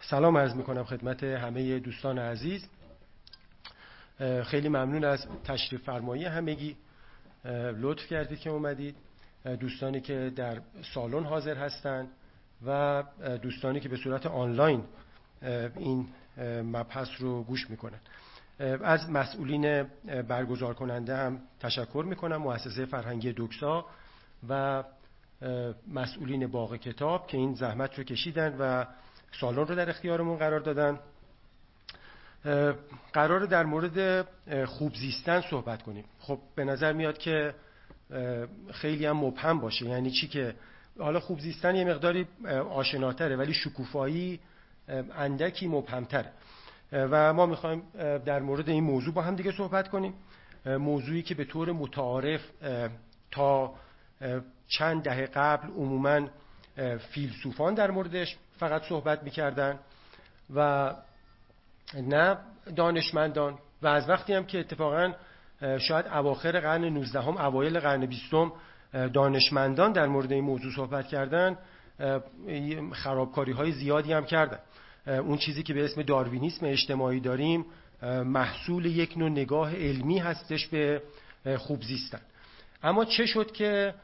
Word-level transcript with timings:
سلام 0.00 0.36
عرض 0.36 0.54
می‌کنم 0.54 0.84
خدمت 0.84 1.24
همه 1.24 1.78
دوستان 1.78 2.18
عزیز. 2.18 2.68
خیلی 4.44 4.68
ممنون 4.68 5.04
از 5.04 5.26
تشریف 5.44 5.82
فرمایی 5.82 6.24
همگی. 6.24 6.76
لطف 7.80 8.06
کردید 8.06 8.38
که 8.38 8.50
اومدید. 8.50 8.96
دوستانی 9.60 10.00
که 10.00 10.32
در 10.36 10.60
سالن 10.94 11.24
حاضر 11.24 11.56
هستند 11.56 12.08
و 12.66 13.04
دوستانی 13.42 13.80
که 13.80 13.88
به 13.88 13.96
صورت 13.96 14.26
آنلاین 14.26 14.84
این 15.76 16.08
مبحث 16.62 17.08
رو 17.18 17.42
گوش 17.42 17.70
می‌کنن. 17.70 18.00
از 18.84 19.10
مسئولین 19.10 19.82
برگزار 20.28 20.74
کننده 20.74 21.16
هم 21.16 21.40
تشکر 21.60 22.04
می‌کنم. 22.08 22.36
مؤسسه 22.36 22.86
فرهنگی 22.86 23.32
دوکسا 23.32 23.86
و 24.48 24.84
مسئولین 25.88 26.46
باغ 26.46 26.76
کتاب 26.76 27.26
که 27.26 27.36
این 27.36 27.54
زحمت 27.54 27.98
رو 27.98 28.04
کشیدن 28.04 28.56
و 28.58 28.84
سالن 29.32 29.56
رو 29.56 29.74
در 29.74 29.90
اختیارمون 29.90 30.38
قرار 30.38 30.60
دادن. 30.60 30.98
قرار 33.12 33.40
در 33.46 33.64
مورد 33.64 34.28
خوب 34.66 34.94
زیستن 34.94 35.40
صحبت 35.40 35.82
کنیم. 35.82 36.04
خب 36.18 36.38
به 36.54 36.64
نظر 36.64 36.92
میاد 36.92 37.18
که 37.18 37.54
خیلی 38.72 39.06
هم 39.06 39.16
مبهم 39.16 39.60
باشه. 39.60 39.86
یعنی 39.86 40.10
چی 40.10 40.28
که 40.28 40.54
حالا 40.98 41.20
خوب 41.20 41.40
زیستن 41.40 41.76
یه 41.76 41.84
مقداری 41.84 42.26
آشناتره 42.70 43.36
ولی 43.36 43.54
شکوفایی 43.54 44.40
اندکی 45.16 45.68
مبهمتره. 45.68 46.32
و 46.92 47.32
ما 47.32 47.46
می‌خوایم 47.46 47.82
در 48.24 48.40
مورد 48.40 48.68
این 48.68 48.84
موضوع 48.84 49.14
با 49.14 49.22
هم 49.22 49.36
دیگه 49.36 49.52
صحبت 49.52 49.88
کنیم. 49.88 50.14
موضوعی 50.66 51.22
که 51.22 51.34
به 51.34 51.44
طور 51.44 51.72
متعارف 51.72 52.40
تا 53.30 53.74
چند 54.68 55.02
دهه 55.02 55.26
قبل 55.26 55.68
عموما 55.68 56.28
فیلسوفان 56.98 57.74
در 57.74 57.90
موردش 57.90 58.36
فقط 58.60 58.82
صحبت 58.82 59.22
می‌کردن 59.22 59.78
و 60.54 60.90
نه 61.94 62.36
دانشمندان. 62.76 63.58
و 63.82 63.86
از 63.86 64.08
وقتی 64.08 64.32
هم 64.32 64.44
که 64.44 64.58
اتفاقا 64.58 65.12
شاید 65.78 66.06
اواخر 66.06 66.60
قرن 66.60 66.84
19 66.84 67.20
هم 67.20 67.36
اوایل 67.36 67.80
قرن 67.80 68.06
20 68.06 68.34
دانشمندان 69.12 69.92
در 69.92 70.06
مورد 70.06 70.32
این 70.32 70.44
موضوع 70.44 70.72
صحبت 70.72 71.06
کردن 71.08 71.56
خرابکاری 72.92 73.52
های 73.52 73.72
زیادی 73.72 74.12
هم 74.12 74.24
کردن. 74.24 74.58
اون 75.06 75.38
چیزی 75.38 75.62
که 75.62 75.74
به 75.74 75.84
اسم 75.84 76.02
داروینیسم 76.02 76.66
اجتماعی 76.66 77.20
داریم 77.20 77.66
محصول 78.24 78.86
یک 78.86 79.18
نوع 79.18 79.28
نگاه 79.28 79.76
علمی 79.76 80.18
هستش 80.18 80.66
به 80.66 81.02
خوب 81.58 81.82
زیستن. 81.82 82.20
اما 82.82 83.04
چه 83.04 83.26
شد 83.26 83.52
که 83.52 83.94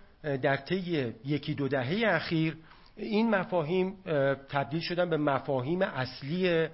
در 0.42 0.56
طی 0.56 1.14
یکی 1.24 1.54
دو 1.54 1.68
دهه 1.68 2.02
اخیر 2.06 2.56
این 2.96 3.30
مفاهیم 3.30 3.96
تبدیل 4.48 4.80
شدن 4.80 5.10
به 5.10 5.16
مفاهیم 5.16 5.82
اصلی 5.82 6.68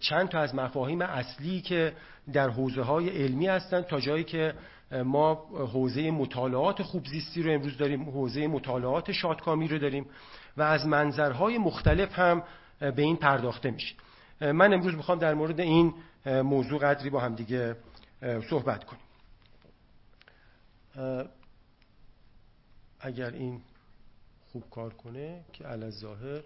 چند 0.00 0.28
تا 0.28 0.38
از 0.38 0.54
مفاهیم 0.54 1.02
اصلی 1.02 1.60
که 1.60 1.92
در 2.32 2.48
حوزه 2.48 2.82
های 2.82 3.08
علمی 3.08 3.46
هستند 3.46 3.84
تا 3.84 4.00
جایی 4.00 4.24
که 4.24 4.54
ما 5.04 5.34
حوزه 5.72 6.10
مطالعات 6.10 6.82
خوبزیستی 6.82 7.42
رو 7.42 7.52
امروز 7.52 7.78
داریم 7.78 8.10
حوزه 8.10 8.46
مطالعات 8.46 9.12
شادکامی 9.12 9.68
رو 9.68 9.78
داریم 9.78 10.06
و 10.56 10.62
از 10.62 10.86
منظرهای 10.86 11.58
مختلف 11.58 12.18
هم 12.18 12.42
به 12.80 13.02
این 13.02 13.16
پرداخته 13.16 13.70
میشه. 13.70 13.94
من 14.40 14.72
امروز 14.72 14.94
می‌خوام 14.94 15.18
در 15.18 15.34
مورد 15.34 15.60
این 15.60 15.94
موضوع 16.26 16.78
قدری 16.78 17.10
با 17.10 17.20
هم 17.20 17.34
دیگه 17.34 17.76
صحبت 18.50 18.84
کنیم. 18.84 19.02
اگر 23.00 23.30
این 23.30 23.60
خوب 24.56 24.70
کار 24.70 24.94
کنه 24.94 25.44
که 25.52 25.64
علی 25.64 25.90
ظاهر 25.90 26.42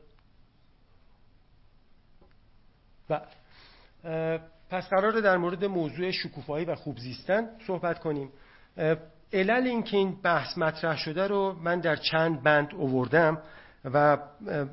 بله. 3.09 4.41
پس 4.71 4.89
قراره 4.89 5.21
در 5.21 5.37
مورد 5.37 5.65
موضوع 5.65 6.11
شکوفایی 6.11 6.65
و 6.65 6.75
خوب 6.75 6.99
زیستن 6.99 7.49
صحبت 7.67 7.99
کنیم. 7.99 8.33
علل 9.33 9.67
اینکه 9.67 9.97
این 9.97 10.21
بحث 10.23 10.59
مطرح 10.59 10.97
شده 10.97 11.27
رو 11.27 11.53
من 11.53 11.81
در 11.81 11.97
چند 11.97 12.43
بند 12.43 12.75
اووردم 12.75 13.43
و 13.85 14.19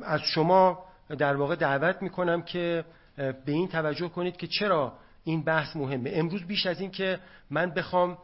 از 0.01 0.21
شما 0.21 0.85
در 1.17 1.35
واقع 1.35 1.55
دعوت 1.55 2.01
می‌کنم 2.01 2.41
که 2.41 2.85
به 3.17 3.51
این 3.51 3.67
توجه 3.67 4.09
کنید 4.09 4.37
که 4.37 4.47
چرا 4.47 4.93
این 5.23 5.43
بحث 5.43 5.75
مهمه. 5.75 6.11
امروز 6.13 6.43
بیش 6.43 6.65
از 6.65 6.81
این 6.81 6.91
که 6.91 7.19
من 7.49 7.69
بخوام 7.69 8.17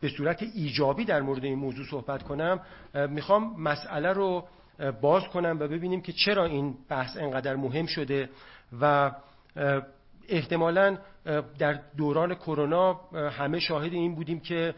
به 0.00 0.08
صورت 0.16 0.42
ایجابی 0.54 1.04
در 1.04 1.20
مورد 1.20 1.44
این 1.44 1.58
موضوع 1.58 1.86
صحبت 1.90 2.22
کنم 2.22 2.60
می‌خوام 2.94 3.60
مسئله 3.60 4.12
رو 4.12 4.44
باز 5.00 5.22
کنم 5.22 5.56
و 5.60 5.68
ببینیم 5.68 6.00
که 6.00 6.12
چرا 6.12 6.44
این 6.44 6.74
بحث 6.88 7.16
انقدر 7.16 7.56
مهم 7.56 7.86
شده 7.86 8.28
و 8.80 9.10
احتمالا 10.28 10.98
در 11.58 11.80
دوران 11.96 12.34
کرونا 12.34 13.00
همه 13.12 13.60
شاهد 13.60 13.92
این 13.92 14.14
بودیم 14.14 14.40
که 14.40 14.74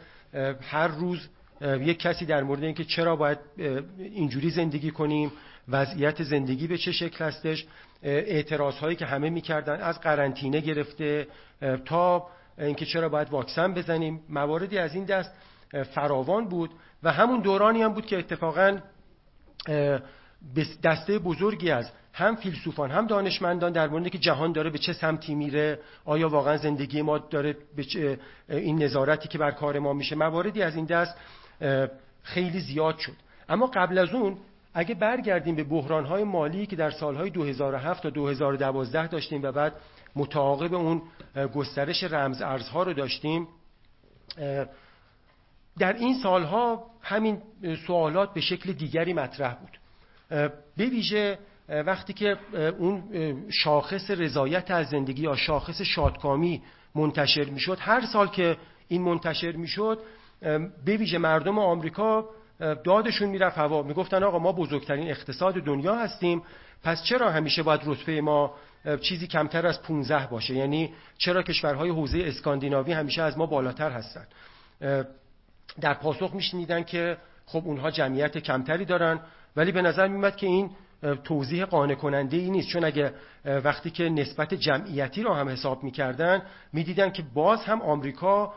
هر 0.61 0.89
روز 0.89 1.29
یک 1.63 1.99
کسی 1.99 2.27
در 2.27 2.43
مورد 2.43 2.63
اینکه 2.63 2.85
چرا 2.85 3.17
باید 3.17 3.39
اینجوری 3.99 4.51
زندگی 4.51 4.91
کنیم 4.91 5.33
وضعیت 5.69 6.23
زندگی 6.23 6.67
به 6.67 6.79
چه 6.79 6.93
شکل 6.93 7.25
هستش 7.25 7.67
اعتراض 8.03 8.75
هایی 8.75 8.97
که 8.97 9.07
همه 9.07 9.31
می‌کردن 9.31 9.81
از 9.81 10.01
قرنطینه 10.01 10.61
گرفته 10.61 11.27
تا 11.85 12.27
اینکه 12.59 12.87
چرا 12.87 13.09
باید 13.09 13.31
واکسن 13.31 13.75
بزنیم. 13.75 14.21
مواردی 14.29 14.79
از 14.79 14.95
این 14.95 15.05
دست 15.05 15.31
فراوان 15.95 16.49
بود 16.49 16.71
و 17.03 17.13
همون 17.13 17.41
دورانی 17.41 17.83
هم 17.83 17.93
بود 17.93 18.07
که 18.07 18.19
اتفاقا 18.19 18.79
دسته 20.83 21.19
بزرگی 21.19 21.71
از 21.71 21.91
هم 22.13 22.37
فیلسوفان 22.37 22.91
هم 22.91 23.07
دانشمندان 23.07 23.73
در 23.73 23.89
مورد 23.89 24.09
که 24.09 24.19
جهان 24.19 24.53
داره 24.53 24.71
به 24.71 24.79
چه 24.79 24.93
سمتی 24.93 25.35
میره 25.35 25.79
آیا 26.05 26.29
واقعا 26.29 26.57
زندگی 26.57 27.03
ما 27.03 27.19
داره 27.19 27.57
به 27.77 28.19
این 28.49 28.83
نظارتی 28.83 29.29
که 29.29 29.39
بر 29.39 29.51
کار 29.51 29.79
ما 29.79 29.93
میشه. 29.93 30.17
مواردی 30.17 30.63
از 30.63 30.77
این 30.77 30.85
دست 30.85 31.17
خیلی 32.23 32.61
زیاد 32.61 32.99
شد. 32.99 33.17
اما 33.49 33.67
قبل 33.67 33.99
از 33.99 34.15
اون 34.15 34.37
اگه 34.75 34.95
برگردیم 34.95 35.55
به 35.55 35.65
بحرانهای 35.65 36.25
مالی 36.25 36.67
که 36.67 36.77
در 36.77 36.91
سالهای 36.91 37.31
2007 37.31 38.03
تا 38.03 38.11
2012 38.11 39.07
داشتیم 39.07 39.43
و 39.43 39.53
بعد 39.53 39.73
متعاقب 40.17 40.75
اون 40.75 41.03
گسترش 41.55 42.05
رمز 42.05 42.43
ارزها 42.43 42.83
رو 42.83 42.93
داشتیم. 42.93 43.49
در 45.79 45.93
این 45.93 46.15
سالها 46.23 46.87
همین 47.03 47.43
سوالات 47.87 48.35
به 48.35 48.41
شکل 48.41 48.73
دیگری 48.73 49.13
مطرح 49.13 49.55
بود. 49.55 49.79
به 50.77 50.87
ویژه 50.87 51.39
وقتی 51.69 52.13
که 52.13 52.37
اون 52.79 53.03
شاخص 53.51 54.11
رضایت 54.11 54.71
از 54.71 54.89
زندگی 54.89 55.23
یا 55.23 55.37
شاخص 55.37 55.83
شادکامی 55.83 56.63
منتشر 56.95 57.45
می‌شد 57.45 57.79
هر 57.81 58.07
سال 58.07 58.29
که 58.29 58.57
این 58.89 59.03
منتشر 59.03 59.53
می‌شد 59.53 59.99
به 60.85 60.97
ویژه 60.97 61.19
مردم 61.19 61.59
آمریکا 61.59 62.29
دادشون 62.85 63.29
می‌رفت 63.29 63.59
هوا. 63.59 63.83
می‌گفتن 63.83 64.23
آقا 64.23 64.39
ما 64.39 64.53
بزرگترین 64.53 65.11
اقتصاد 65.11 65.55
دنیا 65.55 65.95
هستیم 65.95 66.43
پس 66.83 67.03
چرا 67.03 67.31
همیشه 67.31 67.63
باید 67.63 67.81
رتبه 67.85 68.21
ما 68.21 68.55
چیزی 69.01 69.27
کمتر 69.27 69.67
از 69.67 69.83
15 69.83 70.27
باشه. 70.27 70.55
یعنی 70.55 70.95
چرا 71.19 71.43
کشورهای 71.43 71.91
حوزه 71.91 72.23
اسکاندیناوی 72.27 72.93
همیشه 72.93 73.23
از 73.23 73.39
ما 73.39 73.47
بالاتر 73.47 73.91
هستن؟ 73.91 74.27
در 75.81 75.95
پاسخ 75.95 76.35
میشنیدن 76.35 76.83
که 76.83 77.17
خب 77.47 77.63
اونها 77.65 77.91
جمعیت 77.91 78.39
کمتری 78.39 78.85
دارن 78.85 79.21
ولی 79.57 79.73
به 79.73 79.83
نظر 79.83 80.09
میمد 80.09 80.37
که 80.37 80.47
این 80.47 80.71
توضیح 81.25 81.65
قانع 81.65 81.95
کننده 81.95 82.37
ای 82.37 82.51
نیست. 82.51 82.69
چون 82.69 82.85
اگه 82.85 83.13
وقتی 83.45 83.91
که 83.91 84.09
نسبت 84.09 84.55
جمعیتی 84.55 85.23
رو 85.23 85.35
هم 85.35 85.49
حساب 85.49 85.83
می‌کردن 85.83 86.43
می‌دیدن 86.73 87.11
که 87.11 87.23
باز 87.35 87.65
هم 87.65 87.83
آمریکا 87.83 88.55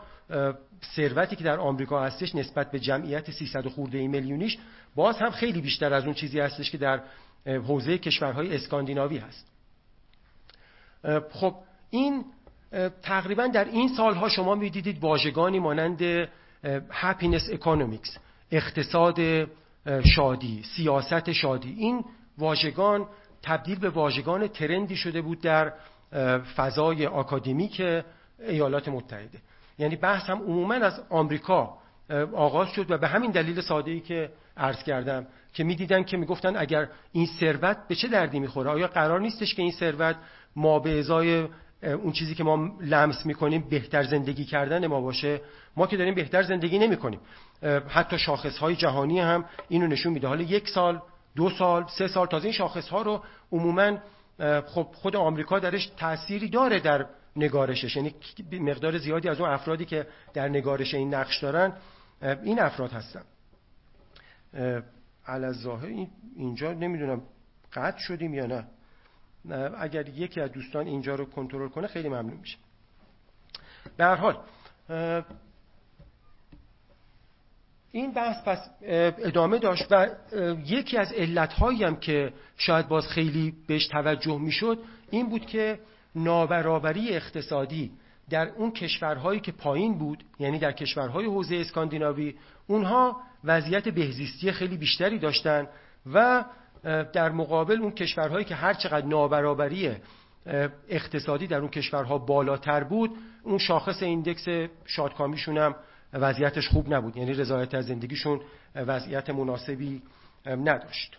ثروتی 0.96 1.36
که 1.36 1.44
در 1.44 1.58
آمریکا 1.58 2.04
هستش 2.04 2.34
نسبت 2.34 2.70
به 2.70 2.78
جمعیت 2.78 3.30
300 3.30 3.66
خورده 3.66 4.08
میلیونیش 4.08 4.58
باز 4.94 5.18
هم 5.18 5.30
خیلی 5.30 5.60
بیشتر 5.60 5.94
از 5.94 6.04
اون 6.04 6.14
چیزی 6.14 6.40
هستش 6.40 6.70
که 6.70 6.78
در 6.78 7.00
حوزه 7.46 7.98
کشورهای 7.98 8.54
اسکاندیناوی 8.54 9.18
هست. 9.18 9.55
خب 11.30 11.54
این 11.90 12.24
تقریبا 13.02 13.46
در 13.46 13.64
این 13.64 13.88
سالها 13.88 14.28
شما 14.28 14.54
می‌دیدید 14.54 14.98
واژگانی 15.04 15.58
مانند 15.58 16.28
happiness 16.90 17.50
economics 17.50 18.18
اقتصاد 18.50 19.48
شادی 20.04 20.62
سیاست 20.76 21.32
شادی. 21.32 21.74
این 21.78 22.04
واژگان 22.38 23.06
تبدیل 23.42 23.78
به 23.78 23.90
واژگان 23.90 24.48
ترندی 24.48 24.96
شده 24.96 25.22
بود 25.22 25.40
در 25.40 25.72
فضای 26.56 27.06
آکادمیک 27.06 27.82
ایالات 28.48 28.88
متحده. 28.88 29.38
یعنی 29.78 29.96
بحث 29.96 30.30
هم 30.30 30.38
عموما 30.38 30.74
از 30.74 31.02
آمریکا 31.10 31.78
آغاز 32.32 32.68
شد 32.68 32.90
و 32.90 32.98
به 32.98 33.08
همین 33.08 33.30
دلیل 33.30 33.60
ساده 33.60 33.90
ای 33.90 34.00
که 34.00 34.30
عرض 34.56 34.82
کردم 34.82 35.26
که 35.52 35.64
می‌دیدن 35.64 36.02
که 36.02 36.16
می‌گفتن 36.16 36.56
اگر 36.56 36.88
این 37.12 37.26
ثروت 37.26 37.76
به 37.88 37.94
چه 37.94 38.08
دردی 38.08 38.40
می‌خوره؟ 38.40 38.70
آیا 38.70 38.86
قرار 38.86 39.20
نیستش 39.20 39.54
که 39.54 39.62
این 39.62 39.72
ثروت 39.72 40.16
ما 40.56 40.78
به 40.78 40.98
ازای 40.98 41.48
اون 41.82 42.12
چیزی 42.12 42.34
که 42.34 42.44
ما 42.44 42.78
لمس 42.80 43.26
می‌کنیم 43.26 43.66
بهتر 43.70 44.02
زندگی 44.02 44.44
کردن 44.44 44.86
ما 44.86 45.00
باشه. 45.00 45.40
ما 45.76 45.86
که 45.86 45.96
داریم 45.96 46.14
بهتر 46.14 46.42
زندگی 46.42 46.78
نمی‌کنیم. 46.78 47.20
حتی 47.88 48.18
شاخص 48.18 48.58
های 48.58 48.76
جهانی 48.76 49.20
هم 49.20 49.44
اینو 49.68 49.86
نشون 49.86 50.12
میده. 50.12 50.28
حالا 50.28 50.42
یک 50.42 50.68
سال 50.68 51.02
دو 51.36 51.50
سال 51.50 51.86
سه 51.98 52.08
سال 52.08 52.26
تازه 52.26 52.44
این 52.44 52.52
شاخص 52.52 52.88
ها 52.88 53.02
رو 53.02 53.24
عموما 53.52 53.98
خب 54.66 54.86
خود 54.94 55.16
آمریکا 55.16 55.58
درش 55.58 55.86
تأثیری 55.96 56.48
داره 56.48 56.80
در 56.80 57.06
نگارشش. 57.36 57.96
یعنی 57.96 58.14
مقدار 58.52 58.98
زیادی 58.98 59.28
از 59.28 59.40
اون 59.40 59.50
افرادی 59.50 59.84
که 59.84 60.06
در 60.34 60.48
نگارش 60.48 60.94
این 60.94 61.14
نقش 61.14 61.38
دارن 61.38 61.72
این 62.42 62.60
افراد 62.60 62.92
هستن. 62.92 63.22
ظاهر 65.52 66.06
اینجا 66.36 66.72
نمی‌دونم 66.72 67.22
قطع 67.72 67.98
شدیم 67.98 68.34
یا 68.34 68.46
نه. 68.46 68.66
اگر 69.78 70.08
یکی 70.08 70.40
از 70.40 70.52
دوستان 70.52 70.86
اینجا 70.86 71.14
رو 71.14 71.24
کنترل 71.24 71.68
کنه 71.68 71.86
خیلی 71.86 72.08
ممنون 72.08 72.38
میشه. 72.40 72.58
به 73.96 74.04
هر 74.04 74.16
حال 74.16 74.38
این 77.92 78.12
بحث 78.12 78.44
پس 78.44 78.70
ادامه 78.82 79.58
داشت 79.58 79.86
و 79.90 80.08
یکی 80.66 80.98
از 80.98 81.12
علتهایی 81.12 81.84
هم 81.84 81.96
که 81.96 82.32
شاید 82.56 82.88
باز 82.88 83.06
خیلی 83.08 83.54
بهش 83.66 83.86
توجه 83.86 84.38
می‌شد 84.38 84.78
این 85.10 85.28
بود 85.28 85.46
که 85.46 85.78
نابرابری 86.14 87.08
اقتصادی 87.08 87.92
در 88.30 88.48
اون 88.48 88.70
کشورهایی 88.70 89.40
که 89.40 89.52
پایین 89.52 89.98
بود 89.98 90.24
یعنی 90.38 90.58
در 90.58 90.72
کشورهای 90.72 91.26
حوزه 91.26 91.56
اسکاندیناوی 91.56 92.34
اونها 92.66 93.20
وضعیت 93.44 93.88
بهزیستی 93.88 94.52
خیلی 94.52 94.76
بیشتری 94.76 95.18
داشتن 95.18 95.68
و 96.12 96.44
در 96.86 97.30
مقابل 97.30 97.82
اون 97.82 97.90
کشورهایی 97.90 98.44
که 98.44 98.54
هر 98.54 98.74
چقدر 98.74 99.06
نابرابری 99.06 99.96
اقتصادی 100.88 101.46
در 101.46 101.58
اون 101.58 101.68
کشورها 101.68 102.18
بالاتر 102.18 102.84
بود 102.84 103.10
اون 103.42 103.58
شاخص 103.58 104.02
ایندکس 104.02 104.68
شادکامیشون 104.84 105.58
هم 105.58 105.74
وضعیتش 106.12 106.68
خوب 106.68 106.94
نبود. 106.94 107.16
یعنی 107.16 107.34
رضایت 107.34 107.74
از 107.74 107.86
زندگیشون 107.86 108.40
وضعیت 108.74 109.30
مناسبی 109.30 110.02
نداشت. 110.46 111.16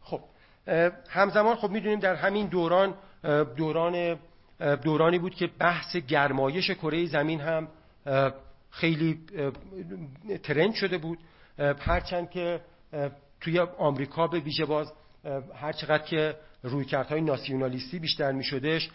خب 0.00 0.20
همزمان 1.08 1.56
خب 1.56 1.70
می‌دونیم 1.70 1.98
در 1.98 2.14
همین 2.14 2.46
دوران 2.46 2.94
دوران 3.56 4.18
دورانی 4.60 5.18
بود 5.18 5.34
که 5.34 5.50
بحث 5.58 5.96
گرمایش 5.96 6.70
کره 6.70 7.06
زمین 7.06 7.40
هم 7.40 7.68
خیلی 8.70 9.20
ترند 10.42 10.74
شده 10.74 10.98
بود. 10.98 11.18
هرچند 11.78 12.30
که 12.30 12.60
توی 13.40 13.60
آمریکا 13.60 14.26
به 14.26 14.40
ویژه 14.40 14.64
باز 14.64 14.92
هر 15.54 15.72
چقدر 15.72 16.04
که 16.04 16.36
رویکردهای 16.62 17.20
ناسیونالیستی 17.20 17.98
بیشتر 17.98 18.32
می 18.32 18.44
شدش 18.44 18.90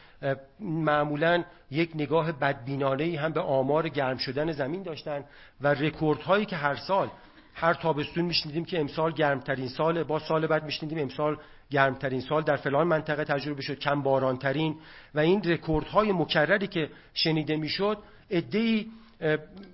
معمولا 0.59 1.43
یک 1.71 1.91
نگاه 1.95 2.31
بدبینانه 2.31 3.19
هم 3.19 3.31
به 3.31 3.41
آمار 3.41 3.89
گرم 3.89 4.17
شدن 4.17 4.51
زمین 4.51 4.83
داشتن 4.83 5.23
و 5.61 5.67
رکوردهایی 5.67 6.45
که 6.45 6.55
هر 6.55 6.75
سال 6.75 7.09
هر 7.53 7.73
تابستون 7.73 8.25
میشنیدیم 8.25 8.65
که 8.65 8.79
امسال 8.79 9.11
گرمترین 9.11 9.67
سال 9.67 10.03
با 10.03 10.19
سال 10.19 10.47
بعد 10.47 10.63
میشنیدیم 10.63 10.99
امسال 10.99 11.37
گرمترین 11.71 12.21
سال 12.21 12.43
در 12.43 12.55
فلان 12.55 12.87
منطقه 12.87 13.23
تجربه 13.23 13.61
شد 13.61 13.79
کم 13.79 14.01
بارانترین. 14.01 14.75
و 15.15 15.19
این 15.19 15.43
رکوردهای 15.43 16.11
مکرری 16.11 16.67
که 16.67 16.89
شنیده 17.13 17.55
می‌شد 17.55 17.97
ادهی 18.29 18.91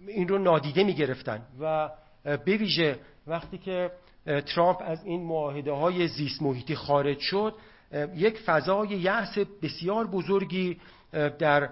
این 0.07 0.27
رو 0.27 0.37
نادیده 0.37 0.83
می‌گرفتن. 0.83 1.41
و 1.61 1.89
به 2.23 2.57
ویژه 2.57 2.99
وقتی 3.27 3.57
که 3.57 3.91
ترامپ 4.25 4.77
از 4.85 5.05
این 5.05 5.23
معاهده 5.23 5.71
های 5.71 6.07
زیست 6.07 6.41
محیطی 6.41 6.75
خارج 6.75 7.19
شد 7.19 7.53
یک 8.15 8.39
فضای 8.39 8.89
یأس 8.89 9.37
بسیار 9.61 10.07
بزرگی 10.07 10.77
در 11.39 11.69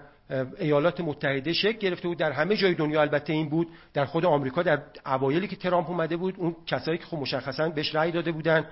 ایالات 0.58 1.00
متحده 1.00 1.52
شکل 1.52 1.78
گرفته 1.78 2.08
بود. 2.08 2.18
در 2.18 2.32
همه 2.32 2.56
جای 2.56 2.74
دنیا 2.74 3.00
البته 3.00 3.32
این 3.32 3.48
بود. 3.48 3.68
در 3.94 4.04
خود 4.04 4.24
آمریکا 4.24 4.62
در 4.62 4.82
اوایلی 5.06 5.48
که 5.48 5.56
ترامپ 5.56 5.90
اومده 5.90 6.16
بود 6.16 6.34
اون 6.38 6.56
کسایی 6.66 6.98
که 6.98 7.04
خب 7.04 7.16
مشخصا 7.16 7.68
بهش 7.68 7.94
رأی 7.94 8.12
داده 8.12 8.32
بودن 8.32 8.66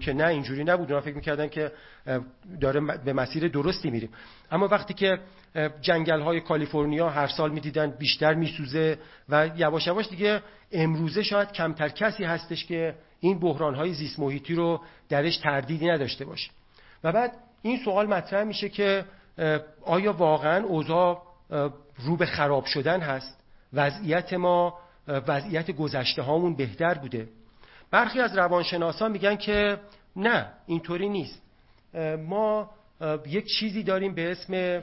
که 0.00 0.12
نه 0.12 0.26
اینجوری 0.26 0.64
نبود. 0.64 0.90
اونا 0.90 1.00
فکر 1.00 1.14
می‌کردن 1.14 1.48
که 1.48 1.72
داره 2.60 2.80
به 2.80 3.12
مسیر 3.12 3.48
درستی 3.48 3.90
میریم. 3.90 4.10
اما 4.50 4.68
وقتی 4.68 4.94
که 4.94 5.18
جنگل 5.80 6.20
های 6.20 6.40
کالیفرنیا 6.40 7.08
هر 7.10 7.26
سال 7.26 7.50
می‌دیدن 7.50 7.90
بیشتر 7.90 8.34
میسوزه 8.34 8.98
و 9.28 9.50
یواش 9.56 9.86
یواش 9.86 10.08
دیگه 10.08 10.40
امروزه 10.72 11.22
شاید 11.22 11.52
کمتر 11.52 11.88
کسی 11.88 12.24
هستش 12.24 12.66
که 12.66 12.94
این 13.20 13.38
بحران 13.38 13.74
های 13.74 13.92
زیست 13.92 14.18
محیطی 14.18 14.54
رو 14.54 14.80
درش 15.08 15.36
تردیدی 15.36 15.88
نداشته 15.88 16.24
باشه. 16.24 16.50
و 17.04 17.12
بعد 17.12 17.32
این 17.62 17.78
سوال 17.84 18.06
مطرح 18.06 18.44
میشه 18.44 18.68
که 18.68 19.04
آیا 19.82 20.12
واقعا 20.12 20.64
اوضاع 20.64 21.22
رو 21.98 22.16
به 22.16 22.26
خراب 22.26 22.64
شدن 22.64 23.00
هست؟ 23.00 23.40
وضعیت 23.72 24.32
ما 24.32 24.78
وضعیت 25.08 25.70
گذشته 25.70 26.22
هامون 26.22 26.56
بهتر 26.56 26.94
بوده. 26.94 27.28
برخی 27.90 28.20
از 28.20 28.36
روانشناسان 28.36 29.12
میگن 29.12 29.36
که 29.36 29.78
نه 30.16 30.46
اینطوری 30.66 31.08
نیست. 31.08 31.42
ما 32.28 32.70
یک 33.26 33.46
چیزی 33.46 33.82
داریم 33.82 34.14
به 34.14 34.30
اسم 34.30 34.82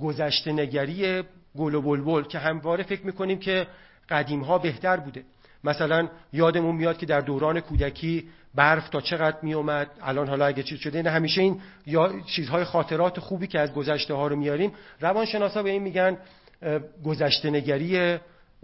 گذشته 0.00 0.52
نگری 0.52 1.22
گل 1.58 1.74
و 1.74 1.82
بلبل 1.82 2.22
که 2.22 2.38
همواره 2.38 2.84
فکر 2.84 3.06
می‌کنیم 3.06 3.38
که 3.38 3.66
قدیم 4.08 4.40
ها 4.40 4.58
بهتر 4.58 4.96
بوده. 4.96 5.24
مثلا 5.64 6.08
یادمون 6.32 6.76
میاد 6.76 6.98
که 6.98 7.06
در 7.06 7.20
دوران 7.20 7.60
کودکی 7.60 8.28
برف 8.54 8.88
تا 8.88 9.00
چقدر 9.00 9.36
می 9.42 9.54
اومد 9.54 9.90
الان 10.02 10.28
حالا 10.28 10.46
اگه 10.46 10.62
چیز 10.62 10.78
شده 10.78 11.02
نه 11.02 11.10
همیشه 11.10 11.40
این 11.42 11.60
یا 11.86 12.20
چیزهای 12.20 12.64
خاطرات 12.64 13.20
خوبی 13.20 13.46
که 13.46 13.60
از 13.60 13.72
گذشته 13.72 14.14
ها 14.14 14.26
رو 14.26 14.36
میاریم 14.36 14.72
روانشناسا 15.00 15.62
به 15.62 15.70
این 15.70 15.82
میگن 15.82 16.18
گذشته 17.04 17.50
نگری 17.50 18.18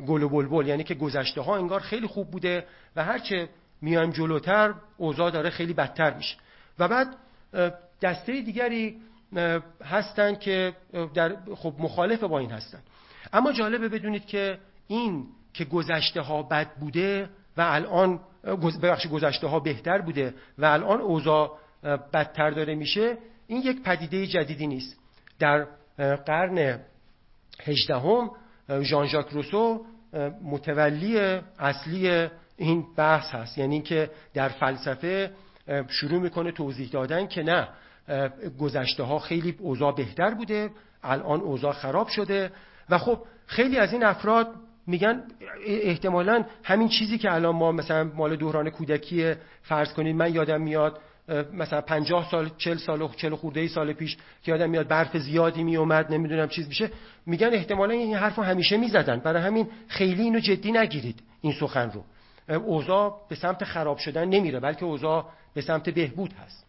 گل 0.06 0.23
و 0.23 0.29
بلبل. 0.29 0.67
یعنی 0.67 0.85
که 0.85 0.94
گذشته 0.94 1.40
ها 1.40 1.56
انگار 1.56 1.81
خیلی 1.81 2.06
خوب 2.06 2.31
بوده 2.31 2.67
و 2.96 3.05
هرچه 3.05 3.49
میایم 3.82 4.11
جلوتر 4.11 4.75
اوضاع 4.96 5.31
داره 5.31 5.50
خیلی 5.50 5.73
بدتر 5.73 6.14
میشه. 6.14 6.37
و 6.79 6.88
بعد 6.88 7.17
دسته 8.02 8.40
دیگری 8.40 9.00
هستن 9.85 10.35
که 10.35 10.73
در 11.14 11.37
خب 11.56 11.75
مخالف 11.79 12.25
با 12.25 12.38
این 12.38 12.50
هستن. 12.50 12.79
اما 13.32 13.52
جالبه 13.52 13.88
بدونید 13.88 14.26
که 14.26 14.58
این 14.88 15.26
که 15.55 15.64
گذشته 15.64 16.20
ها 16.20 16.43
بد 16.43 16.70
بوده 16.75 17.29
و 17.56 17.61
الان 17.61 18.20
ببخش 18.82 19.06
گذشته 19.06 19.46
ها 19.46 19.61
بهتر 19.61 20.00
بوده 20.00 20.35
و 20.58 20.64
الان 20.64 21.00
اوضاع 21.00 21.58
بدتر 21.82 22.50
داره 22.50 22.75
میشه 22.75 23.19
این 23.46 23.62
یک 23.62 23.82
پدیده 23.82 24.26
جدیدی 24.26 24.67
نیست. 24.67 24.96
در 25.38 25.67
قرن 26.26 26.80
هجدهم 27.62 28.30
ژان 28.83 29.07
ژاک 29.07 29.28
روسو 29.28 29.85
متولی 30.42 31.18
اصلی 31.59 32.28
این 32.57 32.87
بحث 32.97 33.35
هست. 33.35 33.59
یعنی 33.59 33.83
که 33.83 34.11
در 34.35 34.49
فلسفه 34.49 35.30
شروع 35.88 36.21
می‌کنه 36.21 36.52
توضیح 36.52 36.88
دادن 36.90 37.26
که 37.26 37.42
نه 37.42 37.68
گذشته 38.61 39.02
ها 39.02 39.18
خیلی 39.18 39.57
اوضاع 39.59 39.95
بهتر 39.95 40.35
بوده 40.35 40.71
الان 41.02 41.40
اوضاع 41.40 41.73
خراب 41.73 42.09
شده 42.09 42.50
و 42.90 42.99
خب 42.99 43.23
خیلی 43.47 43.78
از 43.78 43.92
این 43.92 44.04
افراد 44.04 44.54
میگن 44.88 45.23
احتمالا 45.66 46.45
همین 46.64 46.88
چیزی 46.88 47.18
که 47.18 47.35
الان 47.35 47.54
ما 47.57 47.73
مثلا 47.73 48.04
مال 48.04 48.37
دوران 48.37 48.71
کودکی 48.71 49.35
فرض 49.62 49.92
کنید 49.92 50.16
من 50.16 50.35
یادم 50.35 50.61
میاد 50.61 51.00
مثلا 51.52 51.80
50 51.80 52.30
سال 52.30 52.50
40 52.59 52.76
سال 52.76 53.02
و 53.02 53.09
40 53.09 53.35
خورده 53.35 53.68
سال 53.68 53.92
پیش 53.92 54.16
که 54.42 54.52
یادم 54.52 54.71
میاد 54.71 54.88
برف 54.88 55.18
زیادی 55.18 55.62
می 55.62 55.76
اومد 55.76 56.12
نمی‌دونم 56.12 56.49
چیز 56.49 56.68
میشه 56.68 56.90
میگن 57.26 57.49
احتمالا 57.52 57.95
این 57.95 58.16
حرفو 58.16 58.42
همیشه 58.42 58.76
می‌زدن. 58.76 59.18
برای 59.18 59.42
همین 59.42 59.68
خیلی 59.88 60.23
اینو 60.23 60.40
جدی 60.40 60.73
نگیرید 60.73 61.21
این 61.40 61.52
سخن 61.61 61.90
رو. 61.90 62.04
اوضاع 62.57 63.21
به 63.28 63.35
سمت 63.35 63.64
خراب 63.64 63.99
شدن 63.99 64.28
نمیره 64.28 64.61
بلکه 64.61 64.85
اوضاع 64.85 65.26
به 65.54 65.61
سمت 65.61 65.88
بهبود 65.90 66.33
هست. 66.33 66.66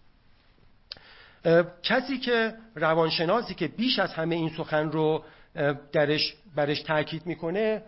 کسی 1.83 2.17
که 2.17 2.53
روانشناسی 2.75 3.53
که 3.53 3.67
بیش 3.67 3.99
از 3.99 4.13
همه 4.13 4.35
این 4.35 4.49
سخن 4.57 4.91
رو 4.91 5.23
درش 5.91 6.35
برش 6.55 6.81
تاکید 6.81 7.25
می‌کنه 7.25 7.81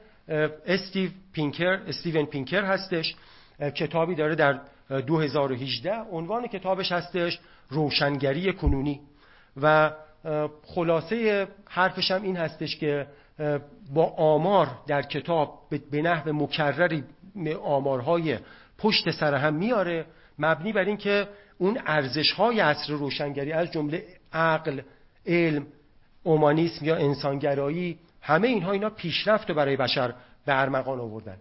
استیو 0.65 1.09
پینکر 1.33 1.79
استیون 1.87 2.25
پینکر 2.25 2.63
هستش. 2.63 3.15
کتابی 3.75 4.15
داره 4.15 4.35
در 4.35 4.59
2018 5.07 5.95
عنوان 6.11 6.47
کتابش 6.47 6.91
هستش 6.91 7.39
روشنگری 7.69 8.53
کنونی. 8.53 8.99
و 9.61 9.91
خلاصه 10.63 11.47
حرفش 11.69 12.11
هم 12.11 12.23
این 12.23 12.37
هستش 12.37 12.77
که 12.77 13.07
با 13.93 14.05
آمار 14.05 14.67
در 14.87 15.01
کتاب 15.01 15.59
به 15.91 16.01
نحو 16.01 16.33
مکرری 16.33 17.03
آمارهای 17.63 18.37
پشت 18.77 19.11
سر 19.11 19.35
هم 19.35 19.53
میاره. 19.53 20.05
مبنی 20.39 20.73
بر 20.73 20.85
اینکه 20.85 21.27
اون 21.57 21.79
ارزش 21.85 22.31
های 22.31 22.59
عصر 22.59 22.93
روشنگری 22.93 23.51
از 23.51 23.71
جمله 23.71 24.03
عقل 24.33 24.81
علم 25.25 25.67
اومانیسم 26.23 26.85
یا 26.85 26.95
انسانگرایی 26.95 27.97
همه 28.21 28.47
اینها 28.47 28.71
اینا 28.71 28.89
پیشرفت 28.89 29.49
رو 29.49 29.55
برای 29.55 29.77
بشر 29.77 30.13
به 30.45 30.61
ارمغان 30.61 30.99
آوردن. 30.99 31.37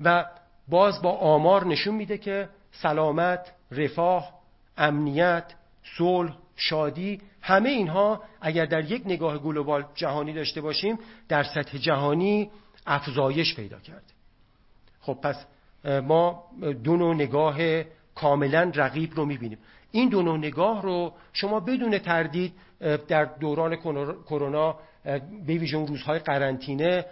و 0.00 0.24
باز 0.68 1.02
با 1.02 1.12
آمار 1.12 1.66
نشون 1.66 1.94
میده 1.94 2.18
که 2.18 2.48
سلامت، 2.72 3.52
رفاه، 3.70 4.32
امنیت، 4.76 5.54
صلح، 5.98 6.36
شادی 6.56 7.20
همه 7.42 7.68
اینها 7.68 8.22
اگر 8.40 8.66
در 8.66 8.90
یک 8.90 9.02
نگاه 9.06 9.38
گلوبال 9.38 9.84
جهانی 9.94 10.32
داشته 10.32 10.60
باشیم 10.60 10.98
در 11.28 11.42
سطح 11.42 11.78
جهانی 11.78 12.50
افزایش 12.86 13.56
پیدا 13.56 13.78
کرده. 13.78 14.02
خب 15.00 15.18
پس 15.22 15.44
ما 15.84 16.44
دو 16.84 16.96
نوع 16.96 17.14
نگاه 17.14 17.58
کاملا 18.14 18.72
رقیب 18.74 19.14
رو 19.14 19.24
می‌بینیم. 19.24 19.58
این 19.98 20.08
دو 20.08 20.36
نگاه 20.36 20.82
رو 20.82 21.12
شما 21.32 21.60
بدون 21.60 21.98
تردید 21.98 22.52
در 23.08 23.24
دوران 23.24 23.76
کرونا 24.26 24.76
به 25.46 25.54
ویژه 25.54 25.76
اون 25.76 25.86
روزهای 25.86 26.18
قرنطینه 26.18 27.04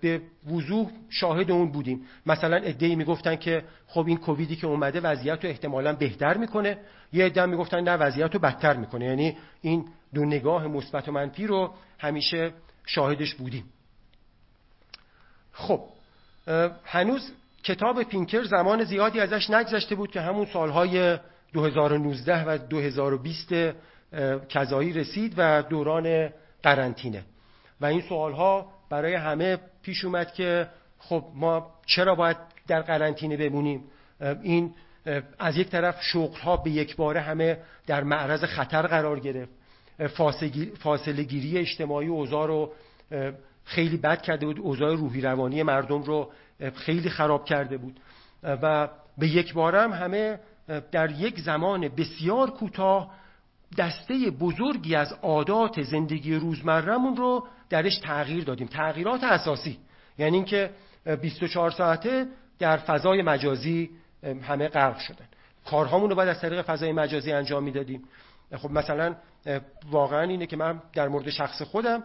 به 0.00 0.20
وضوح 0.52 0.90
شاهد 1.08 1.50
اون 1.50 1.72
بودیم. 1.72 2.06
مثلا 2.26 2.56
ادعی 2.56 2.96
می‌گفتن 2.96 3.36
که 3.36 3.64
خب 3.86 4.04
این 4.06 4.16
کوویدی 4.16 4.56
که 4.56 4.66
اومده 4.66 5.00
وضعیت 5.00 5.44
رو 5.44 5.50
احتمالا 5.50 5.92
بهتر 5.92 6.36
می‌کنه. 6.36 6.78
یه 7.12 7.24
عده 7.24 7.46
می‌گفتن 7.46 7.80
نه 7.80 7.96
وضعیت 7.96 8.34
رو 8.34 8.40
بدتر 8.40 8.76
می‌کنه. 8.76 9.04
یعنی 9.04 9.36
این 9.60 9.84
دو 10.14 10.24
نگاه 10.24 10.66
مثبت 10.66 11.08
و 11.08 11.12
منفی 11.12 11.46
رو 11.46 11.74
همیشه 11.98 12.52
شاهدش 12.86 13.34
بودیم. 13.34 13.64
خب 15.52 15.80
هنوز 16.84 17.32
کتاب 17.62 18.02
پینکر 18.02 18.44
زمان 18.44 18.84
زیادی 18.84 19.20
ازش 19.20 19.50
نگذشته 19.50 19.94
بود 19.94 20.10
که 20.10 20.20
همون 20.20 20.46
سالهای 20.46 21.18
2019 21.54 22.44
و 22.44 22.58
2020 22.58 23.54
کذایی 24.48 24.92
رسید 24.92 25.34
و 25.36 25.62
دوران 25.62 26.28
قرنطینه. 26.62 27.24
و 27.80 27.86
این 27.86 28.00
سوالها 28.00 28.72
برای 28.90 29.14
همه 29.14 29.58
پیش 29.82 30.04
اومد 30.04 30.32
که 30.32 30.68
خب 30.98 31.24
ما 31.34 31.70
چرا 31.86 32.14
باید 32.14 32.36
در 32.66 32.82
قرنطینه 32.82 33.36
بمونیم؟ 33.36 33.84
این 34.42 34.74
از 35.38 35.56
یک 35.56 35.68
طرف 35.68 36.02
شغل 36.02 36.38
ها 36.38 36.56
به 36.56 36.70
یک 36.70 36.96
باره 36.96 37.20
همه 37.20 37.58
در 37.86 38.02
معرض 38.02 38.44
خطر 38.44 38.82
قرار 38.86 39.20
گرفت. 39.20 39.52
فاصله 40.78 41.22
گیری 41.22 41.58
اجتماعی 41.58 42.08
اوضاع 42.08 42.46
رو 42.46 42.72
خیلی 43.64 43.96
بد 43.96 44.22
کرده 44.22 44.46
بود. 44.46 44.58
اوضاع 44.58 44.94
روحی 44.94 45.20
روانی 45.20 45.62
مردم 45.62 46.02
رو 46.02 46.30
خیلی 46.74 47.10
خراب 47.10 47.44
کرده 47.44 47.76
بود. 47.76 48.00
و 48.42 48.88
به 49.18 49.28
یک 49.28 49.54
باره 49.54 49.80
هم 49.80 49.92
همه 49.92 50.38
در 50.92 51.10
یک 51.10 51.40
زمان 51.40 51.88
بسیار 51.88 52.50
کوتاه 52.50 53.10
دسته 53.78 54.30
بزرگی 54.40 54.94
از 54.94 55.12
عادات 55.12 55.82
زندگی 55.82 56.34
روزمرهمون 56.34 57.16
رو 57.16 57.46
درش 57.70 57.98
تغییر 57.98 58.44
دادیم. 58.44 58.66
تغییرات 58.66 59.24
اساسی. 59.24 59.78
یعنی 60.18 60.36
اینکه 60.36 60.70
24 61.22 61.70
ساعته 61.70 62.26
در 62.58 62.76
فضای 62.76 63.22
مجازی 63.22 63.90
همه 64.42 64.68
غرق 64.68 64.98
شدن. 64.98 65.26
کارهامون 65.66 66.10
رو 66.10 66.16
باید 66.16 66.28
از 66.28 66.40
طریق 66.40 66.62
فضای 66.62 66.92
مجازی 66.92 67.32
انجام 67.32 67.64
می‌دادیم. 67.64 68.02
خب 68.56 68.70
مثلا 68.70 69.14
واقعا 69.90 70.22
اینه 70.22 70.46
که 70.46 70.56
من 70.56 70.82
در 70.92 71.08
مورد 71.08 71.30
شخص 71.30 71.62
خودم 71.62 72.02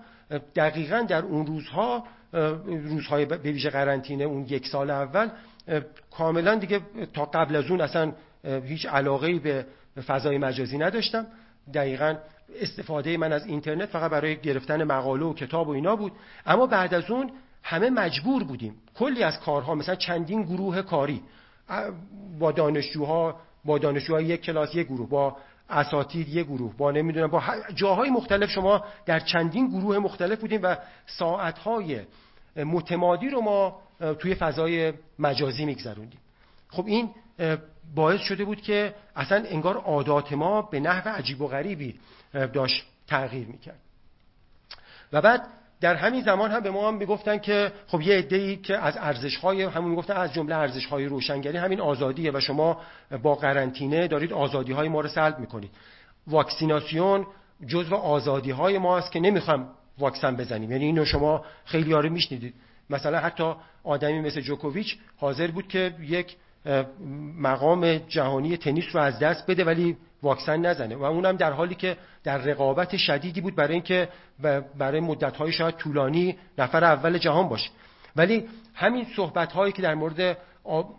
دقیقا 0.55 1.01
در 1.01 1.21
اون 1.21 1.45
روزها 1.45 2.03
روزهای 2.65 3.25
به 3.25 3.37
ویژه 3.37 3.69
قرنطینه 3.69 4.23
اون 4.23 4.45
یک 4.49 4.67
سال 4.67 4.89
اول 4.89 5.29
کاملا 6.11 6.55
دیگه 6.55 6.81
تا 7.13 7.25
قبل 7.25 7.55
از 7.55 7.65
اون 7.65 7.81
اصلا 7.81 8.13
هیچ 8.43 8.85
علاقه 8.85 9.39
به 9.39 9.65
فضای 10.07 10.37
مجازی 10.37 10.77
نداشتم. 10.77 11.27
دقیقا 11.73 12.15
استفاده 12.61 13.17
من 13.17 13.33
از 13.33 13.45
اینترنت 13.45 13.89
فقط 13.89 14.11
برای 14.11 14.37
گرفتن 14.37 14.83
مقاله 14.83 15.25
و 15.25 15.33
کتاب 15.33 15.67
و 15.67 15.71
اینا 15.71 15.95
بود. 15.95 16.11
اما 16.45 16.65
بعد 16.67 16.93
از 16.93 17.11
اون 17.11 17.31
همه 17.63 17.89
مجبور 17.89 18.43
بودیم. 18.43 18.75
کلی 18.95 19.23
از 19.23 19.39
کارها 19.39 19.75
مثلا 19.75 19.95
چندین 19.95 20.43
گروه 20.43 20.81
کاری 20.81 21.21
با 22.39 22.51
دانشجوها 22.51 23.39
با 23.65 23.77
دانشجوهای 23.77 24.25
یک 24.25 24.41
کلاس 24.41 24.75
یک 24.75 24.87
گروه 24.87 25.09
با 25.09 25.37
اساتید 25.69 26.29
یک 26.29 26.45
گروه 26.47 26.77
با 26.77 26.91
نمی‌دونم 26.91 27.27
با 27.27 27.43
جاهای 27.75 28.09
مختلف. 28.09 28.49
شما 28.49 28.83
در 29.05 29.19
چندین 29.19 29.67
گروه 29.67 29.97
مختلف 29.97 30.39
بودیم 30.39 30.59
و 30.63 30.75
ساعتهای 31.05 32.01
متمادی 32.55 33.29
رو 33.29 33.41
ما 33.41 33.81
توی 34.19 34.35
فضای 34.35 34.93
مجازی 35.19 35.65
میگذروندیم. 35.65 36.19
خب 36.69 36.85
این 36.85 37.09
باعث 37.95 38.21
شده 38.21 38.45
بود 38.45 38.61
که 38.61 38.93
اصلا 39.15 39.43
انگار 39.47 39.77
عادات 39.77 40.33
ما 40.33 40.61
به 40.61 40.79
نحو 40.79 41.09
عجیب 41.09 41.41
و 41.41 41.47
غریبی 41.47 41.99
داشت 42.53 42.85
تغییر 43.07 43.47
می‌کرد. 43.47 43.79
و 45.13 45.21
بعد 45.21 45.47
در 45.81 45.95
همین 45.95 46.21
زمان 46.21 46.51
هم 46.51 46.59
به 46.59 46.71
ما 46.71 46.87
هم 46.87 46.95
می‌گفتن 46.95 47.37
که 47.37 47.71
خب 47.87 48.01
یه 48.01 48.17
عده‌ای 48.17 48.55
که 48.55 48.77
از 48.77 48.97
ارزش‌های 48.97 49.63
همون 49.63 49.89
می‌گفتن 49.89 50.13
از 50.13 50.33
جمله 50.33 50.55
ارزش‌های 50.55 51.05
روشنگری 51.05 51.57
همین 51.57 51.81
آزادیه 51.81 52.31
و 52.31 52.39
شما 52.39 52.81
با 53.23 53.35
قرنطینه 53.35 54.07
دارید 54.07 54.33
آزادی‌های 54.33 54.87
ما 54.87 55.01
رو 55.01 55.07
سلب 55.07 55.39
می‌کنید. 55.39 55.71
واکسیناسیون 56.27 57.27
جزو 57.67 57.95
آزادی‌های 57.95 58.77
ما 58.77 58.97
است 58.97 59.11
که 59.11 59.19
نمی‌خوام 59.19 59.69
واکسن 59.97 60.35
بزنیم. 60.35 60.71
یعنی 60.71 60.85
اینو 60.85 61.05
شما 61.05 61.45
خیلی 61.65 61.93
آره 61.93 62.09
میشنیدید. 62.09 62.53
مثلا 62.89 63.19
حتی 63.19 63.53
آدمی 63.83 64.21
مثل 64.21 64.41
جوکوویچ 64.41 64.97
حاضر 65.17 65.51
بود 65.51 65.67
که 65.67 65.95
یک 65.99 66.35
مقام 67.37 67.97
جهانی 67.97 68.57
تنیس 68.57 68.85
رو 68.93 69.01
از 69.01 69.19
دست 69.19 69.47
بده 69.47 69.63
ولی 69.63 69.97
واکسن 70.23 70.65
نزنه. 70.65 70.95
و 70.95 71.03
اونم 71.03 71.35
در 71.35 71.51
حالی 71.51 71.75
که 71.75 71.97
در 72.23 72.37
رقابت 72.37 72.97
شدیدی 72.97 73.41
بود 73.41 73.55
برای 73.55 73.73
اینکه 73.73 74.09
برای 74.77 74.99
مدت‌های 74.99 75.51
شاید 75.51 75.75
طولانی 75.75 76.37
نفر 76.57 76.83
اول 76.83 77.17
جهان 77.17 77.49
باشه. 77.49 77.69
ولی 78.15 78.47
همین 78.73 79.05
صحبت 79.15 79.51
هایی 79.51 79.73
که 79.73 79.81
در 79.81 79.95
مورد 79.95 80.37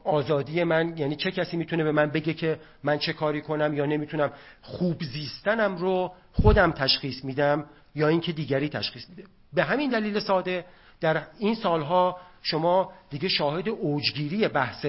آزادی 0.04 0.64
من 0.64 0.98
یعنی 0.98 1.16
چه 1.16 1.30
کسی 1.30 1.56
می‌تونه 1.56 1.84
به 1.84 1.92
من 1.92 2.10
بگه 2.10 2.34
که 2.34 2.58
من 2.84 2.98
چه 2.98 3.12
کاری 3.12 3.40
کنم 3.40 3.74
یا 3.74 3.86
نمی‌تونم 3.86 4.32
خوب 4.62 5.02
زیستنم 5.02 5.76
رو 5.76 6.12
خودم 6.32 6.72
تشخیص 6.72 7.24
میدم 7.24 7.64
یا 7.94 8.08
اینکه 8.08 8.32
دیگری 8.32 8.68
تشخیص 8.68 9.08
میده. 9.08 9.24
به 9.52 9.64
همین 9.64 9.90
دلیل 9.90 10.20
ساده 10.20 10.64
در 11.00 11.22
این 11.38 11.54
سالها 11.54 12.20
شما 12.42 12.92
دیگه 13.10 13.28
شاهد 13.28 13.68
اوجگیری 13.68 14.48
بحث 14.48 14.86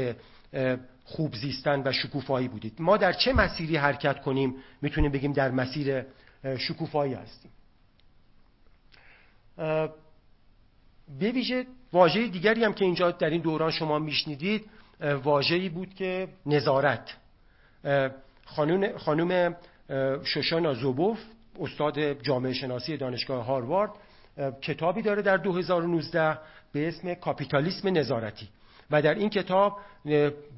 خوب 1.04 1.36
زیستن 1.36 1.82
و 1.86 1.92
شکوفایی 1.92 2.48
بودید. 2.48 2.74
ما 2.80 2.98
در 2.98 3.14
چه 3.14 3.34
مسیری 3.34 3.78
حرکت 3.78 4.22
کنیم 4.22 4.56
می‌تونیم 4.82 5.12
بگیم 5.12 5.34
در 5.34 5.52
مسیر 5.52 6.06
شکوفایی 6.58 7.14
هستیم. 7.14 7.52
به 11.20 11.32
ویژه 11.32 11.66
واژه 11.94 12.28
دیگری 12.28 12.64
هم 12.64 12.74
که 12.74 12.86
اینجا 12.86 13.12
در 13.12 13.30
این 13.30 13.42
دوران 13.42 13.72
شما 13.72 14.00
میشنیدید 14.00 14.66
واژه‌ای 15.24 15.70
بود 15.70 15.94
که 15.94 16.28
نظارت. 16.46 17.18
خانم, 18.46 18.98
خانم 18.98 19.56
شوشانا 20.24 20.74
زوبوف 20.74 21.20
استاد 21.60 22.22
جامعه 22.22 22.54
شناسی 22.54 22.98
دانشگاه 22.98 23.46
هاروارد 23.46 23.92
کتابی 24.62 25.02
داره 25.02 25.22
در 25.22 25.38
2019 25.38 26.38
به 26.72 26.88
اسم 26.88 27.14
کاپیتالیسم 27.14 27.98
نظارتی. 27.98 28.50
و 28.92 29.02
در 29.02 29.14
این 29.14 29.30
کتاب 29.30 29.78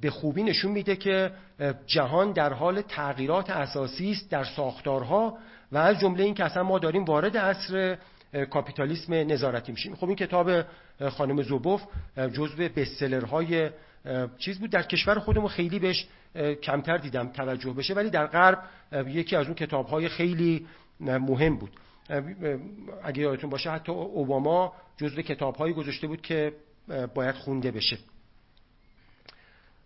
به 0.01 0.09
خوبی 0.09 0.43
نشون 0.43 0.71
میده 0.71 0.95
که 0.95 1.31
جهان 1.85 2.31
در 2.31 2.53
حال 2.53 2.81
تغییرات 2.81 3.49
اساسی 3.49 4.11
است 4.11 4.29
در 4.29 4.43
ساختارها 4.43 5.37
و 5.71 5.77
از 5.77 5.99
جمله 5.99 6.23
این 6.23 6.33
که 6.33 6.43
اصلا 6.43 6.63
ما 6.63 6.79
داریم 6.79 7.05
وارد 7.05 7.37
عصر 7.37 7.97
کاپیتالیسم 8.49 9.13
نظارتی 9.13 9.71
میشیم. 9.71 9.95
خب 9.95 10.07
این 10.07 10.15
کتاب 10.15 10.51
خانم 11.09 11.41
زوبوف 11.41 11.81
جزو 12.17 12.69
بستسلرهای 12.75 13.69
چیز 14.37 14.59
بود. 14.59 14.69
در 14.69 14.83
کشور 14.83 15.19
خودمون 15.19 15.47
خیلی 15.47 15.79
بهش 15.79 16.07
کمتر 16.63 16.97
دیدم 16.97 17.27
توجه 17.27 17.73
بشه 17.73 17.93
ولی 17.93 18.09
در 18.09 18.27
غرب 18.27 18.63
یکی 19.07 19.35
از 19.35 19.45
اون 19.45 19.55
کتابهای 19.55 20.09
خیلی 20.09 20.67
مهم 20.99 21.57
بود. 21.57 21.71
اگه 23.03 23.21
یادتون 23.21 23.49
باشه 23.49 23.71
حتی 23.71 23.91
اوباما 23.91 24.73
جزو 24.97 25.21
کتابهایی 25.21 25.73
گذاشته 25.73 26.07
بود 26.07 26.21
که 26.21 26.53
باید 27.15 27.35
خونده 27.35 27.71
بشه. 27.71 27.97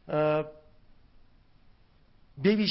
به 0.08 0.46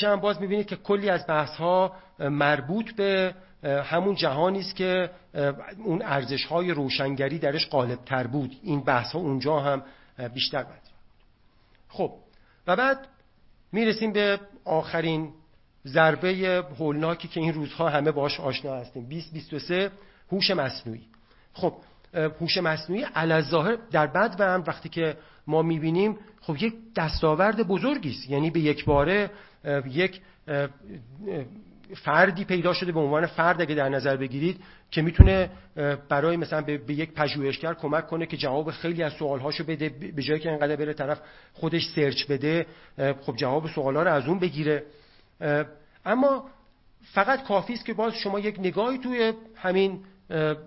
هم 0.03 0.21
باز 0.21 0.41
می‌بینید 0.41 0.67
که 0.67 0.77
کلی 0.77 1.11
از 1.11 1.27
بحث 1.27 1.57
ها 1.57 1.97
مربوط 2.19 2.93
به 2.93 3.35
همون 3.65 4.15
جهانی 4.15 4.61
است 4.61 4.77
که 4.77 5.11
اون 5.85 6.03
ارزش 6.03 6.45
های 6.45 6.71
روشنگری 6.71 7.39
درش 7.39 7.69
غالب 7.69 8.05
تر 8.05 8.27
بود. 8.27 8.57
این 8.63 8.81
بحث 8.81 9.13
ها 9.13 9.19
اونجا 9.19 9.61
هم 9.61 9.83
بیشتر 10.35 10.63
بود. 10.63 10.75
خب 11.89 12.13
و 12.67 12.77
بعد 12.77 13.09
می‌رسیم 13.73 14.13
به 14.13 14.41
آخرین 14.65 15.33
ضربه 15.87 16.65
هولناکی 16.79 17.29
که 17.29 17.41
این 17.41 17.55
روزها 17.55 17.89
همه 17.89 18.11
باش 18.11 18.41
آشنا 18.41 18.75
هستیم. 18.75 19.07
2023 19.07 19.91
هوش 20.33 20.51
مصنوعی. 20.51 21.07
خب 21.53 21.75
هوش 22.41 22.59
مصنوعی 22.59 23.07
ظاهر 23.41 23.77
در 23.91 24.07
بعد 24.07 24.41
و 24.41 24.45
هم 24.45 24.65
وقتی 24.67 24.89
که 24.89 25.17
ما 25.47 25.63
می‌بینیم 25.63 26.19
خب 26.41 26.57
یک 26.63 26.75
دستاورد 26.97 27.69
بزرگی 27.69 28.11
است. 28.11 28.31
یعنی 28.31 28.51
به 28.51 28.61
یک 28.61 28.85
باره 28.85 29.31
یک 29.91 30.21
فردی 31.95 32.45
پیدا 32.45 32.73
شده 32.73 32.93
به 32.93 33.01
عنوان 33.01 33.27
فرد 33.27 33.61
اگه 33.61 33.75
در 33.75 33.89
نظر 33.89 34.17
بگیرید 34.17 34.61
که 34.91 35.03
می‌تونه 35.03 35.51
برای 36.09 36.37
مثلا 36.37 36.61
به, 36.61 36.95
یک 36.95 37.13
پژوهشگر 37.13 37.75
کمک 37.75 38.07
کنه 38.07 38.27
که 38.27 38.37
جواب 38.37 38.71
خیلی 38.71 39.03
از 39.03 39.13
سوالهاشو 39.13 39.65
بده 39.65 39.89
به 39.89 40.23
جایی 40.23 40.41
که 40.41 40.51
انقدر 40.51 40.77
بره 40.77 40.93
طرف 40.93 41.21
خودش 41.53 41.89
سرچ 41.95 42.27
بده 42.27 42.67
خب 42.97 43.37
جواب 43.37 43.69
سوالا 43.69 44.03
رو 44.03 44.13
از 44.13 44.27
اون 44.27 44.39
بگیره. 44.39 44.85
اما 46.05 46.45
فقط 47.03 47.45
کافی 47.45 47.73
است 47.73 47.85
که 47.85 47.95
باز 47.95 48.15
شما 48.15 48.41
یک 48.41 48.61
نگاهی 48.61 48.99
توی 48.99 49.33
همین 49.57 50.01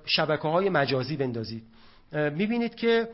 شبکه 0.06 0.48
های 0.48 0.70
مجازی 0.70 1.18
بندازید. 1.18 1.64
می‌بینید 2.14 2.76
که 2.76 3.08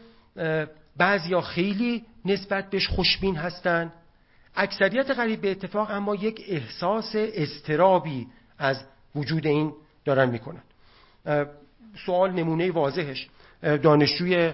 بعضیا 0.97 1.41
خیلی 1.41 2.05
نسبت 2.25 2.69
بهش 2.69 2.87
خوشبین 2.87 3.35
هستند 3.35 3.93
اکثریت 4.55 5.11
قریب 5.11 5.41
به 5.41 5.51
اتفاق 5.51 5.91
اما 5.91 6.15
یک 6.15 6.45
احساس 6.47 7.11
استرابی 7.15 8.27
از 8.57 8.83
وجود 9.15 9.47
این 9.47 9.73
دارن 10.05 10.29
می‌کنن. 10.29 10.61
سوال 12.05 12.31
نمونه 12.31 12.71
واضحش. 12.71 13.27
دانشجوی 13.61 14.53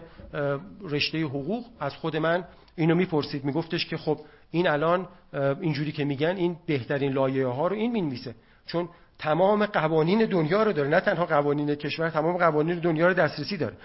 رشته 0.82 1.24
حقوق 1.24 1.66
از 1.80 1.96
خود 1.96 2.18
من 2.18 2.44
اینو 2.76 2.96
می‌پرسید 2.96 3.46
میگفتش 3.46 3.86
که 3.86 3.98
خب 3.98 4.20
این 4.52 4.68
الان 4.68 5.08
اینجوری 5.62 5.92
که 5.92 6.06
میگن 6.06 6.36
این 6.36 6.58
بهترین 6.66 7.14
لایه 7.14 7.48
ها 7.48 7.68
رو 7.68 7.76
این 7.76 7.92
می‌نویسه. 7.92 8.36
چون 8.66 8.90
تمام 9.20 9.66
قوانین 9.66 10.26
دنیا 10.26 10.64
رو 10.64 10.74
داره 10.74 10.90
نه 10.90 11.00
تنها 11.00 11.26
قوانین 11.26 11.76
کشور 11.76 12.10
تمام 12.10 12.38
قوانین 12.38 12.80
دنیا 12.80 13.08
رو 13.08 13.14
دسترسی 13.14 13.58
داره. 13.58 13.78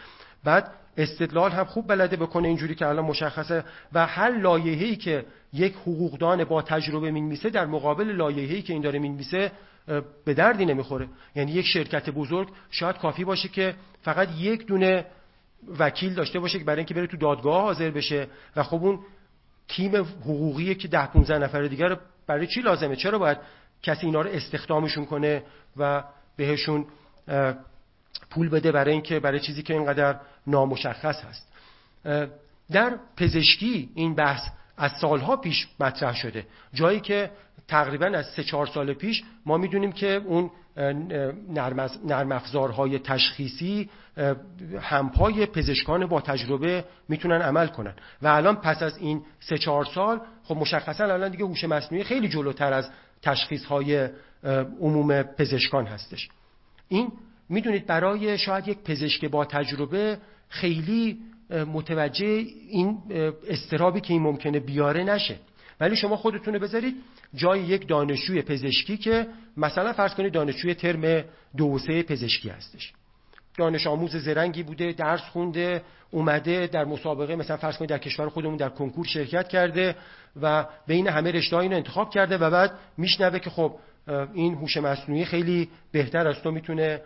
بعد 0.44 0.72
استدلال 0.96 1.50
هم 1.50 1.64
خوب 1.64 1.88
بلده 1.88 2.16
بکنه 2.16 2.48
اینجوری 2.48 2.74
که 2.74 2.86
الان 2.86 3.04
مشخصه 3.04 3.64
و 3.92 4.06
هر 4.06 4.38
لایحه‌ای 4.38 4.96
که 4.96 5.24
یک 5.52 5.74
حقوقدان 5.74 6.44
با 6.44 6.62
تجربه 6.62 7.10
می‌نویسه 7.10 7.50
در 7.50 7.66
مقابل 7.66 8.06
لایحه‌ای 8.06 8.62
که 8.62 8.72
این 8.72 8.82
داره 8.82 8.98
می‌نویسه 8.98 9.52
به 10.24 10.34
دردی 10.34 10.64
نمی‌خوره. 10.64 11.08
یعنی 11.34 11.52
یک 11.52 11.66
شرکت 11.66 12.10
بزرگ 12.10 12.48
شاید 12.70 12.98
کافی 12.98 13.24
باشه 13.24 13.48
که 13.48 13.74
فقط 14.02 14.28
یک 14.38 14.66
دونه 14.66 15.04
وکیل 15.78 16.14
داشته 16.14 16.38
باشه 16.38 16.58
که 16.58 16.64
برای 16.64 16.78
اینکه 16.78 16.94
بره 16.94 17.06
تو 17.06 17.16
دادگاه 17.16 17.62
حاضر 17.62 17.90
بشه 17.90 18.26
و 18.56 18.62
خب 18.62 18.84
اون 18.84 18.98
تیم 19.68 19.96
حقوقی 19.96 20.74
که 20.74 20.88
ده 20.88 21.06
15 21.06 21.38
نفر 21.38 21.62
دیگر 21.62 21.96
برای 22.26 22.46
چی 22.46 22.60
لازمه؟ 22.60 22.96
چرا 22.96 23.18
باید 23.18 23.38
کسی 23.82 24.06
اینا 24.06 24.20
رو 24.20 24.30
استخدامشون 24.30 25.06
کنه 25.06 25.42
و 25.76 26.04
بهشون 26.36 26.86
پول 28.30 28.49
بده 28.49 28.73
برای 28.73 28.92
اینکه 28.92 29.20
برای 29.20 29.40
چیزی 29.40 29.62
که 29.62 29.75
اینقدر 29.75 30.16
نامشخص 30.46 31.25
هست. 31.25 31.49
در 32.70 32.96
پزشکی 33.16 33.90
این 33.94 34.14
بحث 34.14 34.42
از 34.76 34.92
سالها 35.00 35.37
پیش 35.37 35.68
مطرح 35.80 36.14
شده. 36.14 36.46
جایی 36.75 37.00
که 37.00 37.30
تقریبا 37.68 38.06
از 38.06 38.26
سه 38.26 38.44
چهار 38.44 38.66
سال 38.66 38.92
پیش 38.92 39.25
ما 39.46 39.56
می‌دونیم 39.56 39.92
که 39.92 40.23
اون 40.25 40.50
نرم 42.04 42.32
افزارهای 42.32 42.99
تشخیصی 42.99 43.90
همپای 44.80 45.46
پزشکان 45.46 46.06
با 46.06 46.20
تجربه 46.20 46.85
می‌تونن 47.08 47.42
عمل 47.42 47.66
کنن. 47.66 47.94
و 48.23 48.28
الان 48.28 48.56
پس 48.56 48.82
از 48.82 48.96
این 48.99 49.23
سه 49.40 49.58
چهار 49.58 49.85
سال 49.85 50.20
خب 50.44 50.56
مشخصا 50.56 51.04
الان 51.04 51.30
دیگه 51.30 51.44
هوش 51.44 51.64
مصنوعی 51.64 52.04
خیلی 52.04 52.28
جلوتر 52.28 52.73
از 52.73 52.90
تشخیص 53.23 53.64
های 53.64 54.08
عموم 54.80 55.23
پزشکان 55.23 55.87
هستش. 55.87 56.28
این 56.88 57.12
می‌دونید 57.48 57.86
برای 57.86 58.38
شاید 58.38 58.68
یک 58.68 58.78
پزشک 58.78 59.24
با 59.24 59.44
تجربه 59.44 60.18
خیلی 60.48 61.18
متوجه 61.50 62.26
این 62.68 62.98
استرابی 63.48 64.00
که 64.00 64.12
این 64.12 64.22
ممکنه 64.22 64.60
بیاره 64.60 65.04
نشه. 65.04 65.36
ولی 65.80 65.96
شما 65.96 66.16
خودتون 66.16 66.54
رو 66.54 66.60
بذارید 66.60 66.94
جای 67.34 67.60
یک 67.60 67.88
دانشجوی 67.88 68.42
پزشکی 68.42 68.96
که 68.96 69.26
مثلا 69.56 69.92
فرض 69.92 70.14
کنید 70.14 70.32
دانشجوی 70.32 70.74
ترم 70.74 71.24
دو 71.56 71.78
سه 71.78 72.02
پزشکی 72.02 72.48
هستش. 72.48 72.92
دانش 73.58 73.86
آموز 73.86 74.16
زرنگی 74.16 74.62
بوده 74.62 74.92
درس 74.92 75.20
خونده 75.20 75.82
اومده 76.10 76.66
در 76.66 76.84
مسابقه 76.84 77.36
مثلا 77.36 77.56
فرض 77.56 77.76
کنید 77.76 77.90
در 77.90 77.98
کشور 77.98 78.28
خودمون 78.28 78.56
در 78.56 78.68
کنکور 78.68 79.06
شرکت 79.06 79.48
کرده 79.48 79.96
و 80.42 80.66
بین 80.86 81.08
همه 81.08 81.30
رشته 81.30 81.56
اینو 81.56 81.76
انتخاب 81.76 82.10
کرده 82.10 82.38
و 82.38 82.50
بعد 82.50 82.72
میشنوه 82.98 83.38
که 83.38 83.50
خب 83.50 83.74
این 84.34 84.54
هوش 84.54 84.76
مصنوعی 84.76 85.24
خیلی 85.24 85.68
بهتر 85.92 86.28
از 86.28 86.42
تو 86.42 86.50
می‌تونه 86.50 87.00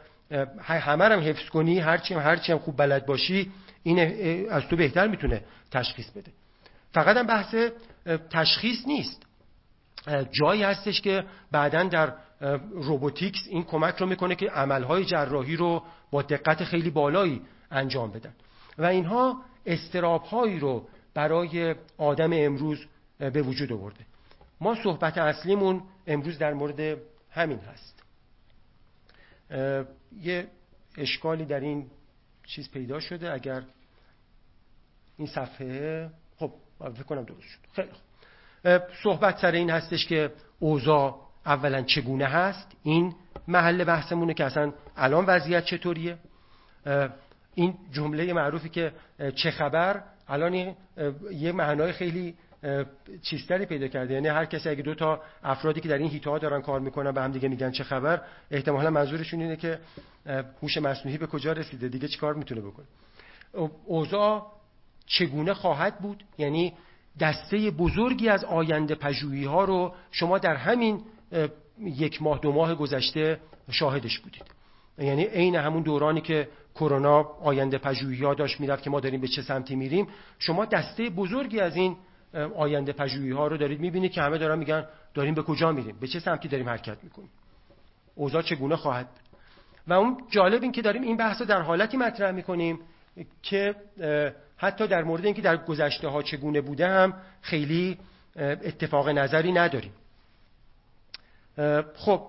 همه 0.60 1.04
هم 1.04 1.20
حفظ 1.20 1.49
کنی 1.49 1.78
هرچی 1.78 2.14
هم 2.14 2.20
هرچی 2.20 2.52
هم 2.52 2.58
خوب 2.58 2.76
بلد 2.76 3.06
باشی 3.06 3.50
این 3.82 4.50
از 4.50 4.62
تو 4.62 4.76
بهتر 4.76 5.06
می‌تونه 5.08 5.43
تشخیص 5.71 6.10
بده. 6.10 6.32
فقط 6.93 7.16
هم 7.16 7.26
بحث 7.26 7.54
تشخیص 8.30 8.86
نیست. 8.86 9.23
جایی 10.30 10.62
هستش 10.62 11.00
که 11.00 11.25
بعدا 11.50 11.82
در 11.82 12.12
روبوتیکس 12.71 13.40
این 13.49 13.64
کمک 13.64 13.95
رو 13.95 14.06
می‌کنه 14.06 14.34
که 14.34 14.50
عملهای 14.50 15.04
جراحی 15.04 15.56
رو 15.56 15.82
با 16.10 16.23
دقت 16.23 16.64
خیلی 16.64 16.90
بالایی 16.90 17.43
انجام 17.71 18.10
بدن. 18.10 18.32
و 18.78 18.84
اینها 18.84 19.43
استرابهایی 19.66 20.58
رو 20.58 20.88
برای 21.14 21.75
آدم 21.99 22.30
امروز 22.32 22.86
به 23.19 23.43
وجود 23.43 23.73
آورده. 23.73 24.00
ما 24.60 24.76
صحبت 24.84 25.19
اصلیمون 25.19 25.82
امروز 26.06 26.38
در 26.38 26.52
مورد 26.52 26.99
همین 27.30 27.58
هست. 27.58 28.00
یه 30.21 30.47
اشکالی 30.99 31.45
در 31.45 31.60
این 31.60 31.91
چیز 32.47 32.71
پیدا 32.71 33.00
شده. 33.00 33.32
اگر 33.32 33.63
این 35.17 35.26
صفحه 35.26 36.10
خب 36.36 36.52
فکر 36.78 37.02
کنم 37.02 37.25
درست 37.25 37.41
شد. 37.41 37.58
خیلی 37.73 37.89
خوب. 37.89 38.82
صحبت 39.02 39.39
سر 39.39 39.52
این 39.52 39.71
هستش 39.71 40.06
که 40.06 40.32
اوضاع 40.58 41.21
اولا 41.47 41.82
چگونه 41.82 42.26
هست. 42.26 42.76
این 42.82 43.15
محل 43.49 43.84
بحثمونه 43.84 44.34
که 44.34 44.45
اصلا 44.45 44.73
الان 44.97 45.25
وضعیت 45.26 45.65
چطوریه. 45.65 46.19
این 47.54 47.75
جمله 47.93 48.32
معروفی 48.32 48.69
که 48.69 48.93
چه 49.34 49.50
خبر؟ 49.50 50.02
الان 50.28 50.76
یه 51.30 51.52
معنای 51.52 51.93
خیلی 51.93 52.34
چیزتری 53.23 53.66
پیدا 53.66 53.88
کرده. 53.88 54.14
یعنی 54.14 54.28
هر 54.28 54.44
کسی 54.44 54.68
اگه 54.68 54.82
دو 54.82 54.94
تا 54.94 55.20
افرادی 55.42 55.80
که 55.80 55.88
در 55.88 55.99
این 55.99 56.10
هیتا 56.10 56.38
دارن 56.38 56.62
کار 56.62 56.80
می‌کنن 56.80 57.12
به 57.12 57.23
هم 57.23 57.32
دیگه 57.32 57.49
میگن 57.49 57.70
چه 57.70 57.84
خبر 57.84 58.20
احتمالا 58.50 58.90
منظورشون 58.90 59.40
اینه 59.40 59.56
که 59.56 59.78
هوش 60.62 60.78
مصنوعی 60.78 61.18
به 61.18 61.26
کجا 61.26 61.52
رسیده؟ 61.52 61.88
دیگه 61.88 62.08
چیکار 62.08 62.34
می‌تونه 62.34 62.60
بکنه؟ 62.60 62.86
اوضاع 63.84 64.46
چگونه 65.06 65.54
خواهد 65.54 65.99
بود؟ 65.99 66.25
یعنی 66.38 66.73
دسته 67.20 67.70
بزرگی 67.70 68.28
از 68.28 68.44
آینده 68.44 68.94
پژوهی 68.94 69.44
ها 69.44 69.64
رو 69.64 69.94
شما 70.10 70.38
در 70.38 70.56
همین 70.56 71.02
یک 71.78 72.23
ماه 72.23 72.38
دو 72.38 72.52
ماه 72.52 72.75
گذشته 72.75 73.40
شاهدش 73.70 74.18
بودید. 74.18 74.42
یعنی 74.99 75.25
عین 75.25 75.56
همون 75.56 75.82
دورانی 75.82 76.20
که 76.20 76.49
کرونا 76.75 77.20
آینده 77.23 77.78
پژوهی 77.78 78.34
داشت 78.34 78.60
می‌رفت 78.60 78.82
که 78.82 78.90
ما 78.90 79.00
داریم 79.00 79.20
به 79.20 79.28
چه 79.28 79.42
سمتی 79.42 79.76
میریم 79.76 80.08
شما 80.38 80.64
دسته 80.64 81.10
بزرگی 81.10 81.60
از 81.60 81.76
این 81.76 81.96
آینده 82.34 82.93
پژوهی 82.93 83.30
ها 83.30 83.47
رو 83.47 83.56
دارید 83.56 83.80
می‌بینید 83.80 84.12
که 84.12 84.23
همه 84.23 84.38
دارن 84.38 84.58
میگن 84.58 84.86
داریم 85.14 85.34
به 85.34 85.43
کجا 85.43 85.73
میریم؟ 85.73 85.97
به 86.00 86.06
چه 86.06 86.21
سمتی 86.21 86.49
داریم 86.49 86.69
حرکت 86.69 87.04
می‌کنیم؟ 87.04 87.30
اوضاع 88.14 88.43
چگونه 88.43 88.76
خواهد؟ 88.76 89.08
و 89.86 89.93
اون 89.93 90.23
جالب 90.30 90.62
این 90.62 90.73
که 90.73 90.82
داریم 90.82 91.02
این 91.02 91.16
بحث 91.16 91.40
رو 91.40 91.47
در 91.47 91.62
حالتی 91.62 91.97
مطرح 91.97 92.30
می‌کنیم 92.30 92.78
که 93.43 93.75
حتی 94.56 94.86
در 94.86 95.02
مورد 95.02 95.25
اینکه 95.25 95.43
در 95.43 95.56
گذشته 95.56 96.08
ها 96.08 96.23
چگونه 96.23 96.60
بوده 96.60 96.88
هم 96.88 97.14
خیلی 97.40 97.99
اتفاق 98.36 99.08
نظری 99.08 99.52
نداریم. 99.52 99.93
خب 101.95 102.26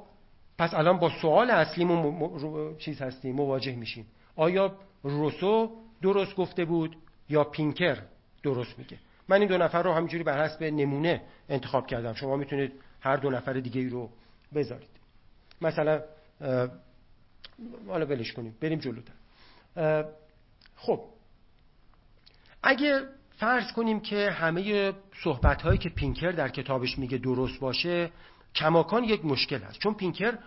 پس 0.58 0.74
الان 0.74 0.98
با 0.98 1.10
سوال 1.22 1.52
اصلیمون 1.52 2.78
چیز 2.78 3.02
هستیم 3.02 3.36
مواجه 3.36 3.76
میشیم. 3.76 4.06
آیا 4.36 4.76
روسو 5.04 5.72
درست 6.02 6.36
گفته 6.36 6.66
بود 6.66 6.96
یا 7.30 7.44
پینکر 7.44 7.98
درست 8.44 8.80
میگه؟ 8.80 8.98
من 9.32 9.40
این 9.40 9.48
دو 9.48 9.58
نفر 9.58 9.84
رو 9.84 9.94
همینجوری 9.94 10.24
بر 10.24 10.46
حسب 10.46 10.64
نمونه 10.64 11.22
انتخاب 11.50 11.88
کردم. 11.88 12.14
شما 12.14 12.36
می‌تونید 12.36 12.72
هر 13.02 13.18
دو 13.18 13.30
نفر 13.30 13.54
دیگه 13.54 13.90
رو 13.90 14.10
بذارید. 14.54 14.90
مثلا 15.62 16.02
حالا 17.88 18.06
ولش 18.06 18.34
کنیم. 18.34 18.56
بریم 18.62 18.80
جلوتر. 18.80 19.14
خب. 20.76 21.04
اگه 22.64 23.02
فرض 23.38 23.72
کنیم 23.72 24.00
که 24.00 24.32
همه 24.32 24.94
صحبت 25.24 25.62
هایی 25.62 25.78
که 25.78 25.90
پینکر 25.90 26.32
در 26.32 26.50
کتابش 26.50 26.98
میگه 26.98 27.18
درست 27.18 27.60
باشه 27.60 28.12
کماکان 28.56 29.04
یک 29.04 29.26
مشکل 29.26 29.62
هست 29.62 29.80
چون 29.80 29.94
پینکر 29.94 30.38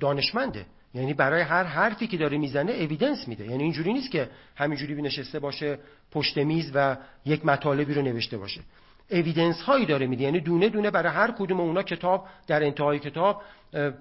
دانشمنده. 0.00 0.66
یعنی 0.94 1.14
برای 1.14 1.42
هر 1.42 1.64
حرفی 1.64 2.06
که 2.06 2.16
داره 2.16 2.38
می‌زنه 2.38 2.72
اویدنس 2.72 3.28
میده. 3.28 3.46
یعنی 3.46 3.62
اینجوری 3.62 3.92
نیست 3.92 4.10
که 4.10 4.28
همینجوری 4.56 5.02
نشسته 5.02 5.38
باشه 5.38 5.78
پشت 6.12 6.38
میز 6.38 6.70
و 6.74 6.96
یک 7.24 7.46
مطالبی 7.46 7.94
رو 7.94 8.02
نوشته 8.02 8.38
باشه. 8.38 8.60
اویدنس 9.10 9.60
هایی 9.60 9.86
داره 9.86 10.06
میده. 10.06 10.24
یعنی 10.24 10.40
دونه 10.40 10.68
دونه 10.68 10.90
برای 10.90 11.12
هر 11.12 11.30
کدوم 11.30 11.60
اونا 11.60 11.82
کتاب 11.82 12.26
در 12.46 12.64
انتهای 12.64 12.98
کتاب 12.98 13.42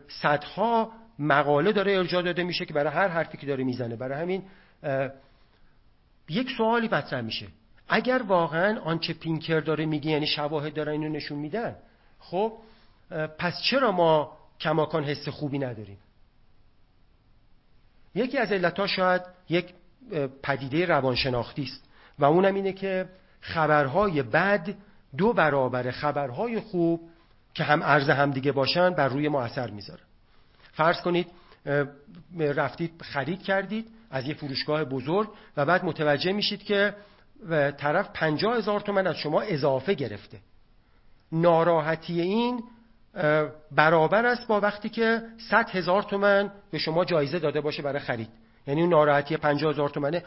صدها 0.08 0.92
مقاله 1.20 1.72
داره 1.72 1.98
ارجاع 1.98 2.22
داده 2.22 2.44
میشه 2.44 2.66
که 2.66 2.74
برای 2.74 2.94
هر 2.94 3.08
حرفی 3.08 3.38
که 3.38 3.48
داره 3.48 3.64
می‌زنه. 3.64 3.96
برای 3.96 4.22
همین 4.22 4.44
یک 6.30 6.52
سوالی 6.58 6.88
مطرح 6.88 7.22
میشه. 7.22 7.48
اگر 7.90 8.22
واقعا 8.28 8.80
آنچه 8.80 9.14
پینکر 9.14 9.60
داره 9.60 9.86
میگه 9.86 10.12
یعنی 10.12 10.28
شواهد 10.28 10.74
داره 10.74 10.92
اینو 10.92 11.10
نشون 11.10 11.40
میدن 11.40 11.76
خب 12.20 12.54
پس 13.40 13.62
چرا 13.62 13.92
ما 13.92 14.38
کماکان 14.60 15.04
حس 15.04 15.28
خوبی 15.28 15.60
نداریم؟ 15.60 15.98
یکی 18.16 18.38
از 18.38 18.52
علتها 18.52 18.88
شاید 18.88 19.22
یک 19.50 19.74
پدیده 20.44 20.86
روانشناختی 20.86 21.64
است 21.64 21.90
و 22.20 22.26
اونم 22.26 22.56
اینه 22.56 22.74
که 22.74 23.06
خبرهای 23.42 24.24
بد 24.24 24.76
دو 25.18 25.34
برابر 25.34 25.92
خبرهای 25.92 26.60
خوب 26.60 27.10
که 27.54 27.64
هم 27.64 27.84
عرض 27.84 28.10
هم 28.10 28.32
دیگه 28.32 28.52
باشن 28.52 28.90
بر 28.90 29.08
روی 29.08 29.30
ما 29.30 29.42
اثر 29.42 29.70
می‌ذاره. 29.70 30.02
فرض 30.74 31.02
کنید 31.02 31.28
رفتید 32.40 33.02
خرید 33.02 33.44
کردید 33.44 33.88
از 34.12 34.28
یه 34.28 34.34
فروشگاه 34.34 34.84
بزرگ 34.84 35.30
و 35.58 35.66
بعد 35.66 35.86
متوجه 35.86 36.32
میشید 36.32 36.64
که 36.64 36.96
طرف 37.78 38.10
پنجاه 38.14 38.58
هزار 38.58 38.80
تومن 38.80 39.08
از 39.08 39.16
شما 39.16 39.42
اضافه 39.42 39.94
گرفته. 39.94 40.40
ناراحتی 41.32 42.22
این 42.22 42.64
برابر 43.72 44.26
است 44.26 44.48
با 44.48 44.60
وقتی 44.60 44.90
که 44.90 45.22
100 45.50 45.70
هزار 45.70 46.04
تومن 46.04 46.52
به 46.72 46.78
شما 46.78 47.06
جایزه 47.06 47.40
داده 47.40 47.62
باشه 47.62 47.82
برای 47.82 48.00
خرید. 48.00 48.30
یعنی 48.68 48.82
اون 48.82 48.90
ناراحتی 48.90 49.38
50 49.38 49.74
هزار 49.74 49.90
تومنه. 49.90 50.24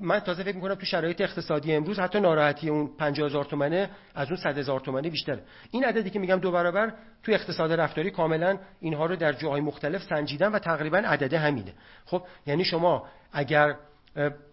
من 0.00 0.20
تازه 0.20 0.42
فکر 0.42 0.56
می‌کنم 0.56 0.74
تو 0.74 0.86
شرایط 0.86 1.20
اقتصادی 1.20 1.74
امروز 1.74 1.98
حتی 1.98 2.20
ناراحتی 2.20 2.68
اون 2.68 2.90
50 2.98 3.26
هزار 3.26 3.44
تومنه 3.44 3.90
از 4.14 4.28
اون 4.28 4.36
100 4.36 4.58
هزار 4.58 4.80
تومنه 4.80 5.10
بیشتره. 5.10 5.42
این 5.70 5.84
عددی 5.84 6.10
که 6.10 6.18
میگم 6.18 6.36
دو 6.36 6.50
برابر 6.50 6.92
تو 7.22 7.32
اقتصاد 7.32 7.72
رفتاری 7.72 8.10
کاملا 8.10 8.58
اینها 8.80 9.06
رو 9.06 9.16
در 9.16 9.32
جاهای 9.32 9.60
مختلف 9.60 10.02
سنجیدن 10.02 10.52
و 10.52 10.58
تقریبا 10.58 10.98
عدد 10.98 11.34
همینه. 11.34 11.72
خب 12.04 12.22
یعنی 12.46 12.64
شما 12.64 13.06
اگر 13.32 13.76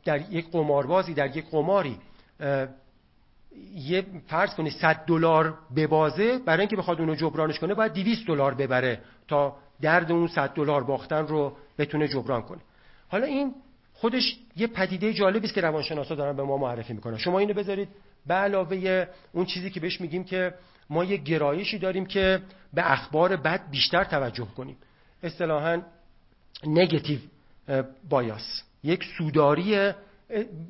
در 0.06 0.22
یک 0.32 0.52
قماربازی 0.52 1.14
در 1.14 1.38
یک 1.38 1.46
قماری 1.52 1.98
یه 3.76 4.06
فرض 4.28 4.56
کنید 4.56 4.74
100 4.74 5.06
دلار 5.06 5.58
ببازه 5.76 6.38
برای 6.38 6.60
اینکه 6.60 6.76
بخواد 6.76 7.00
اونو 7.00 7.16
جبرانش 7.16 7.60
کنه 7.60 7.74
باید 7.74 7.94
200 7.94 8.28
دلار 8.28 8.54
ببره 8.54 9.02
تا 9.28 9.58
درد 9.82 10.12
اون 10.12 10.28
100 10.28 10.54
دلار 10.54 10.84
باختن 10.84 11.28
رو 11.28 11.58
بتونه 11.78 12.08
جبران 12.08 12.42
کنه. 12.42 12.60
حالا 13.08 13.26
این 13.26 13.54
خودش 13.94 14.38
یه 14.56 14.68
پدیده 14.68 15.14
جالبی 15.14 15.46
است 15.46 15.56
که 15.56 15.62
روانشناسا 15.62 16.16
دارن 16.16 16.36
به 16.36 16.44
ما 16.44 16.58
معرفی 16.58 16.94
می‌کنن. 16.94 17.18
شما 17.18 17.40
اینو 17.40 17.54
بذارید 17.54 17.88
به 18.28 18.34
علاوه 18.34 19.08
اون 19.32 19.46
چیزی 19.46 19.70
که 19.70 19.80
بهش 19.80 20.02
میگیم 20.02 20.24
که 20.24 20.54
ما 20.90 21.04
یه 21.04 21.18
گرایشی 21.18 21.80
داریم 21.80 22.06
که 22.06 22.42
به 22.74 22.92
اخبار 22.92 23.36
بد 23.36 23.70
بیشتر 23.72 24.04
توجه 24.04 24.48
کنیم. 24.58 24.78
اصطلاحا 25.24 25.82
نگتیو 26.68 27.20
بایاس. 28.10 28.64
یک 28.84 29.04
سوداری 29.18 29.92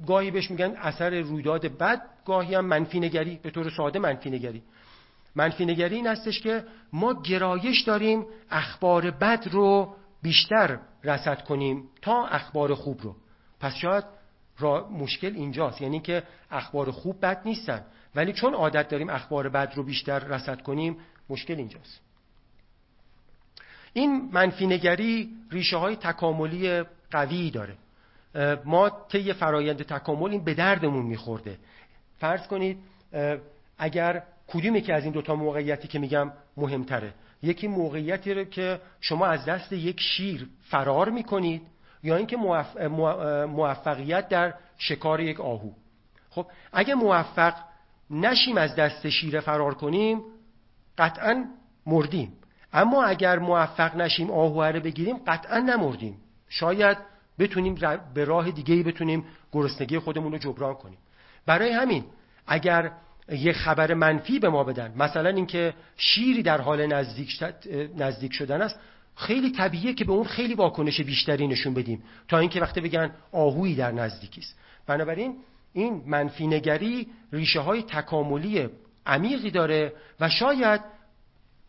گاهی 0.08 0.32
بهش 0.32 0.52
میگن 0.52 0.76
اثر 0.78 1.22
رویداد 1.22 1.66
بد 1.66 2.02
گاهی 2.26 2.56
هم 2.56 2.66
منفی 2.66 3.00
نگری 3.00 3.40
به 3.44 3.52
طور 3.52 3.70
ساده 3.70 4.00
منفی 4.00 4.30
نگری. 4.30 4.64
منفی 5.36 5.66
نگری 5.66 5.96
این 5.96 6.08
هستش 6.08 6.42
که 6.42 6.64
ما 6.94 7.22
گرایش 7.22 7.82
داریم 7.82 8.26
اخبار 8.52 9.12
بد 9.12 9.48
رو 9.52 9.96
بیشتر 10.22 10.80
رسد 11.04 11.44
کنیم 11.44 11.84
تا 12.02 12.26
اخبار 12.26 12.76
خوب 12.76 13.02
رو. 13.02 13.16
پس 13.60 13.76
شاید 13.76 14.04
را 14.60 14.90
مشکل 14.90 15.36
اینجاست 15.36 15.82
یعنی 15.82 16.00
که 16.00 16.24
اخبار 16.52 16.92
خوب 16.92 17.22
بد 17.22 17.42
نیستن. 17.46 17.86
ولی 18.16 18.34
چون 18.34 18.54
عادت 18.54 18.88
داریم 18.88 19.10
اخبار 19.10 19.50
بد 19.50 19.74
رو 19.76 19.84
بیشتر 19.84 20.20
رسد 20.20 20.62
کنیم 20.62 20.98
مشکل 21.30 21.56
اینجاست. 21.56 22.02
این 23.94 24.30
منفی 24.32 24.68
نگری 24.68 25.30
ریشه 25.52 25.78
های 25.78 25.96
تکاملی 25.96 26.84
قوی 27.12 27.52
داره. 27.52 27.78
ما 28.66 28.90
طی 28.90 29.34
فرایند 29.34 29.84
تکامل 29.84 30.32
این 30.32 30.44
به 30.44 30.54
دردمون 30.54 31.06
میخورده. 31.06 31.58
فرض 32.20 32.48
کنید 32.48 32.78
اگر 33.78 34.24
کدومی 34.48 34.82
که 34.82 34.94
از 34.94 35.04
این 35.04 35.14
دوتا 35.14 35.36
موقعیتی 35.36 35.88
که 35.88 36.00
میگم 36.00 36.32
مهمتره. 36.58 37.14
یکی 37.42 37.68
موقعیتی 37.68 38.34
رو 38.34 38.44
که 38.44 38.80
شما 39.02 39.26
از 39.26 39.46
دست 39.46 39.74
یک 39.74 40.00
شیر 40.00 40.48
فرار 40.62 41.10
می‌کنید 41.10 41.62
یا 42.04 42.16
اینکه 42.16 42.38
موفقیت 43.48 44.30
در 44.30 44.54
شکار 44.78 45.20
یک 45.20 45.40
آهو. 45.40 45.72
خب 46.30 46.46
اگه 46.74 46.96
موفق 46.96 47.54
نشیم 48.10 48.58
از 48.58 48.76
دست 48.76 49.10
شیر 49.10 49.40
فرار 49.40 49.74
کنیم 49.74 50.22
قطعا 50.98 51.46
مردیم. 51.86 52.34
اما 52.74 53.04
اگر 53.04 53.40
موفق 53.40 53.96
نشیم 53.96 54.32
آهو 54.32 54.64
رو 54.64 54.80
بگیریم 54.80 55.18
قطعا 55.28 55.60
نمردیم. 55.60 56.18
شاید 56.50 56.98
بتونیم 57.40 57.76
به 58.14 58.26
راه 58.26 58.52
دیگه 58.52 58.84
بتونیم 58.84 59.26
گرسنگی 59.52 60.00
خودمون 60.00 60.32
رو 60.32 60.38
جبران 60.38 60.74
کنیم. 60.74 60.98
برای 61.46 61.72
همین 61.72 62.04
اگر 62.48 62.92
یه 63.30 63.54
خبر 63.54 63.94
منفی 63.94 64.40
به 64.40 64.50
ما 64.50 64.64
بدن 64.64 64.94
مثلا 64.98 65.30
اینکه 65.30 65.74
شیری 65.98 66.44
در 66.44 66.62
حال 66.62 66.86
نزدیک, 66.86 67.44
نزدیک 67.98 68.34
شدن 68.34 68.62
است 68.62 68.80
خیلی 69.16 69.52
طبیعیه 69.52 69.94
که 69.94 70.06
به 70.06 70.12
اون 70.12 70.24
خیلی 70.24 70.54
واکنش 70.54 71.02
بیشتری 71.02 71.48
نشون 71.48 71.74
بدیم 71.74 72.04
تا 72.28 72.38
اینکه 72.38 72.62
وقتی 72.62 72.82
بگن 72.82 73.12
آهویی 73.32 73.76
در 73.76 73.92
نزدیکی 73.92 74.42
است. 74.42 74.56
بنابراین 74.88 75.36
این 75.74 76.04
منفی 76.06 76.48
نگری 76.48 77.08
ریشه 77.34 77.60
های 77.60 77.84
تکاملی 77.84 78.70
عمیقی 79.06 79.52
داره 79.52 79.94
و 80.20 80.30
شاید 80.30 80.82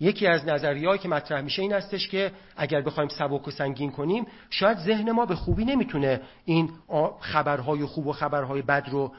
یکی 0.00 0.26
از 0.26 0.48
نظریه‌ای 0.48 0.98
که 0.98 1.08
مطرح 1.08 1.40
میشه 1.40 1.62
این 1.62 1.72
هستش 1.72 2.08
که 2.08 2.32
اگر 2.56 2.80
بخوایم 2.80 3.08
سبک 3.08 3.48
و 3.48 3.50
سنگین 3.50 3.90
کنیم 3.90 4.26
شاید 4.50 4.78
ذهن 4.78 5.10
ما 5.10 5.26
به 5.26 5.34
خوبی 5.34 5.64
نمی‌تونه 5.64 6.20
این 6.44 6.70
خبرهای 7.20 7.84
خوب 7.84 8.06
و 8.06 8.12
خبرهای 8.12 8.62
بد 8.62 8.88
رو 8.90 9.12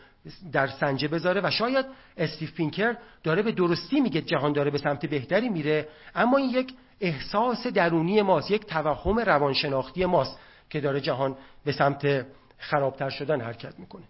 در 0.51 0.67
سنجه 0.67 1.07
بذاره 1.07 1.41
و 1.43 1.51
شاید 1.51 1.85
استیو 2.17 2.49
پینکر 2.51 2.97
داره 3.23 3.41
به 3.41 3.51
درستی 3.51 3.99
میگه 3.99 4.21
جهان 4.21 4.53
داره 4.53 4.71
به 4.71 4.77
سمت 4.77 5.05
بهتری 5.05 5.49
میره 5.49 5.87
اما 6.15 6.37
این 6.37 6.49
یک 6.49 6.73
احساس 7.01 7.67
درونی 7.67 8.21
ماست 8.21 8.51
یک 8.51 8.65
توهم 8.65 9.19
روانشناختی 9.19 10.05
ماست 10.05 10.39
که 10.69 10.81
داره 10.81 11.01
جهان 11.01 11.37
به 11.65 11.71
سمت 11.71 12.25
خرابتر 12.57 13.09
شدن 13.09 13.41
حرکت 13.41 13.79
می‌کنه. 13.79 14.03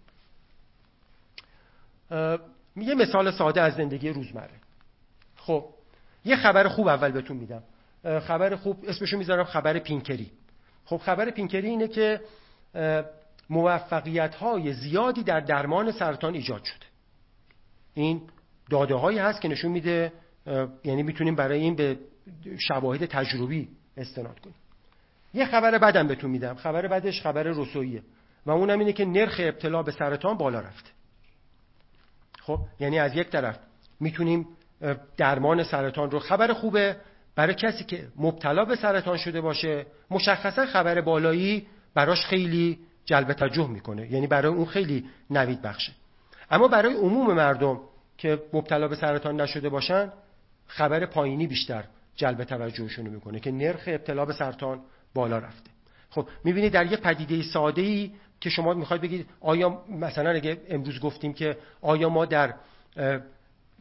یه 2.76 2.94
مثال 2.94 3.30
ساده 3.30 3.60
از 3.60 3.74
زندگی 3.74 4.08
روزمره. 4.08 4.54
خب 5.36 5.64
یه 6.24 6.36
خبر 6.36 6.68
خوب 6.68 6.88
اول 6.88 7.12
بهتون 7.12 7.36
میدم. 7.36 7.62
خبر 8.02 8.56
خوب 8.56 8.84
اسمشو 8.88 9.18
می‌ذارم 9.18 9.44
خبر 9.44 9.78
پینکری. 9.78 10.30
خب 10.84 10.96
خبر 10.96 11.30
پینکری 11.30 11.68
اینه 11.68 11.88
که 11.88 12.20
موفقیت 13.50 14.34
های 14.34 14.72
زیادی 14.72 15.22
در 15.22 15.40
درمان 15.40 15.92
سرطان 15.92 16.34
ایجاد 16.34 16.64
شده. 16.64 16.86
این 17.94 18.22
داده 18.70 18.94
هایی 18.94 19.18
هست 19.18 19.40
که 19.40 19.48
نشون 19.48 19.72
میده 19.72 20.12
یعنی 20.84 21.02
می‌تونیم 21.02 21.34
برای 21.34 21.60
این 21.60 21.74
به 21.74 21.98
شواهد 22.58 23.06
تجربی 23.06 23.68
استناد 23.96 24.40
کنیم. 24.40 24.56
یه 25.34 25.46
خبر 25.46 25.78
بدم 25.78 26.08
بهتون 26.08 26.30
میدم. 26.30 26.54
خبر 26.54 26.86
بدش 26.86 27.22
خبر 27.22 27.42
رسویه 27.42 28.02
و 28.46 28.50
اونم 28.50 28.78
اینه 28.78 28.92
که 28.92 29.04
نرخ 29.04 29.36
ابتلا 29.38 29.82
به 29.82 29.92
سرطان 29.92 30.36
بالا 30.36 30.60
رفته. 30.60 30.90
خب 32.40 32.58
یعنی 32.80 32.98
از 32.98 33.16
یک 33.16 33.28
طرف 33.28 33.58
می‌تونیم 34.00 34.46
درمان 35.16 35.62
سرطان 35.62 36.10
رو. 36.10 36.18
خبر 36.18 36.52
خوبه؟ 36.52 36.96
برای 37.34 37.54
کسی 37.54 37.84
که 37.84 38.08
مبتلا 38.16 38.64
به 38.64 38.76
سرطان 38.76 39.16
شده 39.16 39.40
باشه 39.40 39.86
مشخصا 40.10 40.66
خبر 40.66 41.00
بالایی 41.00 41.66
براش 41.94 42.26
خیلی 42.26 42.78
جلب 43.04 43.32
توجه 43.32 43.68
می‌کنه. 43.68 44.12
یعنی 44.12 44.26
برای 44.26 44.52
اون 44.52 44.66
خیلی 44.66 45.04
نوید 45.30 45.62
بخشه. 45.62 45.92
اما 46.50 46.68
برای 46.68 46.94
عموم 46.94 47.34
مردم 47.34 47.80
که 48.18 48.42
مبتلا 48.52 48.88
به 48.88 48.96
سرطان 48.96 49.40
نشده 49.40 49.68
باشن 49.68 50.12
خبر 50.66 51.06
پایینی 51.06 51.46
بیشتر 51.46 51.84
جلب 52.16 52.44
توجهشون 52.44 53.06
می‌کنه 53.06 53.40
که 53.40 53.50
نرخ 53.50 53.82
ابتلا 53.86 54.24
به 54.24 54.32
سرطان 54.32 54.80
بالا 55.14 55.38
رفته. 55.38 55.70
خب 56.10 56.28
می‌بینید 56.44 56.72
در 56.72 56.86
یه 56.86 56.96
پدیده 56.96 57.42
ساده 57.42 57.82
ای 57.82 58.12
که 58.40 58.50
شما 58.50 58.74
می‌خواید 58.74 59.02
بگید 59.02 59.26
آیا 59.40 59.82
مثلا 59.90 60.30
اگه 60.30 60.60
امروز 60.68 61.00
گفتیم 61.00 61.32
که 61.32 61.56
آیا 61.80 62.08
ما 62.08 62.24
در 62.24 62.54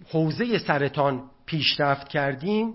حوزه 0.05 0.57
سرطان 0.57 1.23
پیشرفت 1.45 2.07
کردیم 2.07 2.73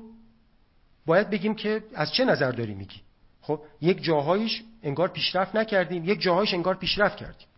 باید 1.06 1.30
بگیم 1.30 1.54
که 1.54 1.84
از 1.94 2.12
چه 2.12 2.24
نظر 2.24 2.52
داری 2.52 2.74
میگی؟ 2.74 3.00
خب 3.40 3.60
یک 3.80 4.02
جاهایش 4.02 4.62
انگار 4.82 5.08
پیشرفت 5.08 5.56
نکردیم 5.56 6.04
یک 6.04 6.20
جاهایش 6.20 6.54
انگار 6.54 6.74
پیشرفت 6.74 7.16
کردیم. 7.16 7.48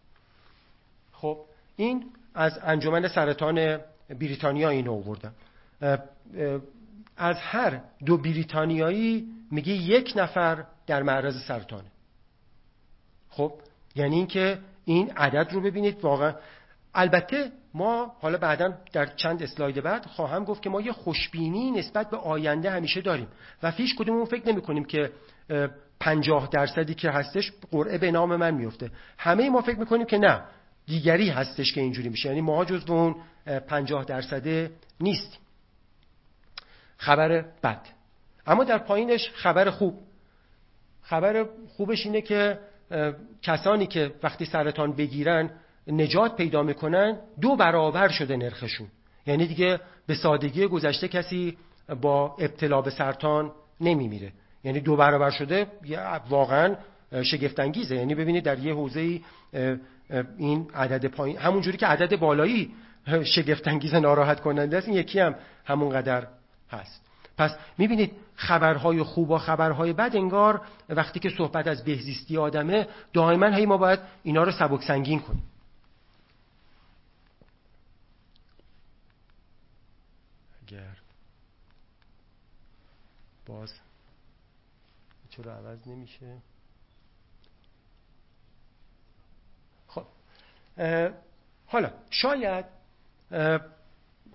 خب 1.12 1.38
این 1.76 2.04
از 2.34 2.58
انجمن 2.62 3.08
سرطان 3.08 3.78
بریتانیا 4.20 4.70
اینو 4.70 4.92
آوردم. 4.92 5.34
از 7.16 7.36
هر 7.38 7.80
دو 8.06 8.16
بریتانیایی 8.16 9.28
میگه 9.50 9.72
یک 9.72 10.12
نفر 10.16 10.64
در 10.86 11.02
معرض 11.02 11.44
سرطانه. 11.46 11.90
خب 13.30 13.52
یعنی 13.94 14.16
اینکه 14.16 14.58
این 14.84 15.10
عدد 15.10 15.52
رو 15.52 15.60
ببینید 15.60 16.00
واقعا 16.04 16.34
البته 16.94 17.52
ما 17.74 18.16
حالا 18.20 18.38
بعدا 18.38 18.74
در 18.92 19.06
چند 19.06 19.42
اسلاید 19.42 19.82
بعد 19.82 20.06
خواهم 20.06 20.44
گفت 20.44 20.62
که 20.62 20.70
ما 20.70 20.80
یه 20.80 20.92
خوشبینی 20.92 21.70
نسبت 21.70 22.10
به 22.10 22.16
آینده 22.16 22.70
همیشه 22.70 23.00
داریم 23.00 23.28
و 23.62 23.70
فیش 23.70 23.94
کدومون 23.94 24.24
فکر 24.24 24.48
نمی 24.48 24.62
کنیم 24.62 24.84
که 24.84 25.12
پنجاه 26.00 26.48
درصدی 26.52 26.94
که 26.94 27.10
هستش 27.10 27.52
قرعه 27.70 27.98
به 27.98 28.10
نام 28.10 28.36
من 28.36 28.54
میفته 28.54 28.90
همه 29.18 29.50
ما 29.50 29.62
فکر 29.62 29.78
می‌کنیم 29.78 30.06
که 30.06 30.18
نه 30.18 30.42
دیگری 30.86 31.28
هستش 31.28 31.72
که 31.72 31.80
اینجوری 31.80 32.08
میشه. 32.08 32.28
یعنی 32.28 32.40
ما 32.40 32.64
جز 32.64 32.90
اون 32.90 33.16
پنجاه 33.68 34.04
درصده 34.04 34.70
نیستیم. 35.00 35.40
خبر 36.96 37.44
بد. 37.62 37.80
اما 38.46 38.64
در 38.64 38.78
پایینش 38.78 39.30
خبر 39.34 39.70
خوب. 39.70 39.98
خبر 41.02 41.46
خوبش 41.68 42.06
اینه 42.06 42.20
که 42.20 42.58
کسانی 43.42 43.86
که 43.86 44.14
وقتی 44.22 44.44
سرطان 44.44 44.92
بگیرن 44.92 45.50
نجات 45.86 46.36
پیدا 46.36 46.62
می‌کنن 46.62 47.18
دو 47.40 47.56
برابر 47.56 48.08
شده 48.08 48.36
نرخشون. 48.36 48.86
یعنی 49.26 49.46
دیگه 49.46 49.80
به 50.06 50.14
سادگی 50.14 50.66
گذشته 50.66 51.08
کسی 51.08 51.56
با 52.00 52.36
ابتلا 52.38 52.82
به 52.82 52.90
سرطان 52.90 53.52
نمیمیره. 53.80 54.32
یعنی 54.64 54.80
دو 54.80 54.96
برابر 54.96 55.30
شده 55.30 55.66
واقعا 56.28 56.76
شگفتانگیزه. 57.22 57.96
یعنی 57.96 58.14
ببینید 58.14 58.44
در 58.44 58.58
یه 58.58 58.74
حوزه 58.74 59.20
این 60.38 60.70
عدد 60.74 61.06
پایین 61.06 61.38
همونجوری 61.38 61.76
که 61.76 61.86
عدد 61.86 62.18
بالایی 62.18 62.74
شگفتانگیز 63.24 63.94
ناراحت 63.94 64.40
کننده 64.40 64.76
است 64.76 64.88
این 64.88 64.96
یکی 64.96 65.20
هم 65.20 65.34
همون 65.64 65.90
قدر 65.90 66.26
هست. 66.70 67.04
پس 67.38 67.56
می‌بینید 67.78 68.12
خبرهای 68.36 69.02
خوب 69.02 69.30
و 69.30 69.38
خبرهای 69.38 69.92
بد 69.92 70.16
انگار 70.16 70.60
وقتی 70.88 71.20
که 71.20 71.30
صحبت 71.30 71.66
از 71.66 71.84
بهزیستی 71.84 72.38
آدمه 72.38 72.86
دائما 73.12 73.46
هی 73.46 73.66
ما 73.66 73.76
باید 73.76 74.00
اینا 74.22 74.42
رو 74.42 74.52
سبک 74.52 74.82
سنگین 74.82 75.20
کنیم. 75.20 75.42
باز 83.46 83.72
چرا 85.30 85.56
عوض 85.56 85.88
نمیشه. 85.88 86.36
خب 89.88 90.04
حالا 91.66 91.92
شاید 92.10 92.64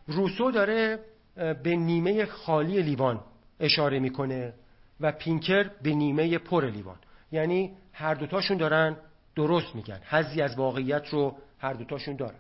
روسو 0.08 0.52
داره 0.52 1.06
به 1.36 1.76
نیمه 1.76 2.26
خالی 2.26 2.82
لیوان 2.82 3.24
اشاره 3.60 4.00
می‌کنه 4.00 4.54
و 5.00 5.12
پینکر 5.12 5.64
به 5.64 5.94
نیمه 5.94 6.38
پر 6.38 6.66
لیوان. 6.66 6.98
یعنی 7.32 7.78
هر 7.94 8.14
دوتاشون 8.14 8.58
دارن 8.58 8.98
درست 9.36 9.76
میگن. 9.76 10.02
حزی 10.06 10.42
از 10.42 10.56
واقعیت 10.56 11.08
رو 11.08 11.38
هر 11.60 11.74
دوتاشون 11.74 12.16
دارن. 12.16 12.40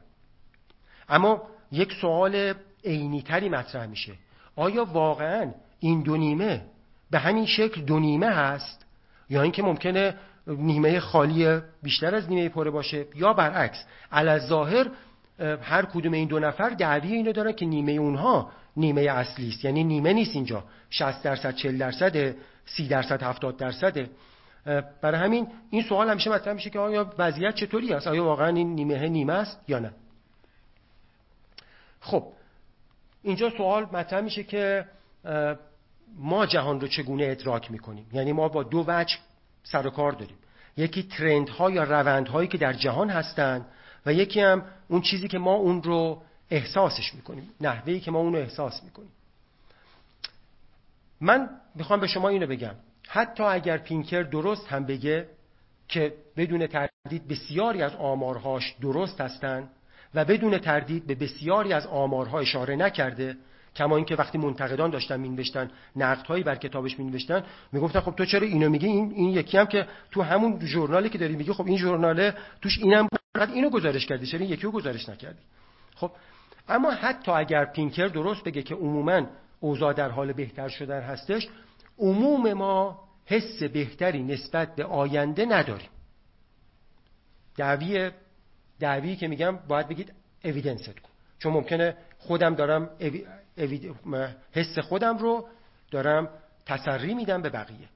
اما 1.09 1.47
یک 1.71 1.93
سوال 2.01 2.53
عینیتری 2.85 3.49
مطرح 3.49 3.85
میشه. 3.85 4.13
آیا 4.55 4.85
واقعا 4.85 5.51
این 5.79 6.01
دو 6.01 6.17
نیمه 6.17 6.65
به 7.11 7.19
همین 7.19 7.45
شکل 7.45 7.81
دو 7.81 7.99
نیمه 7.99 8.29
هست؟ 8.29 8.85
یا 9.29 9.41
اینکه 9.41 9.63
ممکنه 9.63 10.15
نیمه 10.47 10.99
خالی 10.99 11.59
بیشتر 11.83 12.15
از 12.15 12.29
نیمه 12.29 12.49
پره 12.49 12.71
باشه؟ 12.71 13.05
یا 13.15 13.33
برعکس 13.33 13.85
علی 14.11 14.39
ظاهر 14.39 14.87
هر 15.61 15.85
کدوم 15.85 16.13
این 16.13 16.27
دو 16.27 16.39
نفر 16.39 16.69
دعوی 16.69 17.13
اینو 17.13 17.31
دارن 17.31 17.51
که 17.51 17.65
نیمه 17.65 17.91
اونها 17.91 18.51
نیمه 18.77 19.01
اصلی 19.01 19.49
است. 19.49 19.65
یعنی 19.65 19.83
نیمه 19.83 20.13
نیست 20.13 20.35
اینجا. 20.35 20.63
60 20.89 21.23
درصد 21.23 21.55
40 21.55 21.77
درصد 21.77 22.35
30 22.65 22.87
درصد 22.87 23.23
70 23.23 23.57
درصد. 23.57 24.09
برای 25.01 25.21
همین 25.21 25.47
این 25.69 25.81
سوال 25.81 26.09
همیشه 26.09 26.29
مطرح 26.29 26.53
میشه 26.53 26.69
که 26.69 26.79
آیا 26.79 27.13
وضعیت 27.17 27.55
چطوری 27.55 27.93
است؟ 27.93 28.07
آیا 28.07 28.23
واقعا 28.23 28.47
این 28.47 28.75
نیمه 28.75 29.09
نیمه 29.09 29.33
است 29.33 29.59
یا 29.67 29.79
نه؟ 29.79 29.91
خب 31.99 32.23
اینجا 33.23 33.49
سوال 33.49 33.83
مطرح 33.83 34.21
میشه 34.21 34.43
که 34.43 34.85
ما 36.17 36.45
جهان 36.45 36.81
رو 36.81 36.87
چگونه 36.87 37.27
ادراک 37.27 37.71
می‌کنیم؟ 37.71 38.05
یعنی 38.13 38.33
ما 38.33 38.47
با 38.47 38.63
دو 38.63 38.85
وجه 38.87 39.17
سر 39.63 39.87
و 39.87 39.89
کار 39.89 40.11
داریم. 40.11 40.37
یکی 40.77 41.03
ترندها 41.03 41.71
یا 41.71 41.83
روندهایی 41.83 42.47
که 42.47 42.57
در 42.57 42.73
جهان 42.73 43.09
هستند 43.09 43.65
و 44.05 44.13
یکی 44.13 44.41
هم 44.41 44.65
اون 44.87 45.01
چیزی 45.01 45.27
که 45.27 45.37
ما 45.37 45.53
اون 45.53 45.83
رو 45.83 46.21
احساسش 46.51 47.13
می‌کنیم 47.13 47.49
نحوهی 47.61 47.99
که 47.99 48.11
ما 48.11 48.19
اون 48.19 48.33
رو 48.33 48.39
احساس 48.39 48.83
می‌کنیم. 48.83 49.11
من 51.21 51.49
می‌خوام 51.75 51.99
به 51.99 52.07
شما 52.07 52.29
اینو 52.29 52.47
بگم. 52.47 52.75
حتی 53.07 53.43
اگر 53.43 53.77
پینکر 53.77 54.23
درست 54.23 54.67
هم 54.67 54.85
بگه 54.85 55.27
که 55.87 56.13
بدون 56.37 56.67
تردید 56.67 57.27
بسیاری 57.27 57.81
از 57.81 57.95
آمارهاش 57.95 58.75
درست 58.81 59.21
هستند 59.21 59.69
و 60.15 60.25
بدون 60.25 60.57
تردید 60.57 61.07
به 61.07 61.15
بسیاری 61.15 61.73
از 61.73 61.87
آمارها 61.87 62.39
اشاره 62.39 62.75
نکرده 62.75 63.37
کما 63.75 63.95
اینکه 63.95 64.15
وقتی 64.15 64.37
منتقدان 64.37 64.89
داشتن 64.89 65.19
مینوشتن 65.19 65.71
نقدهایی 65.95 66.43
بر 66.43 66.55
کتابش 66.55 66.99
مینوشتن 66.99 67.43
می‌گفتن 67.71 67.99
خب 67.99 68.11
تو 68.11 68.25
چرا 68.25 68.47
اینو 68.47 68.69
میگی؟ 68.69 68.87
این 68.87 69.11
این 69.15 69.29
یکی 69.29 69.57
هم 69.57 69.65
که 69.65 69.87
تو 70.11 70.21
همون 70.21 70.59
ژورنالی 70.65 71.09
که 71.09 71.17
داری 71.17 71.35
میگی 71.35 71.53
خب 71.53 71.67
این 71.67 71.77
ژورناله 71.77 72.33
توش 72.61 72.77
اینم 72.77 73.07
فقط 73.37 73.49
اینو 73.49 73.69
گزارش 73.69 74.05
کردی 74.05 74.25
چرا 74.25 74.39
این 74.39 74.49
یکی 74.49 74.61
رو 74.61 74.71
گزارش 74.71 75.09
نکردی؟ 75.09 75.39
خب 75.95 76.11
اما 76.67 76.91
حتی 76.91 77.31
اگر 77.31 77.65
پینکر 77.65 78.07
درست 78.07 78.43
بگه 78.43 78.61
که 78.61 78.75
عموما 78.75 79.21
اوضاع 79.59 79.93
در 79.93 80.09
حال 80.09 80.33
بهتر 80.33 80.67
شدن 80.67 81.01
هستش 81.01 81.47
عموم 81.99 82.53
ما 82.53 82.99
حس 83.25 83.63
بهتری 83.63 84.23
نسبت 84.23 84.75
به 84.75 84.85
آینده 84.85 85.45
نداریم. 85.45 85.89
دعوی 87.57 88.11
دعوی 88.79 89.15
که 89.15 89.27
میگم 89.27 89.57
باید 89.67 89.87
بگید 89.87 90.13
اویدنست 90.43 90.99
کن 90.99 91.09
چون 91.39 91.53
ممکنه 91.53 91.97
خودم 92.17 92.55
دارم 92.55 92.89
حس 94.51 94.79
خودم 94.79 95.17
رو 95.17 95.47
دارم 95.91 96.29
تسری 96.65 97.13
میدم 97.13 97.41
به 97.41 97.49
بقیه. 97.49 97.89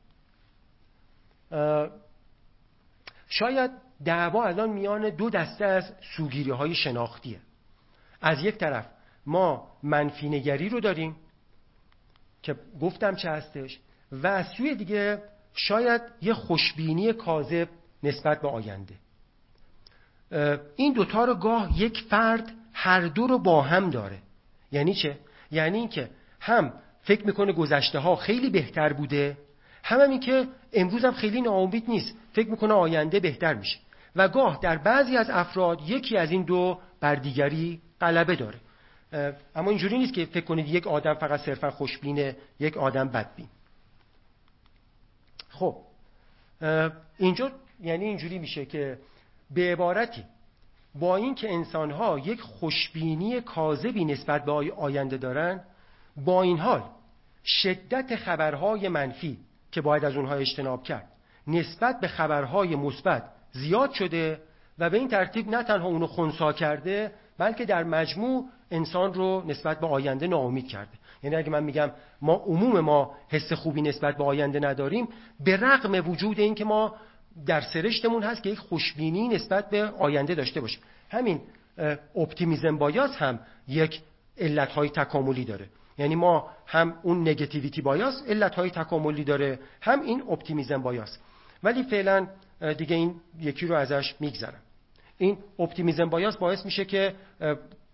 شاید 3.28 3.72
دعوا 4.06 4.46
الان 4.46 4.70
میان 4.70 5.10
دو 5.10 5.30
دسته 5.30 5.66
از 5.66 5.94
سوگیری 6.18 6.52
های 6.52 6.76
شناختیه. 6.76 7.40
از 8.22 8.44
یک 8.44 8.58
طرف 8.58 8.86
ما 9.26 9.68
منفی 9.84 10.30
نگری 10.30 10.70
رو 10.70 10.80
داریم 10.80 11.16
که 12.42 12.56
گفتم 12.82 13.16
چه 13.16 13.30
هستش 13.30 13.80
و 14.12 14.28
از 14.28 14.46
سوی 14.58 14.76
دیگه 14.76 15.22
شاید 15.54 16.02
یه 16.22 16.34
خوشبینی 16.34 17.14
کاذب 17.14 17.70
نسبت 18.04 18.42
به 18.42 18.48
آینده. 18.48 18.96
این 20.76 20.94
دوتا 20.94 21.26
رو 21.26 21.36
گاه 21.36 21.82
یک 21.82 22.02
فرد 22.10 22.52
هر 22.74 23.02
دو 23.02 23.28
رو 23.28 23.38
با 23.40 23.62
هم 23.62 23.90
داره. 23.90 24.18
یعنی 24.72 24.94
چه؟ 24.94 25.18
یعنی 25.52 25.78
اینکه 25.78 26.10
هم 26.40 26.74
فکر 27.02 27.26
می‌کنه 27.26 27.54
گذشته 27.54 28.00
ها 28.00 28.16
خیلی 28.16 28.50
بهتر 28.50 28.94
بوده 28.94 29.38
هم, 29.84 30.00
هم 30.00 30.10
این 30.10 30.20
که 30.20 30.48
امروز 30.74 31.06
هم 31.06 31.12
خیلی 31.12 31.42
ناامید 31.42 31.84
نیست 31.88 32.18
فکر 32.34 32.50
می‌کنه 32.50 32.74
آینده 32.74 33.20
بهتر 33.20 33.54
میشه. 33.54 33.78
و 34.16 34.28
گاه 34.28 34.60
در 34.62 34.78
بعضی 34.78 35.18
از 35.18 35.30
افراد 35.30 35.90
یکی 35.90 36.18
از 36.18 36.32
این 36.32 36.44
دو 36.44 36.80
بر 37.00 37.16
دیگری 37.16 37.82
غلبه 38.02 38.36
داره. 38.36 38.60
اما 39.56 39.70
اینجوری 39.70 39.98
نیست 39.98 40.14
که 40.14 40.26
فکر 40.26 40.46
کنید 40.46 40.68
یک 40.68 40.88
آدم 40.88 41.14
فقط 41.14 41.40
صرفا 41.40 41.72
خوشبینه 41.72 42.36
یک 42.60 42.78
آدم 42.78 43.10
بدبین. 43.10 43.48
خب 45.50 45.78
اینجا 47.18 47.52
یعنی 47.82 48.06
اینجوری 48.06 48.40
میشه 48.40 48.66
که 48.66 48.98
به 49.54 49.72
عبارتی 49.72 50.24
با 50.96 51.16
اینکه 51.16 51.54
انسانها 51.54 52.20
یک 52.20 52.42
خوشبینی 52.42 53.42
کاذبی 53.42 54.06
نسبت 54.06 54.46
به 54.46 54.52
آینده 54.78 55.18
دارن 55.18 55.62
با 56.26 56.42
این 56.42 56.58
حال 56.58 56.84
شدت 57.46 58.16
خبرهای 58.16 58.90
منفی 58.90 59.38
که 59.72 59.82
باید 59.82 60.06
از 60.06 60.16
اونها 60.16 60.36
اجتناب 60.36 60.84
کرد 60.84 61.08
نسبت 61.48 62.00
به 62.00 62.08
خبرهای 62.08 62.76
مثبت 62.76 63.24
زیاد 63.52 63.92
شده 63.92 64.42
و 64.80 64.90
به 64.90 64.98
این 64.98 65.08
ترتیب 65.08 65.50
نه 65.50 65.64
تنها 65.64 65.88
اونو 65.88 66.08
خونسا 66.08 66.54
کرده 66.54 67.12
بلکه 67.38 67.66
در 67.66 67.84
مجموع 67.84 68.46
انسان 68.72 69.14
رو 69.14 69.44
نسبت 69.48 69.80
به 69.80 69.88
آینده 69.88 70.28
ناامید 70.28 70.68
کرده. 70.68 70.92
یعنی 71.24 71.36
اگه 71.36 71.50
من 71.50 71.64
میگم 71.64 71.92
ما 72.22 72.34
عموم 72.34 72.80
ما 72.80 73.16
حس 73.30 73.54
خوبی 73.54 73.82
نسبت 73.82 74.18
به 74.18 74.24
آینده 74.24 74.60
نداریم 74.60 75.08
به 75.40 75.58
رغم 75.58 76.10
وجود 76.10 76.40
این 76.40 76.56
که 76.56 76.66
ما 76.66 76.96
در 77.46 77.62
سرشتمون 77.62 78.24
هست 78.24 78.44
که 78.44 78.50
یک 78.50 78.60
خوشبینی 78.60 79.28
نسبت 79.28 79.70
به 79.70 79.84
آینده 79.84 80.36
داشته 80.36 80.62
باشیم. 80.62 80.82
همین 81.10 81.42
optimism 82.16 82.78
bias 82.78 83.16
هم 83.16 83.40
یک 83.68 84.02
علتهای 84.38 84.90
تکاملی 84.90 85.46
داره. 85.46 85.70
یعنی 85.98 86.16
ما 86.16 86.50
هم 86.68 86.94
اون 87.04 87.28
negativity 87.28 87.82
bias 87.82 88.24
علتهای 88.28 88.70
تکاملی 88.70 89.24
داره 89.24 89.60
هم 89.82 90.02
این 90.02 90.24
optimism 90.30 90.82
bias. 90.82 91.18
ولی 91.64 91.84
فعلا 91.84 92.28
دیگه 92.78 92.96
این 92.96 93.16
یکی 93.40 93.68
رو 93.68 93.76
ازش 93.76 94.16
میگذرم. 94.20 94.60
این 95.18 95.38
optimism 95.60 96.10
bias 96.10 96.38
باعث 96.38 96.66
میشه 96.66 96.86
که 96.86 97.16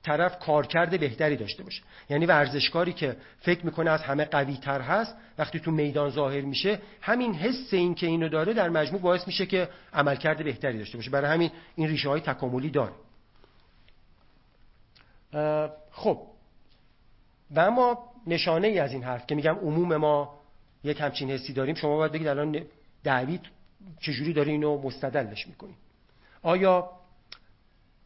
طرف 0.03 0.39
کارکرد 0.39 0.99
بهتری 0.99 1.35
داشته 1.35 1.63
باشه. 1.63 1.83
یعنی 2.09 2.25
ورزشکاری 2.25 2.93
که 2.93 3.15
فکر 3.39 3.65
می‌کنه 3.65 3.91
از 3.91 4.01
همه 4.01 4.25
قوی 4.25 4.57
تر 4.57 4.81
هست 4.81 5.15
وقتی 5.37 5.59
تو 5.59 5.71
میدان 5.71 6.09
ظاهر 6.09 6.41
میشه 6.41 6.79
همین 7.01 7.33
حس 7.33 7.73
این 7.73 7.95
که 7.95 8.07
اینو 8.07 8.29
داره 8.29 8.53
در 8.53 8.69
مجموع 8.69 9.01
باعث 9.01 9.27
میشه 9.27 9.45
که 9.45 9.69
عملکرد 9.93 10.43
بهتری 10.43 10.77
داشته 10.77 10.97
باشه. 10.97 11.11
برای 11.11 11.31
همین 11.31 11.51
این 11.75 11.87
ریشه 11.87 12.09
های 12.09 12.21
تکاملی 12.21 12.69
داره. 12.69 12.93
خب. 15.91 16.21
و 17.51 17.59
اما 17.59 18.09
نشانه 18.27 18.67
ای 18.67 18.79
از 18.79 18.93
این 18.93 19.03
حرف 19.03 19.27
که 19.27 19.35
میگم 19.35 19.55
عموم 19.55 19.95
ما 19.95 20.39
یک 20.83 21.01
همچین 21.01 21.31
حسی 21.31 21.53
داریم 21.53 21.75
شما 21.75 21.95
باید 21.95 22.11
بگید 22.11 22.27
الان 22.27 22.61
دعوی 23.03 23.39
چجوری 23.99 24.33
داره 24.33 24.51
اینو 24.51 24.81
مستدلش 24.81 25.47
می‌کنیم 25.47 25.75
آیا 26.41 26.98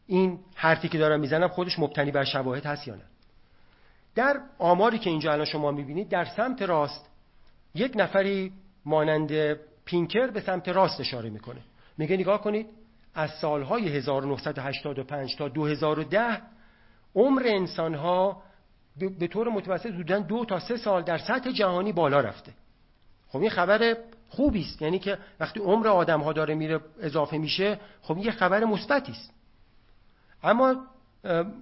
این 0.06 0.38
حرفی 0.54 0.88
که 0.88 0.98
دارم 0.98 1.20
می‌زنم 1.20 1.48
خودش 1.48 1.78
مبتنی 1.78 2.10
بر 2.10 2.24
شواهد 2.24 2.66
هست 2.66 2.88
یا 2.88 2.94
نه. 2.94 3.04
در 4.14 4.40
آماری 4.58 4.98
که 4.98 5.10
اینجا 5.10 5.32
الان 5.32 5.44
شما 5.44 5.70
می‌بینید 5.70 6.08
در 6.08 6.24
سمت 6.24 6.62
راست 6.62 7.10
یک 7.74 7.92
نفری 7.96 8.52
مانند 8.84 9.54
پینکر 9.84 10.26
به 10.26 10.40
سمت 10.40 10.68
راست 10.68 11.00
اشاره 11.00 11.30
می‌کنه. 11.30 11.60
میگه 11.98 12.16
نگاه 12.16 12.42
کنید 12.42 12.66
از 13.14 13.30
سالهای 13.30 13.88
1985 13.88 15.36
تا 15.36 15.48
2010 15.48 16.42
عمر 17.14 17.42
انسانها 17.46 18.42
به 19.18 19.26
طور 19.26 19.48
متوسط 19.48 19.86
حدودا 19.86 20.18
دو 20.18 20.44
تا 20.44 20.58
سه 20.58 20.76
سال 20.76 21.02
در 21.02 21.18
سطح 21.18 21.50
جهانی 21.50 21.92
بالا 21.92 22.20
رفته. 22.20 22.52
خب 23.28 23.38
این 23.38 23.50
خبر 23.50 23.96
خوبی 24.28 24.60
است 24.60 24.82
یعنی 24.82 24.98
که 24.98 25.18
وقتی 25.40 25.60
عمر 25.60 25.88
آدم 25.88 26.20
ها 26.20 26.32
داره 26.32 26.54
میره 26.54 26.80
اضافه 27.00 27.38
میشه 27.38 27.80
خب 28.02 28.18
یه 28.18 28.30
خبر 28.30 28.64
مثبتی 28.64 29.12
است. 29.12 29.32
اما 30.44 30.76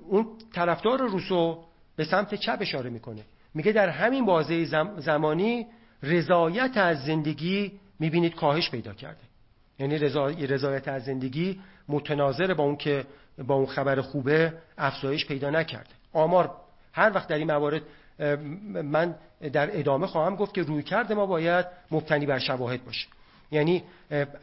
اون 0.08 0.26
طرفدار 0.54 0.98
روسو 0.98 1.64
به 1.96 2.04
سمت 2.04 2.34
چپ 2.34 2.58
اشاره 2.60 2.90
می‌کنه. 2.90 3.22
میگه 3.54 3.72
در 3.72 3.88
همین 3.88 4.26
بازه 4.26 4.64
زمانی 4.98 5.66
رضایت 6.02 6.76
از 6.76 7.04
زندگی 7.04 7.72
می‌بینید 7.98 8.34
کاهش 8.34 8.70
پیدا 8.70 8.92
کرده. 8.92 9.20
یعنی 9.78 9.98
رضایت 10.46 10.88
از 10.88 11.04
زندگی 11.04 11.60
متناظر 11.88 12.54
با 12.54 12.64
اون 12.64 12.76
که 12.76 13.04
با 13.46 13.54
اون 13.54 13.66
خبر 13.66 14.00
خوبه 14.00 14.52
افزایش 14.78 15.26
پیدا 15.26 15.50
نکرده. 15.50 15.90
آمار 16.12 16.50
هر 16.92 17.12
وقت 17.14 17.28
در 17.28 17.36
این 17.36 17.46
موارد 17.52 17.82
من 18.82 19.14
در 19.52 19.78
ادامه 19.78 20.06
خواهم 20.06 20.36
گفت 20.36 20.54
که 20.54 20.62
روی 20.62 20.82
کرده 20.82 21.14
ما 21.14 21.26
باید 21.26 21.66
مبتنی 21.90 22.26
بر 22.26 22.38
شواهد 22.38 22.84
باشه. 22.84 23.06
یعنی 23.50 23.82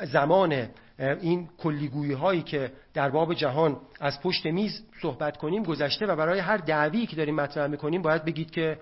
زمان 0.04 0.68
این 1.00 1.50
کلیگویی 1.58 2.14
هایی 2.14 2.42
که 2.42 2.72
در 2.94 3.10
باب 3.10 3.34
جهان 3.34 3.78
از 4.00 4.22
پشت 4.22 4.46
میز 4.46 4.82
صحبت 5.02 5.38
کنیم 5.38 5.64
گذشته 5.64 6.06
و 6.06 6.16
برای 6.16 6.40
هر 6.40 6.58
دعوی 6.58 7.06
که 7.06 7.16
داریم 7.16 7.36
مطرح 7.36 7.68
می‌کنیم 7.68 8.02
باید 8.02 8.26
بگید 8.26 8.52
که 8.52 8.80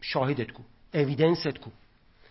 شاهدت 0.00 0.50
کو 0.50 0.62
evidence 0.94 1.51
ت 1.51 1.58
کو. 1.58 1.70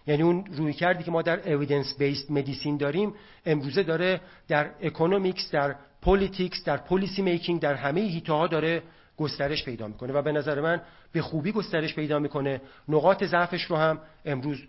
یعنی 0.08 0.24
اون 0.24 0.46
رویکردی 0.46 1.04
که 1.04 1.12
ما 1.12 1.22
در 1.22 1.54
evidence-based 1.54 2.32
medicine 2.32 2.78
داریم 2.78 3.14
امروزه 3.46 3.84
داره 3.84 4.22
در 4.48 4.70
economics 4.82 5.52
در 5.52 5.76
politics 6.02 6.64
در 6.64 6.78
policy 6.78 7.22
making 7.22 7.62
در 7.62 7.74
همه 7.74 8.02
حیطه 8.02 8.34
ها 8.34 8.48
داره 8.48 8.84
گسترش 9.18 9.66
پیدا 9.66 9.88
می‌کنه 9.88 10.14
و 10.14 10.22
به 10.22 10.32
نظر 10.32 10.62
من 10.62 10.82
به 11.12 11.22
خوبی 11.22 11.52
گسترش 11.52 11.96
پیدا 11.96 12.20
می‌کنه. 12.20 12.62
نقاط 12.88 13.24
ضعفش 13.24 13.64
رو 13.64 13.76
هم 13.76 14.00
امروز 14.26 14.64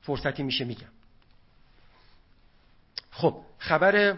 فرصتی 0.00 0.42
میشه 0.42 0.64
میگم. 0.64 0.88
خب 3.14 3.36
خبر 3.58 4.16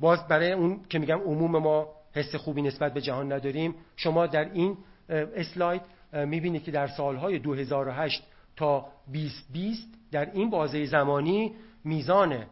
باز 0.00 0.28
برای 0.28 0.52
اون 0.52 0.80
که 0.88 0.98
میگم 0.98 1.18
عموم 1.18 1.58
ما 1.58 1.88
حس 2.12 2.34
خوبی 2.34 2.62
نسبت 2.62 2.94
به 2.94 3.00
جهان 3.00 3.32
نداریم 3.32 3.74
شما 3.96 4.26
در 4.26 4.52
این 4.52 4.76
اسلاید 5.08 5.82
می‌بینید 6.12 6.64
که 6.64 6.70
در 6.70 6.86
سالهای 6.86 7.38
2008 7.38 8.22
تا 8.56 8.86
2020 9.12 9.88
در 10.12 10.30
این 10.32 10.50
بازه 10.50 10.84
زمانی 10.84 11.52
میزان 11.84 12.44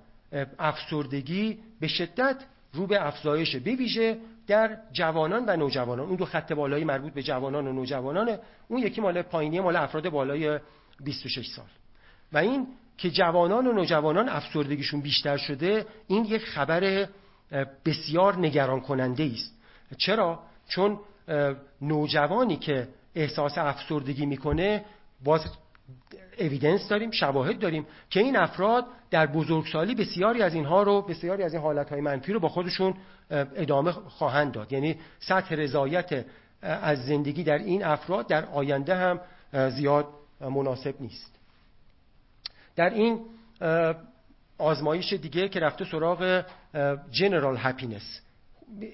افسردگی 0.59 1.59
به 1.81 1.88
شدت 1.88 2.37
رو 2.72 2.87
به 2.87 3.07
افزایشه 3.07 3.59
بویژه 3.59 4.18
در 4.46 4.79
جوانان 4.92 5.44
و 5.46 5.57
نوجوانان. 5.57 6.07
اون 6.07 6.16
دو 6.16 6.25
خط 6.25 6.53
بالایی 6.53 6.85
مربوط 6.85 7.12
به 7.12 7.22
جوانان 7.22 7.66
و 7.66 7.72
نوجوانان 7.72 8.38
اون 8.68 8.81
یکی 8.81 9.01
مال 9.01 9.22
پایینی 9.22 9.61
مال 9.61 9.77
افراد 9.77 10.09
بالای 10.09 10.59
26 11.05 11.46
سال. 11.46 11.66
و 12.33 12.38
این 12.38 12.66
که 12.98 13.11
جوانان 13.11 13.66
و 13.66 13.72
نوجوانان 13.72 14.28
افسردگیشون 14.28 15.00
بیشتر 15.00 15.37
شده 15.37 15.87
این 16.06 16.24
یک 16.24 16.44
خبر 16.44 17.09
بسیار 17.85 18.38
نگران 18.38 18.80
کننده 18.80 19.30
است. 19.35 19.54
چرا؟ 19.96 20.38
چون 20.68 20.98
نوجوانی 21.82 22.56
که 22.56 22.88
احساس 23.14 23.59
افسردگی 23.59 24.26
می‌کنه 24.26 24.85
باز 25.24 25.40
اویدنس 26.38 26.88
داریم 26.88 27.11
شواهد 27.11 27.59
داریم 27.59 27.87
که 28.11 28.20
این 28.20 28.37
افراد 28.37 28.87
در 29.11 29.26
بزرگسالی 29.26 29.94
بسیاری 29.94 30.42
از 30.42 30.54
اینها 30.54 30.82
رو 30.82 31.02
بسیاری 31.02 31.42
از 31.42 31.54
این 31.54 31.62
حالتهای 31.62 32.00
منفی 32.00 32.32
رو 32.32 32.40
با 32.40 32.48
خودشون 32.48 32.94
ادامه 33.30 33.92
خواهند 33.92 34.52
داد. 34.52 34.72
یعنی 34.72 34.96
سطح 35.18 35.54
رضایت 35.54 36.24
از 36.62 37.06
زندگی 37.06 37.44
در 37.44 37.59
این 37.59 37.85
افراد 37.85 38.26
در 38.26 38.44
آینده 38.44 38.94
هم 38.96 39.20
زیاد 39.70 40.06
مناسب 40.40 40.94
نیست. 41.00 41.36
در 42.77 42.91
این 42.91 43.21
آزمایش 44.59 45.12
دیگه 45.12 45.49
که 45.49 45.61
رفته 45.61 45.85
سراغ 45.85 46.45
جنرال 47.11 47.57
هپینس 47.59 48.21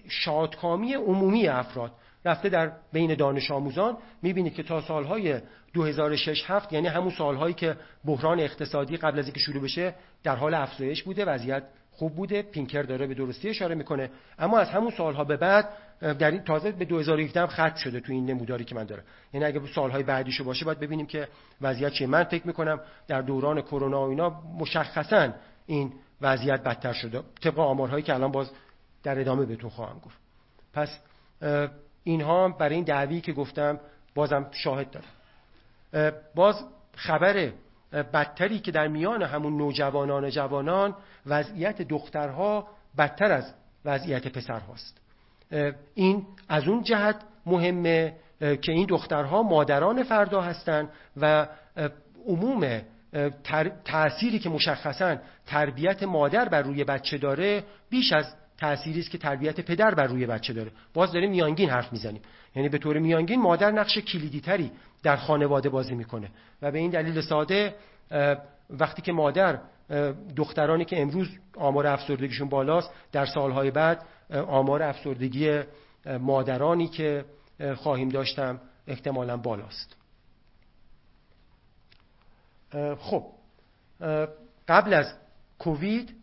شادکامی 0.09 0.95
عمومی 0.95 1.49
افراد. 1.49 1.93
رفته 2.25 2.49
در 2.49 2.73
بین 2.93 3.15
دانش 3.15 3.51
آموزان 3.51 3.97
می‌بینید 4.23 4.55
که 4.55 4.63
تا 4.63 4.81
سالهای 4.81 5.41
2006 5.73 6.51
7 6.51 6.73
یعنی 6.73 6.87
همون 6.87 7.11
سالهایی 7.11 7.55
که 7.55 7.77
بحران 8.05 8.41
اقتصادی 8.41 8.97
قبل 8.97 9.19
از 9.19 9.25
اینکه 9.25 9.41
شروع 9.41 9.63
بشه 9.63 9.95
در 10.23 10.37
حال 10.37 10.55
افزایش 10.55 11.03
بوده 11.03 11.25
وضعیت 11.25 11.63
خوب 11.93 12.15
بوده 12.15 12.43
پینکر 12.43 12.83
داره 12.83 13.07
به 13.07 13.15
درستی 13.15 13.49
اشاره 13.49 13.75
می‌کنه. 13.75 14.11
اما 14.39 14.59
از 14.59 14.69
همون 14.69 14.91
سالها 14.91 15.25
به 15.25 15.37
بعد 15.37 15.69
در 16.01 16.31
این 16.31 16.43
تازه 16.43 16.73
به 16.73 16.85
2017 16.85 17.41
هم 17.41 17.47
ختم 17.47 17.75
شده 17.75 18.01
تو 18.01 18.13
این 18.13 18.27
نموداری 18.27 18.65
که 18.65 18.75
من 18.75 18.85
دارم. 18.85 19.03
یعنی 19.33 19.47
اگه 19.47 19.61
سالهای 19.75 20.03
بعدیشو 20.03 20.45
باشه 20.45 20.65
باید 20.65 20.81
ببینیم 20.81 21.07
که 21.07 21.29
وضعیت 21.61 21.93
چیه. 21.93 22.07
من 22.07 22.25
فکر 22.25 22.47
می‌کنم 22.47 22.81
در 23.09 23.21
دوران 23.21 23.61
کرونا 23.61 24.07
و 24.07 24.11
اینا 24.11 24.43
مشخصا 24.59 25.33
این 25.67 25.93
وضعیت 26.21 26.63
بدتر 26.63 26.93
شده. 26.93 27.23
طبق 27.43 27.59
آمارهایی 27.59 28.03
که 28.03 28.15
الان 28.15 28.33
باز 28.33 28.51
در 29.03 29.21
ادامه 29.21 29.47
بهتون 29.47 29.71
خواهم 29.71 29.99
گفت. 29.99 30.19
پس 30.73 30.99
اینها 32.05 32.49
برای 32.49 32.75
این 32.75 32.85
دعوی 32.85 33.21
که 33.21 33.33
گفتم 33.33 33.81
بازم 34.15 34.47
شاهد 34.51 34.91
دارم. 34.91 36.13
باز 36.35 36.65
خبر 36.97 37.53
بدتری 37.93 38.59
که 38.59 38.71
در 38.71 38.89
میان 38.89 39.23
همون 39.23 39.57
نوجوانان 39.57 40.31
جوانان 40.31 40.95
وضعیت 41.27 41.83
دخترها 41.83 42.69
بدتر 42.99 43.33
از 43.33 43.55
وضعیت 43.85 44.29
پسرهاست. 44.29 45.01
این 45.95 46.27
از 46.49 46.69
اون 46.69 46.83
جهت 46.83 47.17
مهمه 47.47 48.17
که 48.41 48.73
این 48.73 48.87
دخترها 48.87 49.43
مادران 49.43 50.03
فردا 50.03 50.41
هستند 50.41 50.89
و 51.17 51.47
عموم 52.27 52.81
تأثیری 53.85 54.39
که 54.39 54.49
مشخصا 54.49 55.17
تربیت 55.47 56.03
مادر 56.03 56.49
بر 56.49 56.63
روی 56.63 56.85
بچه 56.85 57.19
داره 57.19 57.65
بیش 57.91 58.13
از 58.13 58.35
تأثیری 58.59 59.01
است 59.01 59.11
که 59.11 59.19
تربیت 59.19 59.61
پدر 59.61 59.95
بر 59.95 60.07
روی 60.07 60.27
بچه 60.27 60.53
داره. 60.53 60.71
باز 60.95 61.13
داریم 61.13 61.31
میانگین 61.31 61.71
حرف 61.71 61.93
می‌زنیم. 61.93 62.23
یعنی 62.57 62.69
به 62.69 62.79
طور 62.79 62.99
میانگین 62.99 63.41
مادر 63.41 63.71
نقش 63.71 63.99
کلیدی 63.99 64.41
تری 64.41 64.71
در 65.03 65.17
خانواده 65.17 65.69
بازی 65.69 65.95
می‌کنه. 65.95 66.31
و 66.63 66.71
به 66.71 66.79
این 66.79 66.91
دلیل 66.91 67.21
ساده 67.21 67.75
وقتی 68.71 69.03
که 69.03 69.13
مادر 69.13 69.59
دخترانی 70.37 70.85
که 70.85 71.03
امروز 71.03 71.29
آمار 71.57 71.87
افسردگیشون 71.87 72.49
بالاست 72.49 72.91
در 73.13 73.27
سالهای 73.27 73.71
بعد 73.71 74.05
آمار 74.31 74.83
افسردگی 74.83 75.61
مادرانی 76.21 76.89
که 76.89 77.25
خواهیم 77.77 78.09
داشتم 78.09 78.61
احتمالا 78.87 79.37
بالاست. 79.37 79.97
خب 82.99 83.27
قبل 84.69 84.95
از 84.95 85.15
کووید 85.59 86.15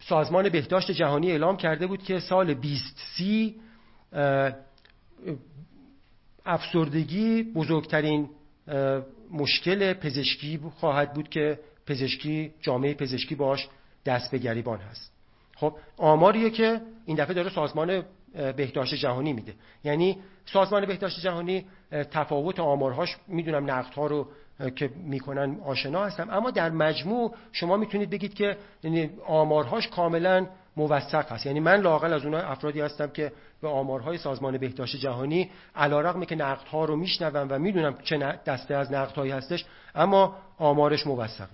سازمان 0.00 0.48
بهداشت 0.48 0.90
جهانی 0.90 1.30
اعلام 1.30 1.56
کرده 1.56 1.86
بود 1.86 2.02
که 2.02 2.20
سال 2.20 2.54
2030 2.54 3.60
افسردگی 6.46 7.42
بزرگترین 7.42 8.28
مشکل 9.30 9.92
پزشکی 9.92 10.60
خواهد 10.76 11.14
بود 11.14 11.28
که 11.28 11.58
پزشکی 11.86 12.52
جامعه 12.60 12.94
پزشکی 12.94 13.34
باش 13.34 13.68
دست 14.06 14.30
به 14.30 14.38
گریبان 14.38 14.78
هست. 14.78 15.12
خب 15.56 15.76
آماریه 15.96 16.50
که 16.50 16.80
این 17.06 17.16
دفعه 17.16 17.34
داره 17.34 17.50
سازمان 17.50 18.02
بهداشت 18.56 18.94
جهانی 18.94 19.32
میده. 19.32 19.54
یعنی 19.84 20.18
سازمان 20.46 20.86
بهداشت 20.86 21.20
جهانی 21.20 21.66
تفاوت 21.90 22.60
آمارهاش 22.60 23.16
می‌دونم 23.28 23.70
نقدها 23.70 24.06
رو 24.06 24.28
که 24.76 24.88
می‌کنن 24.88 25.60
آشنا 25.64 26.04
هستم. 26.04 26.30
اما 26.30 26.50
در 26.50 26.70
مجموع 26.70 27.34
شما 27.52 27.76
می‌تونید 27.76 28.10
بگید 28.10 28.34
که 28.34 28.56
یعنی 28.82 29.10
آمارهاش 29.26 29.88
کاملا 29.88 30.46
موثق 30.76 31.32
هست 31.32 31.46
یعنی 31.46 31.60
من 31.60 31.80
لاقل 31.80 32.12
از 32.12 32.24
اونها 32.24 32.40
افرادی 32.40 32.80
هستم 32.80 33.06
که 33.06 33.32
به 33.62 33.68
آمارهای 33.68 34.18
سازمان 34.18 34.58
بهداشت 34.58 34.96
جهانی 34.96 35.50
علیرغم 35.76 36.24
که 36.24 36.34
نقدها 36.34 36.84
رو 36.84 36.96
میشنوم 36.96 37.46
و 37.50 37.58
می‌دونم 37.58 37.98
چه 38.04 38.18
دسته 38.46 38.74
از 38.74 38.92
نقدهایی 38.92 39.32
هستش 39.32 39.64
اما 39.94 40.36
آمارش 40.58 41.06
موثقه 41.06 41.48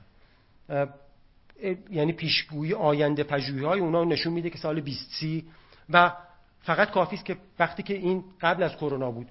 یعنی 1.90 2.12
پیشگویی 2.12 2.74
آینده 2.74 3.22
پژوهی 3.22 3.64
های 3.64 3.80
اونا 3.80 4.04
نشون 4.04 4.32
میده 4.32 4.50
که 4.50 4.58
سال 4.58 4.80
2030 4.80 5.44
و 5.90 6.12
فقط 6.60 6.90
کافی 6.90 7.16
است 7.16 7.24
که 7.24 7.36
وقتی 7.58 7.82
که 7.82 7.94
این 7.94 8.24
قبل 8.40 8.62
از 8.62 8.76
کرونا 8.76 9.10
بود 9.10 9.28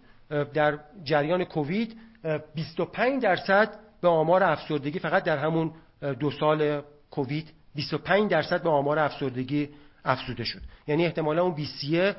در 0.53 0.79
جریان 1.03 1.43
کووید 1.43 1.97
25 2.55 3.23
درصد 3.23 3.79
به 4.01 4.07
آمار 4.07 4.43
افسردگی 4.43 4.99
فقط 4.99 5.23
در 5.23 5.37
همون 5.37 5.71
دو 6.19 6.31
سال 6.31 6.81
کووید 7.11 7.53
25 7.75 8.31
درصد 8.31 8.63
به 8.63 8.69
آمار 8.69 8.99
افسردگی 8.99 9.69
افزوده 10.05 10.43
شد 10.43 10.61
یعنی 10.87 11.05
احتمالا 11.05 11.43
اون 11.43 11.53
20 11.53 12.15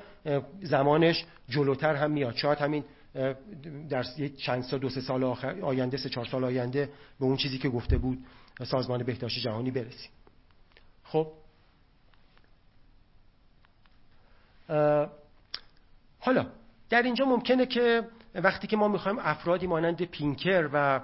زمانش 0.63 1.25
جلوتر 1.49 1.95
هم 1.95 2.11
میاد. 2.11 2.37
شاید 2.37 2.59
همین 2.59 2.85
در 3.89 4.05
چند 4.39 4.63
سال 4.63 4.81
دو 4.81 4.89
سه 4.89 5.01
سال 5.01 5.25
آینده 5.63 5.97
سه 5.97 6.09
چهار 6.09 6.27
سال 6.27 6.45
آینده 6.45 6.91
به 7.21 7.25
اون 7.25 7.37
چیزی 7.37 7.59
که 7.59 7.69
گفته 7.69 7.99
بود 7.99 8.25
سازمان 8.65 9.03
بهداشت 9.03 9.39
جهانی 9.39 9.71
برسیم. 9.71 10.11
خب؟ 11.05 11.33
حالا 16.19 16.47
در 16.91 17.03
اینجا 17.03 17.25
ممکنه 17.25 17.67
که 17.67 18.03
وقتی 18.35 18.67
که 18.67 18.77
ما 18.77 18.89
می‌خوایم 18.89 19.19
افرادی 19.19 19.67
مانند 19.67 20.05
پینکر 20.05 20.69
و 20.73 21.01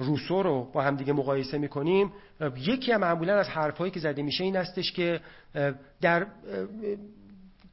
روسو 0.00 0.42
رو 0.42 0.64
با 0.72 0.82
هم 0.82 0.96
دیگه 0.96 1.12
مقایسه 1.12 1.58
می‌کنیم 1.58 2.12
یکی 2.56 2.92
هم 2.92 3.00
معمولا 3.00 3.38
از 3.38 3.48
حرفهایی 3.48 3.90
که 3.90 4.00
زده 4.00 4.22
میشه 4.22 4.44
این 4.44 4.56
استش 4.56 4.92
که 4.92 5.20
در 6.00 6.26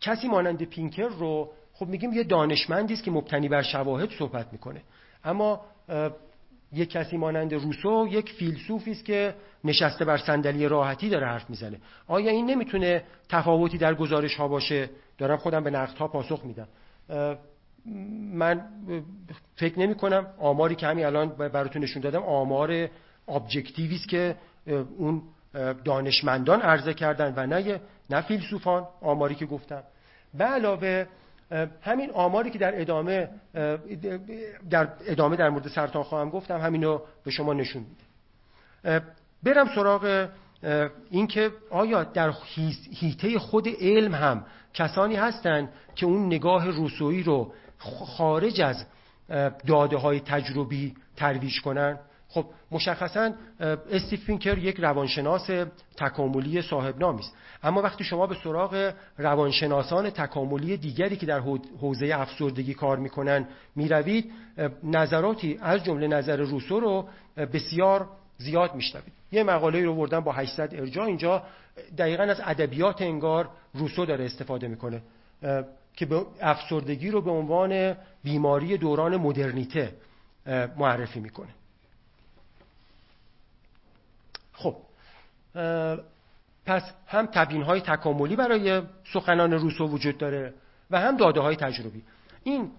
کسی 0.01 0.27
مانند 0.27 0.63
پینکر 0.63 1.07
رو 1.07 1.51
خب 1.73 1.87
میگیم 1.87 2.13
یه 2.13 2.23
دانشمندی 2.23 2.93
است 2.93 3.03
که 3.03 3.11
مبتنی 3.11 3.49
بر 3.49 3.61
شواهد 3.61 4.09
صحبت 4.19 4.47
می‌کنه. 4.51 4.81
اما 5.23 5.61
یک 6.73 6.89
کسی 6.89 7.17
مانند 7.17 7.53
روسو 7.53 8.07
یک 8.11 8.31
فیلسوفی 8.31 8.91
است 8.91 9.05
که 9.05 9.35
نشسته 9.63 10.05
بر 10.05 10.17
صندلی 10.17 10.67
راحتی 10.67 11.09
داره 11.09 11.27
حرف 11.27 11.49
می‌زنه. 11.49 11.79
آیا 12.07 12.31
این 12.31 12.45
نمی‌تونه 12.45 13.03
تفاوتی 13.29 13.77
در 13.77 13.95
گزارش 13.95 14.35
ها 14.35 14.47
باشه؟ 14.47 14.89
دارم 15.17 15.37
خودم 15.37 15.63
به 15.63 15.69
نقد 15.69 15.97
ها 15.97 16.07
پاسخ 16.07 16.45
میدم. 16.45 16.67
من 18.33 18.61
فکر 19.55 19.79
نمی 19.79 19.95
کنم 19.95 20.27
آماری 20.37 20.75
که 20.75 20.87
همین 20.87 21.05
الان 21.05 21.29
براتون 21.29 21.83
نشون 21.83 22.01
دادم 22.01 22.23
آمار 22.23 22.89
ابجکتیوی 23.27 23.95
است 23.95 24.09
که 24.09 24.35
اون 24.97 25.21
دانشمندان 25.83 26.61
عرضه 26.61 26.93
کردن 26.93 27.33
و 27.37 27.47
نه 27.47 27.81
نه 28.09 28.21
فیلسوفان 28.21 28.87
آماری 29.01 29.35
که 29.35 29.45
گفتم. 29.45 29.83
به 30.33 30.43
علاوه 30.43 31.05
همین 31.81 32.11
آماری 32.11 32.49
که 32.49 32.59
در 32.59 32.81
ادامه 32.81 33.29
در 34.69 34.89
ادامه 35.05 35.35
در 35.35 35.49
مورد 35.49 35.67
سرطان 35.67 36.03
خواهم 36.03 36.29
گفتم 36.29 36.59
همینو 36.59 36.99
به 37.23 37.31
شما 37.31 37.53
نشون 37.53 37.83
میده 37.83 39.05
برم 39.43 39.67
سراغ 39.75 40.29
اینکه 41.09 41.51
آیا 41.69 42.03
در 42.03 42.33
هیته 42.91 43.39
خود 43.39 43.67
علم 43.81 44.15
هم 44.15 44.45
کسانی 44.73 45.15
هستند 45.15 45.69
که 45.95 46.05
اون 46.05 46.25
نگاه 46.25 46.69
روسویی 46.69 47.23
رو 47.23 47.53
خارج 48.17 48.61
از 48.61 48.85
داده 49.67 49.97
های 49.97 50.19
تجربی 50.19 50.95
ترویج 51.15 51.61
کنن. 51.61 51.99
خب 52.29 52.45
مشخصا 52.71 53.31
استیف 53.91 54.23
فینکر 54.23 54.57
یک 54.57 54.77
روانشناس 54.79 55.49
تکاملی 55.97 56.61
صاحب 56.61 57.03
است. 57.03 57.35
اما 57.63 57.81
وقتی 57.81 58.03
شما 58.03 58.27
به 58.27 58.35
سراغ 58.43 58.93
روانشناسان 59.17 60.09
تکاملی 60.09 60.77
دیگری 60.77 61.15
که 61.15 61.25
در 61.25 61.39
حوزه 61.81 62.11
افسردگی 62.13 62.73
کار 62.73 62.97
می‌کنن 62.97 63.47
می‌روید 63.75 64.31
نظراتی 64.83 65.59
از 65.61 65.83
جمله 65.83 66.07
نظر 66.07 66.35
روسو 66.37 66.79
رو 66.79 67.07
بسیار 67.53 68.09
زیاد 68.37 68.75
میشنوید. 68.75 69.13
یه 69.31 69.43
مقاله 69.43 69.83
رو 69.83 69.95
بردن 69.95 70.19
با 70.19 70.31
800 70.31 70.75
ارجاع. 70.75 71.05
اینجا 71.05 71.43
دقیقا 71.97 72.23
از 72.23 72.41
ادبیات 72.45 73.01
انگار 73.01 73.49
روسو 73.73 74.05
داره 74.05 74.25
استفاده 74.25 74.67
می‌کنه. 74.67 75.01
که 75.97 76.05
به 76.05 76.25
افسردگی 76.41 77.11
رو 77.11 77.21
به 77.21 77.31
عنوان 77.31 77.95
بیماری 78.23 78.77
دوران 78.77 79.17
مدرنیته 79.17 79.93
معرفی 80.77 81.19
می‌کنه. 81.19 81.49
خب 84.53 84.75
پس 86.65 86.83
هم 87.07 87.25
تبیین 87.25 87.61
های 87.61 87.81
تکاملی 87.81 88.35
برای 88.35 88.81
سخنان 89.13 89.53
روسو 89.53 89.87
وجود 89.87 90.17
داره 90.17 90.53
و 90.91 90.99
هم 90.99 91.17
داده 91.17 91.39
های 91.39 91.55
تجربی. 91.55 92.03
این 92.43 92.71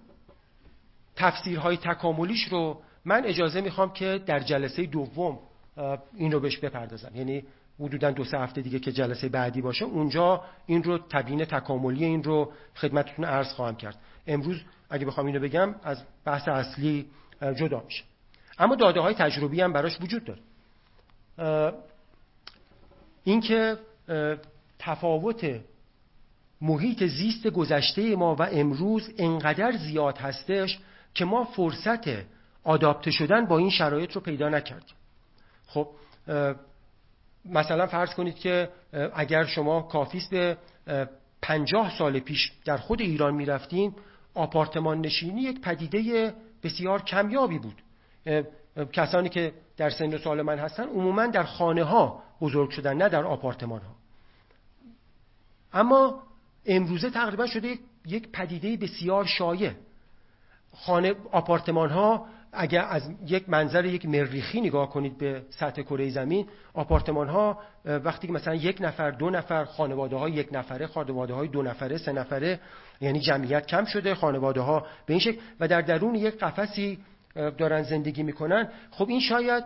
تفسیرهای 1.17 1.77
تکاملیش 1.77 2.45
رو 2.45 2.83
من 3.05 3.25
اجازه 3.25 3.61
می‌خوام 3.61 3.93
که 3.93 4.23
در 4.27 4.41
جلسه 4.41 4.87
دوم 4.87 5.39
این 6.15 6.33
رو 6.33 6.41
بهش 6.41 6.59
بپردازم. 6.59 7.11
یعنی 7.15 7.45
حدودا 7.81 8.11
دو 8.11 8.25
سه 8.25 8.39
هفته 8.39 8.61
دیگه 8.61 8.79
که 8.79 8.93
جلسه 8.93 9.29
بعدی 9.29 9.63
باشه 9.63 9.85
اونجا 9.85 10.45
این 10.67 10.83
رو 10.83 10.99
تبیین 10.99 11.45
تکاملی 11.45 12.05
این 12.05 12.23
رو 12.23 12.53
خدمتتون 12.75 13.25
عرض 13.25 13.53
خواهم 13.53 13.77
کرد. 13.77 13.99
امروز 14.27 14.61
اگه 14.91 15.07
بخوام 15.07 15.27
اینو 15.27 15.41
بگم 15.41 15.75
از 15.83 16.03
بحث 16.25 16.49
اصلی 16.49 17.07
جدا 17.57 17.83
میشه. 17.87 18.05
اما 18.59 18.75
داده 18.75 19.01
های 19.01 19.15
تجربی 19.15 19.61
هم 19.61 19.73
براش 19.73 20.01
وجود 20.01 20.23
داره. 20.25 20.41
اینکه 23.25 23.79
تفاوت 24.79 25.61
محیط 26.61 27.05
زیست 27.05 27.47
گذشته 27.47 28.17
ما 28.17 28.35
و 28.35 28.43
امروز 28.43 29.11
انقدر 29.19 29.77
زیاد 29.77 30.19
هستش 30.19 30.79
که 31.15 31.25
ما 31.25 31.45
فرصت 31.45 32.09
آداپته 32.65 33.11
شدن 33.11 33.47
با 33.47 33.59
این 33.59 33.71
شرایط 33.71 34.13
رو 34.13 34.21
پیدا 34.21 34.49
نکردیم. 34.49 34.95
خب 35.67 35.89
مثلا 37.51 37.87
فرض 37.87 38.15
کنید 38.15 38.35
که 38.35 38.69
اگر 39.15 39.45
شما 39.45 39.83
کافیست 39.83 40.31
به 40.31 40.57
پنجاه 41.43 41.99
سال 41.99 42.19
پیش 42.21 42.53
در 42.65 42.77
خود 42.77 43.01
ایران 43.01 43.35
می‌رفتین 43.35 43.95
آپارتمان 44.35 45.01
نشینی 45.01 45.41
یک 45.41 45.61
پدیده 45.61 46.35
بسیار 46.63 47.03
کمیابی 47.03 47.59
بود. 47.59 47.83
کسانی 48.93 49.29
که 49.29 49.53
در 49.77 49.91
سن 49.91 50.15
و 50.15 50.19
سال 50.19 50.43
من 50.43 50.59
هستن 50.59 50.85
عموما 50.89 51.27
در 51.27 51.43
خانه 51.43 51.85
ها 51.85 52.23
بزرگ 52.41 52.71
شدن 52.71 52.97
نه 52.97 53.09
در 53.09 53.25
آپارتمان 53.25 53.81
ها 53.81 53.95
اما 55.73 56.23
امروزه 56.67 57.11
تقریبا 57.11 57.47
شده 57.47 57.79
یک 58.07 58.33
پدیده 58.33 58.77
بسیار 58.77 59.25
شایع. 59.25 59.73
خانه 60.75 61.15
آپارتمان 61.33 61.91
ها 61.91 62.27
اگر 62.53 62.87
از 62.89 63.11
یک 63.27 63.49
منظر 63.49 63.85
یک 63.85 64.07
مریخی 64.07 64.61
نگاه 64.61 64.91
کنید 64.91 65.19
به 65.19 65.43
سطح 65.51 65.83
کره 65.83 66.11
زمین 66.11 66.47
آپارتمان 66.75 67.29
ها 67.29 67.59
وقتی 67.85 68.27
که 68.27 68.33
مثلا 68.33 68.55
یک 68.55 68.77
نفر 68.81 69.11
دو 69.11 69.31
نفر 69.31 69.65
خانواده 69.65 70.17
های 70.17 70.33
یک 70.33 70.49
نفره 70.53 70.87
خانواده 70.87 71.35
های 71.35 71.49
دو 71.49 71.63
نفره 71.63 71.99
سه 71.99 72.13
نفره 72.13 72.61
یعنی 73.01 73.21
جمعیت 73.21 73.67
کم 73.67 73.85
شده 73.85 74.15
خانواده 74.15 74.61
ها 74.61 74.87
به 75.07 75.15
این 75.15 75.21
شکل. 75.21 75.39
و 75.61 75.69
در 75.69 75.81
درون 75.81 76.15
یک 76.15 76.39
قفسی 76.39 76.99
دارن 77.35 77.83
زندگی 77.83 78.23
می‌کنن. 78.23 78.69
خب 78.91 79.09
این 79.09 79.21
شاید 79.21 79.65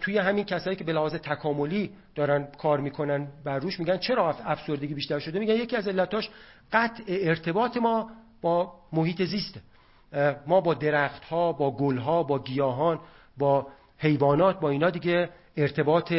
توی 0.00 0.18
همین 0.18 0.44
کسایی 0.44 0.76
که 0.76 0.84
به 0.84 0.92
لحاظ 0.92 1.14
تکاملی 1.14 1.90
دارن 2.14 2.48
کار 2.58 2.80
می‌کنن 2.80 3.28
بر 3.44 3.58
روش 3.58 3.78
میگن 3.78 3.96
چرا 3.96 4.30
افسردگی 4.30 4.94
بیشتر 4.94 5.18
شده؟ 5.18 5.38
میگن 5.38 5.54
یکی 5.54 5.76
از 5.76 5.88
علتاش 5.88 6.30
قطع 6.72 7.02
ارتباط 7.08 7.76
ما 7.76 8.10
با 8.42 8.72
محیط 8.92 9.22
زیسته. 9.22 9.60
ما 10.46 10.60
با 10.60 10.74
درخت 10.74 11.24
ها 11.24 11.52
با 11.52 11.70
گل 11.70 11.98
ها 11.98 12.22
با 12.22 12.38
گیاهان 12.38 13.00
با 13.38 13.66
حیوانات 13.98 14.60
با 14.60 14.70
اینا 14.70 14.90
دیگه 14.90 15.28
ارتباط 15.56 16.12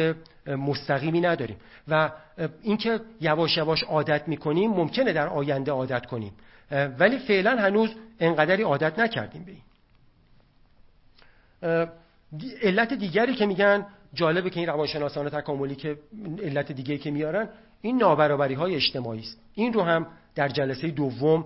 مستقیمی 0.46 1.20
نداریم. 1.20 1.56
و 1.88 2.10
اینکه 2.62 3.00
یواش 3.20 3.56
یواش 3.56 3.82
عادت 3.82 4.28
می‌کنیم 4.28 4.70
ممکنه 4.70 5.12
در 5.12 5.28
آینده 5.28 5.72
عادت 5.72 6.06
کنیم. 6.06 6.32
ولی 6.98 7.18
فعلا 7.18 7.56
هنوز 7.56 7.90
انقدری 8.20 8.62
عادت 8.62 8.98
نکردیم 8.98 9.44
به 9.44 9.52
این. 9.52 9.62
علت 12.62 12.94
دیگری 12.94 13.34
که 13.34 13.46
میگن 13.46 13.86
جالبه 14.14 14.50
که 14.50 14.60
این 14.60 14.68
روانشناسان 14.68 15.28
تکاملی 15.28 15.74
که 15.74 15.98
علت 16.42 16.72
دیگری 16.72 16.98
که 16.98 17.10
میارن 17.10 17.48
این 17.80 17.96
نابرابری 17.96 18.54
های 18.54 18.74
اجتماعی 18.74 19.20
است. 19.20 19.40
این 19.54 19.72
رو 19.72 19.82
هم 19.82 20.06
در 20.34 20.48
جلسه 20.48 20.88
دوم 20.88 21.44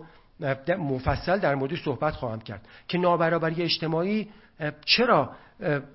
مفصل 0.79 1.39
در 1.39 1.55
مورد 1.55 1.75
صحبت 1.75 2.15
خواهم 2.15 2.41
کرد 2.41 2.69
که 2.89 2.99
نابرابری 2.99 3.63
اجتماعی 3.63 4.29
چرا 4.85 5.31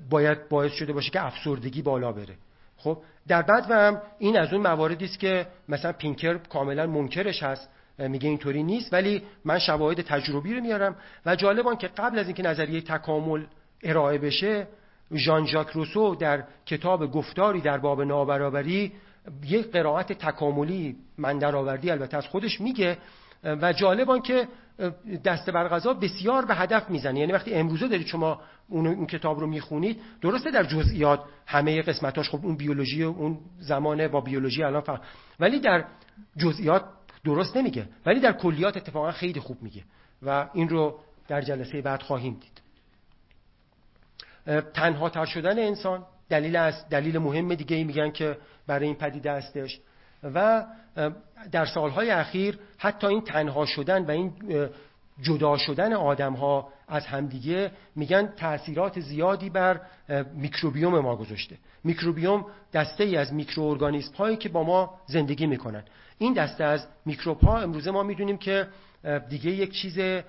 باید 0.10 0.50
باعث 0.50 0.72
شده 0.72 0.94
باشه 0.94 1.10
که 1.10 1.26
افسردگی 1.26 1.82
بالا 1.82 2.12
بره؟ 2.12 2.36
خب 2.78 2.98
در 3.28 3.42
بعد 3.42 3.72
هم 3.72 4.02
این 4.20 4.38
از 4.38 4.54
اون 4.54 4.62
مواردی 4.62 5.06
است 5.06 5.20
که 5.20 5.48
مثلا 5.70 5.92
پینکر 5.92 6.38
کاملا 6.38 6.88
منکرش 6.88 7.44
هست 7.44 7.70
میگه 8.00 8.30
اینطوری 8.30 8.64
نیست 8.64 8.94
ولی 8.94 9.24
من 9.46 9.60
شواهد 9.60 10.02
تجربی 10.02 10.54
رو 10.54 10.62
میارم 10.62 10.96
و 11.26 11.36
جالبان 11.36 11.78
که 11.78 11.88
قبل 11.88 12.20
از 12.20 12.26
اینکه 12.26 12.44
نظریه 12.44 12.82
تکامل 12.82 13.46
ارائه 13.84 14.18
بشه 14.18 14.68
ژان 15.16 15.46
ژاک 15.46 15.70
روسو 15.70 16.16
در 16.16 16.44
کتاب 16.66 17.12
گفتاری 17.12 17.62
در 17.62 17.78
باب 17.78 18.02
نابرابری 18.02 18.92
یک 19.46 19.72
قرائت 19.72 20.14
تکاملی 20.14 20.96
من 21.18 21.38
درآوردی 21.38 21.92
البته 21.92 22.18
از 22.18 22.28
خودش 22.28 22.62
میگه 22.62 22.98
و 23.44 23.74
جالبان 23.74 24.22
که 24.22 24.48
دست 25.26 25.50
بر 25.50 25.68
غذا 25.68 25.94
بسیار 25.94 26.46
به 26.46 26.56
هدف 26.56 26.90
می‌زنه. 26.90 27.20
یعنی 27.20 27.32
وقتی 27.32 27.54
امروزه 27.54 27.88
دارید 27.88 28.08
شما 28.08 28.42
اون, 28.68 28.88
اون 28.88 29.06
کتاب 29.06 29.40
رو 29.40 29.48
می‌خونید 29.48 30.02
درسته 30.22 30.52
در 30.52 30.64
جزئیات 30.64 31.24
همه 31.46 31.82
قسمتاش 31.82 32.30
خب 32.30 32.46
اون 32.46 32.56
بیولوژی 32.56 33.04
و 33.04 33.08
اون 33.08 33.40
زمانه 33.60 34.08
با 34.08 34.22
بیولوژی 34.22 34.64
الان 34.64 34.82
فهم. 34.82 35.02
ولی 35.40 35.60
در 35.60 35.86
جزئیات 36.38 36.86
درست 37.26 37.58
نمیگه. 37.58 37.88
ولی 38.06 38.20
در 38.20 38.32
کلیات 38.32 38.78
اتفاقا 38.78 39.12
خیلی 39.12 39.40
خوب 39.40 39.64
میگه. 39.64 39.84
و 40.22 40.50
این 40.54 40.70
رو 40.70 41.00
در 41.28 41.42
جلسه 41.42 41.82
بعد 41.82 42.02
خواهیم 42.02 42.40
دید. 42.42 42.62
تنها 44.74 45.10
تر 45.10 45.26
شدن 45.26 45.60
انسان 45.60 46.06
دلیل 46.30 46.56
از 46.56 46.90
دلیل 46.90 47.18
مهم 47.18 47.56
دیگه 47.56 47.76
ای 47.76 47.84
میگن 47.84 48.12
که 48.12 48.38
برای 48.68 48.86
این 48.86 48.96
پدیده 48.96 49.32
هستش. 49.32 49.80
و 50.24 50.66
در 51.52 51.66
سالهای 51.66 52.10
اخیر 52.10 52.60
حتی 52.78 53.08
این 53.08 53.22
تنها 53.22 53.66
شدن 53.66 54.06
و 54.06 54.12
این 54.12 54.34
جدا 55.22 55.58
شدن 55.58 55.94
آدم 55.94 56.34
ها 56.34 56.70
از 56.88 57.06
همدیگه 57.06 57.72
میگن 57.96 58.28
تاثیرات 58.28 59.00
زیادی 59.00 59.50
بر 59.50 59.82
میکروبیوم 60.36 61.00
ما 61.00 61.16
گذاشته. 61.16 61.58
میکروبیوم 61.84 62.46
دسته 62.74 63.04
ای 63.04 63.18
از 63.18 63.34
میکروارگانیسم 63.34 64.16
هایی 64.16 64.38
که 64.38 64.50
با 64.50 64.64
ما 64.64 65.00
زندگی 65.06 65.48
می‌کنن. 65.48 65.84
این 66.18 66.34
دسته 66.34 66.64
از 66.64 66.88
میکروب 67.06 67.42
ها 67.42 67.62
امروزه 67.62 67.92
ما 67.92 68.04
می‌دونیم 68.04 68.38
که 68.38 68.68
دیگه 69.30 69.52
یک 69.52 69.72
چیز 69.72 70.24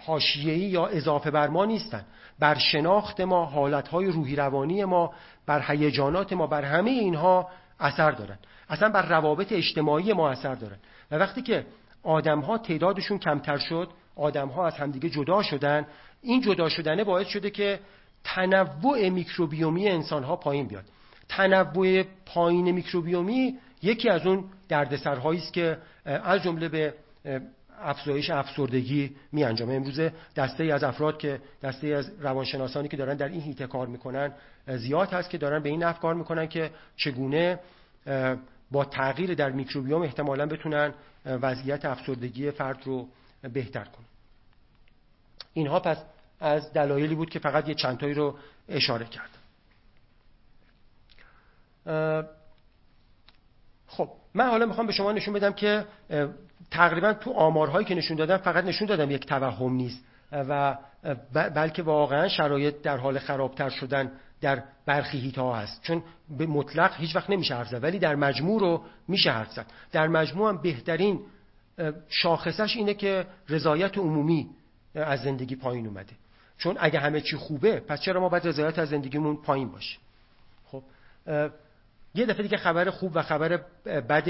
حاشیه‌ای 0.00 0.60
یا 0.60 0.86
اضافه 0.86 1.30
بر 1.30 1.48
ما 1.48 1.64
نیستن. 1.64 2.04
بر 2.38 2.54
شناخت 2.54 3.20
ما 3.20 3.44
حالتهای 3.44 4.06
روحی 4.06 4.36
روانی 4.36 4.84
ما 4.84 5.12
بر 5.46 5.62
هیجانات 5.68 6.32
ما 6.32 6.46
بر 6.46 6.62
همه 6.62 6.90
اینها 6.90 7.48
اثر 7.80 8.10
دارن. 8.10 8.38
اصلا 8.72 8.88
بر 8.88 9.06
روابط 9.06 9.52
اجتماعی 9.52 10.12
ما 10.12 10.30
اثر 10.30 10.54
دارن 10.54 10.76
و 11.10 11.16
وقتی 11.16 11.42
که 11.42 11.66
آدم 12.02 12.40
ها 12.40 12.58
تعدادشون 12.58 13.18
کمتر 13.18 13.58
شد 13.58 13.88
آدم 14.16 14.48
ها 14.48 14.66
از 14.66 14.74
همدیگه 14.74 15.10
جدا 15.10 15.42
شدن 15.42 15.86
این 16.22 16.40
جدا 16.40 16.68
شدنه 16.68 17.04
باعث 17.04 17.26
شده 17.26 17.50
که 17.50 17.80
تنوع 18.24 19.08
میکروبیومی 19.08 19.88
انسان 19.88 20.24
ها 20.24 20.36
پایین 20.36 20.66
بیاد. 20.66 20.84
تنوع 21.28 22.02
پایین 22.26 22.70
میکروبیومی 22.70 23.58
یکی 23.82 24.08
از 24.08 24.26
اون 24.26 24.44
دردسرهایی 24.68 25.38
است 25.38 25.52
که 25.52 25.78
از 26.04 26.42
جمله 26.42 26.68
به 26.68 26.94
افزایش 27.80 28.30
افسردگی 28.30 29.16
می 29.32 29.44
انجامه 29.44 29.74
امروزه 29.74 30.12
دسته 30.36 30.64
ای 30.64 30.70
از 30.72 30.84
افراد 30.84 31.18
که 31.18 31.40
دسته 31.62 31.86
از 31.86 32.10
روانشناسانی 32.20 32.88
که 32.88 32.96
دارن 32.96 33.16
در 33.16 33.28
این 33.28 33.40
هیته 33.40 33.66
کار 33.66 33.86
می‌کنن 33.86 34.32
زیاد 34.66 35.12
هست 35.12 35.30
که 35.30 35.38
دارن 35.38 35.62
به 35.62 35.68
این 35.68 35.82
نفع 35.82 36.00
کار 36.00 36.14
می‌کنن 36.14 36.46
که 36.46 36.70
چگونه 36.96 37.58
با 38.72 38.84
تغییر 38.84 39.34
در 39.34 39.50
میکروبیوم 39.50 40.02
احتمالا 40.02 40.46
بتونن 40.46 40.94
وضعیت 41.26 41.84
افسردگی 41.84 42.50
فرد 42.50 42.82
رو 42.84 43.08
بهتر 43.42 43.84
کنن. 43.84 44.06
اینها 45.52 45.80
پس 45.80 45.96
از 46.40 46.72
دلایلی 46.72 47.14
بود 47.14 47.30
که 47.30 47.38
فقط 47.38 47.68
یه 47.68 47.74
چندتایی 47.74 48.14
رو 48.14 48.36
اشاره 48.68 49.06
کردم 49.06 49.42
خب 53.86 54.08
من 54.34 54.48
حالا 54.48 54.66
می‌خوام 54.66 54.86
به 54.86 54.92
شما 54.92 55.12
نشون 55.12 55.34
بدم 55.34 55.52
که 55.52 55.86
تقریبا 56.70 57.12
تو 57.12 57.32
آمارهایی 57.32 57.86
که 57.86 57.94
نشون 57.94 58.16
دادم 58.16 58.36
فقط 58.36 58.64
نشون 58.64 58.88
دادم 58.88 59.10
یک 59.10 59.26
توهم 59.26 59.72
نیست 59.72 60.04
و 60.32 60.78
بلکه 61.32 61.82
واقعا 61.82 62.28
شرایط 62.28 62.82
در 62.82 62.96
حال 62.96 63.18
خرابتر 63.18 63.68
شدن 63.68 64.12
در 64.42 64.62
برخی 64.86 65.18
هیتا 65.18 65.52
هست. 65.52 65.82
چون 65.82 66.02
به 66.38 66.46
مطلق 66.46 66.94
هیچ 66.96 67.16
وقت 67.16 67.30
نمیشه 67.30 67.54
حرف 67.54 67.74
ولی 67.82 67.98
در 67.98 68.14
مجموع 68.14 68.60
رو 68.60 68.82
میشه 69.08 69.30
حرف 69.30 69.52
زد. 69.52 69.66
در 69.92 70.08
مجموع 70.08 70.48
هم 70.48 70.62
بهترین 70.62 71.20
شاخصش 72.08 72.76
اینه 72.76 72.94
که 72.94 73.26
رضایت 73.48 73.98
عمومی 73.98 74.50
از 74.94 75.22
زندگی 75.22 75.56
پایین 75.56 75.86
اومده. 75.86 76.12
چون 76.58 76.76
اگه 76.80 76.98
همه 76.98 77.20
چی 77.20 77.36
خوبه 77.36 77.80
پس 77.80 78.00
چرا 78.00 78.20
ما 78.20 78.28
باید 78.28 78.48
رضایت 78.48 78.78
از 78.78 78.88
زندگیمون 78.88 79.36
پایین 79.36 79.68
باشه؟ 79.68 79.98
خب 80.66 80.82
یه 82.14 82.26
دفعه 82.26 82.42
دیگه 82.42 82.56
خبر 82.56 82.90
خوب 82.90 83.12
و 83.14 83.22
خبر 83.22 83.60
بد 83.84 84.24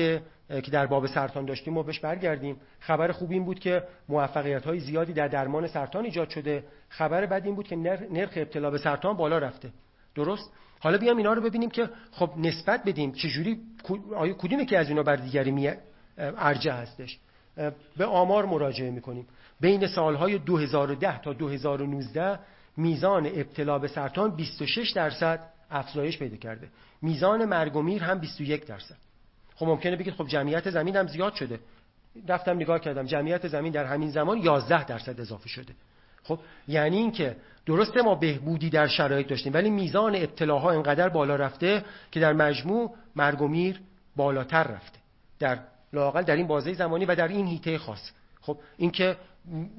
که 0.48 0.70
در 0.70 0.86
باب 0.86 1.06
سرطان 1.06 1.44
داشتیم 1.44 1.74
ما 1.74 1.82
بهش 1.82 2.00
برگردیم. 2.00 2.56
خبر 2.80 3.12
خوب 3.12 3.30
این 3.30 3.44
بود 3.44 3.58
که 3.60 3.82
موفقیت 4.08 4.64
های 4.64 4.80
زیادی 4.80 5.12
در 5.12 5.28
درمان 5.28 5.66
سرطان 5.66 6.04
ایجاد 6.04 6.28
شده. 6.28 6.64
خبر 6.88 7.26
بد 7.26 7.42
این 7.44 7.54
بود 7.54 7.68
که 7.68 7.76
نرخ 7.76 8.32
ابتلا 8.36 8.70
به 8.70 8.78
سرطان 8.78 9.16
بالا 9.16 9.38
رفته. 9.38 9.72
درست؟ 10.14 10.50
حالا 10.80 10.98
بیام 10.98 11.16
اینا 11.16 11.32
رو 11.32 11.42
ببینیم 11.42 11.70
که 11.70 11.90
خب 12.12 12.30
نسبت 12.36 12.84
بدیم 12.84 13.12
چجوری 13.12 13.60
آیا 14.16 14.32
کدومی 14.32 14.66
که 14.66 14.78
از 14.78 14.88
اینا 14.88 15.02
بر 15.02 15.16
دیگری 15.16 15.50
می 15.50 15.72
ارجه 16.18 16.72
هستش؟ 16.72 17.18
به 17.96 18.04
آمار 18.04 18.46
مراجعه 18.46 18.90
می‌کنیم. 18.90 19.26
بین 19.60 19.86
سالهای 19.86 20.38
2010 20.38 21.20
تا 21.20 21.32
2019 21.32 22.38
میزان 22.76 23.26
ابتلا 23.26 23.78
به 23.78 23.88
سرطان 23.88 24.36
26 24.36 24.90
درصد 24.90 25.40
افزایش 25.70 26.18
پیدا 26.18 26.36
کرده. 26.36 26.68
میزان 27.02 27.44
مرگ 27.44 27.76
و 27.76 27.82
میر 27.82 28.02
هم 28.02 28.18
21 28.18 28.66
درصد. 28.66 28.96
خب 29.54 29.66
ممکنه 29.66 29.96
بگید 29.96 30.14
خب 30.14 30.26
جمعیت 30.26 30.70
زمین 30.70 30.96
هم 30.96 31.06
زیاد 31.06 31.34
شده. 31.34 31.60
رفتم 32.28 32.56
نگاه 32.56 32.78
کردم 32.78 33.06
جمعیت 33.06 33.48
زمین 33.48 33.72
در 33.72 33.84
همین 33.84 34.10
زمان 34.10 34.38
11 34.38 34.84
درصد 34.84 35.20
اضافه 35.20 35.48
شده. 35.48 35.74
خب 36.24 36.38
یعنی 36.68 36.96
اینکه 36.96 37.36
درسته 37.66 38.02
ما 38.02 38.14
بهبودی 38.14 38.70
در 38.70 38.86
شرایط 38.86 39.26
داشتیم 39.26 39.54
ولی 39.54 39.70
میزان 39.70 40.16
ابتلاها 40.16 40.70
اینقدر 40.70 41.08
بالا 41.08 41.36
رفته 41.36 41.84
که 42.10 42.20
در 42.20 42.32
مجموع 42.32 42.94
مرگ 43.16 43.42
و 43.42 43.48
میر 43.48 43.80
بالاتر 44.16 44.62
رفته. 44.62 44.98
در 45.38 45.58
لاقل 45.92 46.22
در 46.22 46.36
این 46.36 46.46
بازه 46.46 46.72
زمانی 46.72 47.04
و 47.04 47.14
در 47.14 47.28
این 47.28 47.46
هیته 47.46 47.78
خاص. 47.78 48.10
خب 48.40 48.58
اینکه 48.76 49.16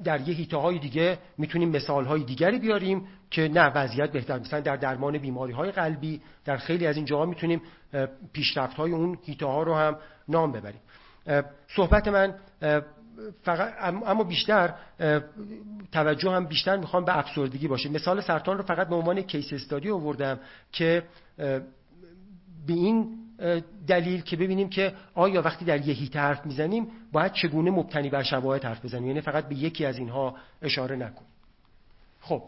در 0.04 0.20
یه 0.20 0.34
هیته 0.34 0.56
های 0.56 0.78
دیگه 0.78 1.18
می‌تونیم 1.38 1.68
مثال 1.68 2.04
های 2.04 2.22
دیگری 2.22 2.58
بیاریم 2.58 3.06
که 3.30 3.48
نه 3.48 3.66
وضعیت 3.66 4.12
بهتر 4.12 4.38
مثلا 4.38 4.60
در 4.60 4.76
درمان 4.76 5.18
بیماری 5.18 5.52
های 5.52 5.72
قلبی 5.72 6.20
در 6.44 6.56
خیلی 6.56 6.86
از 6.86 6.96
این 6.96 7.04
جاها 7.04 7.26
می‌تونیم 7.26 7.62
پیشرفت 8.32 8.76
های 8.76 8.92
اون 8.92 9.18
هیته 9.24 9.46
ها 9.46 9.62
رو 9.62 9.74
هم 9.74 9.96
نام 10.28 10.52
ببریم. 10.52 10.80
صحبت 11.76 12.08
من 12.08 12.34
فقط 13.42 13.74
اما 13.80 14.24
بیشتر 14.24 14.74
توجه 15.92 16.30
هم 16.30 16.46
بیشتر 16.46 16.76
می‌خوام 16.76 17.04
به 17.04 17.18
افسردگی 17.18 17.68
باشه. 17.68 17.88
مثال 17.88 18.20
سرطان 18.20 18.58
رو 18.58 18.64
فقط 18.64 18.88
به 18.88 18.94
عنوان 18.94 19.22
کیس 19.22 19.52
استادی 19.52 19.90
آوردم 19.90 20.38
که 20.72 21.02
به 22.66 22.72
این 22.72 23.18
دلیل 23.86 24.20
که 24.20 24.36
ببینیم 24.36 24.68
که 24.68 24.94
آیا 25.14 25.42
وقتی 25.42 25.64
در 25.64 25.86
یه 25.86 25.94
هیت 25.94 26.16
حرف 26.16 26.46
می‌زنیم 26.46 26.86
باید 27.12 27.32
چگونه 27.32 27.70
مبتنی 27.70 28.10
بر 28.10 28.22
شواهد 28.22 28.64
حرف 28.64 28.84
بزنیم؟ 28.84 29.06
یعنی 29.06 29.20
فقط 29.20 29.48
به 29.48 29.54
یکی 29.54 29.84
از 29.84 29.98
اینها 29.98 30.36
اشاره 30.62 30.96
نکنیم. 30.96 31.30
خب. 32.20 32.42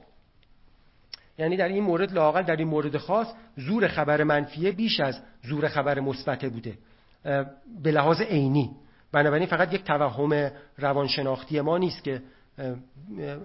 یعنی 1.38 1.56
در 1.56 1.68
این 1.68 1.84
مورد 1.84 2.12
لاقل 2.12 2.42
در 2.42 2.56
این 2.56 2.68
مورد 2.68 2.96
خاص 2.96 3.26
زور 3.56 3.88
خبر 3.88 4.22
منفیه 4.22 4.72
بیش 4.72 5.00
از 5.00 5.20
زور 5.42 5.68
خبر 5.68 6.00
مثبت 6.00 6.44
بوده. 6.44 6.78
به 7.82 7.90
لحاظ 7.90 8.20
عینی. 8.20 8.70
بنابراین 9.16 9.46
فقط 9.46 9.74
یک 9.74 9.84
توهم 9.84 10.50
روانشناختی 10.78 11.60
ما 11.60 11.78
نیست 11.78 12.04
که 12.04 12.22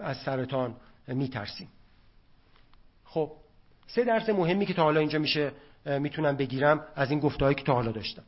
از 0.01 0.17
سرطان 0.17 0.75
میترسیم. 1.07 1.69
خب 3.05 3.31
سه 3.87 4.03
درس 4.03 4.29
مهمی 4.29 4.65
که 4.65 4.73
تا 4.73 4.83
حالا 4.83 4.99
اینجا 4.99 5.19
میشه 5.19 5.51
می‌تونم 5.85 6.37
بگیرم 6.37 6.85
از 6.95 7.11
این 7.11 7.19
گفتهایی 7.19 7.55
که 7.55 7.63
تا 7.63 7.73
حالا 7.73 7.91
داشتم. 7.91 8.23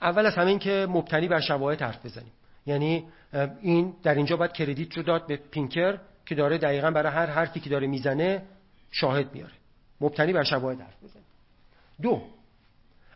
اول 0.00 0.26
از 0.26 0.34
همه 0.34 0.46
این 0.46 0.58
که 0.58 0.86
مبتنی 0.90 1.28
بر 1.28 1.40
شواهد 1.40 1.82
حرف 1.82 2.06
بزنیم. 2.06 2.32
یعنی 2.66 3.04
این 3.60 3.94
در 4.02 4.14
اینجا 4.14 4.36
باید 4.36 4.52
کردیت 4.52 4.96
رو 4.96 5.02
داد 5.02 5.26
به 5.26 5.36
پینکر 5.36 5.98
که 6.26 6.34
داره 6.34 6.58
دقیقا 6.58 6.90
برای 6.90 7.12
هر 7.12 7.26
حرفی 7.26 7.60
که 7.60 7.70
داره 7.70 7.86
می‌زنه 7.86 8.42
شاهد 8.90 9.34
میاره. 9.34 9.54
مبتنی 10.00 10.32
بر 10.32 10.44
شواهد 10.44 10.80
حرف 10.80 11.04
بزنیم. 11.04 11.26
دو 12.02 12.22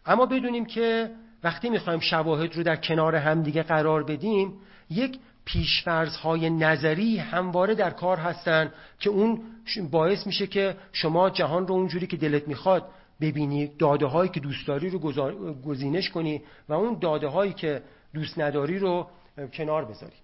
اما 0.07 0.27
بدونیم 0.27 0.65
که 0.65 1.11
وقتی 1.47 1.71
می‌خوایم 1.71 2.01
شواهد 2.01 2.57
رو 2.57 2.63
در 2.63 2.77
کنار 2.77 3.17
همدیگه 3.17 3.63
قرار 3.63 4.03
بدیم 4.03 4.53
یک 4.91 5.19
های 6.23 6.51
نظری 6.51 7.19
همواره 7.19 7.75
در 7.75 7.91
کار 7.91 8.17
هستن 8.17 8.73
که 8.99 9.11
اون 9.11 9.43
باعث 9.91 10.27
میشه 10.27 10.47
که 10.47 10.77
شما 10.93 11.31
جهان 11.31 11.67
رو 11.67 11.75
اونجوری 11.75 12.07
که 12.07 12.17
دلت 12.17 12.49
می‌خواد 12.49 12.89
ببینی 13.21 13.67
داده 13.79 14.07
هایی 14.07 14.31
که 14.31 14.41
دوست 14.41 14.67
داری 14.67 14.91
رو 14.91 14.99
گزینش 15.67 16.11
کنی 16.11 16.43
و 16.69 16.73
اون 16.73 16.99
داده 16.99 17.29
هایی 17.29 17.53
که 17.53 17.83
دوست 18.15 18.39
نداری 18.39 18.79
رو 18.79 19.07
کنار 19.53 19.85
بذاری. 19.85 20.17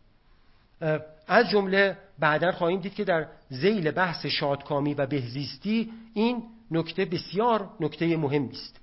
از 1.28 1.50
جمله 1.50 1.96
بعدا 2.18 2.52
خواهیم 2.52 2.80
دید 2.80 2.94
که 2.94 3.04
در 3.04 3.26
زیل 3.48 3.90
بحث 3.90 4.26
شادکامی 4.26 4.94
و 4.94 5.06
بهزیستی 5.06 5.92
این 6.14 6.42
نکته 6.70 7.04
بسیار 7.04 7.68
نکته 7.80 8.16
مهمی 8.16 8.50
است 8.50 8.80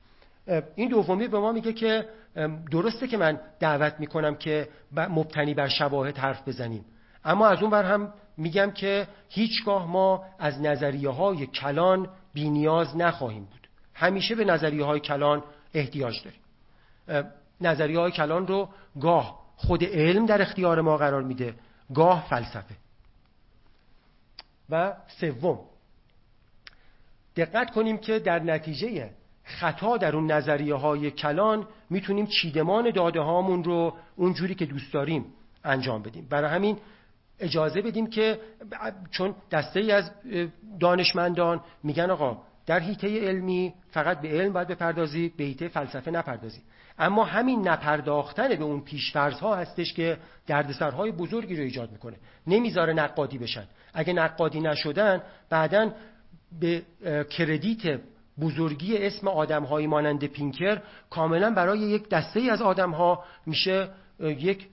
این 0.76 0.90
دومی 0.90 1.28
به 1.28 1.40
ما 1.40 1.52
میگه 1.52 1.74
که 1.74 2.06
درسته 2.72 3.08
که 3.08 3.18
من 3.18 3.40
دعوت 3.60 4.00
می‌کنم 4.00 4.36
که 4.36 4.70
مبتنی 4.92 5.54
بر 5.54 5.68
شواهد 5.68 6.18
حرف 6.18 6.48
بزنیم. 6.48 6.86
اما 7.26 7.48
از 7.48 7.62
اون 7.62 7.72
بر 7.72 7.84
هم 7.84 8.14
میگم 8.38 8.72
که 8.72 9.08
هیچگاه 9.30 9.88
ما 9.88 10.26
از 10.40 10.62
نظریه 10.62 11.10
های 11.10 11.48
کلان 11.48 12.10
بینیاز 12.34 12.98
نخواهیم 12.98 13.44
بود. 13.44 13.68
همیشه 13.94 14.36
به 14.36 14.46
نظریه 14.46 14.86
های 14.86 15.00
کلان 15.00 15.44
احتیاج 15.74 16.16
داریم. 16.24 17.32
نظریه 17.62 18.00
های 18.00 18.12
کلان 18.12 18.48
رو 18.48 18.70
گاه 19.02 19.40
خود 19.56 19.84
علم 19.84 20.26
در 20.26 20.42
اختیار 20.42 20.82
ما 20.82 20.98
قرار 20.98 21.24
میده 21.24 21.54
گاه 21.94 22.28
فلسفه. 22.30 22.76
و 24.70 24.94
سوم 25.08 25.60
دقت 27.36 27.72
کنیم 27.72 27.98
که 27.98 28.20
در 28.20 28.40
نتیجه 28.40 29.10
خطا 29.50 29.98
در 29.98 30.16
اون 30.16 30.32
نظریه 30.32 30.76
های 30.76 31.12
کلان 31.12 31.68
می‌تونیم 31.90 32.26
چیدمان 32.26 32.92
داده 32.92 33.20
هامون 33.20 33.64
رو 33.64 33.94
اونجوری 34.16 34.56
که 34.56 34.66
دوست 34.66 34.94
داریم 34.94 35.26
انجام 35.64 36.02
بدیم. 36.02 36.28
برای 36.30 36.50
همین 36.50 36.78
اجازه 37.40 37.82
بدیم 37.82 38.08
که 38.08 38.40
چون 39.12 39.36
دسته 39.52 39.80
ای 39.80 39.92
از 39.92 40.12
دانشمندان 40.80 41.62
میگن 41.84 42.10
آقا 42.10 42.38
در 42.66 42.80
هیته 42.80 43.28
علمی 43.28 43.74
فقط 43.92 44.22
به 44.22 44.28
علم 44.28 44.54
باید 44.54 44.68
بپردازی 44.68 45.34
به 45.38 45.44
هیته 45.44 45.68
فلسفه 45.68 46.12
نپردازی. 46.12 46.62
اما 47.00 47.24
همین 47.24 47.68
نپرداختن 47.68 48.48
به 48.48 48.64
اون 48.64 48.84
ها 49.42 49.56
هستش 49.56 49.94
که 49.94 50.18
دردسرهای 50.48 51.12
بزرگی 51.12 51.56
رو 51.56 51.64
ایجاد 51.64 51.92
می‌کنه. 51.92 52.16
نمی‌ذاره 52.48 52.94
نقادی 52.94 53.38
بشن. 53.38 53.68
اگه 53.94 54.14
نقادی 54.14 54.60
نشدن 54.60 55.22
بعدا 55.50 55.92
به 56.60 56.84
کردیت 57.30 58.00
بزرگی 58.42 58.98
اسم 58.98 59.28
آدمهایی 59.28 59.88
مانند 59.88 60.26
پینکر 60.26 60.82
کاملا 61.10 61.54
برای 61.54 61.80
یک 61.80 62.10
دسته 62.10 62.40
ای 62.40 62.50
از 62.50 62.62
آدمها 62.62 63.24
میشه 63.46 63.90
یک 64.20 64.68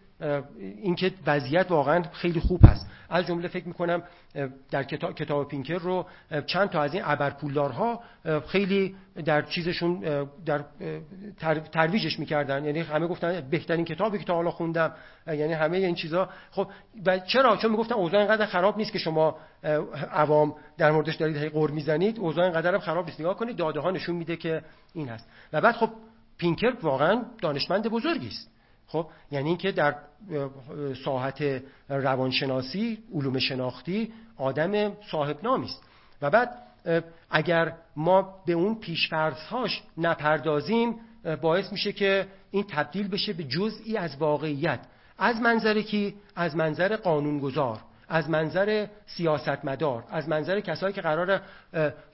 اینکه 0.59 1.13
وضعیت 1.27 1.71
واقعا 1.71 2.03
خیلی 2.13 2.41
خوب 2.41 2.61
هست. 2.65 2.87
از 3.11 3.27
جمله 3.27 3.49
فکر 3.49 3.69
می‌کنم 3.69 4.03
در 4.71 4.83
کتاب, 4.83 5.15
کتاب 5.15 5.49
پینکر 5.49 5.79
رو 5.79 6.07
چند 6.47 6.71
تا 6.71 6.83
از 6.83 6.95
این 6.95 7.03
ابرپولدارها 7.07 8.01
خیلی 8.49 8.97
در 9.25 9.43
چیزشون 9.43 10.01
در 10.47 10.65
ترویجش 11.73 12.19
می‌کردن. 12.19 12.65
یعنی 12.65 12.81
همه 12.81 13.07
گفتن 13.07 13.49
بهترین 13.51 13.85
کتابی 13.85 14.19
که 14.19 14.25
تا 14.25 14.35
حالا 14.35 14.51
خوندم. 14.51 14.95
یعنی 15.27 15.53
همه 15.53 15.77
این 15.77 15.95
چیزا. 15.95 16.29
خب 16.51 16.69
و 17.07 17.19
چرا؟ 17.19 17.57
چون 17.57 17.71
می‌گفتن 17.71 17.95
اوضاع 17.95 18.21
اینقدر 18.21 18.47
خراب 18.47 18.77
نیست 18.77 18.93
که 18.93 18.99
شما 18.99 19.37
عوام 20.13 20.55
در 20.79 20.91
موردش 20.91 21.15
دارید 21.15 21.37
هی 21.37 21.49
قور 21.49 21.71
می‌زنید. 21.71 22.19
اوضاع 22.19 22.45
اینقدر 22.45 22.75
هم 22.75 22.81
خراب 22.81 23.07
نیست. 23.07 23.21
نگاه 23.21 23.37
کنید 23.37 23.57
داده 23.57 23.81
ها 23.81 23.91
نشون 23.91 24.17
میده 24.17 24.37
که 24.37 24.63
این 24.95 25.09
هست. 25.09 25.29
و 25.53 25.61
بعد 25.61 25.75
خب 25.75 25.91
پینکر 26.39 26.73
واقعا 26.83 27.23
دانشمند 27.43 27.89
بزرگی 27.89 28.29
است. 28.29 28.56
خب؟ 28.89 29.07
یعنی 29.31 29.49
اینکه 29.49 29.73
در 29.73 29.95
ساحت 31.05 31.63
روانشناسی 31.89 32.99
علوم 33.15 33.39
شناختی 33.39 34.13
آدم 34.37 34.93
صاحب 35.11 35.47
است 35.47 35.83
و 36.23 36.31
بعد 36.31 36.51
اگر 37.31 37.73
ما 37.97 38.35
به 38.47 38.53
اون 38.53 38.75
پیشفرضهاش 38.75 39.83
نپردازیم 39.99 40.95
باعث 41.41 41.73
میشه 41.73 41.93
که 41.93 42.27
این 42.51 42.65
تبدیل 42.69 43.09
بشه 43.09 43.33
به 43.33 43.45
جزئی 43.45 43.97
از 43.97 44.17
واقعیت. 44.17 44.81
از 45.19 45.41
منظر 45.41 45.83
کی؟ 45.83 46.15
از 46.37 46.57
منظر 46.57 46.97
قانونگذار 46.97 47.79
از 48.09 48.31
منظر 48.31 48.87
سیاستمدار 49.07 50.05
از 50.11 50.29
منظر 50.29 50.61
کسایی 50.61 50.93
که 50.93 51.01
قرار 51.01 51.41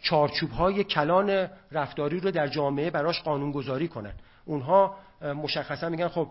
چارچوب 0.02 0.50
های 0.50 0.84
کلان 0.84 1.48
رفتاری 1.72 2.20
رو 2.20 2.30
در 2.30 2.46
جامعه 2.46 2.90
براش 2.90 3.22
قانونگذاری 3.22 3.88
کنن. 3.88 4.12
اونها 4.44 4.96
مشخصا 5.24 5.88
میگن 5.88 6.08
خب 6.08 6.28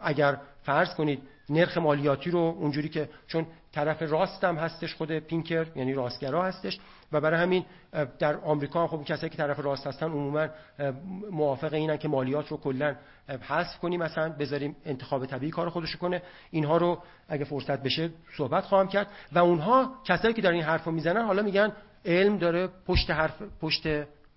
اگر 0.00 0.36
فرض 0.62 0.94
کنید 0.94 1.22
نرخ 1.48 1.78
مالیاتی 1.78 2.30
رو 2.30 2.38
اونجوری 2.38 2.88
که 2.88 3.08
چون 3.26 3.46
طرف 3.72 4.02
راست 4.02 4.44
هم 4.44 4.56
هستش 4.56 4.94
خود 4.94 5.18
پینکر 5.18 5.66
یعنی 5.76 5.94
راستگرا 5.94 6.44
هستش 6.44 6.78
و 7.12 7.20
برای 7.20 7.40
همین 7.40 7.64
در 8.18 8.36
آمریکا 8.36 8.86
خب 8.86 9.04
کسایی 9.04 9.30
که 9.30 9.36
طرف 9.36 9.60
راست 9.60 9.86
هستن 9.86 10.06
عموما 10.06 10.48
موافق 11.30 11.74
اینن 11.74 11.96
که 11.96 12.08
مالیات 12.08 12.48
رو 12.48 12.56
کلا 12.56 12.96
حذف 13.28 13.78
کنیم 13.78 14.02
مثلا 14.02 14.28
بذاریم 14.28 14.76
انتخاب 14.84 15.26
طبیعی 15.26 15.52
کار 15.52 15.68
خودشو 15.70 15.98
کنه. 15.98 16.22
اینها 16.50 16.76
رو 16.76 16.98
اگه 17.28 17.44
فرصت 17.44 17.82
بشه 17.82 18.10
صحبت 18.36 18.64
خواهم 18.64 18.88
کرد. 18.88 19.06
و 19.32 19.38
اونها 19.38 19.92
کسایی 20.04 20.34
که 20.34 20.42
در 20.42 20.50
این 20.50 20.62
حرفو 20.62 20.90
می‌زنن 20.90 21.24
حالا 21.24 21.42
میگن 21.42 21.72
علم 22.04 22.38
داره 22.38 22.68
پشت 22.86 23.10
حرف 23.10 23.42
پشت 23.60 23.86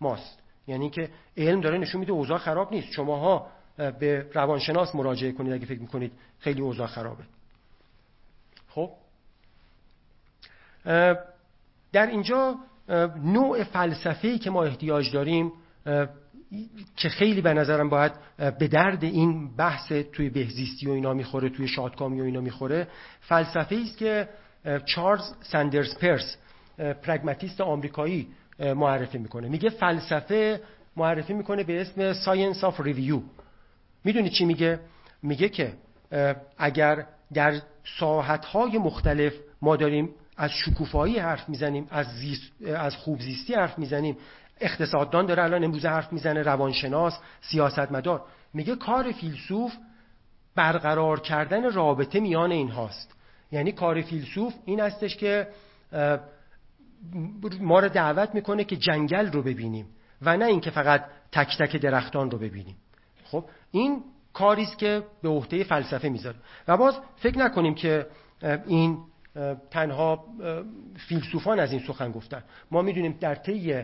ماست. 0.01 0.39
یعنی 0.67 0.89
که 0.89 1.09
علم 1.37 1.61
داره 1.61 1.77
نشون 1.77 1.99
میده 1.99 2.11
اوضاع 2.11 2.37
خراب 2.37 2.71
نیست. 2.71 2.91
شماها 2.91 3.47
به 3.77 4.25
روانشناس 4.33 4.95
مراجعه 4.95 5.31
کنید 5.31 5.53
اگه 5.53 5.65
فکر 5.65 5.79
می‌کنید 5.79 6.11
خیلی 6.39 6.61
اوضاع 6.61 6.87
خرابه. 6.87 7.23
خب. 8.69 8.91
در 11.91 12.07
اینجا 12.07 12.55
نوع 13.23 13.63
فلسفه‌ای 13.63 14.39
که 14.39 14.49
ما 14.49 14.63
احتیاج 14.63 15.11
داریم 15.11 15.51
که 16.95 17.09
خیلی 17.09 17.41
به 17.41 17.53
نظرم 17.53 17.89
باید 17.89 18.11
به 18.37 18.67
درد 18.67 19.03
این 19.03 19.55
بحث 19.55 19.91
توی 19.91 20.29
بهزیستی 20.29 20.87
و 20.87 20.91
اینا 20.91 21.13
می‌خوره 21.13 21.49
توی 21.49 21.67
شادکامی 21.67 22.21
و 22.21 22.23
اینا 22.23 22.41
می‌خوره 22.41 22.87
فلسفه 23.21 23.75
است 23.75 23.97
که 23.97 24.29
چارلز 24.85 25.33
سندرز 25.41 25.97
پرس 25.97 26.37
پرگماتیست 26.77 27.61
آمریکایی 27.61 28.27
معرفی 28.59 29.17
می‌کنه. 29.17 29.49
میگه 29.49 29.69
فلسفه 29.69 30.61
معرفی 30.95 31.33
می‌کنه 31.33 31.63
به 31.63 31.81
اسم 31.81 32.13
science 32.13 32.63
of 32.63 32.81
review 32.81 33.21
می‌دونی 34.03 34.29
چی 34.29 34.45
میگه؟ 34.45 34.79
میگه 35.23 35.49
که 35.49 35.73
اگر 36.57 37.05
در 37.33 37.61
ساحتهای 37.99 38.77
مختلف 38.77 39.33
ما 39.61 39.75
داریم 39.75 40.09
از 40.37 40.51
شکوفایی 40.51 41.19
حرف 41.19 41.49
می‌زنیم 41.49 41.87
از, 41.89 42.07
از 42.77 42.95
خوب 42.95 43.19
زیستی 43.19 43.53
حرف 43.53 43.79
می‌زنیم 43.79 44.17
اقتصاددان 44.59 45.25
داره 45.25 45.43
الان 45.43 45.63
امروز 45.63 45.85
حرف 45.85 46.13
می‌زنه 46.13 46.41
روانشناس 46.41 47.19
سیاستمدار. 47.41 48.25
میگه 48.53 48.75
کار 48.75 49.11
فیلسوف 49.11 49.73
برقرار 50.55 51.19
کردن 51.19 51.73
رابطه 51.73 52.19
میان 52.19 52.51
این 52.51 52.69
هاست 52.69 53.15
یعنی 53.51 53.71
کار 53.71 54.01
فیلسوف 54.01 54.53
این 54.65 54.79
هستش 54.79 55.17
که 55.17 55.47
ما 57.59 57.79
رو 57.79 57.89
دعوت 57.89 58.35
می‌کنه 58.35 58.63
که 58.63 58.75
جنگل 58.75 59.31
رو 59.31 59.43
ببینیم 59.43 59.85
و 60.21 60.37
نه 60.37 60.45
اینکه 60.45 60.69
فقط 60.69 61.05
تک 61.31 61.57
تک 61.57 61.75
درختان 61.75 62.31
رو 62.31 62.37
ببینیم. 62.37 62.75
خب 63.23 63.45
این 63.71 64.03
کاری 64.33 64.63
است 64.63 64.77
که 64.77 65.03
به 65.21 65.29
عهده 65.29 65.63
فلسفه 65.63 66.09
می‌ذاره 66.09 66.35
و 66.67 66.77
باز 66.77 66.99
فکر 67.15 67.37
نکنیم 67.37 67.75
که 67.75 68.07
این 68.67 68.97
تنها 69.71 70.25
فیلسوفان 71.07 71.59
از 71.59 71.71
این 71.71 71.81
سخن 71.87 72.11
گفتن. 72.11 72.43
ما 72.71 72.81
می‌دونیم 72.81 73.17
در 73.19 73.35
طی 73.35 73.83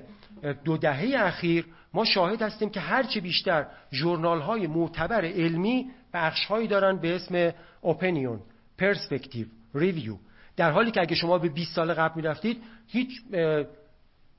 دو 0.63 0.77
دهه 0.77 1.13
اخیر 1.17 1.65
ما 1.93 2.05
شاهد 2.05 2.41
هستیم 2.41 2.69
که 2.69 2.79
هرچه 2.79 3.19
بیشتر 3.19 3.65
جورنال 3.91 4.41
های 4.41 4.67
معتبر 4.67 5.25
علمی 5.25 5.89
بخش 6.13 6.45
هایی 6.45 6.67
دارن 6.67 6.97
به 6.97 7.15
اسم 7.15 7.53
opinion 7.83 8.39
perspective 8.77 9.47
review 9.75 10.15
در 10.55 10.71
حالی 10.71 10.91
که 10.91 11.01
اگه 11.01 11.15
شما 11.15 11.37
به 11.37 11.49
20 11.49 11.75
سال 11.75 11.93
قبل 11.93 12.15
می‌رفتید 12.15 12.63
هیچ 12.87 13.21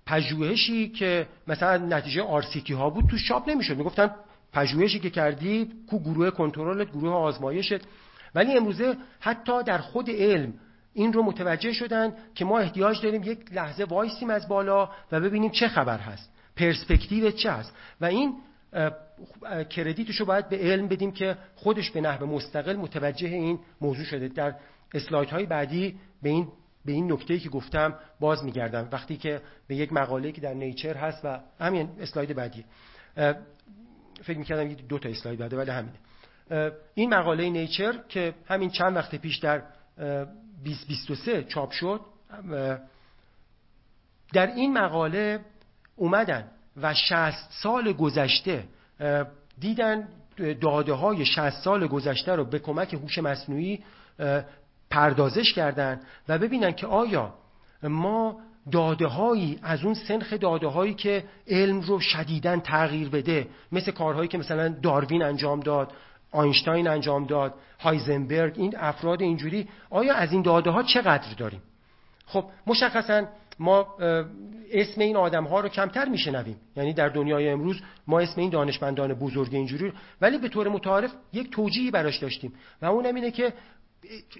پژوهشی 0.07 0.88
که 0.88 1.26
مثلا 1.47 1.76
نتیجه 1.76 2.22
RCT 2.22 2.72
ها 2.72 2.90
بود 2.90 3.07
توش 3.07 3.18
چاپ 3.18 3.49
نمی‌شد. 3.49 3.76
می‌گفتن 3.76 4.11
پژوهشی 4.55 4.98
که 4.98 5.11
کردی 5.11 5.70
کو 5.90 5.98
گروه 5.98 6.30
کنترلت 6.30 6.90
گروه 6.90 7.12
آزمایشت. 7.12 7.80
ولی 8.34 8.57
امروزه 8.57 8.96
حتی 9.20 9.62
در 9.62 9.78
خود 9.78 10.11
علم 10.11 10.52
این 10.94 11.12
رو 11.12 11.22
متوجه 11.22 11.72
شدن 11.72 12.12
که 12.34 12.44
ما 12.44 12.59
احتیاج 12.59 13.02
داریم 13.02 13.22
یک 13.22 13.38
لحظه 13.52 13.84
وایسیم 13.84 14.30
از 14.30 14.48
بالا 14.48 14.90
و 15.12 15.20
ببینیم 15.20 15.50
چه 15.50 15.68
خبر 15.68 15.98
هست. 15.98 16.30
پرسپکتیو 16.57 17.30
چه 17.30 17.50
هست؟ 17.50 17.72
و 18.00 18.05
این 18.05 18.34
کردیتش 19.70 20.16
رو 20.20 20.26
باید 20.26 20.48
به 20.48 20.59
علم 20.59 20.88
بدیم 20.88 21.12
که 21.12 21.36
خودش 21.55 21.90
به 21.90 22.00
نحو 22.00 22.26
مستقل 22.26 22.76
متوجه 22.76 23.28
این 23.28 23.59
موضوع 23.80 24.05
شده. 24.05 24.28
در 24.28 24.55
اسلاید 24.94 25.28
های 25.28 25.46
بعدی 25.46 25.96
به 26.22 26.28
این 26.28 26.48
به 26.84 26.92
این 26.92 27.12
نکته 27.12 27.38
که 27.38 27.48
گفتم 27.48 27.94
باز 28.20 28.44
میگردم. 28.44 28.88
وقتی 28.92 29.16
که 29.16 29.40
به 29.68 29.76
یک 29.76 29.92
مقاله 29.92 30.32
که 30.32 30.40
در 30.40 30.55
نیچر 30.55 30.96
هست 30.96 31.24
و 31.24 31.40
همین 31.61 31.88
اسلاید 32.00 32.36
بعدی. 32.36 32.64
فکر 34.25 34.39
می‌کردم 34.39 34.70
یه 34.70 34.75
دو 34.75 34.99
تا 34.99 35.09
اسلاید 35.09 35.39
بعده 35.39 35.57
ولی 35.57 35.70
همینه. 35.70 35.99
این 36.95 37.14
مقاله 37.14 37.51
نیچر 37.51 37.99
که 38.09 38.35
همین 38.47 38.70
چند 38.70 38.97
وقت 38.97 39.14
پیش 39.14 39.37
در 39.37 39.62
2023 40.64 41.45
چاپ 41.45 41.70
شد 41.70 42.01
در 44.33 44.47
این 44.47 44.72
مقاله 44.72 45.41
اومدن 45.97 46.51
و 46.77 46.95
60 46.95 47.51
سال 47.51 47.93
گذشته 47.93 48.64
دیدن 49.59 50.09
داده 50.61 50.93
های 50.93 51.25
60 51.27 51.51
سال 51.51 51.87
گذشته 51.87 52.33
رو 52.33 52.45
به 52.45 52.59
کمک 52.59 52.95
هوش 52.95 53.18
مصنوعی 53.18 53.85
پردازش 54.91 55.53
کردن 55.53 56.01
و 56.29 56.39
ببینن 56.39 56.72
که 56.72 56.87
آیا 56.87 57.35
ما 57.83 58.41
داده 58.73 59.07
هایی 59.07 59.59
از 59.62 59.85
اون 59.85 59.95
سنخ 59.95 60.33
داده 60.33 60.67
هایی 60.67 60.95
که 60.95 61.25
علم 61.49 61.81
رو 61.81 62.01
شدیدن 62.01 62.61
تغییر 62.61 63.09
بده 63.09 63.47
مثل 63.73 63.91
کارهایی 63.91 64.29
که 64.29 64.39
مثلا 64.39 64.69
داروین 64.69 65.23
انجام 65.23 65.61
داد 65.61 65.93
آینشتاین 66.31 66.89
انجام 66.89 67.27
داد 67.27 67.55
هایزنبرگ 67.81 68.55
این 68.57 68.75
افراد 68.77 69.23
اینجوری 69.23 69.69
آیا 69.91 70.15
از 70.15 70.33
این 70.33 70.43
داده 70.43 70.71
ها 70.71 70.83
چقدر 70.83 71.35
داریم؟ 71.39 71.62
خب 72.27 72.45
مشخصا 72.67 73.27
ما 73.59 73.97
اسم 74.73 75.01
این 75.01 75.17
آدم 75.17 75.45
ها 75.45 75.61
رو 75.61 75.69
کمتر 75.69 76.09
میشنویم. 76.09 76.57
یعنی 76.77 76.93
در 76.93 77.09
دنیای 77.09 77.49
امروز 77.49 77.81
ما 78.07 78.21
اسم 78.21 78.41
این 78.41 78.51
دانشمندان 78.51 79.15
بزرگ 79.15 79.55
اینجوری 79.55 79.93
ولی 80.21 80.39
به 80.39 80.49
طور 80.49 80.69
متعارف 80.69 81.12
یک 81.33 81.51
توجیهی 81.51 81.91
براش 81.91 82.19
داشتیم. 82.19 82.53
و 82.83 82.87
اون 82.87 83.07
اینه 83.07 83.31
که 83.31 83.53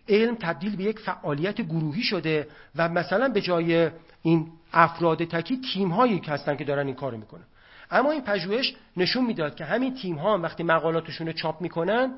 علم 0.09 0.37
تبدیل 0.41 0.77
به 0.77 0.85
یک 0.85 0.99
فعالیت 0.99 1.61
گروهی 1.61 2.03
شده 2.03 2.49
و 2.77 2.89
مثلا 2.89 3.29
به 3.29 3.41
جای 3.41 3.91
این 4.25 4.49
افراد 4.73 5.25
تکی 5.25 5.61
تیم 5.75 5.89
هایی 5.89 6.23
هستن 6.27 6.57
که 6.57 6.65
دارن 6.65 6.87
این 6.87 6.95
کارو 6.95 7.19
می‌کنن. 7.19 7.45
اما 7.91 8.11
این 8.11 8.23
پژوهش 8.23 8.75
نشون 8.97 9.25
می‌داد 9.27 9.55
که 9.55 9.65
همین 9.65 9.95
تیم 9.95 10.17
ها 10.17 10.39
وقتی 10.39 10.63
مقالاتشون 10.63 11.27
رو 11.27 11.33
چاپ 11.33 11.61
می‌کنن 11.61 12.13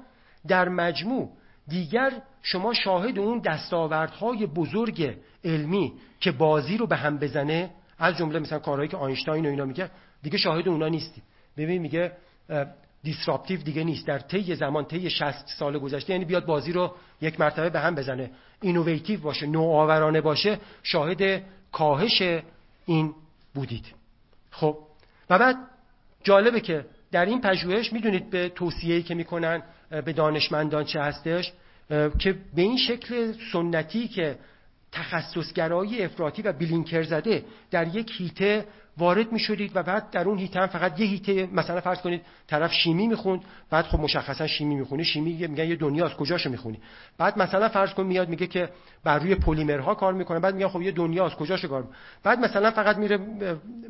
در 0.49 0.69
مجموع 0.69 1.31
دیگر 1.69 2.13
شما 2.43 2.75
شاهد 2.75 3.19
اون 3.19 3.39
دستاوردهای 3.39 4.47
بزرگ 4.47 5.17
علمی 5.45 5.93
که 6.21 6.33
بازی 6.33 6.77
رو 6.77 6.87
به 6.87 6.97
هم 6.97 7.19
بزنه 7.19 7.71
از 7.99 8.17
جمله 8.17 8.39
مثلا 8.39 8.59
کارهایی 8.59 8.89
که 8.89 8.97
آینشتاین 8.97 9.47
و 9.47 9.49
اینا 9.49 9.65
میگه 9.65 9.91
دیگه 10.23 10.39
شاهد 10.39 10.69
اونا 10.69 10.89
نیستیم 10.89 11.23
ببین 11.57 11.83
میگه 11.83 12.13
disruptive 13.03 13.61
دیگه 13.61 13.85
نیست. 13.85 14.07
در 14.07 14.19
طی 14.19 14.55
زمان 14.55 14.85
طی 14.85 15.11
60 15.11 15.47
سال 15.47 15.79
گذشته 15.79 16.13
یعنی 16.13 16.25
بیاد 16.25 16.47
بازی 16.47 16.73
رو 16.73 16.95
یک 17.21 17.41
مرتبه 17.41 17.71
به 17.71 17.81
هم 17.81 17.95
بزنه. 17.95 18.31
innovative 18.61 19.21
باشه 19.21 19.47
نوآورانه 19.47 20.21
باشه 20.21 20.59
شاهد 20.83 21.43
کاهش 21.77 22.43
این 22.87 23.15
بودید. 23.55 23.85
خب 24.51 24.79
و 25.31 25.39
بعد 25.39 25.57
جالبه 26.25 26.61
که 26.61 26.87
در 27.13 27.25
این 27.25 27.41
پژوهش 27.41 27.93
می‌دونید 27.93 28.31
به 28.31 28.49
توصیه‌ای 28.49 29.03
که 29.03 29.15
می‌کنن 29.15 29.63
به 29.91 30.13
دانشمندان 30.13 30.85
چه 30.85 31.01
هستش 31.01 31.53
که 32.19 32.33
به 32.55 32.63
این 32.63 32.79
شکل 32.79 33.33
سنتی 33.53 34.09
که 34.09 34.39
تخصصگرایی 34.93 36.03
افراطی 36.03 36.43
و 36.43 36.53
blinker 36.53 37.03
زده 37.03 37.45
در 37.71 37.97
یک 37.97 38.13
هیته 38.17 38.65
وارد 38.99 39.33
می 39.33 39.39
شدید 39.39 39.73
و 39.75 39.83
بعد 39.83 40.11
در 40.11 40.25
اون 40.25 40.39
هیته 40.39 40.61
هم 40.61 40.67
فقط 40.67 41.01
یه 41.01 41.07
هیته 41.07 41.49
مثلا 41.53 41.81
فرض 41.81 42.01
کنید 42.01 42.23
طرف 42.47 42.73
شیمی 42.73 43.07
می‌خوند 43.07 43.41
بعد 43.71 43.85
خب 43.85 44.01
مشخصا 44.01 44.47
شیمی 44.47 44.75
می‌خونی 44.75 45.05
شیمی 45.05 45.47
میگن 45.47 45.69
یه 45.69 45.77
دنیا 45.77 46.07
از 46.07 46.15
کجاشو 46.15 46.51
می‌خونی؟ 46.51 46.81
بعد 47.19 47.39
مثلا 47.39 47.69
فرض 47.69 47.95
کن 47.95 48.03
میاد 48.03 48.29
میگه 48.29 48.47
که 48.47 48.69
بر 49.05 49.19
روی 49.19 49.35
پلیمرها 49.35 49.95
کار 49.95 50.13
می‌کنه 50.13 50.41
بعد 50.41 50.55
میگه 50.55 50.69
خب 50.69 50.83
یه 50.83 50.91
دنیا 50.91 51.27
از 51.27 51.35
کجاشو 51.35 51.69
کار 51.69 51.89
بعد 52.23 52.39
مثلا 52.39 52.71
فقط 52.71 52.97
میره 52.97 53.19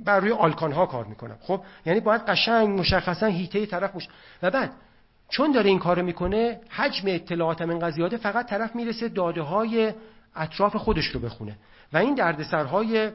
بر 0.04 0.20
روی 0.20 0.32
آلکان 0.32 0.72
ها 0.72 0.86
کار 0.86 1.04
می‌کنه. 1.04 1.36
خب 1.40 1.60
یعنی 1.86 2.00
باید 2.00 2.22
قشنگ 2.22 2.68
مشخصا 2.78 3.26
هیته 3.26 3.66
طرف 3.66 3.96
مش... 3.96 4.08
و 4.42 4.50
بعد 4.50 4.72
چون 5.28 5.52
داره 5.52 5.70
این 5.70 5.78
کارو 5.78 6.02
می‌کنه 6.02 6.60
حجم 6.68 7.08
اطلاعات 7.08 7.62
من 7.62 7.78
قضیات 7.78 8.16
فقط 8.16 8.46
طرف 8.46 8.76
می‌رسه 8.76 9.08
داده 9.08 9.42
های 9.42 9.92
اطراف 10.36 10.76
خودش 10.76 11.04
رو 11.04 11.20
بخونه. 11.20 11.56
و 11.92 11.96
این 11.96 12.14
دردسرهای 12.14 13.10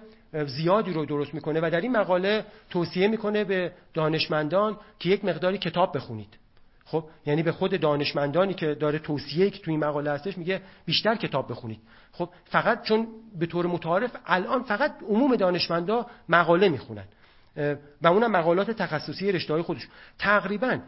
زیادی 0.46 0.94
رو 0.94 1.06
درست 1.06 1.34
می‌کنه 1.34 1.60
و 1.60 1.70
در 1.70 1.82
این 1.82 1.92
مقاله 1.92 2.46
توصیه 2.70 3.08
می‌کنه 3.08 3.44
به 3.44 3.72
دانشمندان 3.94 4.78
که 5.00 5.10
یک 5.10 5.26
مقداری 5.26 5.58
کتاب 5.58 5.96
بخونید. 5.96 6.38
خب 6.86 7.04
یعنی 7.26 7.44
به 7.44 7.52
خود 7.52 7.80
دانشمندانی 7.80 8.54
که 8.54 8.74
داره 8.74 9.00
توصیه 9.00 9.50
که 9.50 9.60
تو 9.60 9.72
این 9.72 9.80
مقاله 9.80 10.12
هستش 10.12 10.38
میگه 10.38 10.62
بیشتر 10.86 11.16
کتاب 11.16 11.52
بخونید. 11.52 11.80
خب 12.12 12.30
فقط 12.46 12.84
چون 12.84 13.08
به 13.40 13.46
طور 13.46 13.66
متعارف 13.66 14.12
الان 14.26 14.64
فقط 14.64 14.96
عموم 15.10 15.36
دانشمندا 15.36 16.06
مقاله 16.30 16.70
می‌خونن. 16.70 17.06
و 18.02 18.08
اونم 18.08 18.32
مقالات 18.32 18.72
تخصصی 18.72 19.32
رشته 19.32 19.54
های 19.54 19.62
خودش. 19.62 19.88
تقریبا 20.20 20.80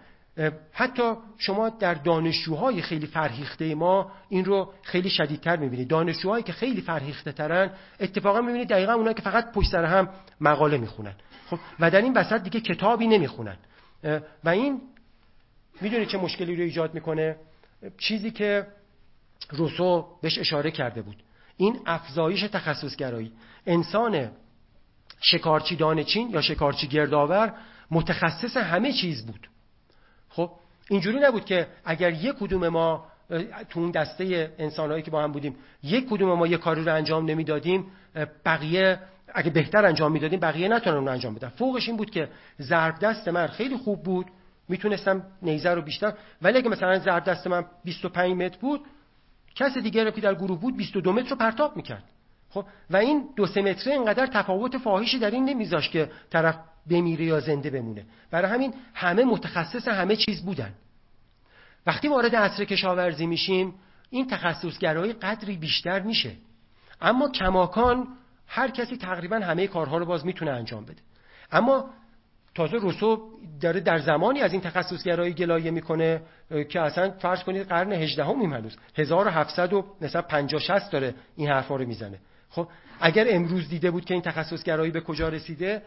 حتی 0.72 1.14
شما 1.38 1.70
در 1.70 1.94
دانشجوهای 1.94 2.82
خیلی 2.82 3.08
فرهیخته 3.08 3.76
ما 3.76 4.12
این 4.30 4.46
رو 4.46 4.74
خیلی 4.82 5.10
شدیدتر 5.10 5.56
می‌بینید. 5.56 5.88
دانشجوهایی 5.88 6.44
که 6.44 6.54
خیلی 6.54 6.82
فرهیخته 6.82 7.32
ترن 7.32 7.72
اتفاقا 8.00 8.42
می‌بینید 8.42 8.70
دقیقا 8.70 8.94
اونایی 8.94 9.14
که 9.14 9.22
فقط 9.22 9.52
پشت 9.52 9.72
سر 9.72 9.86
هم 9.86 10.10
مقاله 10.42 10.78
می‌خونن. 10.78 11.14
خب 11.50 11.60
و 11.80 11.92
در 11.92 12.02
این 12.02 12.14
وسط 12.14 12.44
دیگه 12.44 12.60
کتابی 12.60 13.08
نمی‌خونن. 13.08 13.58
و 14.44 14.50
این 14.50 14.82
می‌دونید 15.82 16.08
چه 16.08 16.18
مشکلی 16.18 16.56
رو 16.56 16.64
ایجاد 16.64 16.94
می‌کنه؟ 16.94 17.36
چیزی 17.98 18.32
که 18.32 18.68
روسو 19.50 20.08
بهش 20.22 20.38
اشاره 20.38 20.72
کرده 20.72 21.02
بود. 21.02 21.24
این 21.58 21.80
افزایش 21.86 22.42
تخصصگرایی. 22.42 23.32
انسان 23.66 24.32
شکارچی 25.22 25.76
دانچین 25.76 26.30
یا 26.30 26.42
شکارچی 26.42 26.88
گردآور 26.88 27.54
متخصص 27.92 28.58
همه 28.58 28.94
چیز 28.94 29.26
بود. 29.26 29.50
خب 30.36 30.52
اینجوری 30.90 31.20
نبود 31.20 31.46
که 31.46 31.68
اگر 31.86 32.12
یک 32.12 32.36
کدوم 32.40 32.68
ما 32.68 33.06
تو 33.70 33.80
اون 33.80 33.92
دسته 33.92 34.54
انسانهایی 34.58 35.04
که 35.04 35.12
با 35.12 35.24
هم 35.24 35.32
بودیم 35.32 35.56
یک 35.84 36.10
کدوم 36.10 36.34
ما 36.34 36.48
یه 36.48 36.58
کاری 36.58 36.84
رو 36.84 36.94
انجام 36.96 37.26
نمی‌دادیم 37.26 37.86
بقیه 38.46 39.00
اگه 39.34 39.50
بهتر 39.50 39.86
انجام 39.86 40.12
می‌دادیم 40.12 40.40
بقیه 40.40 40.68
نتونن 40.68 40.98
اون 40.98 41.08
انجام 41.08 41.36
بدن. 41.36 41.50
فوقش 41.50 41.88
این 41.88 41.98
بود 41.98 42.10
که 42.10 42.30
ضرب 42.62 43.00
دست 43.00 43.28
من 43.28 43.48
خیلی 43.48 43.78
خوب 43.78 44.04
بود 44.04 44.26
می‌تونستم 44.70 45.24
نیزه 45.42 45.70
رو 45.70 45.82
بیشتر 45.82 46.14
ولی 46.42 46.58
اگه 46.58 46.70
مثلا 46.70 47.00
ضرب 47.00 47.24
دست 47.24 47.48
من 47.48 47.66
25 47.84 48.38
متر 48.38 48.58
بود 48.58 48.82
کس 49.56 49.78
دیگه 49.78 50.04
رو 50.04 50.12
که 50.12 50.22
در 50.22 50.36
گروه 50.36 50.60
بود 50.60 50.78
22 50.78 51.14
متر 51.14 51.30
رو 51.30 51.36
پرتاب 51.36 51.76
می‌کرد. 51.76 52.04
خب 52.54 52.66
و 52.90 52.98
این 52.98 53.30
دو 53.36 53.46
سه 53.46 53.62
متره 53.62 53.94
اینقدر 53.94 54.28
تفاوت 54.28 54.78
فاحشی 54.78 55.20
در 55.20 55.32
این 55.32 55.46
نمیذاشت 55.46 55.92
که 55.92 56.12
طرف 56.30 56.56
بمیره 56.90 57.26
یا 57.26 57.40
زنده 57.40 57.70
بمونه. 57.70 58.06
برای 58.32 58.52
همین 58.52 58.74
همه 58.94 59.24
متخصص 59.24 59.88
همه 59.88 60.16
چیز 60.16 60.46
بودن. 60.46 60.74
وقتی 61.88 62.08
وارد 62.08 62.36
عصر 62.36 62.66
کشاورزی 62.66 63.26
میشیم 63.26 63.74
این 64.10 64.28
تخصصگرایی 64.28 65.14
قدری 65.14 65.58
بیشتر 65.58 66.00
میشه. 66.00 66.32
اما 67.02 67.30
کماکان 67.30 68.08
هر 68.48 68.72
کسی 68.72 68.98
تقریبا 68.98 69.36
همه 69.36 69.68
کارها 69.68 69.98
رو 69.98 70.06
باز 70.06 70.26
می‌تونه 70.26 70.52
انجام 70.52 70.86
بده. 70.86 71.02
اما 71.52 71.90
تازه 72.56 72.78
روسو 72.78 73.30
داره 73.62 73.80
در 73.80 74.00
زمانی 74.00 74.42
از 74.42 74.52
این 74.52 74.62
تخصصگرایی 74.62 75.34
گلایه 75.34 75.72
می‌کنه 75.72 76.22
که 76.70 76.82
اصلا 76.82 77.12
فرض 77.12 77.44
کنید 77.44 77.68
قرن 77.68 77.92
18 77.92 78.24
هم 78.24 78.54
هنوز. 78.54 78.78
1700 78.96 79.74
و 79.74 79.86
مثلا 80.02 80.22
50 80.22 80.62
60 80.62 80.92
داره 80.92 81.16
این 81.36 81.50
حرفا 81.50 81.76
رو 81.76 81.86
می‌زنه. 81.86 82.20
خب 82.54 82.68
اگر 83.00 83.26
امروز 83.30 83.70
دیده 83.70 83.92
بود 83.92 84.06
که 84.06 84.14
این 84.14 84.24
تخصصگرایی 84.24 84.92
به 84.92 85.02
کجا 85.02 85.30
رسیده 85.30 85.82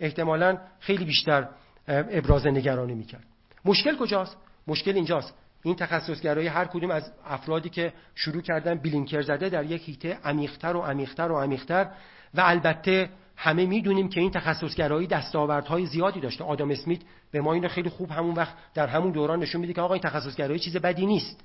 احتمالا 0.00 0.58
خیلی 0.80 1.04
بیشتر 1.04 1.48
ابراز 1.88 2.46
نگرانی 2.46 2.94
می‌کرد. 2.94 3.24
مشکل 3.64 3.96
کجاست؟ 3.96 4.36
مشکل 4.66 4.94
اینجاست. 4.94 5.34
این 5.62 5.74
تخصصگرایی 5.74 6.48
هر 6.48 6.64
کدوم 6.64 6.90
از 6.90 7.12
افرادی 7.26 7.68
که 7.68 7.92
شروع 8.14 8.42
کردن 8.42 8.74
بلینکر 8.74 9.22
زده 9.22 9.48
در 9.48 9.64
یک 9.64 9.88
هیته 9.88 10.18
عمیقتر 10.24 10.76
و 10.76 10.80
عمیقتر 10.80 11.32
و 11.32 11.40
عمیقتر 11.40 11.88
و 12.34 12.40
البته 12.40 13.10
همه 13.36 13.66
می‌دونیم 13.66 14.08
که 14.08 14.20
این 14.20 14.30
تخصصگرایی 14.30 15.06
دستاوردهای 15.06 15.86
زیادی 15.86 16.20
داشته. 16.20 16.44
آدم 16.44 16.70
اسمیت 16.70 17.00
به 17.30 17.40
ما 17.40 17.52
اینو 17.52 17.68
خیلی 17.68 17.88
خوب 17.88 18.10
همون 18.10 18.34
وقت 18.34 18.54
در 18.74 18.86
همون 18.86 19.12
دوران 19.12 19.38
نشون 19.38 19.60
میده 19.60 19.72
که 19.72 19.80
آقا 19.80 19.94
این 19.94 20.02
تخصصگرایی 20.02 20.60
چیز 20.60 20.76
بدی 20.76 21.06
نیست. 21.06 21.44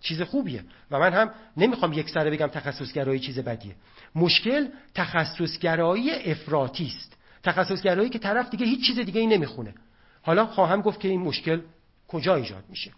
چیز 0.00 0.22
خوبیه. 0.22 0.64
و 0.90 0.98
من 0.98 1.12
هم 1.12 1.30
نمی‌خوام 1.56 1.92
یک 1.92 2.10
سره 2.10 2.30
بگم 2.30 2.46
تخصصگرایی 2.46 3.20
چیز 3.20 3.38
بدیه. 3.38 3.74
مشکل 4.14 4.68
تخصصگرایی 4.94 6.10
افراطی 6.10 6.86
است. 6.86 7.16
تخصصگرایی 7.42 8.08
که 8.08 8.18
طرف 8.18 8.50
دیگه 8.50 8.66
هیچ 8.66 8.86
چیز 8.86 8.98
دیگه 8.98 9.20
ای 9.20 9.26
نمی‌خونه. 9.26 9.74
حالا 10.22 10.46
خواهم 10.46 10.80
گفت 10.80 11.00
که 11.00 11.08
این 11.08 11.20
مشکل 11.20 11.60
کجا 12.08 12.34
ایجاد 12.34 12.64
میشه. 12.68 12.92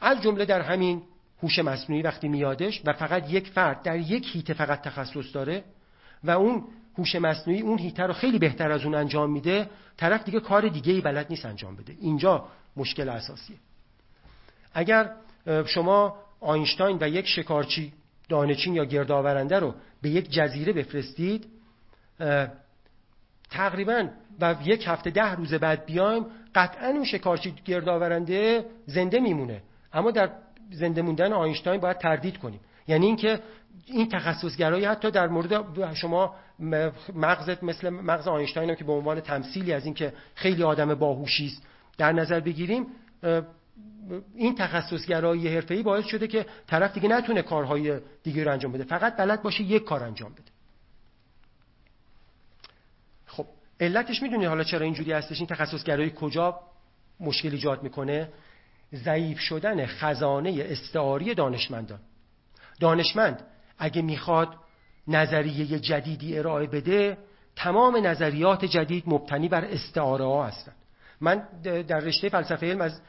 از 0.00 0.22
جمله 0.22 0.44
در 0.44 0.60
همین 0.60 1.02
هوش 1.42 1.58
مصنوعی 1.58 2.02
وقتی 2.02 2.28
میادش 2.28 2.82
و 2.84 2.92
فقط 2.92 3.30
یک 3.30 3.48
فرد 3.48 3.82
در 3.82 3.98
یک 3.98 4.36
هیته 4.36 4.54
فقط 4.54 4.82
تخصص 4.82 5.34
داره 5.34 5.64
و 6.24 6.30
اون 6.30 6.64
هوش 6.98 7.14
مصنوعی 7.14 7.60
اون 7.60 7.78
هیته 7.78 8.02
رو 8.02 8.12
خیلی 8.12 8.38
بهتر 8.38 8.72
از 8.72 8.84
اون 8.84 8.94
انجام 8.94 9.30
میده 9.30 9.70
طرف 9.96 10.24
دیگه 10.24 10.40
کار 10.40 10.68
دیگه 10.68 10.92
ای 10.92 11.00
بلد 11.00 11.26
نیست 11.30 11.46
انجام 11.46 11.76
بده. 11.76 11.96
اینجا 12.00 12.48
مشکل 12.76 13.08
اساسیه. 13.08 13.56
اگر 14.74 15.10
شما 15.66 16.16
آینشتاین 16.40 16.98
و 17.00 17.08
یک 17.08 17.26
شکارچی 17.26 17.92
دانچین 18.28 18.74
یا 18.74 18.84
گردآورنده 18.84 19.58
رو 19.58 19.74
به 20.02 20.10
یک 20.10 20.30
جزیره 20.30 20.72
بفرستید 20.72 21.46
تقریبا 23.50 24.08
و 24.40 24.56
یک 24.64 24.84
هفته 24.86 25.10
ده 25.10 25.34
روز 25.34 25.54
بعد 25.54 25.86
بیایم 25.86 26.26
قطعا 26.54 26.88
اون 26.88 27.04
شکارچی 27.04 27.54
گردآورنده 27.64 28.64
زنده 28.86 29.20
میمونه. 29.20 29.62
اما 29.92 30.10
در 30.10 30.30
زنده 30.70 31.02
موندن 31.02 31.32
آینشتاین 31.32 31.80
باید 31.80 31.98
تردید 31.98 32.38
کنیم. 32.38 32.60
یعنی 32.88 33.06
اینکه 33.06 33.40
این 33.86 34.08
تخصصگرایی 34.08 34.84
حتی 34.84 35.10
در 35.10 35.28
مورد 35.28 35.94
شما 35.94 36.34
مغزت 37.14 37.62
مثل 37.62 37.88
مغز 37.90 38.28
آینشتاین 38.28 38.70
هم 38.70 38.76
که 38.76 38.84
به 38.84 38.92
عنوان 38.92 39.20
تمثیلی 39.20 39.72
از 39.72 39.84
اینکه 39.84 40.12
خیلی 40.34 40.62
آدم 40.62 40.94
باهوشی 40.94 41.46
است 41.46 41.62
در 41.98 42.12
نظر 42.12 42.40
بگیریم 42.40 42.86
این 44.34 44.54
تخصصگرایی 44.54 45.48
حرفه‌ای 45.48 45.82
باعث 45.82 46.04
شده 46.04 46.26
که 46.26 46.46
طرف 46.66 46.94
دیگه 46.94 47.08
نتونه 47.08 47.42
کارهای 47.42 48.00
دیگه 48.22 48.44
رو 48.44 48.52
انجام 48.52 48.72
بده. 48.72 48.84
فقط 48.84 49.16
بلد 49.16 49.42
باشه 49.42 49.62
یک 49.62 49.84
کار 49.84 50.02
انجام 50.02 50.32
بده. 50.32 50.52
خب 53.26 53.46
علتش 53.80 54.22
می‌دونی 54.22 54.44
حالا 54.44 54.64
چرا 54.64 54.84
اینجوری 54.84 55.12
هستش؟ 55.12 55.38
این 55.38 55.46
تخصصگرایی 55.46 56.12
کجا 56.16 56.60
مشکل 57.20 57.52
ایجاد 57.52 57.82
می‌کنه؟ 57.82 58.28
ضعیف 58.94 59.38
شدن 59.38 59.86
خزانه 59.86 60.66
استعاری 60.68 61.34
دانشمندان. 61.34 62.00
دانشمند 62.80 63.46
اگه 63.78 64.02
می‌خواد 64.02 64.56
نظریه 65.08 65.78
جدیدی 65.78 66.38
ارائه 66.38 66.66
بده 66.66 67.18
تمام 67.56 68.06
نظریات 68.06 68.64
جدید 68.64 69.04
مبتنی 69.06 69.48
بر 69.48 69.64
استعاره 69.64 70.24
ها 70.24 70.46
هستند 70.46 70.76
من 71.24 71.42
در 71.62 72.00
رشته 72.00 72.28
فلسفه 72.28 72.66
علم 72.66 72.80
از 72.80 73.00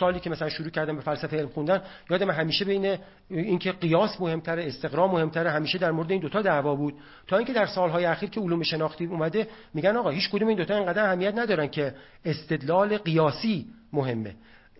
سالی 0.00 0.20
که 0.20 0.30
مثلا 0.30 0.48
شروع 0.48 0.70
کردم 0.70 0.96
به 0.96 1.02
فلسفه 1.02 1.36
علم 1.36 1.48
خوندن 1.48 1.82
یادم 2.10 2.30
همیشه 2.30 2.64
بین 2.64 2.98
اینکه 3.30 3.72
قیاس 3.72 4.20
مهمتره 4.20 4.66
استقرا 4.66 5.08
مهمتره 5.08 5.50
همیشه 5.50 5.78
در 5.78 5.90
مورد 5.90 6.10
این 6.10 6.20
دوتا 6.20 6.42
دعوا 6.42 6.74
بود. 6.74 6.94
تا 7.26 7.36
اینکه 7.36 7.52
در 7.52 7.66
سالهای 7.66 8.04
اخیر 8.04 8.30
که 8.30 8.40
علوم 8.40 8.62
شناختی 8.62 9.06
اومده 9.06 9.48
میگن 9.74 9.96
آقا 9.96 10.10
هیچ 10.10 10.30
کدوم 10.30 10.48
این 10.48 10.56
دوتا 10.56 10.76
اینقدر 10.76 11.04
اهمیت 11.04 11.38
ندارن 11.38 11.66
که 11.66 11.94
استدلال 12.24 12.98
قیاسی 12.98 13.66
مهمه. 13.92 14.34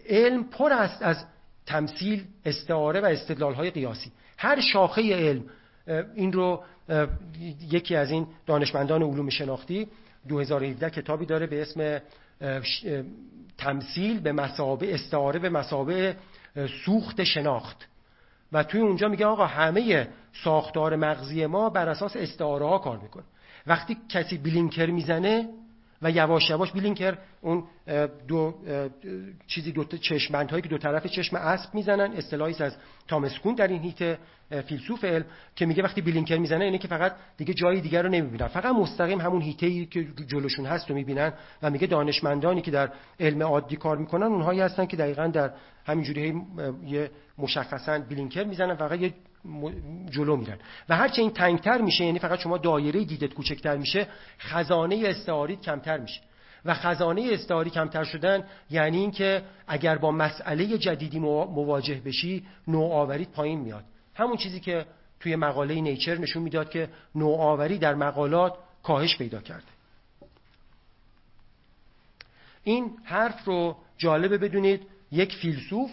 علم 0.08 0.44
پر 0.44 0.72
است 0.72 1.02
از 1.02 1.24
تمثیل 1.66 2.24
استعاره 2.44 3.00
و 3.00 3.04
استدلال 3.04 3.54
های 3.54 3.70
قیاسی. 3.70 4.12
هر 4.38 4.60
شاخه 4.60 5.14
علم 5.14 5.44
این 6.14 6.32
رو 6.32 6.64
یکی 7.70 7.96
از 7.96 8.10
این 8.10 8.26
دانشمندان 8.46 9.02
علوم 9.02 9.28
شناختی 9.28 9.88
2017 10.28 10.90
کتابی 10.90 11.26
داره 11.26 11.46
به 11.46 11.62
اسم 11.62 12.00
تمثیل 13.58 14.20
به 14.20 14.32
مسابه 14.32 14.94
استعاره 14.94 15.38
به 15.38 15.48
مسابه 15.48 16.16
سوخت 16.84 17.24
شناخت. 17.24 17.88
و 18.52 18.62
توی 18.62 18.80
اونجا 18.80 19.08
میگه 19.08 19.26
آقا 19.26 19.46
همه 19.46 20.08
ساختار 20.44 20.96
مغزی 20.96 21.46
ما 21.46 21.70
بر 21.70 21.88
اساس 21.88 22.16
استعاره 22.16 22.66
ها 22.66 22.78
کار 22.78 22.98
می‌کنه. 22.98 23.24
وقتی 23.66 23.96
کسی 24.08 24.38
بلینکر 24.38 24.86
می‌زنه 24.86 25.48
و 26.02 26.10
یواش 26.10 26.50
یواش 26.50 26.72
بلینکر 26.72 27.18
اون 27.40 27.64
دو 28.28 28.54
چیزی 29.46 29.72
دو 29.72 29.84
چشمند 29.84 30.50
هایی 30.50 30.62
که 30.62 30.68
دو 30.68 30.78
طرف 30.78 31.06
چشم 31.06 31.36
اسب 31.36 31.74
می‌زنن 31.74 32.12
اصطلاحی 32.12 32.54
از 32.60 32.76
تامسکون 33.08 33.54
در 33.54 33.68
این 33.68 33.82
هیت 33.82 34.18
فیلسوف 34.62 35.04
علم 35.04 35.24
که 35.56 35.66
میگه 35.66 35.82
وقتی 35.82 36.00
بلینکر 36.00 36.38
می‌زنه 36.38 36.64
اینه 36.64 36.78
که 36.78 36.88
فقط 36.88 37.12
دیگه 37.36 37.54
جای 37.54 37.80
دیگر 37.80 38.02
رو 38.02 38.08
نمی‌بینن. 38.08 38.46
فقط 38.46 38.74
مستقیم 38.74 39.20
همون 39.20 39.42
هیته 39.42 39.66
ای 39.66 39.86
که 39.86 40.04
جلوشون 40.04 40.66
هست 40.66 40.90
رو 40.90 40.96
می‌بینن 40.96 41.32
و 41.62 41.70
میگه 41.70 41.86
دانشمندانی 41.86 42.62
که 42.62 42.70
در 42.70 42.90
علم 43.20 43.42
عادی 43.42 43.76
کار 43.76 43.96
می‌کنن 43.96 44.26
اونهایی 44.26 44.60
هستن 44.60 44.86
که 44.86 44.96
دقیقا 44.96 45.26
در 45.26 45.52
همینجوری 45.86 46.42
یه 46.86 47.10
مشخصا 47.38 47.98
بلینکر 47.98 48.44
می‌زنن 48.44 48.74
فقط 48.74 49.00
یه 49.00 49.12
جلو 50.10 50.36
میرن 50.36 50.58
و 50.88 50.96
هرچه 50.96 51.22
این 51.22 51.30
تنگتر 51.30 51.80
میشه 51.80 52.04
یعنی 52.04 52.18
فقط 52.18 52.38
شما 52.38 52.58
دایره 52.58 53.04
دیدت 53.04 53.34
کوچکتر 53.34 53.76
میشه 53.76 54.08
خزانه 54.38 55.02
استعاریت 55.06 55.60
کمتر 55.60 55.98
میشه. 55.98 56.20
و 56.64 56.74
خزانه 56.74 57.28
استعاری 57.32 57.70
کمتر 57.70 58.04
شدن 58.04 58.44
یعنی 58.70 58.98
اینکه 58.98 59.42
اگر 59.66 59.98
با 59.98 60.10
مسئله 60.10 60.78
جدیدی 60.78 61.18
مواجه 61.18 62.00
بشی 62.04 62.46
نوآوریت 62.68 63.28
پایین 63.28 63.60
میاد. 63.60 63.84
همون 64.14 64.36
چیزی 64.36 64.60
که 64.60 64.86
توی 65.20 65.36
مقاله 65.36 65.80
نیچر 65.80 66.18
نشون 66.18 66.42
می‌داد 66.42 66.70
که 66.70 66.88
نوآوری 67.14 67.78
در 67.78 67.94
مقالات 67.94 68.54
کاهش 68.82 69.16
پیدا 69.16 69.40
کرده. 69.40 69.66
این 72.64 72.90
حرف 73.04 73.44
رو 73.44 73.76
جالبه 73.98 74.38
بدونید 74.38 74.86
یک 75.12 75.34
فیلسوف 75.34 75.90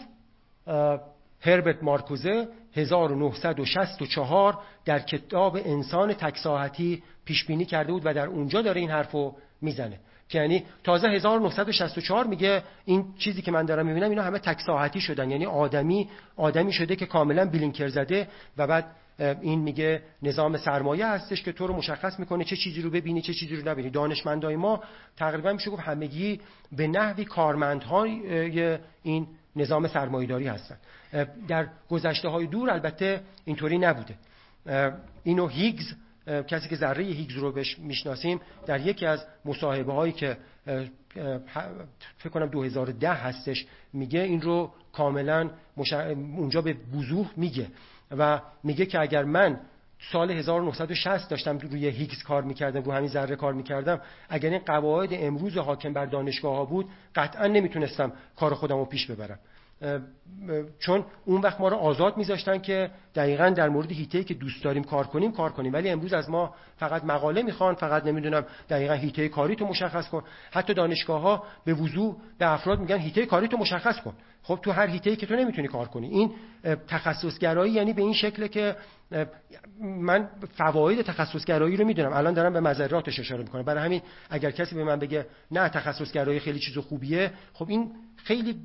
هربرت 1.40 1.82
مارکوزه 1.82 2.48
1964 2.74 4.58
در 4.84 4.98
کتاب 4.98 5.56
انسان 5.56 6.12
تکساحتی 6.12 7.02
پیش 7.24 7.44
بینی 7.44 7.64
کرده 7.64 7.92
بود 7.92 8.02
و 8.04 8.14
در 8.14 8.26
اونجا 8.26 8.62
داره 8.62 8.80
این 8.80 8.90
حرف 8.90 9.10
رو 9.10 9.36
می‌زنه 9.60 9.98
یعنی 10.32 10.64
تازه 10.84 11.08
1964 11.08 12.26
میگه 12.26 12.62
این 12.84 13.04
چیزی 13.18 13.42
که 13.42 13.50
من 13.50 13.64
دارم 13.64 13.86
می‌بینم 13.86 14.10
اینا 14.10 14.22
همه 14.22 14.38
تکساحتی 14.38 15.00
شدن. 15.00 15.30
یعنی 15.30 15.46
آدمی 15.46 16.08
آدمی 16.36 16.72
شده 16.72 16.96
که 16.96 17.06
کاملا 17.06 17.50
بلینکر 17.50 17.88
زده 17.88 18.28
و 18.56 18.66
بعد 18.66 18.86
این 19.18 19.60
میگه 19.60 20.02
نظام 20.22 20.56
سرمایه 20.56 21.06
هستش 21.06 21.42
که 21.42 21.52
تو 21.52 21.66
رو 21.66 21.76
مشخص 21.76 22.18
می‌کنه 22.18 22.44
چه 22.44 22.56
چیزی 22.56 22.82
رو 22.82 22.90
ببینی 22.90 23.22
چه 23.22 23.34
چیزی 23.34 23.56
رو 23.56 23.68
نبینی. 23.68 23.90
دانشمندای 23.90 24.56
ما 24.56 24.80
تقریبا 25.16 25.52
میشه 25.52 25.70
گفت 25.70 25.82
همگی 25.82 26.40
به 26.72 26.86
نحوی 26.86 27.24
کارمندهای 27.24 28.78
این 29.02 29.26
نظام 29.56 29.88
سرمایه‌داری 29.88 30.48
هستن. 30.48 30.76
در 31.48 31.68
گذشته 31.90 32.28
های 32.28 32.46
دور 32.46 32.70
البته 32.70 33.20
اینطوری 33.44 33.78
نبوده. 33.78 34.14
اینو 35.24 35.48
هیگز 35.48 35.94
کسی 36.26 36.68
که 36.68 36.76
ذره 36.76 37.04
هیگز 37.04 37.36
رو 37.36 37.52
بهش 37.52 37.78
می‌شناسیم 37.78 38.40
در 38.66 38.80
یکی 38.80 39.06
از 39.06 39.26
مصاحبه 39.44 39.92
هایی 39.92 40.12
که 40.12 40.36
فکر 42.18 42.28
کنم 42.32 42.46
2010 42.46 43.12
هستش 43.12 43.66
میگه 43.92 44.20
این 44.20 44.42
رو 44.42 44.72
کاملا 44.92 45.50
اونجا 46.36 46.62
به 46.62 46.76
وضوح 46.94 47.30
میگه 47.36 47.66
و 48.10 48.40
میگه 48.62 48.86
که 48.86 49.00
اگر 49.00 49.24
من 49.24 49.60
سال 50.12 50.30
1960 50.30 51.30
داشتم 51.30 51.58
روی 51.58 51.86
هیگز 51.88 52.22
کار 52.22 52.42
می‌کردم 52.42 52.82
رو 52.82 52.92
همین 52.92 53.08
ذره 53.08 53.36
کار 53.36 53.52
می‌کردم. 53.52 54.00
اگر 54.28 54.50
این 54.50 54.58
قواعد 54.58 55.08
امروز 55.12 55.56
حاکم 55.56 55.92
بر 55.92 56.06
دانشگاه 56.06 56.56
ها 56.56 56.64
بود 56.64 56.86
قطعا 57.14 57.46
نمی‌تونستم 57.46 58.12
کار 58.36 58.54
خودم 58.54 58.76
رو 58.76 58.84
پیش 58.84 59.06
ببرم. 59.06 59.38
چون 60.78 61.04
اون 61.24 61.40
وقت 61.40 61.60
ما 61.60 61.68
رو 61.68 61.76
آزاد 61.76 62.16
میذاشتن 62.16 62.58
که 62.58 62.90
دقیقا 63.14 63.48
در 63.48 63.68
مورد 63.68 63.92
هیته 63.92 64.24
که 64.24 64.34
دوست 64.34 64.64
داریم 64.64 64.84
کار 64.84 65.06
کنیم 65.06 65.32
کار 65.32 65.52
کنیم. 65.52 65.72
ولی 65.72 65.88
امروز 65.88 66.12
از 66.12 66.30
ما 66.30 66.54
فقط 66.76 67.04
مقاله 67.04 67.42
می‌خوان 67.42 67.74
فقط 67.74 68.06
نمی‌دونم 68.06 68.44
دقیقا 68.68 68.94
هیته 68.94 69.28
کاری 69.28 69.56
تو 69.56 69.66
مشخص 69.66 70.08
کن. 70.08 70.22
حتی 70.50 70.74
دانشگاه 70.74 71.20
ها 71.20 71.44
به 71.64 71.74
وضوع 71.74 72.16
به 72.38 72.52
افراد 72.52 72.80
میگن 72.80 72.98
هیته 72.98 73.26
کاری 73.26 73.48
تو 73.48 73.56
مشخص 73.56 74.00
کن. 74.00 74.14
خب 74.42 74.58
تو 74.62 74.72
هر 74.72 74.86
هیته 74.86 75.16
که 75.16 75.26
تو 75.26 75.36
نمی‌تونی 75.36 75.68
کار 75.68 75.88
کنی. 75.88 76.08
این 76.08 76.30
تخصصگرایی 76.88 77.72
یعنی 77.72 77.92
به 77.92 78.02
این 78.02 78.14
شکل 78.14 78.46
که 78.46 78.76
من 79.80 80.28
فواید 80.54 81.02
تخصصگرایی 81.02 81.76
رو 81.76 81.84
می‌دونم. 81.84 82.12
الان 82.12 82.34
دارم 82.34 82.52
به 82.52 82.60
مذراتش 82.60 83.20
اشاره 83.20 83.42
می‌کنم. 83.42 83.62
برای 83.62 83.84
همین 83.84 84.02
اگر 84.30 84.50
کسی 84.50 84.74
به 84.74 84.84
من 84.84 84.98
بگه 84.98 85.26
نه 85.50 85.68
تخصصگرایی 85.68 86.40
خیلی 86.40 86.58
چیز 86.58 86.78
خوبیه 86.78 87.30
خب 87.52 87.68
این 87.68 87.92
خیلی 88.24 88.60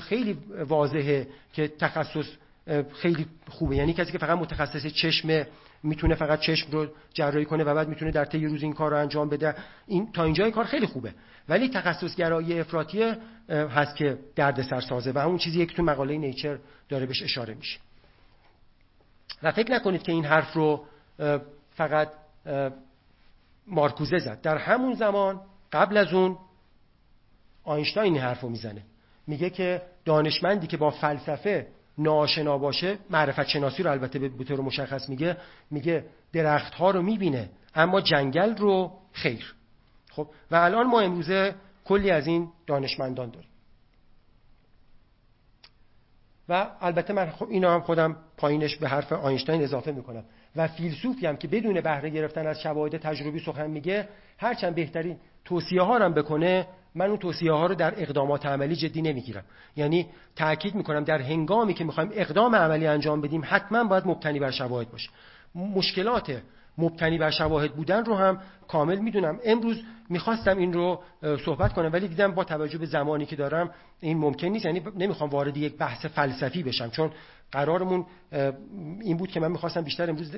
خیلی 0.00 0.38
واضحه 0.68 1.26
که 1.52 1.68
تخصص 1.68 2.26
خیلی 2.94 3.26
خوبه. 3.48 3.76
یعنی 3.76 3.92
کسی 3.92 4.12
که 4.12 4.18
فقط 4.18 4.38
متخصص 4.38 4.86
چشم 4.86 5.46
می‌تونه 5.82 6.14
فقط 6.14 6.40
چشم 6.40 6.70
رو 6.70 6.86
جراحی 7.14 7.44
کنه 7.44 7.64
و 7.64 7.74
بعد 7.74 7.88
می‌تونه 7.88 8.10
در 8.10 8.24
طی 8.24 8.46
روز 8.46 8.62
این 8.62 8.72
کار 8.72 8.90
رو 8.90 8.96
انجام 8.96 9.28
بده. 9.28 9.54
این 9.86 10.12
تا 10.12 10.24
اینجا 10.24 10.50
کار 10.50 10.64
خیلی 10.64 10.86
خوبه. 10.86 11.14
ولی 11.48 11.68
تخصصگرایی 11.68 12.60
افراطی 12.60 13.14
هست 13.48 13.96
که 13.96 14.18
درد 14.36 14.80
سازه 14.80 15.12
و 15.12 15.18
اون 15.18 15.38
چیزی 15.38 15.66
که 15.66 15.74
تو 15.74 15.82
مقاله 15.82 16.18
نیچر 16.18 16.58
داره 16.88 17.06
بهش 17.06 17.22
اشاره 17.22 17.54
میشه. 17.54 17.78
و 19.42 19.52
فکر 19.52 19.72
نکنید 19.72 20.02
که 20.02 20.12
این 20.12 20.24
حرف 20.24 20.52
رو 20.52 20.84
فقط 21.74 22.08
مارکوزه 23.66 24.18
زد. 24.18 24.40
در 24.40 24.58
همون 24.58 24.94
زمان 24.94 25.40
قبل 25.72 25.96
از 25.96 26.12
اون 26.12 26.38
آینشتاین 27.66 28.12
این 28.12 28.22
حرف 28.22 28.40
رو 28.40 28.48
می‌زنه. 28.48 28.82
میگه 29.26 29.50
که 29.50 29.82
دانشمندی 30.04 30.66
که 30.66 30.76
با 30.76 30.90
فلسفه 30.90 31.66
ناشنا 31.98 32.58
باشه 32.58 32.98
معرفت 33.10 33.46
شناسی 33.46 33.82
رو 33.82 33.90
البته 33.90 34.18
به 34.18 34.44
طور 34.44 34.60
مشخص 34.60 35.08
میگه 35.08 35.36
میگه 35.70 36.04
درخت 36.32 36.74
ها 36.74 36.90
رو 36.90 37.02
می‌بینه 37.02 37.50
اما 37.74 38.00
جنگل 38.00 38.56
رو 38.56 38.92
خیر. 39.12 39.54
خب 40.10 40.28
و 40.50 40.56
الان 40.56 40.86
ما 40.86 41.00
امروزه 41.00 41.54
کلی 41.84 42.10
از 42.10 42.26
این 42.26 42.48
دانشمندان 42.66 43.30
داریم. 43.30 43.50
و 46.48 46.66
البته 46.80 47.12
من 47.12 47.30
خب 47.30 47.46
اینا 47.50 47.74
هم 47.74 47.80
خودم 47.80 48.16
پایینش 48.36 48.76
به 48.76 48.88
حرف 48.88 49.12
آینشتاین 49.12 49.62
اضافه 49.62 49.92
می‌کنم. 49.92 50.24
و 50.56 50.68
فیلسوفی 50.68 51.26
هم 51.26 51.36
که 51.36 51.48
بدون 51.48 51.80
بهره 51.80 52.10
گرفتن 52.10 52.46
از 52.46 52.60
شواهد 52.60 52.96
تجربی 52.96 53.40
سخن 53.40 53.70
میگه 53.70 54.08
هرچند 54.38 54.74
بهترین 54.74 55.16
توصیه 55.44 55.82
ها 55.82 55.98
هم 55.98 56.14
بکنه 56.14 56.66
من 56.96 57.06
اون 57.06 57.16
توصیه 57.16 57.52
ها 57.52 57.66
رو 57.66 57.74
در 57.74 57.94
اقدامات 58.02 58.46
عملی 58.46 58.76
جدی 58.76 59.02
نمی‌گیرم. 59.02 59.44
یعنی 59.76 60.06
تاکید 60.36 60.74
می‌کنم 60.74 61.04
در 61.04 61.20
هنگامی 61.22 61.74
که 61.74 61.84
می‌خوایم 61.84 62.10
اقدام 62.12 62.54
عملی 62.54 62.86
انجام 62.86 63.20
بدیم 63.20 63.42
حتما 63.44 63.84
باید 63.84 64.06
مبتنی 64.06 64.40
بر 64.40 64.50
شواهد 64.50 64.90
باشه. 64.90 65.10
مشکلات 65.54 66.42
مبتنی 66.78 67.18
بر 67.18 67.30
شواهد 67.30 67.72
بودن 67.72 68.04
رو 68.04 68.14
هم 68.14 68.40
کامل 68.68 68.98
می‌دونم. 68.98 69.38
امروز 69.44 69.82
می‌خواستم 70.08 70.58
این 70.58 70.72
رو 70.72 71.02
صحبت 71.44 71.72
کنم 71.72 71.92
ولی 71.92 72.08
دیدم 72.08 72.32
با 72.32 72.44
توجه 72.44 72.78
به 72.78 72.86
زمانی 72.86 73.26
که 73.26 73.36
دارم 73.36 73.70
این 74.00 74.18
ممکن 74.18 74.46
نیست. 74.46 74.64
یعنی 74.64 74.82
نمی‌خوام 74.96 75.30
وارد 75.30 75.56
یک 75.56 75.76
بحث 75.76 76.06
فلسفی 76.06 76.62
بشم 76.62 76.90
چون 76.90 77.10
قرارمون 77.52 78.06
این 79.00 79.16
بود 79.16 79.30
که 79.30 79.40
من 79.40 79.52
می‌خواستم 79.52 79.80
بیشتر 79.80 80.10
امروز 80.10 80.36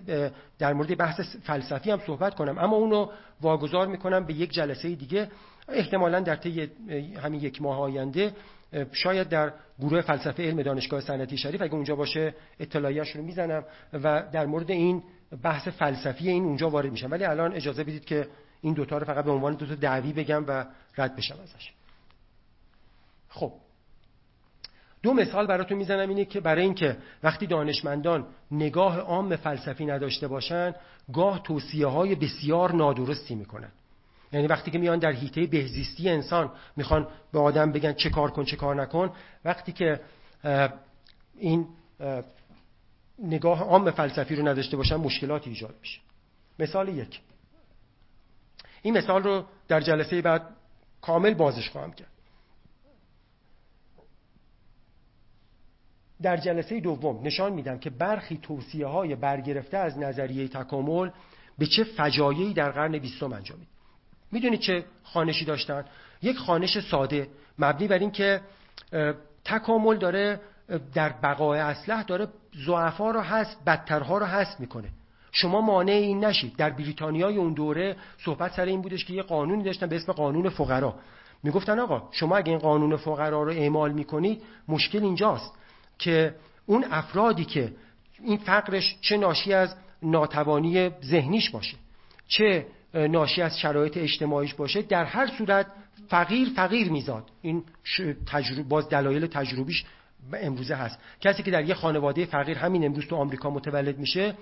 در 0.58 0.72
مورد 0.72 0.96
بحث 0.96 1.20
فلسفی 1.20 1.90
هم 1.90 2.00
صحبت 2.06 2.34
کنم. 2.34 2.58
اما 2.58 2.76
اونو 2.76 3.10
واگذار 3.40 3.86
می‌کنم 3.86 4.24
به 4.24 4.34
یک 4.34 4.52
جلسه 4.52 4.94
دیگه. 4.94 5.28
احتمالا 5.68 6.20
در 6.20 6.36
طی 6.36 6.70
همین 7.22 7.40
یک 7.40 7.62
ماه 7.62 7.80
آینده 7.80 8.32
شاید 8.92 9.28
در 9.28 9.52
گروه 9.80 10.00
فلسفه 10.00 10.42
علم 10.42 10.62
دانشگاه 10.62 11.00
صنعتی 11.00 11.36
شریف 11.36 11.62
اگه 11.62 11.74
اونجا 11.74 11.96
باشه 11.96 12.34
اطلاعیش 12.60 13.16
رو 13.16 13.22
می‌زنم 13.22 13.64
و 13.92 14.22
در 14.32 14.46
مورد 14.46 14.70
این 14.70 15.02
بحث 15.42 15.68
فلسفی 15.68 16.28
این 16.28 16.44
اونجا 16.44 16.70
وارد 16.70 16.90
میشم. 16.90 17.10
ولی 17.10 17.24
الان 17.24 17.52
اجازه 17.52 17.84
بدید 17.84 18.04
که 18.04 18.28
این 18.60 18.74
دوتا 18.74 18.98
رو 18.98 19.04
فقط 19.04 19.24
به 19.24 19.30
عنوان 19.30 19.54
دو 19.54 19.66
تا 19.66 19.74
دعوی 19.74 20.12
بگم 20.12 20.44
و 20.48 20.64
رد 20.98 21.16
بشم 21.16 21.38
ازش. 21.42 21.72
خب. 23.28 23.52
دو 25.08 25.14
مثال 25.14 25.46
براتون 25.46 25.78
می‌زنم 25.78 26.08
اینه 26.08 26.24
که 26.24 26.40
برای 26.40 26.62
اینکه 26.62 26.96
وقتی 27.22 27.46
دانشمندان 27.46 28.26
نگاه 28.50 28.98
عام 28.98 29.36
فلسفی 29.36 29.86
نداشته 29.86 30.28
باشن 30.28 30.74
گاه 31.12 31.42
توصیه 31.42 31.86
های 31.86 32.14
بسیار 32.14 32.72
نادرستی 32.72 33.34
می‌کنن. 33.34 33.72
یعنی 34.32 34.46
وقتی 34.46 34.70
که 34.70 34.78
میان 34.78 34.98
در 34.98 35.12
حیطه 35.12 35.46
بهزیستی 35.46 36.08
انسان 36.08 36.50
می‌خوان 36.76 37.08
به 37.32 37.38
آدم 37.38 37.72
بگن 37.72 37.92
چه 37.92 38.10
کار 38.10 38.30
کن 38.30 38.44
چه 38.44 38.56
کار 38.56 38.74
نکن 38.74 39.10
وقتی 39.44 39.72
که 39.72 40.00
این 41.38 41.66
نگاه 43.18 43.62
عام 43.62 43.90
فلسفی 43.90 44.36
رو 44.36 44.48
نداشته 44.48 44.76
باشن 44.76 44.96
مشکلاتی 44.96 45.50
ایجاد 45.50 45.74
میشه. 45.80 46.00
مثال 46.58 46.88
یک. 46.88 47.20
این 48.82 48.98
مثال 48.98 49.22
رو 49.22 49.44
در 49.68 49.80
جلسه 49.80 50.22
بعد 50.22 50.42
کامل 51.00 51.34
بازش 51.34 51.70
خواهم 51.70 51.92
کرد. 51.92 52.17
در 56.22 56.36
جلسه 56.36 56.80
دوم 56.80 57.20
نشان 57.22 57.52
میدم 57.52 57.78
که 57.78 57.90
برخی 57.90 58.38
توصیه 58.42 58.86
های 58.86 59.14
برگرفته 59.14 59.76
از 59.76 59.98
نظریه 59.98 60.48
تکامل 60.48 61.10
به 61.58 61.66
چه 61.66 61.84
فجایعی 61.84 62.54
در 62.54 62.70
قرن 62.70 62.98
بیستم 62.98 63.32
انجامید 63.32 63.68
می‌دونید 64.32 64.60
چه 64.60 64.84
خانشی 65.02 65.44
داشتن؟ 65.44 65.84
یک 66.22 66.36
خانش 66.36 66.78
ساده 66.78 67.28
مبنی 67.58 67.88
بر 67.88 67.98
این 67.98 68.10
که 68.10 68.40
تکامل 69.44 69.96
داره 69.96 70.40
در 70.94 71.08
بقای 71.08 71.58
اسلح 71.58 72.02
داره 72.02 72.28
ضعفا 72.66 73.10
رو 73.10 73.20
هست 73.20 73.56
بدترها 73.66 74.18
رو 74.18 74.26
هست 74.26 74.60
می‌کنه. 74.60 74.88
شما 75.32 75.60
مانع 75.60 75.92
این 75.92 76.24
نشید. 76.24 76.56
در 76.56 76.70
بریتانیای 76.70 77.36
اون 77.36 77.52
دوره 77.52 77.96
صحبت 78.24 78.52
سر 78.52 78.64
این 78.64 78.82
بودش 78.82 79.04
که 79.04 79.12
یه 79.12 79.22
قانونی 79.22 79.62
داشتن 79.62 79.86
به 79.86 79.96
اسم 79.96 80.12
قانون 80.12 80.48
فقرا. 80.48 80.94
می‌گفتن 81.42 81.78
آقا 81.78 82.08
شما 82.12 82.36
اگه 82.36 82.50
این 82.50 82.58
قانون 82.58 82.96
فقرا 82.96 83.42
رو 83.42 83.50
اعمال 83.50 83.92
می‌کنید 83.92 84.42
مشکل 84.68 85.02
اینجاست. 85.02 85.52
که 85.98 86.34
اون 86.66 86.84
افرادی 86.90 87.44
که 87.44 87.72
این 88.24 88.36
فقرش 88.36 88.96
چه 89.00 89.16
ناشی 89.16 89.52
از 89.52 89.74
ناتوانی 90.02 90.90
ذهنیش 91.04 91.50
باشه 91.50 91.76
چه 92.28 92.66
ناشی 92.94 93.42
از 93.42 93.58
شرایط 93.58 93.96
اجتماعیش 93.96 94.54
باشه 94.54 94.82
در 94.82 95.04
هر 95.04 95.26
صورت 95.26 95.66
فقیر 96.08 96.48
فقیر 96.56 96.90
میزاد. 96.90 97.24
این 97.42 97.64
تجربه 98.26 98.62
باز 98.62 98.88
دلایل 98.88 99.26
تجربیش 99.26 99.84
امروزه 100.32 100.74
هست. 100.74 100.98
کسی 101.20 101.42
که 101.42 101.50
در 101.50 101.64
یه 101.64 101.74
خانواده 101.74 102.26
فقیر 102.26 102.58
همین 102.58 102.84
امروز 102.84 103.06
تو 103.06 103.16
آمریکا 103.16 103.50
متولد 103.50 103.98
میشه 103.98 104.34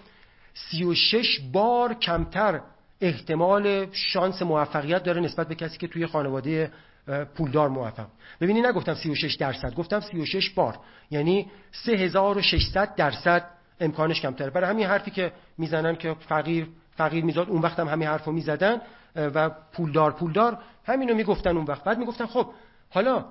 36 0.55 1.41
بار 1.53 1.95
کمتر 1.95 2.61
احتمال 3.01 3.87
شانس 3.93 4.43
موفقیت 4.43 5.03
داره 5.03 5.21
نسبت 5.21 5.49
به 5.49 5.55
کسی 5.55 5.79
که 5.79 5.87
توی 5.89 6.07
خانواده 6.07 6.71
پولدار 7.35 7.69
موفق. 7.69 8.07
ببینی 8.41 8.63
نگفتم 8.63 8.95
36 8.95 9.35
درصد 9.35 9.75
گفتم 9.75 10.01
36 10.01 10.51
بار. 10.51 10.79
یعنی 11.11 11.51
3600 11.73 12.95
درصد 12.95 13.51
امکانش 13.81 14.21
کمتره. 14.21 14.51
برای 14.51 14.71
همین 14.71 14.87
حرفی 14.87 15.11
که 15.11 15.33
می‌زنن 15.59 15.97
که 15.97 16.15
فقیر 16.29 16.69
فقیر 16.97 17.25
میزاد 17.25 17.51
اون 17.51 17.63
وقت 17.63 17.79
هم 17.79 17.89
همین 17.89 18.09
حرفو 18.09 18.33
می‌زدن 18.33 18.81
و 19.17 19.51
پولدار 19.73 20.13
پولدار 20.13 20.59
همینو 20.85 21.15
می‌گفتن 21.15 21.57
اون 21.57 21.65
وقت. 21.65 21.85
بعد 21.85 21.99
می‌گفتن 21.99 22.27
خب 22.27 22.51
حالا 22.91 23.25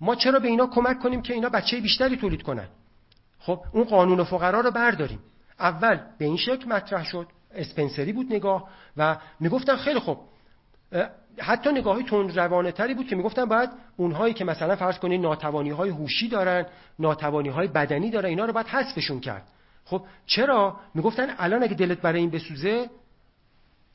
ما 0.00 0.14
چرا 0.14 0.38
به 0.38 0.48
اینا 0.48 0.66
کمک 0.66 0.98
کنیم 0.98 1.22
که 1.22 1.34
اینا 1.34 1.48
بچه 1.48 1.80
بیشتری 1.80 2.16
تولید 2.16 2.42
کنن؟ 2.42 2.68
خب 3.38 3.60
اون 3.72 3.84
قانون 3.84 4.24
فقرا 4.24 4.60
رو 4.60 4.70
برداریم. 4.70 5.18
اول 5.60 6.00
به 6.18 6.24
این 6.24 6.36
شکل 6.36 6.68
مطرح 6.68 7.04
شد 7.04 7.26
اسپنسری 7.54 8.12
بود 8.12 8.26
نگاه 8.32 8.68
و 8.96 9.16
می‌گفتن 9.40 9.76
خیلی 9.76 9.98
خوب 9.98 10.18
حتی 11.40 11.72
نگاهی 11.72 12.02
تند 12.02 12.38
روانه 12.38 12.72
تری 12.72 12.94
بود 12.94 13.06
که 13.06 13.16
می‌گفتن 13.16 13.44
باید 13.44 13.70
اونهایی 13.96 14.34
که 14.34 14.44
مثلا 14.44 14.76
فرض 14.76 14.98
کنید 14.98 15.20
ناتوانی 15.20 15.70
های 15.70 15.90
هوشی 15.90 16.28
دارن 16.28 16.66
ناتوانی 16.98 17.48
های 17.48 17.68
بدنی 17.68 18.10
دارن 18.10 18.26
اینا 18.28 18.44
رو 18.44 18.52
باید 18.52 18.66
حذفشون 18.66 19.20
کرد. 19.20 19.42
خب 19.84 20.02
چرا؟ 20.26 20.76
می‌گفتن 20.94 21.26
الان 21.38 21.62
اگه 21.62 21.74
دلت 21.74 22.00
برای 22.00 22.20
این 22.20 22.30
بسوزه 22.30 22.90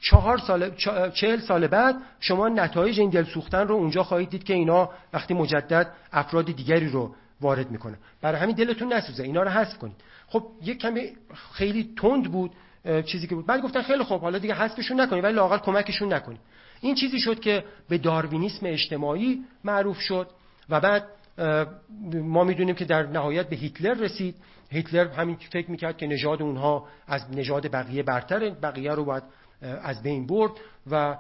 چهار 0.02 0.38
سال 0.38 0.76
چهل 1.10 1.40
سال 1.40 1.68
بعد 1.68 1.96
شما 2.20 2.50
نتایج 2.50 3.00
این 3.00 3.10
دل 3.10 3.24
سوختن 3.24 3.68
رو 3.68 3.76
اونجا 3.76 4.04
خواهید 4.04 4.30
دید 4.30 4.44
که 4.44 4.54
اینا 4.54 4.90
وقتی 5.14 5.34
مجدد 5.34 5.92
افراد 6.12 6.46
دیگری 6.46 6.90
رو 6.90 7.16
وارد 7.42 7.72
می‌کنه 7.72 7.98
برای 8.22 8.42
همین 8.42 8.56
دلتون 8.56 8.94
نسوزه 8.94 9.24
اینا 9.24 9.44
رو 9.44 9.50
حذف 9.50 9.78
کنید. 9.78 9.96
خب 10.28 10.44
یک 10.62 10.78
کمی 10.78 11.12
خیلی 11.54 11.94
تند 11.98 12.32
بود 12.32 12.52
چیزی 13.06 13.28
که 13.28 13.36
بود. 13.36 13.46
بعد 13.46 13.62
گفتن 13.62 13.82
خیلی 13.82 14.04
خوب 14.04 14.22
حالا 14.22 14.38
دیگه 14.38 14.54
حذفشون 14.54 15.02
نکنید 15.02 15.24
ولی 15.24 15.34
لاقل 15.34 15.58
کمکشون 15.58 16.14
نکنید. 16.14 16.40
این 16.84 16.96
چیزی 16.96 17.20
شد 17.20 17.40
که 17.40 17.64
به 17.90 17.98
داروینیسم 17.98 18.66
اجتماعی 18.66 19.42
معروف 19.64 20.00
شد 20.00 20.28
و 20.70 20.80
بعد 20.80 21.08
ما 22.14 22.44
می‌دونیم 22.44 22.76
که 22.76 22.86
در 22.86 23.04
نهایت 23.06 23.50
به 23.50 23.56
هیتلر 23.56 23.94
رسید. 23.94 24.36
هیتلر 24.70 25.08
همین 25.08 25.36
فکر 25.36 25.72
می‌کرد 25.72 25.98
که 25.98 26.08
نژاد 26.08 26.42
اونها 26.42 26.88
از 27.08 27.32
نژاد 27.32 27.72
بقیه 27.72 28.04
برتر 28.04 28.50
بقیه 28.50 28.92
رو 28.92 29.06
باید 29.06 29.24
از 29.62 30.04
بین 30.04 30.28
برد 30.28 30.52
و 30.92 31.18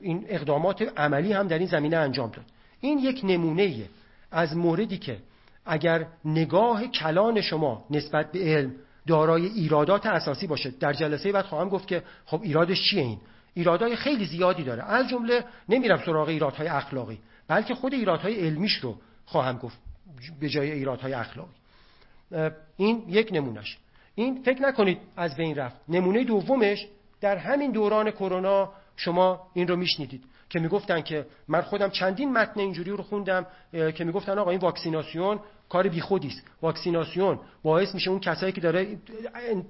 این 0.00 0.24
اقدامات 0.28 0.82
عملی 0.96 1.32
هم 1.32 1.48
در 1.48 1.58
این 1.58 1.68
زمینه 1.68 1.96
انجام 1.96 2.30
داد. 2.30 2.44
این 2.80 2.98
یک 2.98 3.20
نمونه 3.24 3.88
از 4.30 4.56
موردی 4.56 4.98
که 4.98 5.18
اگر 5.66 6.06
نگاه 6.24 6.86
کلان 6.86 7.40
شما 7.40 7.84
نسبت 7.90 8.32
به 8.32 8.38
علم 8.38 8.72
دارای 9.06 9.46
ایرادات 9.46 10.06
اساسی 10.06 10.46
باشه 10.46 10.70
در 10.80 10.92
جلسه 10.92 11.32
بعد 11.32 11.44
خواهم 11.44 11.68
گفت 11.68 11.88
که 11.88 12.02
خب 12.26 12.40
ایرادش 12.42 12.90
چیه 12.90 13.02
این؟ 13.02 13.18
ایرادهای 13.58 13.96
خیلی 13.96 14.24
زیادی 14.24 14.64
داره. 14.64 14.82
از 14.82 15.08
جمله 15.08 15.44
نمیرم 15.68 16.02
سراغ 16.06 16.28
ایرادهای 16.28 16.68
اخلاقی 16.68 17.18
بلکه 17.48 17.74
خود 17.74 17.94
ایرادهای 17.94 18.46
علمیش 18.46 18.74
رو 18.74 18.98
خواهم 19.24 19.58
گفت 19.58 19.78
به 20.40 20.48
جای 20.48 20.70
ایرادهای 20.70 21.12
اخلاقی. 21.12 21.54
این 22.76 23.04
یک 23.08 23.28
نمونهش. 23.32 23.78
این 24.14 24.42
فکر 24.42 24.62
نکنید 24.62 24.98
از 25.16 25.36
بین 25.36 25.56
رفت. 25.56 25.76
نمونه 25.88 26.24
دومش 26.24 26.86
در 27.20 27.36
همین 27.36 27.70
دوران 27.70 28.10
کرونا 28.10 28.72
شما 28.98 29.40
این 29.54 29.68
رو 29.68 29.76
میشنیدید. 29.76 30.24
که 30.50 30.58
می‌گفتن 30.58 31.00
که 31.00 31.26
من 31.48 31.60
خودم 31.60 31.90
چندین 31.90 32.32
متن 32.32 32.60
اینجوری 32.60 32.90
رو 32.90 33.02
خوندم 33.02 33.46
که 33.72 34.04
می‌گفتن 34.04 34.38
آقا 34.38 34.50
این 34.50 34.60
واکسیناسیون 34.60 35.40
کار 35.68 35.88
بیخودی 35.88 36.28
است. 36.28 36.42
واکسیناسیون 36.62 37.38
باعث 37.62 37.94
میشه 37.94 38.10
اون 38.10 38.20
کسایی 38.20 38.52
که 38.52 38.60
داره 38.60 38.98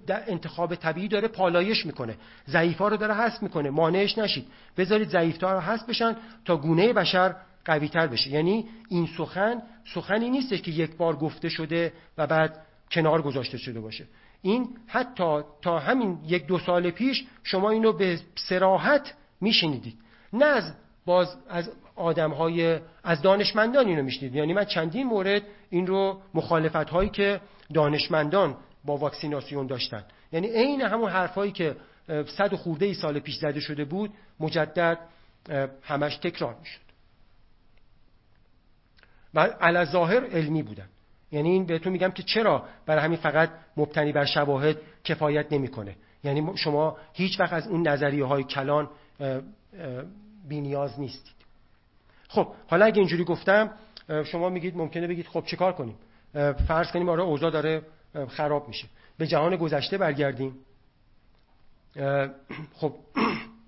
انتخاب 0.08 0.74
طبیعی 0.74 1.08
داره 1.08 1.28
پالایش 1.28 1.86
می‌کنه. 1.86 2.16
ضعیفا 2.48 2.88
رو 2.88 2.96
داره 2.96 3.14
حذف 3.14 3.42
می‌کنه. 3.42 3.70
مانعش 3.70 4.18
نشید. 4.18 4.46
بذارید 4.76 5.08
ضعیف‌ها 5.08 5.52
رو 5.52 5.60
حذف 5.60 5.88
بشن 5.88 6.16
تا 6.44 6.56
گونه 6.56 6.92
بشر 6.92 7.36
قویتر 7.64 8.06
بشه. 8.06 8.30
یعنی 8.30 8.68
این 8.88 9.08
سخن 9.16 9.62
سخنی 9.94 10.30
نیستش 10.30 10.62
که 10.62 10.70
یک 10.70 10.96
بار 10.96 11.16
گفته 11.16 11.48
شده 11.48 11.92
و 12.18 12.26
بعد 12.26 12.66
کنار 12.90 13.22
گذاشته 13.22 13.58
شده 13.58 13.80
باشه. 13.80 14.06
این 14.42 14.68
حتی 14.86 15.40
تا 15.62 15.78
همین 15.78 16.18
یک 16.26 16.46
دو 16.46 16.58
سال 16.58 16.90
پیش 16.90 17.26
شما 17.42 17.70
اینو 17.70 17.92
به 17.92 18.20
سراحت 18.34 19.14
میشنیدید. 19.40 19.98
نه 20.32 20.44
از 20.44 20.72
باز 21.06 21.36
از 21.48 21.70
آدم 21.96 22.30
های 22.30 22.80
از 23.04 23.22
دانشمندان 23.22 23.86
اینو 23.86 24.02
میشنید 24.02 24.34
یعنی 24.34 24.52
من 24.52 24.64
چندین 24.64 25.06
مورد 25.06 25.42
این 25.70 25.86
رو 25.86 26.20
مخالفت 26.34 26.90
هایی 26.90 27.10
که 27.10 27.40
دانشمندان 27.74 28.56
با 28.84 28.96
واکسیناسیون 28.96 29.66
داشتن. 29.66 30.04
یعنی 30.32 30.48
عین 30.48 30.80
همون 30.80 31.10
حرفایی 31.10 31.52
که 31.52 31.76
صد 32.26 32.52
و 32.52 32.56
خورده 32.56 32.86
ای 32.86 32.94
سال 32.94 33.18
پیش 33.18 33.36
زده 33.36 33.60
شده 33.60 33.84
بود 33.84 34.10
مجدد 34.40 34.98
همش 35.82 36.16
تکرار 36.16 36.56
می‌شد. 36.60 36.80
و 39.34 39.40
علا 39.40 39.84
ظاهر 39.84 40.24
علمی 40.24 40.62
بودن. 40.62 40.88
یعنی 41.32 41.50
این 41.50 41.66
بهتون 41.66 41.92
میگم 41.92 42.10
که 42.10 42.22
چرا 42.22 42.64
برای 42.86 43.04
همین 43.04 43.18
فقط 43.18 43.50
مبتنی 43.76 44.12
بر 44.12 44.24
شواهد 44.24 44.76
کفایت 45.04 45.52
نمی‌کنه. 45.52 45.96
یعنی 46.24 46.56
شما 46.56 46.96
هیچ 47.12 47.40
وقت 47.40 47.52
از 47.52 47.68
اون 47.68 47.88
نظریه 47.88 48.24
های 48.24 48.44
کلان 48.44 48.90
بینیاز 50.48 51.00
نیستید. 51.00 51.34
خب 52.28 52.48
حالا 52.66 52.84
اگه 52.84 52.98
اینجوری 52.98 53.24
گفتم 53.24 53.70
شما 54.24 54.48
میگید 54.48 54.76
ممکنه 54.76 55.06
بگید 55.06 55.26
خب 55.26 55.44
چیکار 55.44 55.72
کنیم؟ 55.72 55.96
فرض 56.68 56.92
کنیم 56.92 57.08
آره 57.08 57.22
اوضاع 57.22 57.50
داره 57.50 57.82
خراب 58.28 58.68
میشه. 58.68 58.88
به 59.18 59.26
جهان 59.26 59.56
گذشته 59.56 59.98
برگردیم. 59.98 60.56
خب 62.74 62.94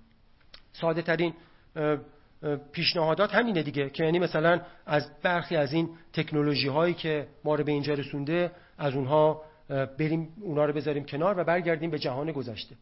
ساده 0.81 1.01
ترین 1.01 1.33
پیشنهادات 2.71 3.33
همینه 3.33 3.63
دیگه 3.63 3.89
که 3.89 4.03
یعنی 4.03 4.19
مثلا 4.19 4.61
از 4.85 5.21
برخی 5.21 5.55
از 5.55 5.73
این 5.73 5.89
تکنولوژی 6.13 6.67
هایی 6.67 6.93
که 6.93 7.27
ما 7.43 7.55
رو 7.55 7.63
به 7.63 7.71
اینجا 7.71 7.93
رسونده 7.93 8.51
از 8.77 8.93
اونها 8.93 9.41
بریم 9.69 10.33
اونا 10.41 10.65
رو 10.65 10.73
بذاریم 10.73 11.05
کنار 11.05 11.39
و 11.39 11.43
برگردیم 11.43 11.89
به 11.89 11.99
جهان 11.99 12.31
گذشته. 12.31 12.75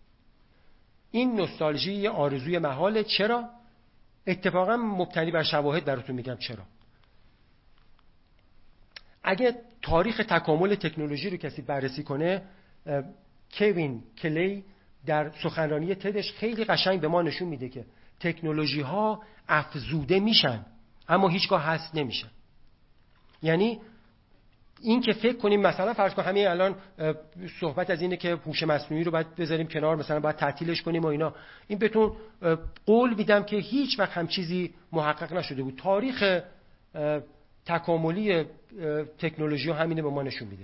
این 1.12 1.36
نوستالژی 1.36 1.94
یه 1.94 2.10
آرزوی 2.10 2.60
محاله. 2.60 3.04
چرا؟ 3.04 3.50
اتفاقا 4.28 4.78
مبتنی 4.78 5.32
بر 5.32 5.44
شواهد 5.44 5.86
براتون 5.86 6.16
میگم. 6.16 6.36
چرا؟ 6.36 6.64
اگه 9.24 9.56
تاریخ 9.82 10.18
تکامل 10.18 10.76
تکنولوژی 10.76 11.30
رو 11.30 11.38
کسی 11.38 11.62
بررسی 11.62 12.04
کنه 12.04 12.42
کوین 13.54 14.04
کلی 14.18 14.64
در 15.06 15.32
سخنرانی 15.44 15.96
تدش 15.96 16.32
خیلی 16.32 16.66
قشنگ 16.66 17.02
به 17.02 17.08
ما 17.08 17.22
نشون 17.22 17.48
میده 17.48 17.70
که 17.70 17.86
تکنولوژی 18.20 18.82
ها 18.82 19.24
افزوده 19.48 20.20
میشن 20.20 20.66
اما 21.08 21.28
هیچگاه 21.28 21.64
هست 21.64 21.96
نمیشن. 21.96 22.30
یعنی 23.44 23.80
این 24.82 25.02
که 25.02 25.14
فکر 25.14 25.38
کنیم 25.38 25.62
مثلا 25.62 25.94
فرض 25.94 26.14
کن 26.14 26.24
همین 26.24 26.48
الان 26.48 26.76
صحبت 27.60 27.90
از 27.90 28.02
اینه 28.02 28.18
که 28.18 28.36
هوش 28.46 28.64
مصنوعی 28.64 29.04
رو 29.04 29.12
باید 29.12 29.36
بذاریم 29.36 29.68
کنار 29.68 29.96
مثلا 29.96 30.20
باید 30.20 30.36
تعطیلش 30.36 30.82
کنیم 30.82 31.04
و 31.04 31.08
اینا. 31.08 31.34
این 31.68 31.80
بهتون 31.80 32.12
قول 32.86 33.14
میدم 33.14 33.44
که 33.44 33.58
هیچ 33.58 34.00
وقت 34.00 34.12
هم 34.12 34.28
چیزی 34.28 34.74
محقق 34.92 35.34
نشده 35.34 35.64
بود. 35.64 35.76
تاریخ 35.78 36.42
تکاملی 37.66 38.46
تکنولوژی 39.18 39.72
همینه 39.72 40.02
به 40.02 40.10
ما 40.10 40.24
نشون 40.24 40.48
میده. 40.48 40.64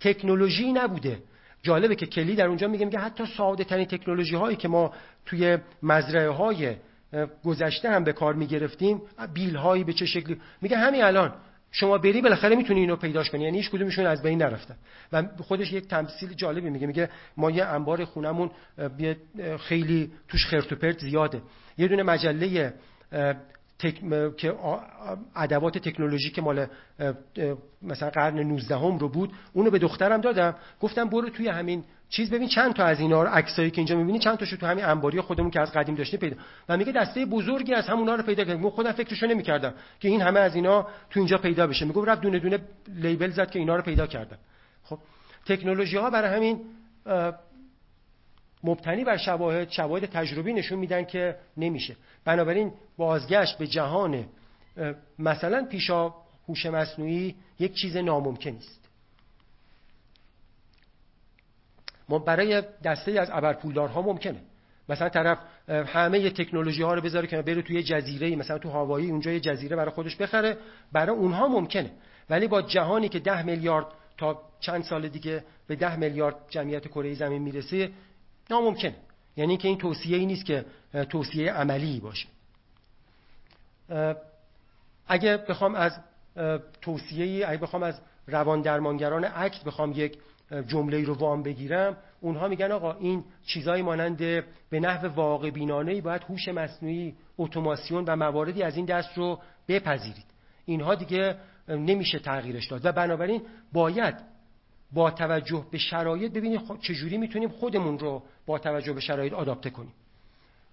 تکنولوژی 0.00 0.72
نبوده. 0.72 1.18
جالبه 1.62 1.94
که 1.94 2.06
کلی 2.06 2.34
در 2.34 2.46
اونجا 2.46 2.68
میگه 2.68 2.84
میگه 2.84 2.98
حتی 2.98 3.26
ساده 3.26 3.64
ترین 3.64 3.86
تکنولوژی 3.86 4.36
هایی 4.36 4.56
که 4.56 4.68
ما 4.68 4.92
توی 5.26 5.58
مزرعه 5.82 6.28
های 6.28 6.76
گذشته 7.44 7.90
هم 7.90 8.04
به 8.04 8.12
کار 8.12 8.34
می‌گرفتیم 8.34 9.02
بیل 9.34 9.56
هایی 9.56 9.84
به 9.84 9.92
چه 9.92 10.06
شکلی؟ 10.06 10.40
میگه 10.60 10.76
همین 10.76 11.02
الان 11.02 11.32
شما 11.76 11.98
بری 11.98 12.22
بالاخره 12.22 12.56
می‌تونی 12.56 12.80
اینو 12.80 12.96
پیداش 12.96 13.30
کنی. 13.30 13.44
یعنی 13.44 13.58
هیچ 13.58 13.70
کدومشون 13.70 14.06
از 14.06 14.22
بین 14.22 14.42
نرفتن. 14.42 14.76
و 15.12 15.24
خودش 15.40 15.72
یک 15.72 15.88
تمثیل 15.88 16.32
جالبی 16.32 16.70
میگه. 16.70 16.86
میگه 16.86 17.08
ما 17.36 17.50
یه 17.50 17.64
انبار 17.64 18.04
خونمون 18.04 18.50
خیلی 19.60 20.12
توش 20.28 20.46
خرت 20.46 20.72
و 20.72 20.76
پرت 20.76 20.98
زیاده. 20.98 21.42
یه 21.78 21.88
دونه 21.88 22.02
مجله 22.02 22.74
که 24.36 24.54
ادوات 25.36 25.78
تکنولوژیک 25.78 26.38
مال 26.38 26.66
مثلا 27.82 28.10
قرن 28.10 28.38
19 28.38 28.76
هم 28.76 28.98
رو 28.98 29.08
بود 29.08 29.32
اونو 29.52 29.70
به 29.70 29.78
دخترم 29.78 30.20
دادم. 30.20 30.54
گفتم 30.80 31.08
برو 31.08 31.28
توی 31.28 31.48
همین 31.48 31.84
چیز 32.08 32.30
ببین 32.30 32.48
چند 32.48 32.74
تا 32.74 32.84
از 32.84 33.00
اینا 33.00 33.22
رو 33.22 33.28
عکسایی 33.28 33.70
که 33.70 33.78
اینجا 33.78 33.96
می‌بینی 33.96 34.18
چند 34.18 34.38
تاشو 34.38 34.56
تو 34.56 34.66
همین 34.66 34.84
انباری 34.84 35.20
خودمون 35.20 35.50
که 35.50 35.60
از 35.60 35.72
قدیم 35.72 35.94
داشته 35.94 36.16
پیدا 36.16 36.36
و 36.68 36.76
میگه 36.76 36.92
دسته 36.92 37.26
بزرگی 37.26 37.74
از 37.74 37.86
همونا 37.86 38.14
رو 38.14 38.22
پیدا 38.22 38.44
کردم 38.44 38.70
خودم 38.70 38.92
فکرشو 38.92 39.26
نمی‌کردم 39.26 39.74
که 40.00 40.08
این 40.08 40.22
همه 40.22 40.40
از 40.40 40.54
اینا 40.54 40.82
تو 41.10 41.20
اینجا 41.20 41.38
پیدا 41.38 41.66
بشه. 41.66 41.84
میگه 41.84 42.04
رفت 42.04 42.20
دونه 42.20 42.38
دونه 42.38 42.58
لیبل 42.88 43.30
زد 43.30 43.50
که 43.50 43.58
اینا 43.58 43.76
رو 43.76 43.82
پیدا 43.82 44.06
کردم 44.06 44.38
خب 44.84 44.98
تکنولوژی 45.46 45.96
ها 45.96 46.10
برای 46.10 46.36
همین 46.36 46.60
مبتنی 48.64 49.04
بر 49.04 49.16
شواهد 49.16 49.70
شواهد 49.70 50.06
تجربی 50.06 50.52
نشون 50.52 50.78
میدن 50.78 51.04
که 51.04 51.36
نمیشه. 51.56 51.96
بنابراین 52.24 52.72
بازگشت 52.96 53.58
به 53.58 53.66
جهان 53.66 54.24
مثلا 55.18 55.66
پیشا 55.70 56.14
هوش 56.48 56.66
مصنوعی 56.66 57.34
یک 57.58 57.74
چیز 57.74 57.96
ناممکن 57.96 58.56
است. 58.56 58.88
ما 62.08 62.18
برای 62.18 62.62
دسته 62.84 63.20
از 63.20 63.30
ابرپولدارها 63.32 64.02
ممکنه. 64.02 64.40
مثلا 64.88 65.08
طرف 65.08 65.38
همه 65.68 66.30
تکنولوژی 66.30 66.82
ها 66.82 66.94
رو 66.94 67.00
بذاره 67.00 67.26
که 67.26 67.42
بره 67.42 67.62
توی 67.62 67.82
جزیره 67.82 68.36
مثلا 68.36 68.58
تو 68.58 68.70
هوایی 68.70 69.10
اونجا 69.10 69.30
یه 69.30 69.40
جزیره 69.40 69.76
برای 69.76 69.90
خودش 69.90 70.16
بخره. 70.16 70.56
برای 70.92 71.16
اونها 71.16 71.48
ممکنه. 71.48 71.90
ولی 72.30 72.46
با 72.46 72.62
جهانی 72.62 73.08
که 73.08 73.18
ده 73.18 73.42
میلیارد 73.42 73.86
تا 74.18 74.42
چند 74.60 74.84
سال 74.84 75.08
دیگه 75.08 75.44
به 75.66 75.76
ده 75.76 75.96
میلیارد 75.96 76.36
جمعیت 76.48 76.88
کره 76.88 77.14
زمین 77.14 77.42
می‌رسه 77.42 77.90
ناممکنه 78.50 78.96
یعنی 79.36 79.56
که 79.56 79.68
این 79.68 79.78
توصیه 79.78 80.16
ای 80.16 80.26
نیست 80.26 80.44
که 80.44 80.64
توصیه 81.08 81.52
عملی 81.52 82.00
باشه. 82.00 82.28
اگه 85.08 85.36
بخوام 85.36 85.74
از 85.74 85.98
توصیه 86.80 87.48
اگه 87.48 87.60
بخوام 87.60 87.82
از 87.82 88.00
روان 88.26 88.62
درمانگران 88.62 89.24
اکت 89.34 89.64
بخوام 89.64 89.92
یک 89.96 90.18
جمله 90.68 91.04
رو 91.04 91.14
وام 91.14 91.42
بگیرم 91.42 91.96
اونها 92.20 92.48
میگن 92.48 92.72
آقا 92.72 92.92
این 92.92 93.24
چیزایی 93.46 93.82
مانند 93.82 94.18
به 94.70 94.80
نحو 94.80 95.08
واقع 95.08 95.50
بینانه 95.50 96.00
باید 96.00 96.22
هوش 96.22 96.48
مصنوعی 96.48 97.14
اتوماسیون 97.38 98.04
و 98.04 98.16
مواردی 98.16 98.62
از 98.62 98.76
این 98.76 98.86
دست 98.86 99.18
رو 99.18 99.40
بپذیرید. 99.68 100.24
اینها 100.64 100.94
دیگه 100.94 101.36
نمیشه 101.68 102.18
تغییرش 102.18 102.66
داد. 102.66 102.84
و 102.84 102.92
بنابراین 102.92 103.42
باید 103.72 104.33
با 104.94 105.10
توجه 105.10 105.66
به 105.70 105.78
شرایط 105.78 106.32
ببینیم 106.32 106.60
چجوری 106.82 107.18
می‌تونیم 107.18 107.48
خودمون 107.48 107.98
رو 107.98 108.22
با 108.46 108.58
توجه 108.58 108.92
به 108.92 109.00
شرایط 109.00 109.32
آداپته 109.32 109.70
کنیم. 109.70 109.92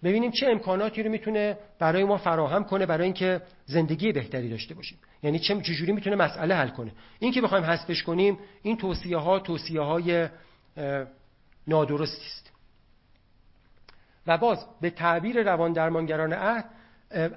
ببینیم 0.03 0.31
چه 0.31 0.47
امکاناتی 0.47 1.03
رو 1.03 1.11
می‌تونه 1.11 1.57
برای 1.79 2.03
ما 2.03 2.17
فراهم 2.17 2.63
کنه 2.63 2.85
برای 2.85 3.03
اینکه 3.03 3.41
زندگی 3.65 4.11
بهتری 4.11 4.49
داشته 4.49 4.73
باشیم. 4.73 4.97
یعنی 5.23 5.39
چه 5.39 5.61
چجوری 5.61 5.91
می‌تونه 5.91 6.15
مسئله 6.15 6.55
حل 6.55 6.69
کنه. 6.69 6.91
این 7.19 7.31
که 7.31 7.41
بخوایم 7.41 7.63
حذفش 7.63 8.03
کنیم 8.03 8.37
این 8.61 8.77
توصیه 8.77 9.17
ها 9.17 9.39
توصیه 9.39 9.81
های 9.81 10.27
نادرستی 11.67 12.25
است. 12.25 12.51
و 14.27 14.37
باز 14.37 14.65
به 14.81 14.89
تعبیر 14.89 15.43
روان 15.43 15.73
درمانگران 15.73 16.33
عهد 16.33 16.65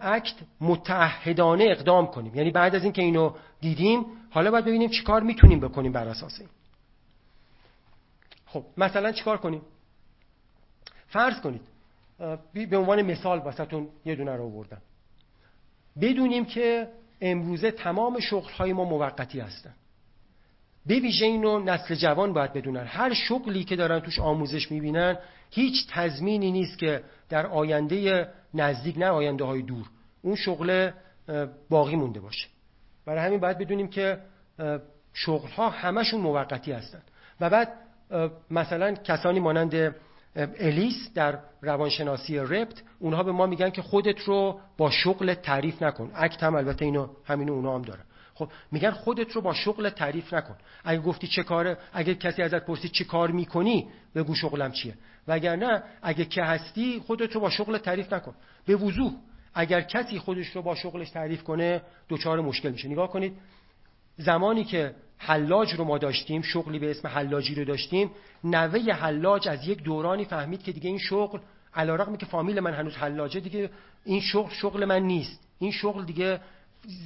اکت 0.01 0.35
متعهدانه 0.61 1.65
اقدام 1.65 2.07
کنیم. 2.07 2.35
یعنی 2.35 2.51
بعد 2.51 2.75
از 2.75 2.83
اینکه 2.85 3.03
اینو 3.03 3.35
دیدیم 3.61 4.07
حالا 4.31 4.51
باید 4.51 4.65
ببینیم 4.65 4.91
چیکار 4.91 5.23
می‌تونیم 5.23 5.61
بکنیم 5.61 5.93
بر 5.93 6.09
اساس 6.09 6.41
این. 6.41 6.49
خب 8.55 8.65
مثلا 8.77 9.13
چیکار 9.13 9.37
کنیم؟ 9.37 9.63
فرض 11.07 11.41
کنید 11.41 11.61
به 12.71 12.77
عنوان 12.77 13.03
مثال 13.03 13.39
واسهتون 13.39 13.89
یه 14.05 14.15
دونه 14.15 14.37
رو 14.37 14.45
آوردم. 14.45 14.83
بدونیم 16.01 16.45
که 16.45 16.89
امروزه 17.21 17.71
تمام 17.71 18.21
شغلهای 18.21 18.73
ما 18.73 18.85
موقتی 18.85 19.41
هستن. 19.41 19.75
به 20.87 20.95
ویژه 21.01 21.27
اینو 21.27 21.59
نسل 21.59 21.95
جوان 21.95 22.33
باید 22.33 22.53
بدونن. 22.53 22.85
هر 22.85 23.15
شغلی 23.15 23.65
که 23.65 23.77
دارن 23.77 24.01
توش 24.01 24.19
آموزش 24.19 24.71
می‌بینن 24.71 25.19
هیچ 25.51 25.87
تضمینی 25.91 26.53
نیست 26.53 26.79
که 26.79 27.05
در 27.29 27.47
آینده 27.47 28.29
نزدیک 28.55 28.99
نه 28.99 29.07
آینده 29.07 29.45
های 29.45 29.63
دور 29.63 29.87
اون 30.23 30.37
شغل 30.37 30.91
باقی 31.69 31.97
مونده 31.97 32.21
باشه. 32.21 32.49
برای 33.07 33.27
همین 33.27 33.41
باید 33.41 33.59
بدونیم 33.59 33.89
که 33.89 34.19
شغلها 35.13 35.71
همشون 35.71 36.21
موقتی 36.21 36.73
هستن. 36.73 37.03
و 37.41 37.51
بعد 37.51 37.84
مثلا 38.51 38.95
کسانی 38.95 39.41
مانند 39.41 39.95
الیس 40.37 41.11
در 41.15 41.39
روانشناسی 41.63 42.39
رپت 42.39 42.83
اونها 42.99 43.23
به 43.23 43.33
ما 43.33 43.47
میگن 43.47 43.71
که 43.71 43.83
خودت 43.83 44.21
رو 44.21 44.61
با 44.77 44.91
شغل 44.91 45.35
تعریف 45.35 45.83
نکن. 45.83 46.11
اکت 46.15 46.43
هم 46.43 46.55
البته 46.55 46.85
اینو 46.85 47.09
همین 47.25 47.51
اونها 47.51 47.75
هم 47.75 47.83
داره 47.83 48.01
خب 48.35 48.49
میگن 48.73 48.91
خودت 48.91 49.33
رو 49.33 49.41
با 49.41 49.55
شغل 49.55 49.91
تعریف 49.91 50.35
نکن. 50.35 50.55
اگه 50.85 51.01
گفتی 51.01 51.27
چه 51.27 51.43
کاره 51.43 51.79
اگه 51.93 52.15
کسی 52.15 52.43
ازت 52.43 52.67
پرسید 52.67 52.91
چه 52.91 53.05
کار 53.05 53.31
می‌کنی 53.31 53.89
بگو 54.15 54.35
شغلم 54.35 54.73
چیه. 54.73 54.95
وگرنه 55.29 55.83
اگه 56.03 56.25
که 56.25 56.43
هستی 56.43 57.03
خودت 57.07 57.33
رو 57.33 57.41
با 57.41 57.51
شغل 57.51 57.79
تعریف 57.79 58.13
نکن. 58.13 58.35
به 58.67 58.77
وضوح 58.77 59.13
اگر 59.55 59.81
کسی 59.81 60.19
خودش 60.19 60.47
رو 60.47 60.63
با 60.63 60.75
شغلش 60.75 61.11
تعریف 61.11 61.45
کنه 61.45 61.83
دوچار 62.09 62.41
مشکل 62.41 62.71
میشه. 62.71 62.89
نگاه 62.89 63.11
کنید 63.11 63.33
زمانی 64.17 64.65
که 64.65 64.95
حلاج 65.19 65.75
رو 65.75 65.85
ما 65.85 65.99
داشتیم 65.99 66.43
شغلی 66.43 66.79
به 66.79 66.91
اسم 66.91 67.09
حلاجی 67.09 67.55
رو 67.55 67.65
داشتیم. 67.65 68.11
نوه 68.45 68.93
حلاج 68.93 69.49
از 69.49 69.69
یک 69.69 69.83
دورانی 69.83 70.25
فهمید 70.25 70.63
که 70.63 70.73
دیگه 70.73 70.89
این 70.89 70.99
شغل 70.99 71.39
علیرغم 71.75 72.17
که 72.17 72.27
فامیل 72.27 72.61
من 72.61 72.75
هنوز 72.75 72.97
حلاجه 72.97 73.41
دیگه 73.41 73.71
این 74.05 74.21
شغل 74.21 74.51
شغل 74.51 74.85
من 74.85 75.03
نیست. 75.03 75.49
این 75.59 75.73
شغل 75.73 76.05
دیگه 76.05 76.41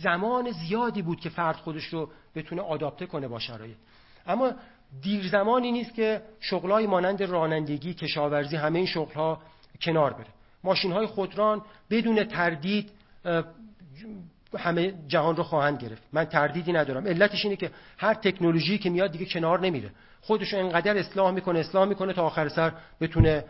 زمان 0.02 0.50
زیادی 0.50 1.02
بود 1.02 1.20
که 1.20 1.28
فرد 1.28 1.56
خودش 1.56 1.84
رو 1.84 2.11
بتونه 2.34 2.62
آداپته 2.62 3.06
کنه 3.06 3.28
با 3.28 3.38
شرایط. 3.38 3.76
اما 4.26 4.52
دیر 5.02 5.28
زمانی 5.28 5.72
نیست 5.72 5.94
که 5.94 6.22
شغلای 6.40 6.86
مانند 6.86 7.22
رانندگی 7.22 7.94
کشاورزی 7.94 8.56
همه 8.56 8.78
این 8.78 8.86
شغلها 8.86 9.42
کنار 9.82 10.12
بره. 10.12 10.26
ماشین 10.64 10.92
های 10.92 11.06
خودران 11.06 11.62
بدون 11.90 12.24
تردید 12.24 12.90
همه 14.59 14.94
جهان 15.09 15.36
رو 15.36 15.42
خواهند 15.42 15.82
گرفت. 15.82 16.03
من 16.12 16.24
تردیدی 16.24 16.72
ندارم. 16.72 17.07
علتش 17.07 17.44
اینه 17.44 17.57
که 17.57 17.70
هر 17.99 18.14
تکنولوژی 18.14 18.78
که 18.78 18.90
میاد 18.90 19.12
دیگه 19.12 19.26
کنار 19.26 19.61
نمیره. 19.61 19.90
خودش 20.20 20.55
انقدر 20.55 20.96
اصلاح 20.96 21.30
می‌کنه 21.30 21.59
اصلاح 21.59 21.88
می‌کنه 21.88 22.12
تا 22.12 22.22
آخر 22.22 22.49
سر 22.49 22.72
بتونه 23.01 23.44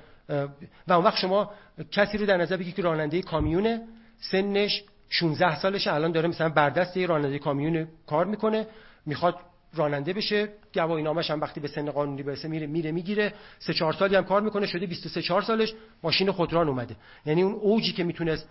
و 0.89 0.93
اون 0.93 1.05
وقت 1.05 1.17
شما 1.17 1.51
کسی 1.93 2.19
رو 2.19 2.27
در 2.27 2.37
نظر 2.37 2.57
بگید 2.57 2.75
که 2.75 2.83
راننده 2.83 3.23
کامیونه. 3.23 3.81
سنش 4.21 4.83
16 5.11 5.57
سالشه. 5.57 5.95
الان 5.95 6.13
داره 6.13 6.29
مثلا 6.29 6.49
بردست 6.49 6.97
یه 6.97 7.07
راننده 7.07 7.39
کامیون 7.39 7.89
کار 8.07 8.27
می‌کنه. 8.27 8.67
می‌خواد 9.07 9.37
راننده 9.75 10.13
بشه. 10.13 10.49
گواهی 10.75 11.03
نامش 11.03 11.31
هم 11.31 11.41
وقتی 11.41 11.61
به 11.61 11.69
سن 11.69 11.91
قانونی 11.91 12.23
برسه 12.23 12.49
میره 12.49 12.67
میره 12.67 12.93
می‌گیره. 12.93 13.33
سه 13.59 13.75
چهار 13.75 13.93
سالی 13.93 14.17
هم 14.17 14.25
کار 14.25 14.43
می‌کنه. 14.43 14.67
شده 14.67 14.87
23 14.87 15.23
4 15.23 15.43
سالش. 15.43 15.75
ماشین 16.03 16.31
خودران 16.31 16.69
اومده. 16.69 16.97
یعنی 17.27 17.43
اون 17.43 17.53
اوجی 17.53 17.93
که 17.93 18.05
می‌تونست 18.05 18.49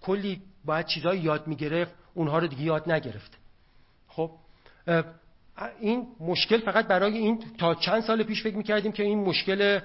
کلی 0.00 0.42
باید 0.64 0.86
چیزایی 0.86 1.20
یاد 1.20 1.46
می‌گرفت 1.46 1.94
اونها 2.14 2.38
رو 2.38 2.46
دیگه 2.46 2.62
یاد 2.62 2.92
نگرفت. 2.92 3.38
خب 4.08 4.30
این 5.80 6.06
مشکل 6.20 6.60
فقط 6.60 6.86
برای 6.86 7.18
این 7.18 7.44
تا 7.58 7.74
چند 7.74 8.02
سال 8.02 8.22
پیش 8.22 8.42
فکر 8.42 8.56
می‌کردیم 8.56 8.92
که 8.92 9.02
این 9.02 9.18
مشکل 9.18 9.80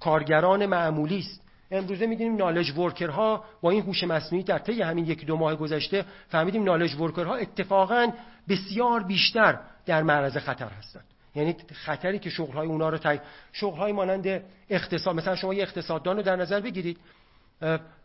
کارگران 0.00 0.66
معمولی 0.66 1.18
است. 1.18 1.42
امروزه 1.70 2.06
می‌دونیم 2.06 2.36
نالج 2.36 2.78
ورکرها 2.78 3.44
با 3.60 3.70
این 3.70 3.82
هوش 3.82 4.04
مصنوعی 4.04 4.44
در 4.44 4.58
طی 4.58 4.82
همین 4.82 5.06
یک 5.06 5.26
دو 5.26 5.36
ماه 5.36 5.56
گذشته 5.56 6.04
فهمیدیم 6.28 6.64
نالج 6.64 6.94
ورکرها 6.94 7.34
اتفاقا 7.34 8.12
بسیار 8.48 9.02
بیشتر 9.02 9.60
در 9.86 10.02
معرض 10.02 10.36
خطر 10.36 10.68
هستند. 10.68 11.04
یعنی 11.34 11.56
خطری 11.72 12.18
که 12.18 12.30
شغلهای 12.30 12.68
اونا 12.68 12.88
رو 12.88 12.98
تای 12.98 13.20
مانند 13.92 14.42
اقتصاد 14.70 15.14
مثلا 15.16 15.36
شما 15.36 15.54
یه 15.54 15.62
اقتصاددان 15.62 16.16
رو 16.16 16.22
در 16.22 16.36
نظر 16.36 16.60
بگیرید 16.60 16.98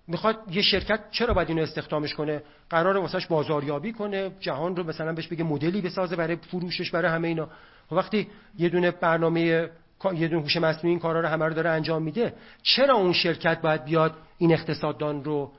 می‌خواد 0.08 0.38
یه 0.52 0.62
شرکت 0.62 1.00
چرا 1.12 1.34
باید 1.34 1.50
اینو 1.50 1.62
استخدامش 1.62 2.14
کنه؟ 2.14 2.44
قرار 2.70 2.98
واسش 2.98 3.28
بازاریابی 3.28 3.94
کنه 3.94 4.32
جهان 4.40 4.76
رو 4.76 4.84
مثلا 4.84 5.14
بهش 5.14 5.28
بگه 5.28 5.44
مدلی 5.44 5.82
بسازه 5.82 6.16
برای 6.16 6.36
فروشش 6.36 6.92
برای 6.92 7.12
همه 7.12 7.28
اینا. 7.28 7.50
و 7.92 7.96
وقتی 7.96 8.28
یه 8.58 8.70
دونه 8.70 8.92
برنامه 8.92 9.70
یه 10.14 10.28
دونه 10.28 10.42
هوش 10.42 10.58
مصنوعی 10.58 10.90
این 10.90 11.00
کارا 11.00 11.22
رو 11.22 11.28
همه 11.28 11.46
رو 11.46 11.54
داره 11.54 11.70
انجام 11.70 12.04
میده 12.04 12.34
چرا 12.62 12.96
اون 12.96 13.14
شرکت 13.14 13.62
باید 13.62 13.86
بیاد 13.86 14.16
این 14.38 14.54
اقتصاددان 14.54 15.24
رو 15.24 15.52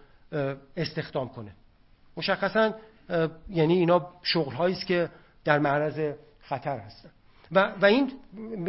استخدام 0.77 1.29
کنه؟ 1.29 1.53
مشخصا 2.17 2.75
یعنی 3.51 3.75
اینا 3.75 4.09
شغل 4.23 4.73
است 4.73 4.87
که 4.87 5.11
در 5.45 5.59
معرض 5.59 6.15
خطر 6.41 6.79
هستن. 6.79 7.11
و, 7.53 7.73
و 7.81 7.87
این 7.87 8.13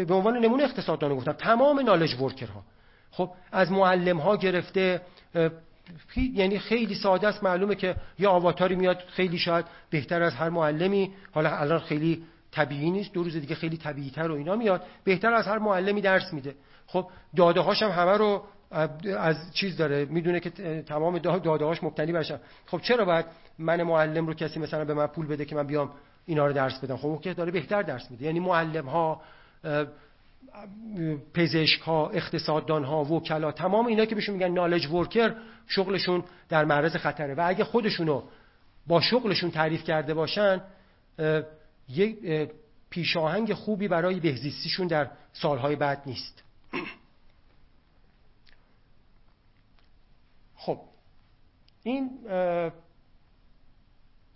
به 0.05 0.13
عنوان 0.13 0.37
نمونه 0.37 0.63
اقتصاددان 0.63 1.15
گفتم 1.15 1.31
تمام 1.31 1.79
نالج 1.79 2.21
ورکرها 2.21 2.63
خب 3.11 3.31
از 3.51 3.71
معلم 3.71 4.17
ها 4.17 4.35
گرفته 4.35 5.01
یعنی 6.17 6.59
خیلی 6.59 6.95
ساده 6.95 7.27
است. 7.27 7.43
معلومه 7.43 7.75
که 7.75 7.95
یه 8.19 8.27
آواتاری 8.27 8.75
میاد 8.75 9.03
خیلی 9.07 9.37
شاید 9.37 9.65
بهتر 9.89 10.23
از 10.23 10.33
هر 10.33 10.49
معلمی. 10.49 11.13
حالا 11.31 11.57
الان 11.57 11.79
خیلی 11.79 12.23
طبیعی 12.51 12.91
نیست. 12.91 13.13
دو 13.13 13.23
روز 13.23 13.35
دیگه 13.35 13.55
خیلی 13.55 13.77
طبیعی 13.77 14.09
تر 14.09 14.31
و 14.31 14.35
اینا 14.35 14.55
میاد. 14.55 14.83
بهتر 15.03 15.33
از 15.33 15.47
هر 15.47 15.57
معلمی 15.57 16.01
درس 16.01 16.33
میده. 16.33 16.55
خب 16.87 17.09
داده 17.35 17.59
هاشم 17.59 17.89
همه 17.89 18.17
رو 18.17 18.43
از 19.17 19.53
چیز 19.53 19.77
داره. 19.77 20.05
می‌دونه 20.05 20.39
که 20.39 20.49
تمام 20.87 21.17
داده 21.17 21.65
هاش 21.65 21.83
مبتنی 21.83 22.11
برشن 22.11 22.39
خب 22.65 22.81
چرا 22.81 23.05
باید 23.05 23.25
من 23.59 23.83
معلم 23.83 24.27
رو 24.27 24.33
کسی 24.33 24.59
مثلا 24.59 24.85
به 24.85 24.93
من 24.93 25.07
پول 25.07 25.27
بده 25.27 25.45
که 25.45 25.55
من 25.55 25.67
بیام 25.67 25.91
اینا 26.25 26.47
رو 26.47 26.53
درس 26.53 26.79
بدم؟ 26.79 26.97
خب 26.97 27.19
که 27.21 27.33
داره 27.33 27.51
بهتر 27.51 27.81
درس 27.81 28.11
میده. 28.11 28.25
یعنی 28.25 28.39
معلم 28.39 28.85
ها 28.85 29.21
پزشک 31.33 31.81
ها 31.81 32.09
اقتصاددان 32.09 32.83
ها 32.83 33.03
وکلا 33.03 33.51
تمام 33.51 33.85
اینا 33.85 34.05
که 34.05 34.15
بهشون 34.15 34.35
میگن 34.35 34.51
نالج 34.51 34.85
ورکر 34.85 35.35
شغلشون 35.67 36.23
در 36.49 36.65
معرض 36.65 36.95
خطره. 36.95 37.33
و 37.35 37.43
اگه 37.47 37.63
خودشونو 37.63 38.23
با 38.87 39.01
شغلشون 39.01 39.51
تعریف 39.51 39.83
کرده 39.83 40.13
باشن 40.13 40.61
یک 41.89 42.17
پیشاهنگ 42.89 43.53
خوبی 43.53 43.87
برای 43.87 44.19
بهزیستیشون 44.19 44.87
در 44.87 45.11
سالهای 45.33 45.75
بعد 45.75 46.01
نیست. 46.05 46.43
خب 50.55 50.79
این 51.83 52.09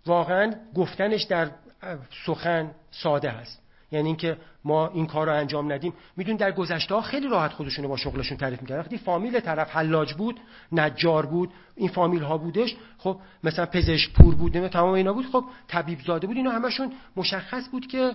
واقعا 0.06 0.54
گفتنش 0.74 1.22
در 1.22 1.50
سخن 2.26 2.74
ساده 2.90 3.30
هست. 3.30 3.62
یعنی 3.92 4.06
اینکه 4.06 4.36
ما 4.64 4.88
این 4.88 5.06
کار 5.06 5.26
رو 5.26 5.34
انجام 5.34 5.72
ندیم. 5.72 5.92
میدون 6.16 6.36
در 6.36 6.52
گذشته 6.52 7.00
خیلی 7.00 7.28
راحت 7.28 7.52
خودشونو 7.52 7.88
با 7.88 7.96
شغلشون 7.96 8.38
تعریف 8.38 8.62
می‌کردن. 8.62 8.80
وقتی 8.80 8.98
فامیل 8.98 9.40
طرف 9.40 9.70
حلاج 9.70 10.14
بود 10.14 10.40
نجار 10.72 11.26
بود 11.26 11.50
این 11.76 11.88
فامیل 11.88 12.22
ها 12.22 12.38
بودش 12.38 12.76
خب 12.98 13.20
مثلا 13.44 13.66
پزشک 13.66 14.12
پور 14.12 14.34
بود 14.34 14.68
تمام 14.68 14.94
اینا 14.94 15.12
بود 15.12 15.26
خب 15.32 15.44
طبیب 15.68 16.00
زاده 16.06 16.26
بود 16.26 16.36
اینا 16.36 16.50
همشون 16.50 16.92
مشخص 17.16 17.68
بود 17.68 17.86
که 17.86 18.12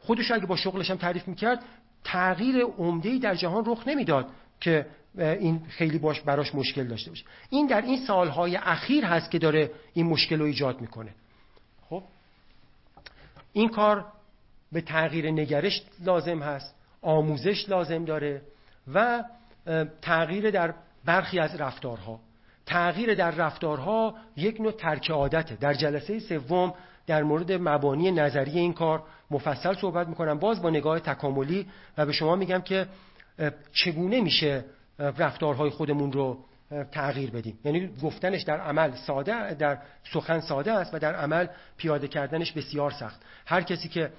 خودش 0.00 0.30
اگه 0.30 0.46
با 0.46 0.56
شغلش 0.56 0.90
هم 0.90 0.96
تعریف 0.96 1.28
می‌کرد 1.28 1.64
تغییر 2.04 2.64
عمده 2.64 3.18
در 3.18 3.34
جهان 3.34 3.64
رخ 3.66 3.88
نمی‌داد 3.88 4.26
که 4.60 4.86
این 5.18 5.62
خیلی 5.68 5.98
باش 5.98 6.20
براش 6.20 6.54
مشکل 6.54 6.84
داشته 6.84 7.10
باشه. 7.10 7.24
این 7.50 7.66
در 7.66 7.80
این 7.80 8.06
سالهای 8.06 8.56
اخیر 8.56 9.04
هست 9.04 9.30
که 9.30 9.38
داره 9.38 9.70
این 9.92 10.06
مشکل 10.06 10.38
رو 10.38 10.44
ایجاد 10.44 10.80
می‌کنه. 10.80 11.14
خب 11.90 12.02
این 13.52 13.68
کار 13.68 14.04
به 14.72 14.80
تغییر 14.80 15.30
نگرش 15.30 15.82
لازم 16.04 16.38
هست 16.38 16.74
آموزش 17.02 17.68
لازم 17.68 18.04
داره 18.04 18.42
و 18.94 19.24
تغییر 20.02 20.50
در 20.50 20.74
برخی 21.04 21.38
از 21.38 21.60
رفتارها. 21.60 22.20
تغییر 22.66 23.14
در 23.14 23.30
رفتارها 23.30 24.14
یک 24.36 24.60
نوع 24.60 24.72
ترک 24.72 25.10
عادته. 25.10 25.56
در 25.56 25.74
جلسه 25.74 26.18
سوم 26.18 26.74
در 27.06 27.22
مورد 27.22 27.52
مبانی 27.52 28.10
نظری 28.10 28.58
این 28.58 28.72
کار 28.72 29.02
مفصل 29.30 29.74
صحبت 29.74 30.08
می‌کنم. 30.08 30.38
باز 30.38 30.62
با 30.62 30.70
نگاه 30.70 31.00
تکاملی 31.00 31.66
و 31.98 32.06
به 32.06 32.12
شما 32.12 32.36
میگم 32.36 32.60
که 32.60 32.86
چگونه 33.72 34.20
میشه 34.20 34.64
رفتارهای 34.98 35.70
خودمون 35.70 36.12
رو 36.12 36.38
تغییر 36.92 37.30
بدیم. 37.30 37.58
یعنی 37.64 37.90
گفتنش 38.02 38.42
در 38.42 38.60
عمل 38.60 38.94
ساده 38.94 39.54
در 39.54 39.78
سخن 40.12 40.40
ساده 40.40 40.72
است 40.72 40.94
و 40.94 40.98
در 40.98 41.14
عمل 41.14 41.46
پیاده 41.76 42.08
کردنش 42.08 42.52
بسیار 42.52 42.90
سخت. 42.90 43.22
هر 43.46 43.62
کسی 43.62 43.88
که 43.88 44.10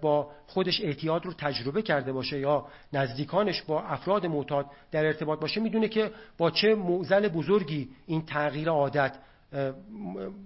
با 0.00 0.30
خودش 0.46 0.80
اعتیاد 0.80 1.26
رو 1.26 1.32
تجربه 1.32 1.82
کرده 1.82 2.12
باشه 2.12 2.38
یا 2.38 2.66
نزدیکانش 2.92 3.62
با 3.62 3.82
افراد 3.82 4.26
معتاد 4.26 4.66
در 4.90 5.06
ارتباط 5.06 5.40
باشه 5.40 5.60
می‌دونه 5.60 5.88
که 5.88 6.10
با 6.38 6.50
چه 6.50 6.74
معزل 6.74 7.28
بزرگی 7.28 7.88
این 8.06 8.26
تغییر 8.26 8.68
عادت 8.68 9.14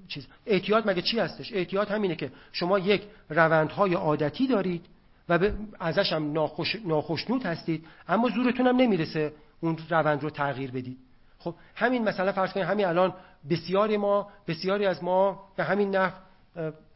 چیز. 0.08 0.26
اعتیاد 0.46 0.90
مگه 0.90 1.02
چی 1.02 1.18
هستش؟ 1.18 1.52
اعتیاد 1.52 1.88
همینه 1.88 2.16
که 2.16 2.30
شما 2.52 2.78
یک 2.78 3.02
روندهای 3.30 3.94
عادتی 3.94 4.46
دارید 4.46 4.86
و 5.28 5.50
ازش 5.80 6.12
هم 6.12 6.32
ناخوش، 6.32 6.76
ناخشنود 6.84 7.42
هستید 7.42 7.86
اما 8.08 8.28
زورتون 8.28 8.66
هم 8.66 8.76
نمی‌رسه 8.76 9.32
اون 9.60 9.78
روند 9.90 10.22
رو 10.22 10.30
تغییر 10.30 10.70
بدید. 10.70 10.98
خب 11.40 11.54
همین 11.74 12.04
مثلا 12.04 12.32
فرض 12.32 12.52
کنید 12.52 12.66
همین 12.66 12.86
الان 12.86 13.14
بسیاری 13.50 13.96
ما 13.96 14.30
بسیاری 14.48 14.86
از 14.86 15.04
ما 15.04 15.48
به 15.56 15.64
همین 15.64 15.96
نحو 15.96 16.12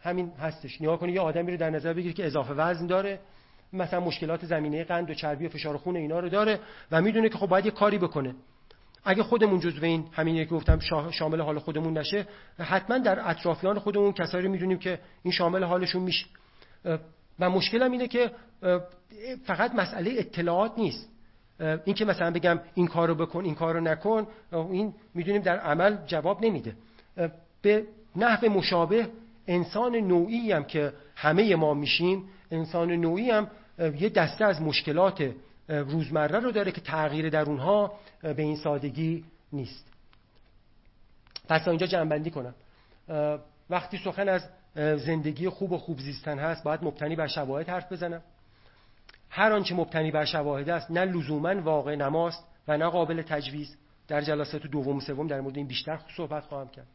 همین 0.03 0.33
هستش. 0.41 0.81
نگاه 0.81 0.99
کنید 0.99 1.15
یه 1.15 1.21
آدمی 1.21 1.51
رو 1.51 1.57
در 1.57 1.71
نظر 1.71 1.93
بگیرید 1.93 2.16
که 2.16 2.27
اضافه 2.27 2.53
وزن 2.53 2.87
داره 2.87 3.21
مثلا 3.73 4.01
مشکلات 4.01 4.45
زمینه 4.45 4.85
قند 4.85 5.11
و 5.11 5.15
چربی 5.15 5.47
و 5.47 5.49
فشار 5.49 5.77
خون 5.77 5.97
اینا 5.97 6.21
رو 6.21 6.29
داره 6.29 6.61
و 6.91 7.03
می‌دونه 7.03 7.29
که 7.29 7.39
خب 7.39 7.47
باید 7.47 7.65
یه 7.65 7.71
کاری 7.71 7.99
بکنه. 7.99 8.35
اگه 9.05 9.23
خودمون 9.23 9.61
جزو 9.61 9.85
این 9.85 10.07
همین 10.12 10.45
که 10.45 10.51
گفتم 10.51 10.79
شامل 11.11 11.41
حال 11.41 11.59
خودمون 11.59 11.99
نشه 11.99 12.27
حتما 12.59 12.99
در 12.99 13.31
اطرافیان 13.31 13.79
خودمون 13.79 14.12
کسایی 14.12 14.45
رو 14.45 14.51
می‌دونیم 14.51 14.79
که 14.79 15.01
این 15.23 15.33
شامل 15.33 15.65
حالشون 15.65 16.03
میشه. 16.03 16.27
و 17.39 17.51
مشکلم 17.51 17.93
اینه 17.93 18.09
که 18.09 18.31
فقط 19.45 19.75
مسئله 19.75 20.15
اطلاعات 20.19 20.79
نیست. 20.79 21.14
این 21.60 21.94
که 21.94 22.05
مثلا 22.05 22.31
بگم 22.31 22.60
این 22.74 22.86
کارو 22.86 23.14
بکن 23.14 23.44
این 23.44 23.55
کارو 23.55 23.81
نکن 23.81 24.26
این 24.52 24.94
می‌دونیم 25.14 25.43
در 25.43 25.59
عمل 25.59 25.97
جواب 26.06 26.44
نمیده. 26.44 26.76
به 27.62 27.85
نحو 28.16 28.48
مشابه 28.48 29.09
انسان 29.47 29.97
نوعی 29.97 30.52
هم 30.52 30.64
که 30.64 30.93
همه 31.16 31.56
ما 31.56 31.74
میشیم 31.74 32.24
انسان 32.51 32.93
نوعی 32.93 33.31
هم 33.31 33.51
یه 33.78 34.09
دسته 34.09 34.44
از 34.44 34.62
مشکلات 34.62 35.32
روزمره 35.68 36.39
رو 36.39 36.51
داره 36.52 36.72
که 36.72 36.81
تغییر 36.81 37.31
در 37.31 37.43
اونها 37.43 37.93
به 38.22 38.43
این 38.43 38.56
سادگی 38.56 39.24
نیست. 39.52 39.86
پس 41.48 41.68
اینجا 41.68 41.86
جنبندی 41.86 42.31
کنم. 42.31 42.55
وقتی 43.70 43.98
سخن 43.98 44.28
از 44.28 44.48
زندگی 44.76 45.48
خوب 45.48 45.72
و 45.72 45.78
خوب 45.78 45.98
زیستن 45.98 46.39
هست 46.39 46.64
باید 46.64 46.85
مبتنی 46.85 47.16
بر 47.16 47.26
شواهد 47.26 47.68
حرف 47.68 47.93
بزنم. 47.93 48.22
هر 49.36 49.52
آنچه 49.52 49.74
مبتنی 49.74 50.11
بر 50.11 50.24
شواهد 50.24 50.69
است 50.69 50.90
نه 50.90 51.05
لزوما 51.05 51.61
واقع 51.61 51.94
نماست 51.94 52.44
و 52.69 52.77
نه 52.78 52.89
قابل 52.89 53.23
تجویز. 53.23 53.77
در 54.09 54.20
جلسات 54.20 54.62
دوم 54.66 54.97
و 54.97 55.01
سوم 55.01 55.27
در 55.27 55.40
مورد 55.40 55.56
این 55.56 55.66
بیشتر 55.66 56.01
صحبت 56.16 56.44
خواهم 56.44 56.69
کرد. 56.69 56.86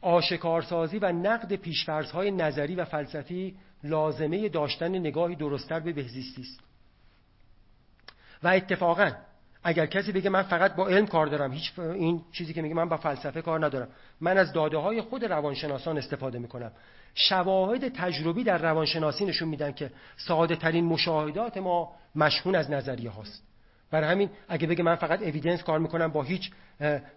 آشکارسازی 0.00 0.98
و 0.98 1.12
نقد 1.12 1.56
پیشفرزهای 1.56 2.30
نظری 2.30 2.74
و 2.74 2.84
فلسفی 2.84 3.56
لازمه 3.84 4.48
داشتن 4.48 4.88
نگاهی 4.88 5.36
درستتر 5.36 5.80
به 5.80 5.92
بهزیستی 5.92 6.42
است. 6.42 6.60
و 8.42 8.48
اتفاقا 8.48 9.10
اگر 9.64 9.86
کسی 9.86 10.12
بگه 10.12 10.30
من 10.30 10.42
فقط 10.42 10.74
با 10.74 10.88
علم 10.88 11.06
کار 11.06 11.26
دارم 11.26 11.52
هیچ 11.52 11.78
این 11.78 12.22
چیزی 12.32 12.54
که 12.54 12.62
میگه 12.62 12.74
من 12.74 12.88
با 12.88 12.96
فلسفه 12.96 13.42
کار 13.42 13.64
ندارم. 13.66 13.88
من 14.20 14.38
از 14.38 14.52
داده 14.52 14.76
های 14.76 15.00
خود 15.00 15.24
روانشناسان 15.24 15.98
استفاده 15.98 16.38
می‌کنم. 16.38 16.72
شواهد 17.14 17.88
تجربی 17.88 18.44
در 18.44 18.58
روانشناسی 18.58 19.24
نشون 19.24 19.48
میدن 19.48 19.72
که 19.72 19.90
ساده 20.16 20.56
ترین 20.56 20.84
مشاهدات 20.84 21.56
ما 21.56 21.92
مشهون 22.14 22.54
از 22.54 22.70
نظریه 22.70 23.10
هاست. 23.10 23.42
برای 23.90 24.10
همین 24.10 24.30
اگه 24.48 24.66
بگه 24.66 24.82
من 24.82 24.94
فقط 24.94 25.22
اویدنس 25.22 25.62
کار 25.62 25.78
می‌کنم 25.78 26.08
با 26.08 26.22
هیچ 26.22 26.50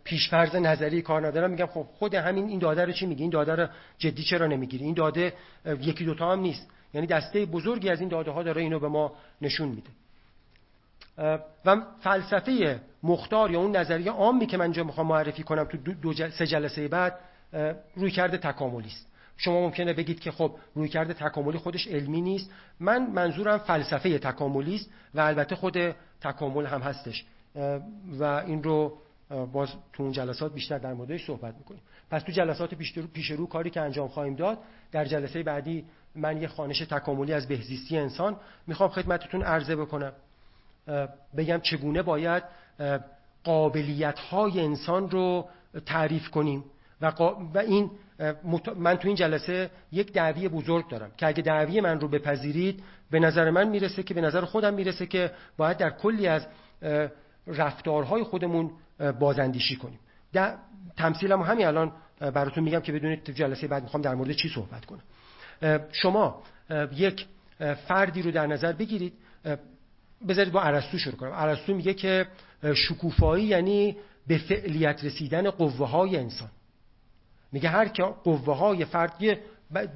پیشفرض 0.03 0.55
نظری 0.55 1.01
کار 1.01 1.27
ندارم 1.27 1.51
میگم 1.51 1.65
خب 1.65 1.85
خود 1.93 2.13
همین 2.13 2.47
این 2.47 2.59
داده 2.59 2.85
رو 2.85 2.91
چی 2.91 3.05
میگه 3.05 3.21
این 3.21 3.29
داده 3.29 3.55
رو 3.55 3.67
جدی 3.97 4.23
چرا 4.23 4.47
نمی‌گیری؟ 4.47 4.85
این 4.85 4.93
داده 4.93 5.33
یکی 5.81 6.05
دوتا 6.05 6.31
هم 6.31 6.39
نیست. 6.39 6.67
یعنی 6.93 7.07
دسته 7.07 7.45
بزرگی 7.45 7.89
از 7.89 7.99
این 7.99 8.09
داده 8.09 8.31
ها 8.31 8.43
داره 8.43 8.61
اینو 8.61 8.79
به 8.79 8.87
ما 8.87 9.13
نشون 9.41 9.69
میده. 9.69 9.89
و 11.65 11.81
فلسفه 11.99 12.81
مختار 13.03 13.51
یا 13.51 13.59
اون 13.59 13.75
نظریه 13.75 14.11
عامی 14.11 14.45
که 14.45 14.57
من 14.57 14.63
اینجا 14.63 14.83
می‌خوام 14.83 15.07
معرفی 15.07 15.43
کنم 15.43 15.63
تو 15.63 15.77
دو 15.77 16.13
سه 16.13 16.47
جلسه 16.47 16.87
بعد 16.87 17.19
روی 17.95 18.11
کرده 18.11 18.37
تکاملی 18.37 18.87
است 18.87 19.07
شما 19.37 19.61
ممکنه 19.61 19.93
بگید 19.93 20.19
که 20.19 20.31
خب 20.31 20.55
روی 20.75 20.89
کرده 20.89 21.13
تکاملی 21.13 21.57
خودش 21.57 21.87
علمی 21.87 22.21
نیست. 22.21 22.51
من 22.79 23.11
منظورم 23.11 23.57
فلسفه 23.57 24.19
تکاملی 24.19 24.75
است 24.75 24.89
و 25.13 25.19
البته 25.19 25.55
خود 25.55 25.77
تکامل 26.21 26.65
هم 26.65 26.81
هستش. 26.81 27.25
و 28.19 28.23
این 28.23 28.63
رو 28.63 28.97
باز 29.53 29.69
تو 29.93 30.03
اون 30.03 30.11
جلسات 30.11 30.53
بیشتر 30.53 30.77
در 30.77 30.93
موردش 30.93 31.25
صحبت 31.25 31.55
می‌کنیم. 31.57 31.81
پس 32.11 32.23
تو 32.23 32.31
جلسات 32.31 32.75
پیش 33.13 33.31
رو 33.31 33.47
کاری 33.47 33.69
که 33.69 33.81
انجام 33.81 34.07
خواهیم 34.07 34.35
داد 34.35 34.57
در 34.91 35.05
جلسه 35.05 35.43
بعدی 35.43 35.85
من 36.15 36.41
یه 36.41 36.47
خانش 36.47 36.79
تکاملی 36.79 37.33
از 37.33 37.47
بهزیستی 37.47 37.97
انسان 37.97 38.37
می‌خوام 38.67 38.89
خدمتتون 38.89 39.43
عرضه 39.43 39.75
بکنم. 39.75 40.13
بگم 41.37 41.59
چگونه 41.59 42.01
باید 42.01 42.43
قابلیت 43.43 44.19
های 44.19 44.59
انسان 44.59 45.09
رو 45.09 45.49
تعریف 45.85 46.29
کنیم. 46.29 46.63
و, 47.01 47.07
و 47.53 47.57
این 47.57 47.91
من 48.75 48.95
تو 48.95 49.07
این 49.07 49.17
جلسه 49.17 49.69
یک 49.91 50.13
دعوی 50.13 50.47
بزرگ 50.47 50.89
دارم 50.89 51.11
که 51.17 51.27
اگه 51.27 51.41
دعوی 51.41 51.81
من 51.81 51.99
رو 51.99 52.07
بپذیرید 52.07 52.83
به 53.11 53.19
نظر 53.19 53.49
من 53.49 53.67
می‌رسه 53.67 54.03
که 54.03 54.13
به 54.13 54.21
نظر 54.21 54.45
خودم 54.45 54.73
می‌رسه 54.73 55.05
که 55.05 55.31
باید 55.57 55.77
در 55.77 55.89
کلی 55.89 56.27
از 56.27 56.47
رفتارهای 57.47 58.23
خودمون 58.23 58.71
بازاندیشی 59.19 59.75
کنیم. 59.75 59.99
تمثیلم 60.97 61.41
همین 61.41 61.67
الان 61.67 61.91
براتون 62.19 62.63
میگم 62.63 62.79
که 62.79 62.91
بدونید 62.91 63.23
تو 63.23 63.31
جلسه 63.31 63.67
بعد 63.67 63.83
می‌خوام 63.83 64.03
در 64.03 64.15
مورد 64.15 64.31
چی 64.31 64.49
صحبت 64.49 64.85
کنم. 64.85 65.01
شما 65.91 66.43
یک 66.91 67.25
فردی 67.87 68.21
رو 68.21 68.31
در 68.31 68.47
نظر 68.47 68.73
بگیرید. 68.73 69.13
بذارید 70.27 70.53
با 70.53 70.61
عرستو 70.61 70.97
شروع 70.97 71.15
کنم. 71.15 71.31
عرستو 71.31 71.73
میگه 71.73 71.93
که 71.93 72.27
شکوفایی 72.75 73.45
یعنی 73.45 73.97
به 74.27 74.37
فعلیت 74.37 75.03
رسیدن 75.03 75.49
قوه 75.49 75.89
های 75.89 76.17
انسان. 76.17 76.49
میگه 77.51 77.69
هر 77.69 77.87
که 77.87 78.03
قوه 78.03 78.57
های 78.57 78.85
فردی 78.85 79.35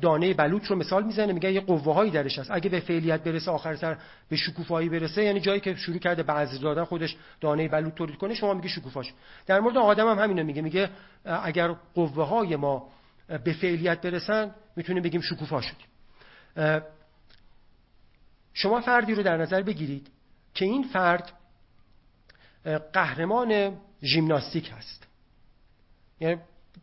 دانه 0.02 0.34
بلوط 0.34 0.66
رو 0.66 0.76
مثال 0.76 1.04
می‌زنه 1.04 1.34
میگه 1.34 1.52
یه 1.52 1.62
قوه 1.62 1.94
هایی 1.94 2.12
درش 2.12 2.40
هست. 2.40 2.52
اگه 2.52 2.70
به 2.70 2.80
فعلیت 2.80 3.24
برسه 3.24 3.52
آخر 3.52 3.76
سر 3.76 3.98
به 4.30 4.36
شکوفایی 4.36 4.90
برسه 4.90 5.24
یعنی 5.24 5.40
جایی 5.40 5.60
که 5.60 5.76
شروع 5.76 5.98
کرده 5.98 6.24
بعض 6.24 6.60
دادن 6.60 6.84
خودش 6.84 7.16
دانه 7.42 7.68
بلوط 7.68 7.94
تولید 7.94 8.18
کنه 8.18 8.34
شما 8.34 8.54
میگه 8.54 8.68
شکوفاش. 8.68 9.14
در 9.46 9.60
مورد 9.60 9.78
آدم 9.78 10.08
هم 10.08 10.20
همینو 10.20 10.44
میگه. 10.44 10.62
میگه 10.62 10.90
اگر 11.26 11.76
قوه 11.96 12.28
های 12.28 12.56
ما 12.56 12.90
به 13.44 13.54
فعلیت 13.54 14.02
برسن 14.02 14.52
می‌تونیم 14.76 15.04
بگیم 15.04 15.22
شکوفا 15.22 15.62
شدیم. 15.62 15.88
شما 18.54 18.82
فردی 18.82 19.16
رو 19.16 19.24
در 19.24 19.38
نظر 19.38 19.62
بگیرید 19.62 20.08
که 20.56 20.66
این 20.66 20.84
فرد 20.84 21.32
قهرمان 22.94 23.78
ژیمناستیک 24.04 24.72
هست. 24.78 25.08
یعنی 26.20 26.38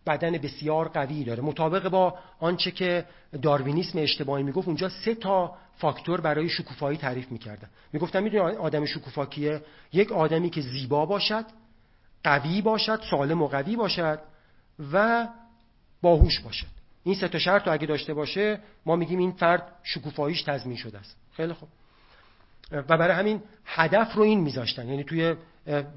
بدن 0.07 0.31
بسیار 0.31 0.89
قوی 0.89 1.25
داره. 1.25 1.43
مطابق 1.43 1.89
با 1.89 2.19
آنچه 2.41 2.71
که 2.71 3.07
داروینیسم 3.43 3.99
اجتماعی 3.99 4.43
می‌گفت 4.43 4.69
اونجا 4.69 4.89
سه 4.89 5.15
تا 5.15 5.57
فاکتور 5.77 6.21
برای 6.21 6.49
شکوفایی 6.49 6.99
تعریف 6.99 7.33
می‌کردن. 7.33 7.71
می‌گفتن 7.93 8.23
می‌دونی 8.23 8.57
آدم 8.57 8.85
شکوفا 8.85 9.27
کیه 9.27 9.63
یک 9.93 10.13
آدمی 10.13 10.51
که 10.51 10.61
زیبا 10.61 11.07
باشد 11.07 11.45
قوی 12.25 12.63
باشد 12.63 13.03
سالم 13.11 13.43
و 13.43 13.49
قوی 13.49 13.77
باشد 13.77 14.21
و 14.93 15.29
باهوش 16.03 16.41
باشد. 16.41 16.67
این 17.05 17.15
سه 17.15 17.29
تا 17.29 17.39
شرط 17.39 17.67
رو 17.67 17.73
اگه 17.73 17.87
داشته 17.87 18.15
باشه 18.15 18.61
ما 18.87 18.97
میگیم 18.97 19.19
این 19.19 19.33
فرد 19.33 19.73
شکوفاییش 19.83 20.43
تضمین 20.43 20.77
شده 20.77 20.99
است. 20.99 21.17
خیلی 21.33 21.53
خوب. 21.53 21.69
و 22.73 22.97
برای 22.97 23.17
همین 23.17 23.43
هدف 23.65 24.15
رو 24.15 24.23
این 24.23 24.41
میذاشتن. 24.41 24.89
یعنی 24.89 25.05
توی 25.05 25.35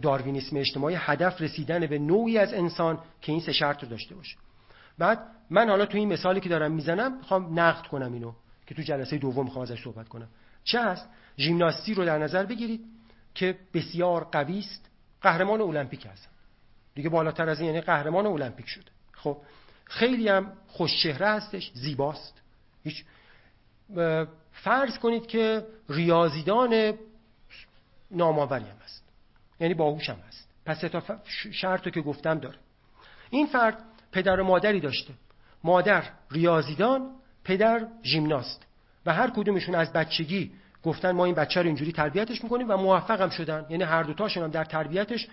داروینیسم 0.01 0.57
اجتماعی 0.57 0.95
هدف 0.99 1.41
رسیدن 1.41 1.87
به 1.87 1.99
نوعی 1.99 2.37
از 2.37 2.53
انسان 2.53 2.99
که 3.21 3.31
این 3.31 3.41
سه 3.41 3.51
شرط 3.51 3.83
رو 3.83 3.89
داشته 3.89 4.15
باشه. 4.15 4.37
بعد 4.97 5.19
من 5.49 5.69
حالا 5.69 5.85
تو 5.85 5.97
این 5.97 6.13
مثالی 6.13 6.39
که 6.39 6.49
دارم 6.49 6.71
می‌زنم 6.71 7.17
می‌خوام 7.17 7.59
نقد 7.59 7.87
کنم 7.87 8.13
اینو 8.13 8.33
که 8.67 8.75
تو 8.75 8.81
جلسه 8.81 9.17
دوم 9.17 9.45
می‌خوام 9.45 9.63
ازش 9.63 9.83
صحبت 9.83 10.09
کنم. 10.09 10.27
چه 10.63 10.81
هست؟ 10.81 11.09
ژیمناستی 11.37 11.93
رو 11.93 12.05
در 12.05 12.17
نظر 12.17 12.45
بگیرید 12.45 12.81
که 13.35 13.57
بسیار 13.73 14.23
قوی 14.23 14.59
است. 14.59 14.89
قهرمان 15.21 15.61
المپیک 15.61 16.05
هست 16.05 16.29
دیگه 16.95 17.09
بالاتر 17.09 17.49
از 17.49 17.59
این 17.59 17.69
یعنی 17.69 17.81
قهرمان 17.81 18.25
المپیک 18.25 18.67
شده. 18.67 18.91
خب 19.11 19.37
خیلی 19.85 20.27
هم 20.27 20.51
خوش 20.67 21.03
چهره 21.03 21.27
هستش. 21.27 21.71
زیباست. 21.73 22.41
هیچ 22.83 23.05
فرض 24.55 24.97
کنید 24.97 25.27
که 25.27 25.65
ریاضیدان 25.89 26.93
نامآوری 28.11 28.65
هم 28.65 28.77
هست. 28.83 29.03
یعنی 29.59 29.73
باهوش 29.73 30.09
هم 30.09 30.17
هست. 30.27 30.49
پس 30.65 30.79
تا 30.79 31.01
شرط 31.51 31.89
که 31.89 32.01
گفتم 32.01 32.39
داره. 32.39 32.57
این 33.29 33.47
فرد 33.47 33.83
پدر 34.11 34.39
و 34.39 34.43
مادری 34.43 34.79
داشته. 34.79 35.13
مادر 35.63 36.03
ریاضیدان 36.31 37.11
پدر 37.43 37.87
ژیمناست. 38.03 38.65
و 39.05 39.13
هر 39.13 39.29
کدومشون 39.29 39.75
از 39.75 39.93
بچگی 39.93 40.51
گفتن 40.83 41.11
ما 41.11 41.25
این 41.25 41.35
بچه 41.35 41.61
رو 41.61 41.67
اینجوری 41.67 41.91
تربیتش 41.91 42.43
می‌کنیم 42.43 42.69
و 42.69 42.77
موفق 42.77 43.21
هم 43.21 43.29
شدن. 43.29 43.65
یعنی 43.69 43.83
هر 43.83 44.03
دوتاشون 44.03 44.43
هم 44.43 44.51
در 44.51 44.65
تربیتش 44.65 45.27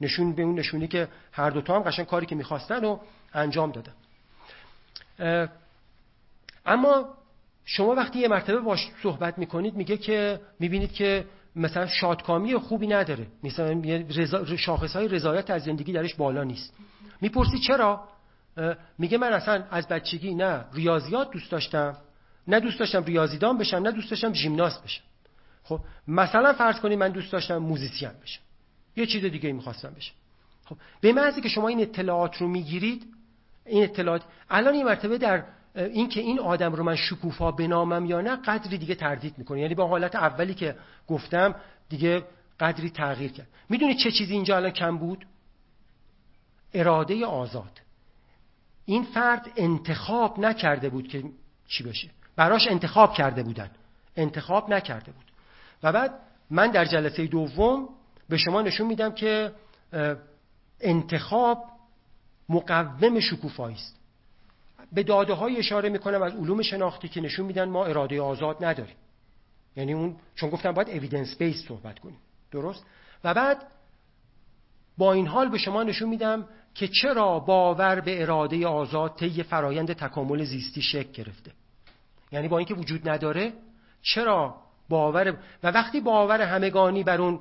نشون 0.00 0.32
به 0.32 0.42
اون 0.42 0.58
نشونی 0.58 0.88
که 0.88 1.08
هر 1.32 1.50
دوتا 1.50 1.76
هم 1.76 1.82
قشن 1.82 2.04
کاری 2.04 2.26
که 2.26 2.34
می‌خواستن 2.34 2.84
و 2.84 2.98
انجام 3.34 3.72
دادن. 3.72 3.92
اما 6.66 7.19
شما 7.72 7.94
وقتی 7.94 8.18
یه 8.18 8.28
مرتبه 8.28 8.60
باش 8.60 8.88
صحبت 9.02 9.38
می‌کنید 9.38 9.74
میگه 9.74 9.96
که 9.96 10.40
می‌بینید 10.60 10.92
که 10.92 11.24
مثلا 11.56 11.86
شادکامی 11.86 12.54
خوبی 12.54 12.86
نداره. 12.86 13.26
مثلا 13.44 13.82
شاخص 14.56 14.96
های 14.96 15.08
رضایت 15.08 15.50
از 15.50 15.64
زندگی 15.64 15.92
درش 15.92 16.14
بالا 16.14 16.44
نیست. 16.44 16.74
می‌پرسی 17.20 17.58
چرا؟ 17.58 18.08
میگه 18.98 19.18
من 19.18 19.32
اصلا 19.32 19.64
از 19.70 19.88
بچگی 19.88 20.34
نه 20.34 20.64
ریاضیات 20.72 21.30
دوست 21.30 21.50
داشتم 21.50 21.96
نه 22.48 22.60
دوست 22.60 22.78
داشتم 22.78 23.04
ریاضیدان 23.04 23.58
بشم 23.58 23.76
نه 23.76 23.92
دوست 23.92 24.10
داشتم 24.10 24.32
ژیمناست 24.32 24.84
بشم. 24.84 25.02
خب 25.62 25.80
مثلا 26.08 26.52
فرض 26.52 26.80
کنید 26.80 26.98
من 26.98 27.08
دوست 27.08 27.32
داشتم 27.32 27.56
موزیسین 27.56 28.10
بشم. 28.22 28.40
یه 28.96 29.06
چیز 29.06 29.24
دیگه 29.24 29.52
می‌خواستم 29.52 29.90
بشم. 29.96 30.14
خب 30.64 30.76
به 31.00 31.12
محضی 31.12 31.40
که 31.40 31.48
شما 31.48 31.68
این 31.68 31.80
اطلاعات 31.80 32.36
رو 32.36 32.48
می‌گیرید 32.48 33.06
این 33.66 33.84
اطلاعات 33.84 34.22
الان 34.50 34.74
این 34.74 34.84
مرتبه 34.84 35.18
در 35.18 35.44
این 35.74 36.08
که 36.08 36.20
این 36.20 36.38
آدم 36.38 36.72
رو 36.72 36.84
من 36.84 36.96
شکوفا 36.96 37.50
بنامم 37.50 38.06
یا 38.06 38.20
نه 38.20 38.36
قدری 38.36 38.78
دیگه 38.78 38.94
تردید 38.94 39.38
می‌کنه. 39.38 39.60
یعنی 39.60 39.74
با 39.74 39.86
حالت 39.86 40.16
اولی 40.16 40.54
که 40.54 40.76
گفتم 41.08 41.54
دیگه 41.88 42.24
قدری 42.60 42.90
تغییر 42.90 43.32
کرد. 43.32 43.48
می‌دونید 43.68 43.98
چه 43.98 44.10
چیزی 44.10 44.34
اینجا 44.34 44.56
الان 44.56 44.70
کم 44.70 44.98
بود؟ 44.98 45.26
اراده 46.74 47.26
آزاد. 47.26 47.80
این 48.84 49.02
فرد 49.02 49.50
انتخاب 49.56 50.38
نکرده 50.38 50.88
بود 50.88 51.08
که 51.08 51.24
چی 51.68 51.84
بشه. 51.84 52.10
براش 52.36 52.68
انتخاب 52.68 53.14
کرده 53.14 53.42
بودن. 53.42 53.70
انتخاب 54.16 54.70
نکرده 54.70 55.12
بود. 55.12 55.24
و 55.82 55.92
بعد 55.92 56.14
من 56.50 56.70
در 56.70 56.84
جلسه 56.84 57.26
دوم 57.26 57.88
به 58.28 58.36
شما 58.36 58.62
نشون 58.62 58.86
میدم 58.86 59.12
که 59.12 59.52
انتخاب 60.80 61.64
مقوم 62.48 63.20
شکوفایی 63.20 63.76
است. 63.76 63.99
به 64.92 65.02
داده 65.02 65.32
های 65.32 65.56
اشاره 65.56 65.88
می‌کنم 65.88 66.22
از 66.22 66.34
علوم 66.34 66.62
شناختی 66.62 67.08
که 67.08 67.20
نشون 67.20 67.46
میدن 67.46 67.68
ما 67.68 67.84
اراده 67.84 68.22
آزاد 68.22 68.64
نداریم. 68.64 68.96
یعنی 69.76 69.92
اون 69.92 70.16
چون 70.34 70.50
گفتم 70.50 70.72
باید 70.72 70.90
اویدنس 70.90 71.36
بیس 71.38 71.68
صحبت 71.68 71.98
کنیم. 71.98 72.18
درست؟ 72.50 72.84
و 73.24 73.34
بعد 73.34 73.66
با 74.98 75.12
این 75.12 75.26
حال 75.26 75.48
به 75.48 75.58
شما 75.58 75.82
نشون 75.82 76.08
میدم 76.08 76.48
که 76.74 76.88
چرا 76.88 77.38
باور 77.38 78.00
به 78.00 78.22
اراده 78.22 78.66
آزاد 78.66 79.16
طی 79.16 79.42
فرایند 79.42 79.92
تکامل 79.92 80.44
زیستی 80.44 80.82
شکل 80.82 81.12
گرفته. 81.12 81.52
یعنی 82.32 82.48
با 82.48 82.58
اینکه 82.58 82.74
وجود 82.74 83.08
نداره 83.08 83.52
چرا 84.02 84.56
باور 84.88 85.36
و 85.62 85.68
وقتی 85.70 86.00
باور 86.00 86.42
همگانی 86.42 87.04
بر 87.04 87.20
اون 87.20 87.40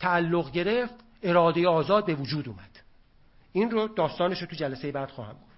تعلق 0.00 0.50
گرفت 0.50 0.94
اراده 1.22 1.68
آزاد 1.68 2.06
به 2.06 2.14
وجود 2.14 2.48
اومد. 2.48 2.80
این 3.52 3.70
رو 3.70 3.88
داستانش 3.88 4.40
رو 4.40 4.46
تو 4.46 4.56
جلسه 4.56 4.92
بعد 4.92 5.10
خواهم 5.10 5.32
گفت. 5.32 5.51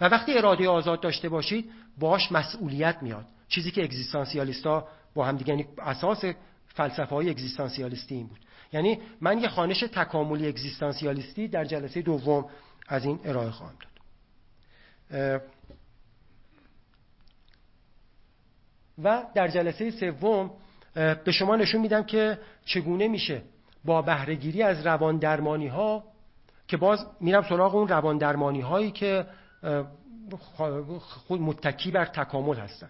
و 0.00 0.04
وقتی 0.04 0.38
اراده 0.38 0.68
آزاد 0.68 1.00
داشته 1.00 1.28
باشید 1.28 1.70
باش 1.98 2.32
مسئولیت 2.32 3.02
میاد. 3.02 3.26
چیزی 3.48 3.70
که 3.70 3.84
اگزیستانسیالیستا 3.84 4.88
با 5.14 5.24
هم 5.24 5.36
دیگه 5.36 5.50
یعنی 5.50 5.66
اساس 5.78 6.24
فلسفه 6.66 7.14
های 7.14 7.30
اگزیستانسیالیستی 7.30 8.14
این 8.14 8.26
بود. 8.26 8.38
یعنی 8.72 8.98
من 9.20 9.38
یه 9.38 9.48
خانش 9.48 9.80
تکاملی 9.80 10.48
اگزیستانسیالیستی 10.48 11.48
در 11.48 11.64
جلسه 11.64 12.02
دوم 12.02 12.46
از 12.88 13.04
این 13.04 13.20
ارائه 13.24 13.50
خواهم 13.50 13.74
داد. 13.80 15.42
و 19.02 19.24
در 19.34 19.48
جلسه 19.48 19.90
سوم 19.90 20.50
به 20.94 21.32
شما 21.32 21.56
نشون 21.56 21.80
میدم 21.80 22.02
که 22.02 22.38
چگونه 22.64 23.08
میشه 23.08 23.42
با 23.84 24.02
بهرهگیری 24.02 24.62
از 24.62 24.86
روان 24.86 25.18
درمانی 25.18 25.66
ها 25.66 26.04
که 26.68 26.76
باز 26.76 27.06
میرم 27.20 27.42
سراغ 27.42 27.74
اون 27.74 27.88
روان 27.88 28.18
درمانی 28.18 28.60
هایی 28.60 28.90
که 28.90 29.26
خود 31.00 31.40
متکی 31.40 31.90
بر 31.90 32.04
تکامل 32.04 32.56
هستن. 32.56 32.88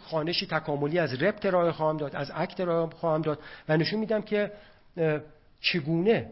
خانشی 0.00 0.46
تکاملی 0.46 0.98
از 0.98 1.22
ربط 1.22 1.46
ارائه 1.46 1.72
خواهم 1.72 1.96
داد 1.96 2.16
از 2.16 2.32
اکت 2.34 2.60
ارائه 2.60 2.90
خواهم 2.90 3.22
داد 3.22 3.38
و 3.68 3.76
نشون 3.76 4.00
میدم 4.00 4.22
که 4.22 4.52
چگونه 5.60 6.30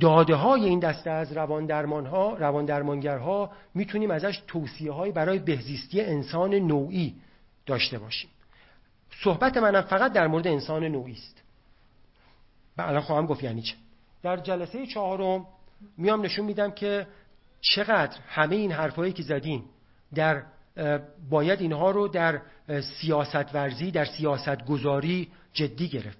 داده 0.00 0.34
های 0.34 0.64
این 0.64 0.78
دسته 0.78 1.10
از 1.10 1.32
روان 1.32 1.66
درمان 1.66 2.06
ها 2.06 2.34
روان 2.34 2.64
درمانگرها 2.64 3.52
می‌تونیم 3.74 4.10
ازش 4.10 4.42
توصیه 4.46 4.92
های 4.92 5.12
برای 5.12 5.38
بهزیستی 5.38 6.00
انسان 6.00 6.54
نوعی 6.54 7.14
داشته 7.66 7.98
باشیم. 7.98 8.30
صحبت 9.24 9.56
منم 9.56 9.82
فقط 9.82 10.12
در 10.12 10.26
مورد 10.26 10.46
انسان 10.46 10.84
نوعی 10.84 11.12
است. 11.12 11.42
الان 12.78 13.00
خواهم 13.00 13.26
گفت 13.26 13.42
یعنی 13.42 13.62
چه. 13.62 13.74
در 14.22 14.36
جلسه 14.36 14.86
چهارم 14.86 15.46
میام 15.96 16.22
نشون 16.22 16.44
میدم 16.44 16.70
که 16.70 17.06
چقدر 17.60 18.18
همه 18.28 18.56
این 18.56 18.72
حرفایی 18.72 19.12
که 19.12 19.22
زدیم 19.22 19.64
در 20.14 20.42
باید 21.30 21.60
اینها 21.60 21.90
رو 21.90 22.08
در 22.08 22.40
سیاست 23.00 23.54
ورزی 23.54 23.90
در 23.90 24.04
سیاست 24.04 24.64
گذاری 24.64 25.28
جدی 25.52 25.88
گرفت. 25.88 26.18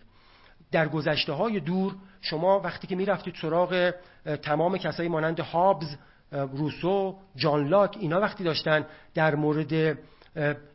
در 0.73 0.89
گذشته 0.89 1.33
های 1.33 1.61
دور 1.61 1.95
شما 2.21 2.61
وقتی 2.61 2.87
که 2.87 2.97
می‌رفتید 2.97 3.35
سراغ 3.35 3.95
تمام 4.43 4.79
کسایی 4.79 5.09
مانند 5.09 5.41
هابز 5.41 5.97
روسو 6.33 7.19
جان 7.37 7.69
لاک 7.69 7.97
اینا 8.01 8.21
وقتی 8.21 8.45
داشتن 8.45 8.87
در 9.15 9.35
مورد 9.35 9.99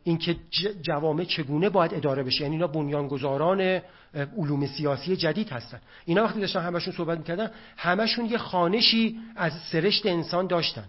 اینکه 0.04 0.36
جوامع 0.82 1.24
چگونه 1.24 1.68
باید 1.68 1.94
اداره 1.94 2.22
بشه. 2.22 2.42
یعنی 2.42 2.54
اینا 2.54 2.66
بنیانگذاران 2.66 3.80
علوم 4.36 4.66
سیاسی 4.66 5.16
جدید 5.16 5.50
هستن. 5.50 5.80
اینا 6.04 6.24
وقتی 6.24 6.40
داشتن 6.40 6.60
همشون 6.60 6.94
صحبت 6.94 7.18
می‌کردن 7.18 7.50
همشون 7.76 8.26
یه 8.26 8.38
خانشی 8.38 9.18
از 9.36 9.52
سرشت 9.72 10.06
انسان 10.06 10.46
داشتن. 10.46 10.84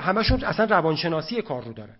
همشون 0.00 0.44
اصلا 0.44 0.66
روانشناسی 0.66 1.42
کار 1.42 1.64
رو 1.64 1.72
دارن. 1.72 1.96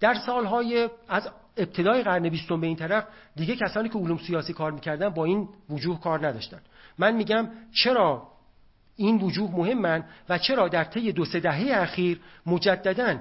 در 0.00 0.14
سالهای 0.14 0.88
از 1.08 1.28
ابتدای 1.56 2.02
قرن 2.02 2.28
بیستم 2.28 2.60
به 2.60 2.66
این 2.66 2.76
طرف 2.76 3.04
دیگه 3.36 3.56
کسانی 3.56 3.88
که 3.88 3.98
علوم 3.98 4.18
سیاسی 4.18 4.52
کار 4.52 4.72
می‌کردن 4.72 5.08
با 5.08 5.24
این 5.24 5.48
وجوه 5.70 6.00
کار 6.00 6.26
نداشتن. 6.26 6.60
من 6.98 7.14
میگم 7.14 7.48
چرا 7.72 8.28
این 8.96 9.20
وجوه 9.20 9.50
مهمن 9.50 10.04
و 10.28 10.38
چرا 10.38 10.68
در 10.68 10.84
طی 10.84 11.12
دو 11.12 11.24
سه 11.24 11.40
دهه 11.40 11.82
اخیر 11.82 12.20
مجددا 12.46 13.18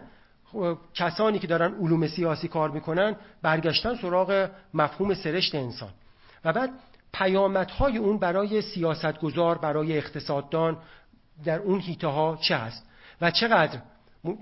کسانی 0.94 1.40
که 1.40 1.48
دارن 1.48 1.74
علوم 1.74 2.08
سیاسی 2.08 2.48
کار 2.48 2.72
می‌کنن 2.72 3.16
برگشتن 3.42 3.96
سراغ 3.96 4.50
مفهوم 4.74 5.14
سرشت 5.14 5.56
انسان. 5.56 5.90
و 6.46 6.54
بعد 6.54 6.70
پیامدهای 7.14 7.98
اون 7.98 8.18
برای 8.18 8.62
سیاستگزار 8.62 9.58
برای 9.58 9.98
اقتصاددان 9.98 10.78
در 11.46 11.60
اون 11.60 11.80
هیته 11.80 12.08
ها 12.08 12.40
چه 12.42 12.56
هست؟ 12.56 12.84
و 13.22 13.32
چقدر 13.32 13.80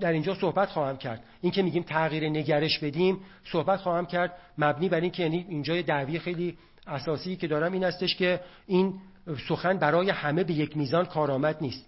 در 0.00 0.12
اینجا 0.12 0.34
صحبت 0.34 0.68
خواهم 0.68 0.96
کرد. 0.96 1.24
این 1.40 1.52
که 1.52 1.62
میگیم 1.62 1.82
تغییر 1.82 2.28
نگرش 2.28 2.78
بدیم 2.78 3.20
صحبت 3.52 3.80
خواهم 3.80 4.06
کرد 4.06 4.32
مبنی 4.58 4.88
بر 4.88 5.00
این 5.00 5.10
که 5.10 5.22
یعنی 5.22 5.46
اینجا 5.48 5.82
دعوی 5.82 6.18
خیلی 6.18 6.58
اساسی 6.86 7.36
که 7.36 7.46
دارم 7.46 7.72
این 7.72 7.84
هستش 7.84 8.16
که 8.16 8.40
این 8.66 8.94
سخن 9.48 9.78
برای 9.78 10.10
همه 10.10 10.44
به 10.44 10.52
یک 10.52 10.76
میزان 10.76 11.04
کارآمد 11.04 11.56
نیست. 11.60 11.86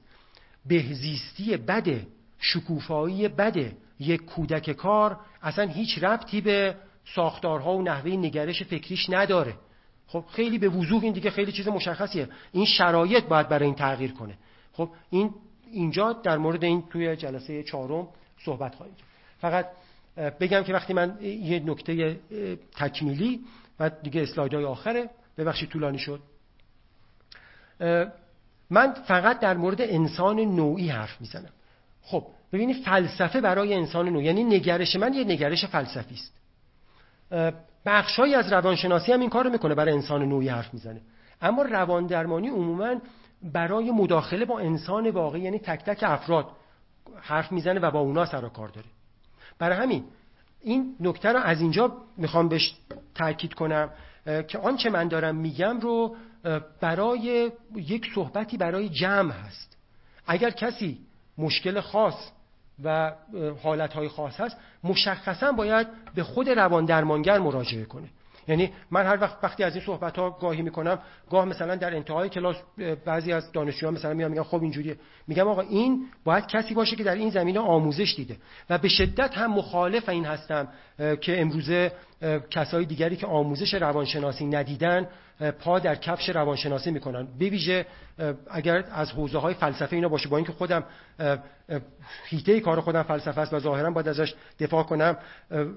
بهزیستی 0.66 1.56
بده 1.56 2.06
شکوفایی 2.38 3.28
بده 3.28 3.76
یک 4.00 4.24
کودک 4.24 4.70
کار 4.72 5.20
اصلا 5.42 5.68
هیچ 5.68 6.02
ربطی 6.02 6.40
به 6.40 6.76
ساختارها 7.14 7.76
و 7.76 7.82
نحوه 7.82 8.10
نگرش 8.10 8.62
فکریش 8.62 9.10
نداره. 9.10 9.54
خب 10.06 10.24
خیلی 10.30 10.58
به 10.58 10.68
وضوح 10.68 11.02
این 11.02 11.12
دیگه 11.12 11.30
خیلی 11.30 11.52
چیز 11.52 11.68
مشخصیه. 11.68 12.28
این 12.52 12.64
شرایط 12.64 13.24
باید 13.24 13.48
برای 13.48 13.64
این 13.64 13.74
تغییر 13.74 14.12
کنه. 14.12 14.38
خب 14.72 14.90
این 15.10 15.34
اینجا 15.72 16.12
در 16.12 16.38
مورد 16.38 16.64
این 16.64 16.82
توی 16.90 17.16
جلسه 17.16 17.62
چهارم 17.62 18.08
صحبت 18.44 18.74
خواهیم 18.74 18.94
فقط 19.40 19.66
بگم 20.40 20.62
که 20.62 20.72
وقتی 20.72 20.92
من 20.92 21.18
یه 21.22 21.62
نکته 21.66 22.20
تکمیلی 22.76 23.40
و 23.80 23.90
دیگه 23.90 24.22
اسلایدهای 24.22 24.64
آخره 24.64 25.10
ببخشید 25.38 25.68
طولانی 25.68 25.98
شد. 25.98 26.20
من 28.70 28.92
فقط 28.92 29.40
در 29.40 29.56
مورد 29.56 29.80
انسان 29.80 30.40
نوعی 30.40 30.88
حرف 30.88 31.20
می‌زنم. 31.20 31.50
خب 32.02 32.26
ببینید 32.52 32.84
فلسفه 32.84 33.40
برای 33.40 33.74
انسان 33.74 34.08
نوعی 34.08 34.24
یعنی 34.24 34.44
نگرش 34.44 34.96
من 34.96 35.14
یه 35.14 35.24
نگرش 35.24 35.64
فلسفی 35.64 36.14
است. 36.14 36.34
بخشهایی 37.86 38.34
از 38.34 38.52
روانشناسی 38.52 39.12
هم 39.12 39.20
این 39.20 39.30
کارو 39.30 39.50
می‌کنه 39.50 39.74
برای 39.74 39.92
انسان 39.92 40.24
نوعی 40.24 40.48
حرف 40.48 40.74
می‌زنه. 40.74 41.00
اما 41.42 41.62
روان 41.62 42.06
درمانی 42.06 42.48
عموما 42.48 42.94
برای 43.42 43.90
مداخله 43.90 44.44
با 44.44 44.58
انسان 44.58 45.10
واقعی 45.10 45.40
یعنی 45.40 45.58
تک 45.58 45.84
تک 45.84 46.02
افراد 46.02 46.46
حرف 47.20 47.52
می‌زنه 47.52 47.80
و 47.80 47.90
با 47.90 48.00
اونا 48.00 48.26
سر 48.26 48.44
و 48.44 48.48
کار 48.48 48.68
داره. 48.68 48.86
برای 49.58 49.78
همین 49.78 50.04
این 50.60 50.96
نکته 51.00 51.28
رو 51.28 51.38
از 51.38 51.60
اینجا 51.60 51.96
می‌خوام 52.16 52.48
بهش 52.48 52.76
تاکید 53.14 53.54
کنم 53.54 53.90
که 54.48 54.58
آنچه 54.58 54.90
من 54.90 55.08
دارم 55.08 55.36
میگم 55.36 55.80
رو 55.80 56.16
برای 56.80 57.50
یک 57.76 58.06
صحبتی 58.14 58.56
برای 58.56 58.88
جمع 58.88 59.32
هست. 59.32 59.76
اگر 60.26 60.50
کسی 60.50 60.98
مشکل 61.38 61.80
خاص 61.80 62.30
و 62.84 63.12
حالتهای 63.62 64.08
خاص 64.08 64.40
هست 64.40 64.56
مشخصا 64.84 65.52
باید 65.52 65.86
به 66.14 66.22
خود 66.22 66.48
روان 66.48 66.84
درمانگر 66.84 67.38
مراجعه 67.38 67.84
کنه. 67.84 68.08
یعنی 68.48 68.72
من 68.90 69.06
هر 69.06 69.20
وقت 69.20 69.36
وقتی 69.42 69.64
از 69.64 69.74
این 69.76 69.84
صحبت 69.84 70.18
ها 70.18 70.30
گاهی 70.30 70.62
می‌کنم 70.62 70.98
گاه 71.30 71.44
مثلا 71.44 71.76
در 71.76 71.94
انتهای 71.94 72.28
کلاس 72.28 72.56
بعضی 73.04 73.32
از 73.32 73.52
دانشجوها 73.52 73.92
مثلا 73.92 74.14
میان 74.14 74.30
میگن 74.30 74.42
خب 74.42 74.62
اینجوریه. 74.62 74.96
میگم 75.26 75.48
آقا 75.48 75.60
این 75.60 76.06
باید 76.24 76.46
کسی 76.46 76.74
باشه 76.74 76.96
که 76.96 77.04
در 77.04 77.14
این 77.14 77.30
زمینه 77.30 77.60
آموزش 77.60 78.14
دیده 78.16 78.36
و 78.70 78.78
به 78.78 78.88
شدت 78.88 79.38
هم 79.38 79.52
مخالف 79.52 80.08
این 80.08 80.24
هستم 80.24 80.68
که 80.98 81.40
امروزه 81.40 81.92
کسای 82.50 82.84
دیگری 82.84 83.16
که 83.16 83.26
آموزش 83.26 83.74
روانشناسی 83.74 84.46
ندیدن 84.46 85.06
پا 85.60 85.78
در 85.78 85.94
کفش 85.94 86.28
روانشناسی 86.28 86.90
می‌کنن. 86.90 87.28
به 87.38 87.48
ویژه 87.48 87.86
اگر 88.50 88.84
از 88.92 89.10
حوزه 89.10 89.38
های 89.38 89.54
فلسفه 89.54 89.96
اینا 89.96 90.08
باشه 90.08 90.28
با 90.28 90.36
اینکه 90.36 90.52
خودم 90.52 90.84
هیته 92.24 92.60
کار 92.60 92.80
خودم 92.80 93.02
فلسفه 93.02 93.40
است 93.40 93.54
و 93.54 93.58
ظاهرا 93.58 93.90
باید 93.90 94.08
ازش 94.08 94.34
دفاع 94.60 94.82
کنم 94.82 95.16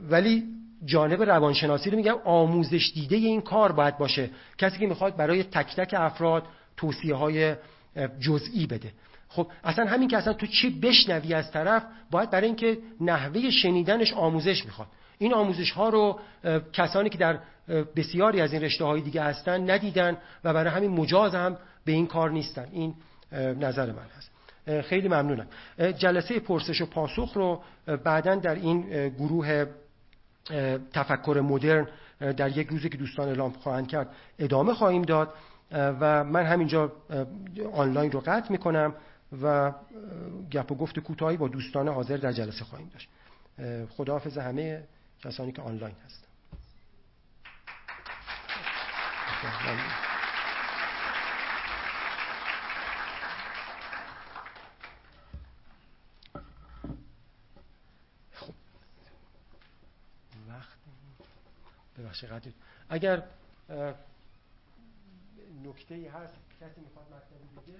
ولی 0.10 0.44
جانب 0.86 1.24
روانشناسی 1.24 1.90
رو 1.90 1.98
میگم 1.98 2.16
آموزش 2.26 2.92
دیده 2.94 3.16
این 3.16 3.42
کار 3.42 3.72
باید 3.72 3.98
باشه. 3.98 4.30
کسی 4.58 4.80
که 4.80 4.88
می‌خواد 4.88 5.16
برای 5.16 5.44
تک 5.44 5.76
تک 5.76 5.96
افراد 5.98 6.44
توصیه 6.78 7.16
های 7.16 7.56
جزئی 8.20 8.68
بده. 8.68 8.92
خب 9.30 9.48
اصلا 9.64 9.86
همین 9.86 10.08
که 10.08 10.18
اصلا 10.18 10.34
تو 10.34 10.48
چی 10.48 10.70
بشنوی 10.70 11.34
از 11.34 11.52
طرف 11.52 11.84
باید 12.12 12.30
برای 12.30 12.48
اینکه 12.48 12.78
نحوه 13.02 13.50
شنیدنش 13.50 14.14
آموزش 14.14 14.66
می‌خواد. 14.66 14.88
این 15.22 15.34
آموزش 15.34 15.72
ها 15.72 15.90
رو 15.90 16.20
کسانی 16.74 17.10
که 17.10 17.18
در 17.18 17.40
بسیاری 17.96 18.42
از 18.42 18.54
این 18.54 18.62
رشته 18.62 18.86
های 18.86 19.02
دیگه 19.02 19.24
هستن 19.24 19.72
ندیدن 19.72 20.18
و 20.44 20.54
برای 20.54 20.74
همین 20.74 20.92
مجاز 20.92 21.36
هم 21.36 21.58
به 21.86 21.92
این 21.92 22.08
کار 22.08 22.32
نیستن. 22.32 22.68
این 22.72 22.96
نظر 23.60 23.92
من 23.92 24.06
هست. 24.18 24.32
خیلی 24.82 25.08
ممنونم. 25.08 25.48
جلسه 25.98 26.40
پرسش 26.40 26.82
و 26.82 26.86
پاسخ 26.86 27.34
رو 27.34 27.62
بعدا 28.04 28.36
در 28.36 28.56
این 28.56 29.10
گروه 29.10 29.66
تفکر 30.94 31.42
مدرن 31.44 31.88
در 32.20 32.58
یک 32.58 32.68
روزی 32.68 32.90
که 32.90 32.98
دوستان 32.98 33.28
اعلام 33.28 33.52
خواهند 33.52 33.88
کرد 33.88 34.10
ادامه 34.40 34.74
خواهیم 34.74 35.02
داد. 35.02 35.34
و 35.72 36.24
من 36.24 36.46
همینجا 36.46 36.92
آنلاین 37.74 38.12
رو 38.12 38.20
قطع 38.20 38.52
می‌کنم 38.52 38.94
و 39.42 39.72
گپ 40.52 40.72
و 40.72 40.76
گفت 40.76 41.00
کوتاهی 41.00 41.38
با 41.38 41.48
دوستان 41.48 41.88
حاضر 41.88 42.18
در 42.18 42.32
جلسه 42.32 42.66
خواهیم 42.66 42.92
داشت. 42.94 43.10
خداحافظ 43.90 44.38
همه 44.38 44.84
کسانی 45.24 45.52
که 45.52 45.62
آنلاین 45.62 45.96
هستن. 46.06 46.28
ببخشید 61.98 62.56
اگر 62.90 63.24
نکته 65.64 65.96
ای 65.96 66.08
هست 66.08 66.34
کسی 66.62 66.82
می‌خواد 66.82 67.06
مطلبی 67.06 67.48
بگه 67.62 67.80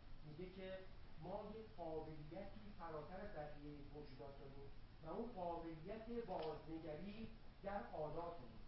میگه 0.31 0.51
که 0.55 0.79
ما 1.23 1.51
یک 1.55 1.65
قابلیتی 1.77 2.73
فراتر 2.79 3.19
از 3.25 3.31
بقیه 3.35 3.77
موجودات 3.93 4.39
داریم 4.39 4.71
و 5.03 5.09
اون 5.09 5.31
قابلیت 5.31 6.25
بازنگری 6.27 7.27
در 7.63 7.83
عاداتمون 7.93 8.61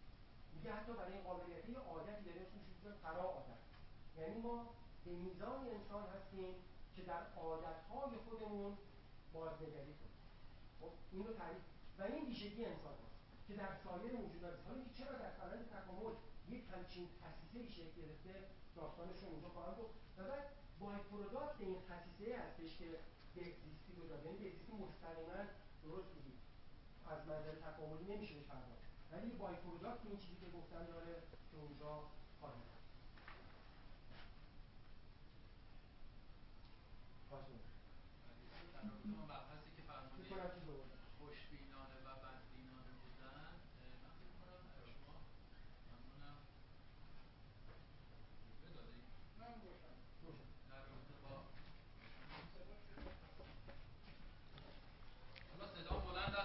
میگه 0.54 0.72
حتی 0.72 0.92
برای 0.92 1.12
این 1.12 1.22
قابلیت 1.22 1.68
یه 1.68 1.78
عادتی 1.78 2.24
داریم 2.24 2.42
اسمش 2.42 2.64
فرا 3.02 3.22
عادت. 3.22 3.62
یعنی 4.18 4.40
ما 4.40 4.74
به 5.04 5.10
میزان 5.10 5.66
انسان 5.68 6.04
هستیم 6.14 6.54
که 6.96 7.02
در 7.02 7.22
عادتهای 7.36 8.16
خودمون 8.24 8.78
بازنگری 9.32 9.94
کنیم. 10.00 10.20
خب 10.80 10.90
این 11.12 11.26
رو 11.26 11.32
تعریف 11.32 11.62
و 11.98 12.02
این 12.02 12.24
ویژگی 12.26 12.64
انسان 12.64 12.92
هست 12.92 13.46
که 13.46 13.54
در 13.54 13.72
سایر 13.84 14.12
موجودات 14.12 14.54
حالا 14.66 14.80
چرا 14.94 15.12
در 15.12 15.30
فرآیند 15.30 15.68
تکامل 15.68 16.14
یک 16.48 16.64
همچین 16.72 17.08
خصیصه 17.20 17.72
شکل 17.72 18.02
گرفته؟ 18.02 18.34
داستانش 18.76 19.18
رو 19.22 19.28
اینجا 19.28 19.48
خواهم 19.48 19.74
گفت. 19.74 19.94
و 20.18 20.22
بعد 20.28 20.44
by-product 20.80 21.60
این 21.60 21.80
خصیصه 21.88 22.38
هستش 22.38 22.78
که 22.78 22.88
بهزیستی 23.34 23.92
رو 23.96 24.08
داد 24.08 24.24
یعنی 24.26 24.38
بهزیستی 24.38 24.72
مستقیما 24.72 25.42
درست 25.84 26.08
میگی 26.16 26.36
از 27.06 27.26
منظر 27.28 27.54
تکاملی 27.54 28.14
نمیشه 28.14 28.34
پرداخت 28.34 28.84
ولی 29.12 29.30
by-product 29.30 30.06
این 30.06 30.18
چیزی 30.18 30.36
که 30.36 30.46
گفتن 30.58 30.86
داره 30.86 31.22
که 31.50 31.56
اونجا 31.56 32.02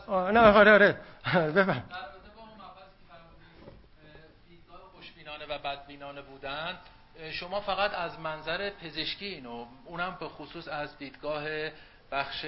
نه 0.10 0.40
آره 0.40 0.72
آره. 0.72 0.98
بفهم. 1.56 1.84
و 5.50 5.58
بدبینانه 5.58 6.22
بودن 6.22 6.78
شما 7.32 7.62
فقط 7.62 7.94
از 7.94 8.20
منظر 8.20 8.70
پزشکی 8.70 9.26
اینو 9.26 9.66
اونم 9.86 10.18
به 10.20 10.30
خصوص 10.30 10.68
از 10.68 10.98
دیدگاه 10.98 11.44
بخش 12.12 12.46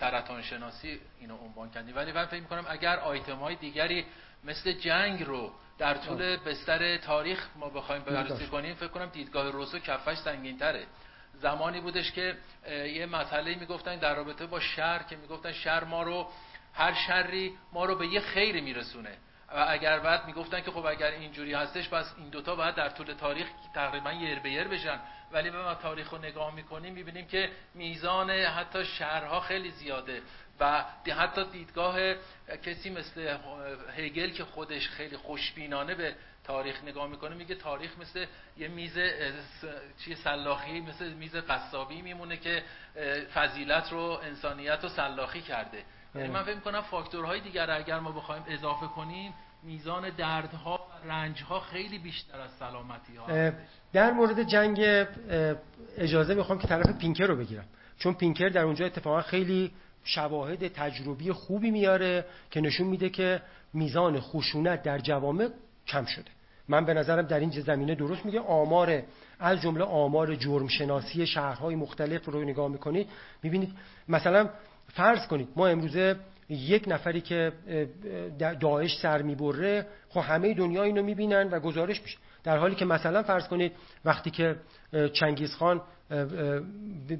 سرطان 0.00 0.42
شناسی 0.42 1.00
اینو 1.20 1.36
عنوان 1.36 1.70
کردی 1.70 1.92
ولی 1.92 2.12
من 2.12 2.26
فکر 2.26 2.40
می‌کنم 2.40 2.64
اگر 2.68 2.96
آیتم 2.98 3.36
های 3.36 3.54
دیگری 3.54 4.06
مثل 4.44 4.72
جنگ 4.72 5.22
رو 5.22 5.52
در 5.78 5.94
طول 5.94 6.36
بستر 6.36 6.96
تاریخ 6.96 7.46
ما 7.56 7.68
بخوایم 7.68 8.02
بررسی 8.02 8.46
کنیم 8.46 8.74
فکر 8.74 8.88
کنم 8.88 9.06
دیدگاه 9.06 9.50
روسو 9.50 9.78
کفش 9.78 10.16
سنگین 10.16 10.58
تره 10.58 10.86
زمانی 11.34 11.80
بودش 11.80 12.12
که 12.12 12.36
یه 12.68 13.06
مسئله 13.06 13.54
می‌گفتن 13.54 13.96
در 13.96 14.14
رابطه 14.14 14.46
با 14.46 14.60
شر 14.60 15.02
که 15.02 15.16
می‌گفتن 15.16 15.52
شر 15.52 15.84
ما 15.84 16.02
رو 16.02 16.28
هر 16.74 16.94
شری 16.94 17.54
ما 17.72 17.84
رو 17.84 17.94
به 17.96 18.06
یه 18.06 18.20
خیری 18.20 18.60
میرسونه. 18.60 19.16
و 19.54 19.66
اگر 19.68 19.98
بعد 19.98 20.26
می‌گفتن 20.26 20.60
که 20.60 20.70
خب 20.70 20.86
اگر 20.86 21.10
اینجوری 21.10 21.54
هستش 21.54 21.88
پس 21.88 22.14
این 22.18 22.28
دوتا 22.28 22.56
باید 22.56 22.74
در 22.74 22.88
طول 22.88 23.06
تاریخ 23.06 23.46
تقریبا 23.74 24.12
یر 24.12 24.38
به 24.38 24.50
یر 24.50 24.68
بشن. 24.68 25.00
ولی 25.32 25.50
به 25.50 25.62
ما 25.62 25.74
تاریخ 25.74 26.10
رو 26.10 26.18
نگاه 26.18 26.54
می‌کنیم 26.54 26.94
می‌بینیم 26.94 27.26
که 27.26 27.50
میزان 27.74 28.30
حتی 28.30 28.84
شهرها 28.84 29.40
خیلی 29.40 29.70
زیاده. 29.70 30.22
و 30.60 30.84
حتی 31.16 31.44
دیدگاه 31.44 32.14
کسی 32.62 32.90
مثل 32.90 33.36
هگل 33.96 34.30
که 34.30 34.44
خودش 34.44 34.88
خیلی 34.88 35.16
خوشبینانه 35.16 35.94
به 35.94 36.14
تاریخ 36.44 36.84
نگاه 36.84 37.08
می‌کنه 37.08 37.34
میگه 37.34 37.54
تاریخ 37.54 37.98
مثل 37.98 38.26
یه 38.56 38.68
میز 38.68 38.98
چی 40.04 40.14
سلاخی 40.14 40.80
مثل 40.80 41.12
میز 41.12 41.36
قصابی 41.36 42.02
میمونه 42.02 42.36
که 42.36 42.62
فضیلت 43.34 43.92
رو 43.92 44.20
انسانیت 44.22 44.78
رو 44.82 44.88
سلاخی 44.88 45.40
کرده. 45.40 45.84
یعنی 46.14 46.28
من 46.28 46.42
فکر 46.42 46.54
می‌کنم 46.54 46.80
فاکتورهای 46.80 47.40
دیگر 47.40 47.70
اگر 47.70 48.00
ما 48.00 48.12
بخوایم 48.12 48.42
اضافه 48.48 48.86
کنیم 48.86 49.34
میزان 49.62 50.10
دردها 50.10 50.74
و 50.74 51.08
رنجها 51.08 51.60
خیلی 51.60 51.98
بیشتر 51.98 52.40
از 52.40 52.50
سلامتی 52.50 53.16
ها. 53.16 53.52
در 53.92 54.12
مورد 54.12 54.42
جنگ 54.42 55.06
اجازه 55.98 56.34
می‌خوام 56.34 56.58
که 56.58 56.68
طرف 56.68 56.98
پینکر 56.98 57.26
رو 57.26 57.36
بگیرم. 57.36 57.64
چون 57.98 58.14
پینکر 58.14 58.48
در 58.48 58.64
اونجا 58.64 58.86
اتفاقا 58.86 59.20
خیلی 59.20 59.72
شواهد 60.04 60.68
تجربی 60.68 61.32
خوبی 61.32 61.70
میاره 61.70 62.24
که 62.50 62.60
نشون 62.60 62.86
میده 62.86 63.10
که 63.10 63.42
میزان 63.74 64.20
خشونت 64.20 64.82
در 64.82 64.98
جوامع 64.98 65.48
کم 65.86 66.04
شده. 66.04 66.30
من 66.68 66.84
به 66.84 66.94
نظرم 66.94 67.22
در 67.22 67.40
این 67.40 67.50
زمینه 67.50 67.94
درست 67.94 68.26
میگه. 68.26 68.40
آمار 68.40 69.02
از 69.40 69.60
جمله 69.60 69.84
آمار 69.84 70.34
جرم 70.34 70.68
شناسی 70.68 71.26
شهرهای 71.26 71.74
مختلف 71.74 72.24
رو 72.24 72.44
نگاه 72.44 72.68
می‌کنید 72.68 73.08
می‌بینید 73.42 73.72
مثلا 74.08 74.48
فرض 74.92 75.26
کنید 75.26 75.48
ما 75.56 75.66
امروزه 75.66 76.16
یک 76.48 76.84
نفری 76.86 77.20
که 77.20 77.52
داعش 78.60 78.96
سر 79.02 79.22
می‌بره 79.22 79.86
خب 80.08 80.20
همه 80.20 80.54
دنیا 80.54 80.82
اینو 80.82 81.02
می‌بینن 81.02 81.48
و 81.50 81.60
گزارش 81.60 82.02
میشه. 82.02 82.18
در 82.44 82.58
حالی 82.58 82.74
که 82.74 82.84
مثلا 82.84 83.22
فرض 83.22 83.48
کنید 83.48 83.72
وقتی 84.04 84.30
که 84.30 84.56
چنگیزخان 85.12 85.80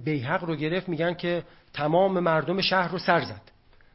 بیحق 0.04 0.44
رو 0.44 0.56
گرفت 0.56 0.88
میگن 0.88 1.14
که 1.14 1.42
تمام 1.72 2.20
مردم 2.20 2.60
شهر 2.60 2.92
رو 2.92 2.98
سر 2.98 3.20
زد. 3.20 3.42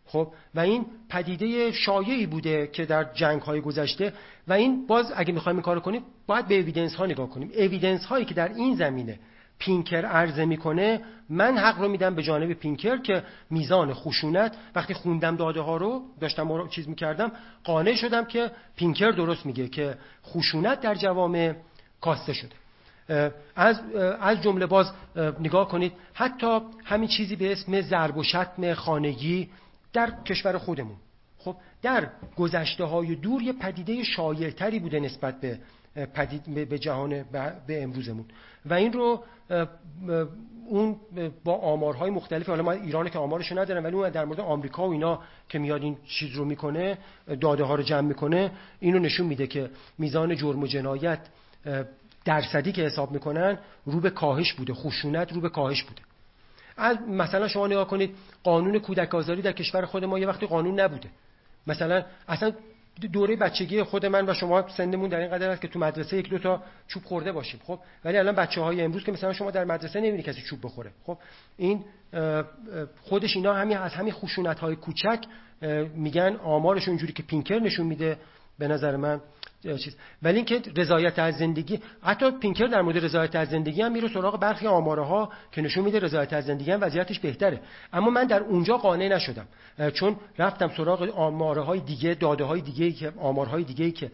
خب؟ 0.06 0.34
و 0.56 0.60
این 0.60 0.86
پدیده 1.10 1.72
شایعی 1.72 2.26
بوده 2.26 2.68
که 2.68 2.86
در 2.86 3.14
جنگ 3.14 3.42
های 3.42 3.62
گذشته 3.62 4.14
و 4.48 4.54
این 4.54 4.88
باز 4.88 5.14
اگه 5.16 5.34
می‌خوایم 5.34 5.56
این 5.56 5.64
کارو 5.64 5.80
کنیم 5.80 6.04
باید 6.28 6.48
به 6.48 6.60
اویدنس 6.60 6.96
ها 6.96 7.06
نگاه 7.06 7.30
کنیم. 7.30 7.52
اویدنس 7.58 8.06
هایی 8.06 8.26
که 8.26 8.34
در 8.34 8.54
این 8.54 8.76
زمینه 8.76 9.20
پینکر 9.60 10.06
عرضه 10.06 10.46
می‌کنه 10.46 11.02
من 11.30 11.58
حق 11.58 11.80
رو 11.82 11.88
میدم 11.88 12.16
به 12.16 12.24
جانب 12.24 12.54
پینکر 12.54 12.98
که 12.98 13.24
میزان 13.50 13.94
خشونت 13.94 14.56
وقتی 14.76 14.94
خوندم 14.94 15.36
داده 15.36 15.62
ها 15.62 15.78
رو 15.78 16.02
داشتم 16.20 16.68
چیز 16.68 16.90
می‌کردم 16.90 17.32
قانع 17.64 17.96
شدم 17.96 18.26
که 18.26 18.52
پینکر 18.76 19.12
درست 19.12 19.46
میگه 19.46 19.68
که 19.68 19.98
خشونت 20.26 20.82
در 20.82 20.96
جوامع 20.96 21.54
کاسته 22.02 22.34
شده. 22.34 22.56
از 23.56 23.80
از 24.22 24.42
جمله 24.42 24.66
باز 24.66 24.92
نگاه 25.40 25.68
کنید 25.68 25.94
حتی 26.14 26.60
همین 26.86 27.08
چیزی 27.08 27.36
به 27.36 27.52
اسم 27.52 27.82
ضرب 27.82 28.18
و 28.18 28.24
شتم 28.24 28.74
خانگی 28.74 29.50
در 29.94 30.14
کشور 30.26 30.58
خودمون. 30.58 30.96
خب 31.38 31.56
در 31.82 32.08
گذشته 32.38 32.84
های 32.84 33.16
دور 33.16 33.42
یه 33.42 33.54
پدیده 33.54 34.04
شایعتری 34.04 34.80
بوده 34.80 35.00
نسبت 35.00 35.42
به 35.42 35.60
پدید 36.06 36.70
به 36.70 36.80
جهان 36.80 37.26
به 37.68 37.84
امروزمون. 37.84 38.26
و 38.66 38.74
این 38.74 38.94
رو 38.94 39.24
اون 40.68 40.96
با 41.44 41.56
آمارهای 41.56 42.10
مختلفی 42.10 42.52
حالا 42.52 42.64
ما 42.64 42.72
ایران 42.72 43.10
که 43.10 43.20
آمارشو 43.20 43.60
ندارم 43.60 43.84
ولی 43.84 43.96
اون 43.96 44.10
در 44.10 44.26
مورد 44.26 44.40
آمریکا 44.40 44.88
و 44.88 44.92
اینا 44.92 45.20
که 45.50 45.60
میاد 45.60 45.84
این 45.84 45.98
چیز 46.06 46.36
رو 46.36 46.46
می‌کنه 46.46 46.98
داده 47.42 47.64
ها 47.64 47.76
رو 47.76 47.84
جمع 47.84 48.08
می‌کنه 48.08 48.52
اینو 48.80 49.00
نشون 49.00 49.28
میده 49.28 49.48
که 49.48 49.70
میزان 49.98 50.36
جرم 50.36 50.64
و 50.64 50.68
جنایت 50.68 51.20
درصدی 52.26 52.72
که 52.72 52.82
حساب 52.82 53.12
می‌کنن 53.12 53.58
رو 53.86 54.00
به 54.00 54.10
کاهش 54.10 54.54
بوده 54.54 54.74
خشونت 54.74 55.34
رو 55.34 55.42
به 55.42 55.50
کاهش 55.50 55.84
بوده. 55.84 56.02
از 56.78 56.98
مثلا 57.02 57.48
شما 57.48 57.68
نگاه 57.68 57.88
کنید 57.88 58.16
قانون 58.44 58.80
کودک 58.80 59.16
آزاری 59.16 59.42
در 59.42 59.52
کشور 59.52 59.86
خود 59.86 60.06
ما 60.06 60.20
یه 60.20 60.28
وقتی 60.28 60.48
قانون 60.48 60.80
نبوده. 60.80 61.10
مثلا 61.68 62.04
اصلا 62.28 62.52
دوره 63.02 63.36
بچگی 63.36 63.84
خود 63.84 64.06
من 64.06 64.30
و 64.30 64.34
شما 64.34 64.68
سنمون 64.68 65.10
در 65.10 65.20
این 65.20 65.32
قدر 65.32 65.50
است 65.50 65.62
که 65.62 65.68
تو 65.68 65.80
مدرسه 65.80 66.18
یک 66.18 66.30
دو 66.30 66.40
تا 66.40 66.64
چوب 66.88 67.04
خورده 67.04 67.32
باشیم 67.32 67.60
خب؟ 67.64 67.80
ولی 68.06 68.18
الان 68.18 68.36
بچه 68.36 68.62
های 68.62 68.82
امروز 68.82 69.04
که 69.04 69.12
مثلا 69.12 69.34
شما 69.34 69.52
در 69.52 69.66
مدرسه 69.66 70.00
نمی‌بینی 70.00 70.24
کسی 70.24 70.42
چوب 70.42 70.60
بخوره 70.64 70.92
خب؟ 71.04 71.18
این 71.58 71.86
خودش 73.02 73.36
اینا 73.36 73.54
همین 73.54 73.78
از 73.78 73.94
همین 73.94 74.14
خشونت 74.14 74.60
های 74.60 74.76
کوچک 74.76 75.20
میگن 75.96 76.36
آمارشون 76.36 76.92
اونجوری 76.92 77.14
که 77.14 77.24
پینکر 77.24 77.60
نشون 77.60 77.86
میده 77.88 78.18
به 78.60 78.68
نظر 78.68 78.96
من 78.96 79.22
چیز. 79.64 79.96
ولی 80.24 80.36
اینکه 80.36 80.62
رضایت 80.76 81.20
از 81.20 81.38
زندگی 81.38 81.80
حتی 82.02 82.32
پینکر 82.32 82.68
در 82.68 82.82
مورد 82.82 83.06
رضایت 83.06 83.36
از 83.36 83.50
زندگی 83.50 83.82
هم 83.82 83.92
میره 83.92 84.08
سراغ 84.08 84.40
برخی 84.40 84.68
آماره 84.68 85.06
ها 85.06 85.32
که 85.52 85.62
نشون 85.62 85.84
میده 85.84 86.00
رضایت 86.00 86.34
از 86.34 86.46
زندگی 86.46 86.72
هم 86.72 86.82
وضعیتش 86.82 87.20
بهتره. 87.20 87.62
اما 87.94 88.10
من 88.10 88.24
در 88.24 88.42
اونجا 88.42 88.78
قانع 88.78 89.08
نشدم. 89.08 89.48
چون 89.94 90.16
رفتم 90.38 90.72
سراغ 90.78 91.02
آماره 91.16 91.62
های 91.62 91.80
دیگه 91.80 92.14
داده 92.14 92.44
های 92.44 92.62
دیگه 92.62 92.92
که 92.92 93.14
آمارهای 93.18 93.64
دیگه 93.64 93.92
که 93.92 94.12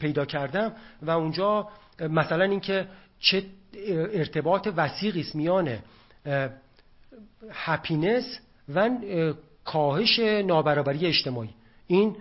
پیدا 0.00 0.24
کردم 0.24 0.72
و 1.02 1.10
اونجا 1.10 1.68
مثلا 2.00 2.44
اینکه 2.44 2.86
چه 3.20 3.42
ارتباط 4.14 4.68
وسیقی 4.76 5.20
است 5.20 5.34
میان 5.34 5.78
هپینس 7.50 8.40
و 8.74 8.90
کاهش 9.64 10.18
نابرابری 10.18 11.06
اجتماعی. 11.06 11.50
این 11.90 12.16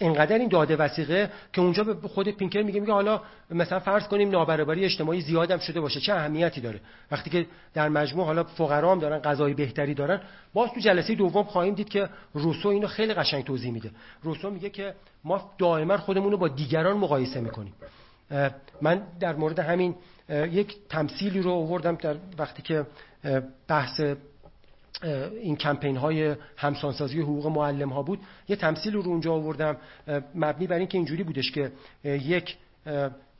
انقدر 0.00 0.38
این 0.38 0.48
داده 0.48 0.76
وسیقه 0.76 1.30
که 1.52 1.60
اونجا 1.60 1.84
به 1.84 2.08
خود 2.08 2.28
پینکر 2.28 2.62
میگه 2.62 2.80
میگه 2.80 2.92
حالا 2.92 3.20
مثلا 3.50 3.80
فرض 3.80 4.08
کنیم 4.08 4.30
نابرابری 4.30 4.84
اجتماعی 4.84 5.20
زیادم 5.20 5.58
شده 5.58 5.80
باشه 5.80 6.00
چه 6.00 6.12
اهمیتی 6.12 6.60
داره؟ 6.60 6.80
وقتی 7.10 7.30
که 7.30 7.46
در 7.74 7.88
مجموع 7.88 8.26
حالا 8.26 8.44
فقرا 8.44 8.92
هم 8.92 8.98
دارن 8.98 9.18
غذای 9.18 9.54
بهتری 9.54 9.94
دارن 9.94 10.20
باز 10.54 10.70
تو 10.74 10.80
جلسه 10.80 11.14
دوم 11.14 11.42
خواهیم 11.42 11.74
دید 11.74 11.88
که 11.88 12.08
روسو 12.34 12.68
اینو 12.68 12.86
خیلی 12.86 13.14
قشنگ 13.14 13.44
توضیح 13.44 13.72
میده. 13.72 13.90
روسو 14.22 14.50
میگه 14.50 14.70
که 14.70 14.94
ما 15.24 15.50
دائما 15.58 15.96
خودمون 15.96 16.32
رو 16.32 16.38
با 16.38 16.48
دیگران 16.48 16.96
مقایسه 16.96 17.40
می‌کنیم. 17.40 17.74
من 18.82 19.02
در 19.20 19.34
مورد 19.34 19.58
همین 19.58 19.94
یک 20.28 20.76
تمثیلی 20.88 21.42
رو 21.42 21.50
آوردم 21.50 21.94
در 21.94 22.16
وقتی 22.38 22.62
که 22.62 22.86
بحث 23.68 24.00
این 25.42 25.56
کمپین 25.56 25.96
های 25.96 26.34
همسانسازی 26.56 27.20
حقوق 27.20 27.46
معلم 27.46 27.88
ها 27.88 28.02
بود. 28.02 28.20
یه 28.48 28.56
تمثیل 28.56 28.92
رو 28.92 29.08
اونجا 29.08 29.32
آوردم 29.32 29.76
مبنی 30.34 30.66
بر 30.66 30.76
اینکه 30.76 30.98
اینجوری 30.98 31.22
بودش 31.22 31.50
که 31.50 31.72
یک 32.04 32.56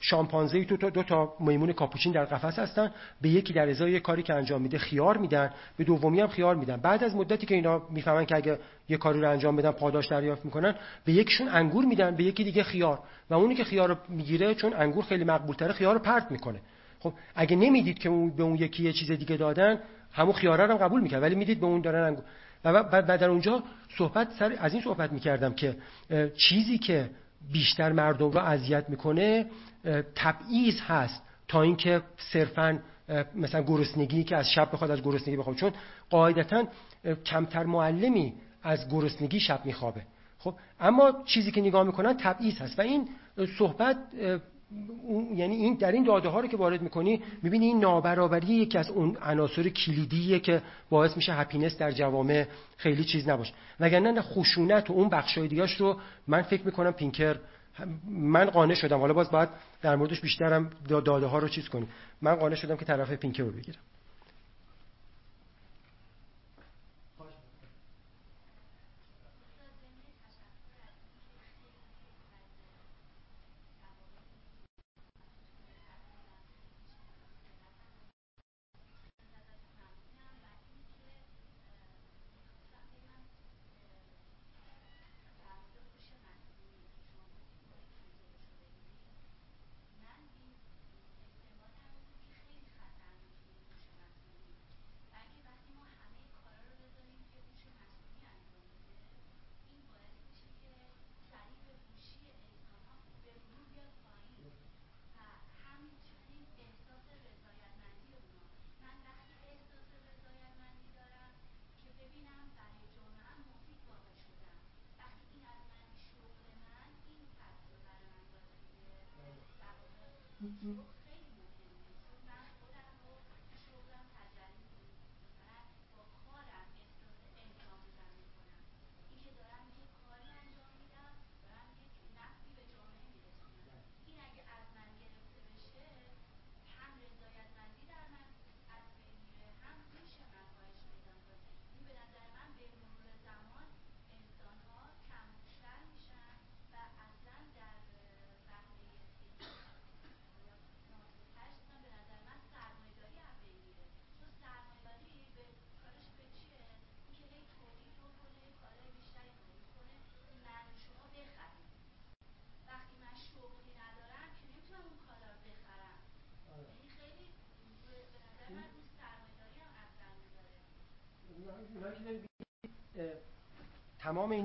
شامپانزه 0.01 0.65
تو 0.65 0.77
دو 0.91 1.03
تا 1.03 1.35
میمون 1.41 1.73
کاپوچین 1.73 2.13
در 2.13 2.25
قفس 2.25 2.59
هستن 2.59 2.91
به 3.21 3.29
یکی 3.29 3.53
در 3.53 3.69
ازای 3.71 4.01
کاری 4.01 4.23
که 4.23 4.35
انجام 4.35 4.63
میده 4.63 4.79
خیار 4.79 5.17
میدن 5.17 5.51
به 5.77 5.85
دومی 5.85 6.21
هم 6.21 6.29
خیار 6.29 6.57
میدن. 6.57 6.77
بعد 6.77 7.05
از 7.05 7.17
مدتی 7.17 7.47
که 7.47 7.55
اینا 7.55 7.83
می‌فهمن 7.91 8.27
که 8.27 8.37
اگه 8.37 8.59
یه 8.89 8.97
کاری 8.97 9.21
رو 9.21 9.31
انجام 9.31 9.57
بدن 9.57 9.71
پاداش 9.71 10.09
دریافت 10.09 10.45
می‌کنن 10.45 10.75
به 11.05 11.13
یکیشون 11.13 11.49
انگور 11.49 11.85
میدن 11.85 12.17
به 12.17 12.25
یکی 12.25 12.45
دیگه 12.45 12.63
خیار. 12.63 12.99
و 13.31 13.35
اونی 13.35 13.55
که 13.55 13.65
خیار 13.65 13.89
رو 13.89 13.97
می‌گیره 14.09 14.55
چون 14.55 14.73
انگور 14.75 15.05
خیلی 15.05 15.25
مقبول 15.25 15.57
تره 15.57 15.73
خیار 15.73 15.95
رو 15.95 16.01
پرت 16.01 16.31
می‌کنه. 16.31 16.61
خب 17.01 17.13
اگه 17.35 17.57
نمی‌دید 17.57 17.99
که 17.99 18.09
اون 18.09 18.31
به 18.31 18.43
اون 18.43 18.57
یکی 18.57 18.83
یه 18.83 18.93
چیز 18.93 19.11
دیگه 19.11 19.37
دادن 19.37 19.81
همون 20.13 20.33
خیاره 20.33 20.67
رو 20.67 20.79
قبول 20.79 21.01
می‌کرد. 21.01 21.23
ولی 21.23 21.35
می‌دید 21.35 21.61
به 21.61 21.67
اون 21.67 21.81
دارن 21.81 22.17
و 22.65 23.03
در 23.03 23.29
اونجا 23.29 23.63
صحبت 23.99 24.33
سر 24.39 24.57
از 24.59 24.73
این 24.73 24.83
صحبت 24.83 25.13
می‌کردم 25.13 25.55
که 25.55 25.77
چیزی 26.37 26.79
که 26.79 27.11
بیشتر 27.53 27.93
مردم 27.93 28.31
رو 28.31 28.39
اذیت 28.39 28.89
می‌کنه 28.89 29.47
تبعیض 30.15 30.81
هست 30.81 31.23
تا 31.49 31.63
اینکه 31.63 32.03
صرفا 32.33 32.79
مثلا 33.35 33.63
گرسنگی 33.63 34.25
که 34.25 34.37
از 34.37 34.51
شب 34.51 34.69
بخواد 34.73 34.91
از 34.91 35.03
گرسنگی 35.03 35.37
بخواد. 35.37 35.57
چون 35.57 35.73
قاعدتا 36.11 36.65
کمتر 37.27 37.65
معلمی 37.65 38.35
از 38.63 38.89
گرسنگی 38.89 39.41
شب 39.41 39.67
میخوابه. 39.67 40.03
خب 40.39 40.55
اما 40.81 41.23
چیزی 41.25 41.51
که 41.51 41.61
نگاه 41.61 41.85
می‌کنن 41.85 42.17
تبعیض 42.17 42.59
هست. 42.59 42.79
و 42.79 42.83
این 42.83 43.09
صحبت 43.59 43.97
یعنی 45.35 45.57
این 45.57 45.75
در 45.75 45.93
این 45.93 46.05
داده 46.05 46.29
ها 46.29 46.41
رو 46.41 46.49
که 46.49 46.57
وارد 46.57 46.83
می‌کنی 46.83 47.23
می‌بینی 47.43 47.67
این 47.67 47.81
نابرابری 47.81 48.47
یکی 48.47 48.79
از 48.79 48.91
اون 48.91 49.17
عناصر 49.23 49.69
کلیدیه 49.69 50.41
که 50.41 50.63
باعث 50.91 51.17
میشه 51.17 51.33
هپینس 51.33 51.79
در 51.79 51.91
جوامع 51.91 52.47
خیلی 52.77 53.05
چیز 53.05 53.29
نباشه. 53.29 53.53
وگرنه 53.81 54.21
خشونت 54.21 54.91
و 54.91 54.93
اون 54.93 55.09
بخشای 55.09 55.49
دیگاش 55.49 55.77
رو 55.81 55.97
من 56.27 56.43
فکر 56.43 56.63
می‌کنم 56.67 56.93
پینکر 56.93 57.37
من 58.11 58.51
قانع 58.51 58.75
شدم. 58.75 59.01
حالا 59.01 59.15
باز 59.15 59.31
باید 59.31 59.49
در 59.83 59.97
موردش 59.97 60.21
بیشترم 60.21 60.71
داده 60.89 61.27
ها 61.27 61.39
رو 61.39 61.49
چیز 61.49 61.69
کنیم 61.69 61.89
من 62.23 62.35
قانع 62.35 62.55
شدم 62.55 62.77
که 62.77 62.85
طرف 62.85 63.13
پینکر 63.13 63.43
رو 63.43 63.53
بگیرم. 63.53 63.81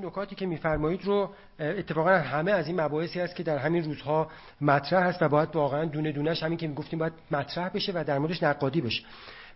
نکاتی 0.07 0.35
که 0.35 0.45
میفرمایید 0.45 1.05
رو 1.05 1.29
اتفاقا 1.59 2.09
همه 2.09 2.51
از 2.51 2.67
این 2.67 2.81
مباحثی 2.81 3.21
است 3.21 3.35
که 3.35 3.43
در 3.43 3.57
همین 3.57 3.83
روزها 3.83 4.31
مطرح 4.61 5.07
هست 5.07 5.21
و 5.21 5.29
باید 5.29 5.55
واقعا 5.55 5.85
دونه 5.85 6.11
دونش 6.11 6.43
همین 6.43 6.57
که 6.57 6.67
می‌گفتیم 6.67 6.99
باید 6.99 7.13
مطرح 7.31 7.69
بشه 7.69 7.91
و 7.95 8.03
در 8.07 8.17
موردش 8.19 8.43
نقادی 8.43 8.81
بشه. 8.81 9.03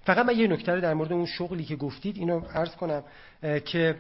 فقط 0.06 0.26
من 0.26 0.38
یه 0.38 0.48
نکته 0.48 0.80
در 0.80 0.94
مورد 0.94 1.14
اون 1.14 1.26
شغلی 1.26 1.64
که 1.64 1.76
گفتید 1.76 2.18
اینو 2.18 2.40
عرض 2.40 2.76
کنم 2.76 3.03
که 3.65 3.95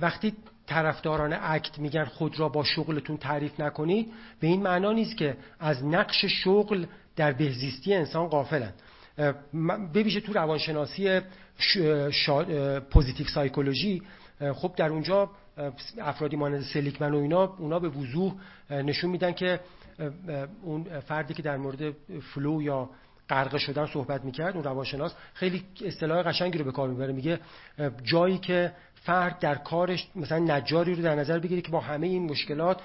وقتی 0.00 0.34
طرفداران 0.66 1.36
اکت 1.42 1.78
میگن 1.78 2.04
خود 2.04 2.40
را 2.40 2.48
با 2.48 2.64
شغلتون 2.64 3.16
تعریف 3.16 3.60
نکنید 3.60 4.12
به 4.40 4.46
این 4.46 4.62
معنا 4.62 4.92
نیست 4.92 5.16
که 5.16 5.36
از 5.60 5.84
نقش 5.84 6.24
شغل 6.24 6.84
در 7.16 7.32
بهزیستی 7.32 7.94
انسان 7.94 8.26
غافلند 8.26 8.74
ببیشه 9.94 10.20
تو 10.20 10.32
روانشناسی 10.32 11.20
positive 12.90 13.26
psychology 13.26 14.02
خب 14.54 14.72
در 14.76 14.88
اونجا 14.88 15.30
افرادی 15.98 16.36
مانند 16.36 16.62
سلیگمن 16.62 17.14
و 17.14 17.18
اینا 17.18 17.44
اونا 17.58 17.78
به 17.78 17.88
وضوح 17.88 18.32
نشون 18.70 19.10
میدن 19.10 19.32
که 19.32 19.60
اون 20.62 21.00
فردی 21.00 21.34
که 21.34 21.42
در 21.42 21.56
مورد 21.56 21.94
flow 22.34 22.62
یا 22.62 22.90
غرق 23.28 23.56
شدن 23.56 23.86
صحبت 23.86 24.24
می‌کرد 24.24 24.54
اون 24.54 24.64
روانشناس 24.64 25.14
خیلی 25.34 25.64
اصطلاح 25.84 26.22
قشنگی 26.22 26.58
رو 26.58 26.64
به 26.64 26.72
کار 26.72 26.88
می‌بره. 26.88 27.12
میگه 27.12 27.40
جایی 28.02 28.38
که 28.38 28.72
فرد 28.94 29.38
در 29.38 29.54
کارش 29.54 30.08
مثلا 30.16 30.38
نجاری 30.38 30.94
رو 30.94 31.02
در 31.02 31.14
نظر 31.14 31.38
بگیره 31.38 31.60
که 31.60 31.70
با 31.70 31.80
همه 31.80 32.06
این 32.06 32.30
مشکلات 32.30 32.80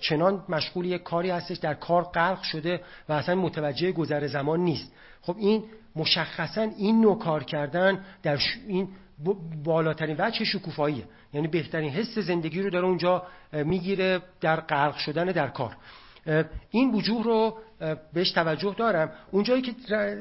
چنان 0.00 0.44
مشغول 0.48 0.86
یک 0.86 1.02
کاری 1.02 1.30
هستش 1.30 1.56
در 1.56 1.74
کار 1.74 2.02
غرق 2.02 2.42
شده 2.42 2.80
و 3.08 3.12
اصلا 3.12 3.34
متوجه 3.34 3.92
گذر 3.92 4.26
زمان 4.26 4.60
نیست. 4.60 4.92
خب 5.22 5.36
این 5.38 5.64
مشخصا 5.96 6.62
این 6.62 7.00
نوع 7.00 7.18
کار 7.18 7.44
کردن 7.44 8.04
در 8.22 8.38
این 8.66 8.88
بالاترین 9.64 10.16
وجه 10.18 10.44
شکوفاییه. 10.44 11.04
یعنی 11.34 11.48
بهترین 11.48 11.90
حس 11.90 12.18
زندگی 12.18 12.62
رو 12.62 12.70
در 12.70 12.84
اونجا 12.84 13.22
می‌گیره 13.52 14.22
در 14.40 14.60
غرق 14.60 14.96
شدن 14.96 15.26
در 15.26 15.48
کار. 15.48 15.76
این 16.70 16.94
وجوه 16.94 17.24
رو 17.24 17.58
بهش 18.12 18.30
توجه 18.32 18.74
دارم. 18.78 19.12
اونجایی 19.30 19.62
که 19.62 19.72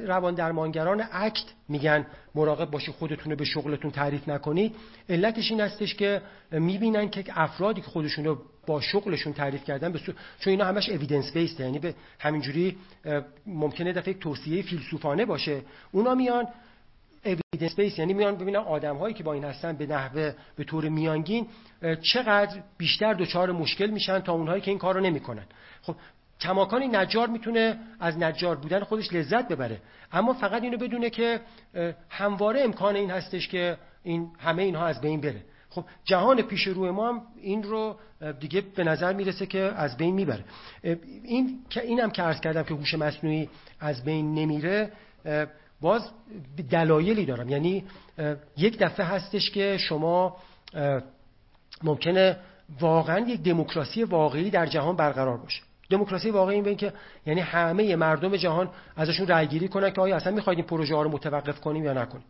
روان 0.07 0.35
درمانگران 0.35 1.03
اکت 1.11 1.43
میگن 1.69 2.05
مراقب 2.35 2.71
باشی 2.71 2.91
خودتون 2.91 3.31
رو 3.31 3.37
به 3.37 3.45
شغلتون 3.45 3.91
تعریف 3.91 4.29
نکنید 4.29 4.75
علتش 5.09 5.51
این 5.51 5.61
هستش 5.61 5.95
که 5.95 6.21
می‌بینن 6.51 7.09
که 7.09 7.23
افرادی 7.35 7.81
که 7.81 7.87
خودشون 7.87 8.25
رو 8.25 8.41
با 8.67 8.81
شغلشون 8.81 9.33
تعریف 9.33 9.63
کردن 9.63 9.91
به 9.91 9.99
چون 9.99 10.15
اینا 10.45 10.65
همش 10.65 10.89
اویدنس 10.89 11.33
بیسته 11.33 11.63
یعنی 11.63 11.79
به 11.79 11.95
همینجوری 12.19 12.77
ممکنه 13.47 13.93
دفعه 13.93 14.13
توصیه 14.13 14.61
فیلسوفانه 14.61 15.25
باشه. 15.25 15.61
اونا 15.91 16.15
میان 16.15 16.47
اویدنس 17.25 17.75
بیس 17.75 17.99
یعنی 17.99 18.13
میان 18.13 18.35
ببینن 18.35 18.55
آدم 18.55 18.97
هایی 18.97 19.13
که 19.13 19.23
با 19.23 19.33
این 19.33 19.43
هستن 19.43 19.73
به 19.73 19.85
نحوه 19.85 20.33
به 20.55 20.63
طور 20.63 20.89
میانگین 20.89 21.47
چقدر 22.01 22.61
بیشتر 22.77 23.13
دچار 23.13 23.51
مشکل 23.51 23.89
میشن 23.89 24.19
تا 24.19 24.33
اونهایی 24.33 24.61
که 24.61 24.71
این 24.71 24.77
کار 24.77 24.95
رو 24.95 25.01
نمی‌کنن. 25.01 25.45
خب 25.81 25.95
کماکانی 26.41 26.87
نجار 26.87 27.27
می‌تونه 27.27 27.77
از 27.99 28.17
نجار 28.17 28.55
بودن 28.55 28.79
خودش 28.79 29.13
لذت 29.13 29.47
ببره. 29.47 29.81
اما 30.11 30.33
فقط 30.33 30.63
اینو 30.63 30.77
بدونه 30.77 31.09
که 31.09 31.39
همواره 32.09 32.61
امکان 32.61 32.95
این 32.95 33.11
هستش 33.11 33.47
که 33.47 33.77
این 34.03 34.31
همه 34.39 34.63
اینها 34.63 34.85
از 34.85 35.01
بین 35.01 35.21
بره. 35.21 35.41
خب 35.69 35.85
جهان 36.03 36.41
پیش 36.41 36.67
روی 36.67 36.91
ما 36.91 37.09
هم 37.09 37.21
این 37.41 37.63
رو 37.63 37.95
دیگه 38.39 38.61
به 38.61 38.83
نظر 38.83 39.13
می‌رسه 39.13 39.45
که 39.45 39.59
از 39.59 39.97
بین 39.97 40.15
می‌بره. 40.15 40.43
این 41.23 41.59
که 41.69 41.81
اینم 41.81 42.09
که 42.09 42.21
عرض 42.21 42.39
کردم 42.41 42.63
که 42.63 42.73
هوش 42.73 42.93
مصنوعی 42.93 43.49
از 43.79 44.03
بین 44.03 44.33
نمیره 44.33 44.91
باز 45.81 46.09
دلایلی 46.71 47.25
دارم. 47.25 47.49
یعنی 47.49 47.83
یک 48.57 48.77
دفعه 48.79 49.05
هستش 49.05 49.51
که 49.51 49.77
شما 49.77 50.37
ممکنه 51.83 52.37
واقعا 52.79 53.19
یک 53.19 53.43
دموکراسی 53.43 54.03
واقعی 54.03 54.49
در 54.49 54.65
جهان 54.65 54.95
برقرار 54.95 55.37
باشه. 55.37 55.61
دموکراسی 55.89 56.29
واقعی 56.29 56.61
این 56.61 56.75
که 56.75 56.93
یعنی 57.25 57.41
همه 57.41 57.95
مردم 57.95 58.35
جهان 58.35 58.69
ازشون 58.95 59.27
رأی 59.27 59.47
گیری 59.47 59.67
کنن 59.67 59.89
که 59.89 60.01
آیا 60.01 60.15
اصلا 60.15 60.33
می‌خواید 60.33 60.59
این 60.59 60.67
پروژه 60.67 60.95
ها 60.95 61.01
رو 61.01 61.09
متوقف 61.09 61.61
کنیم 61.61 61.83
یا 61.83 61.93
نکنیم. 61.93 62.25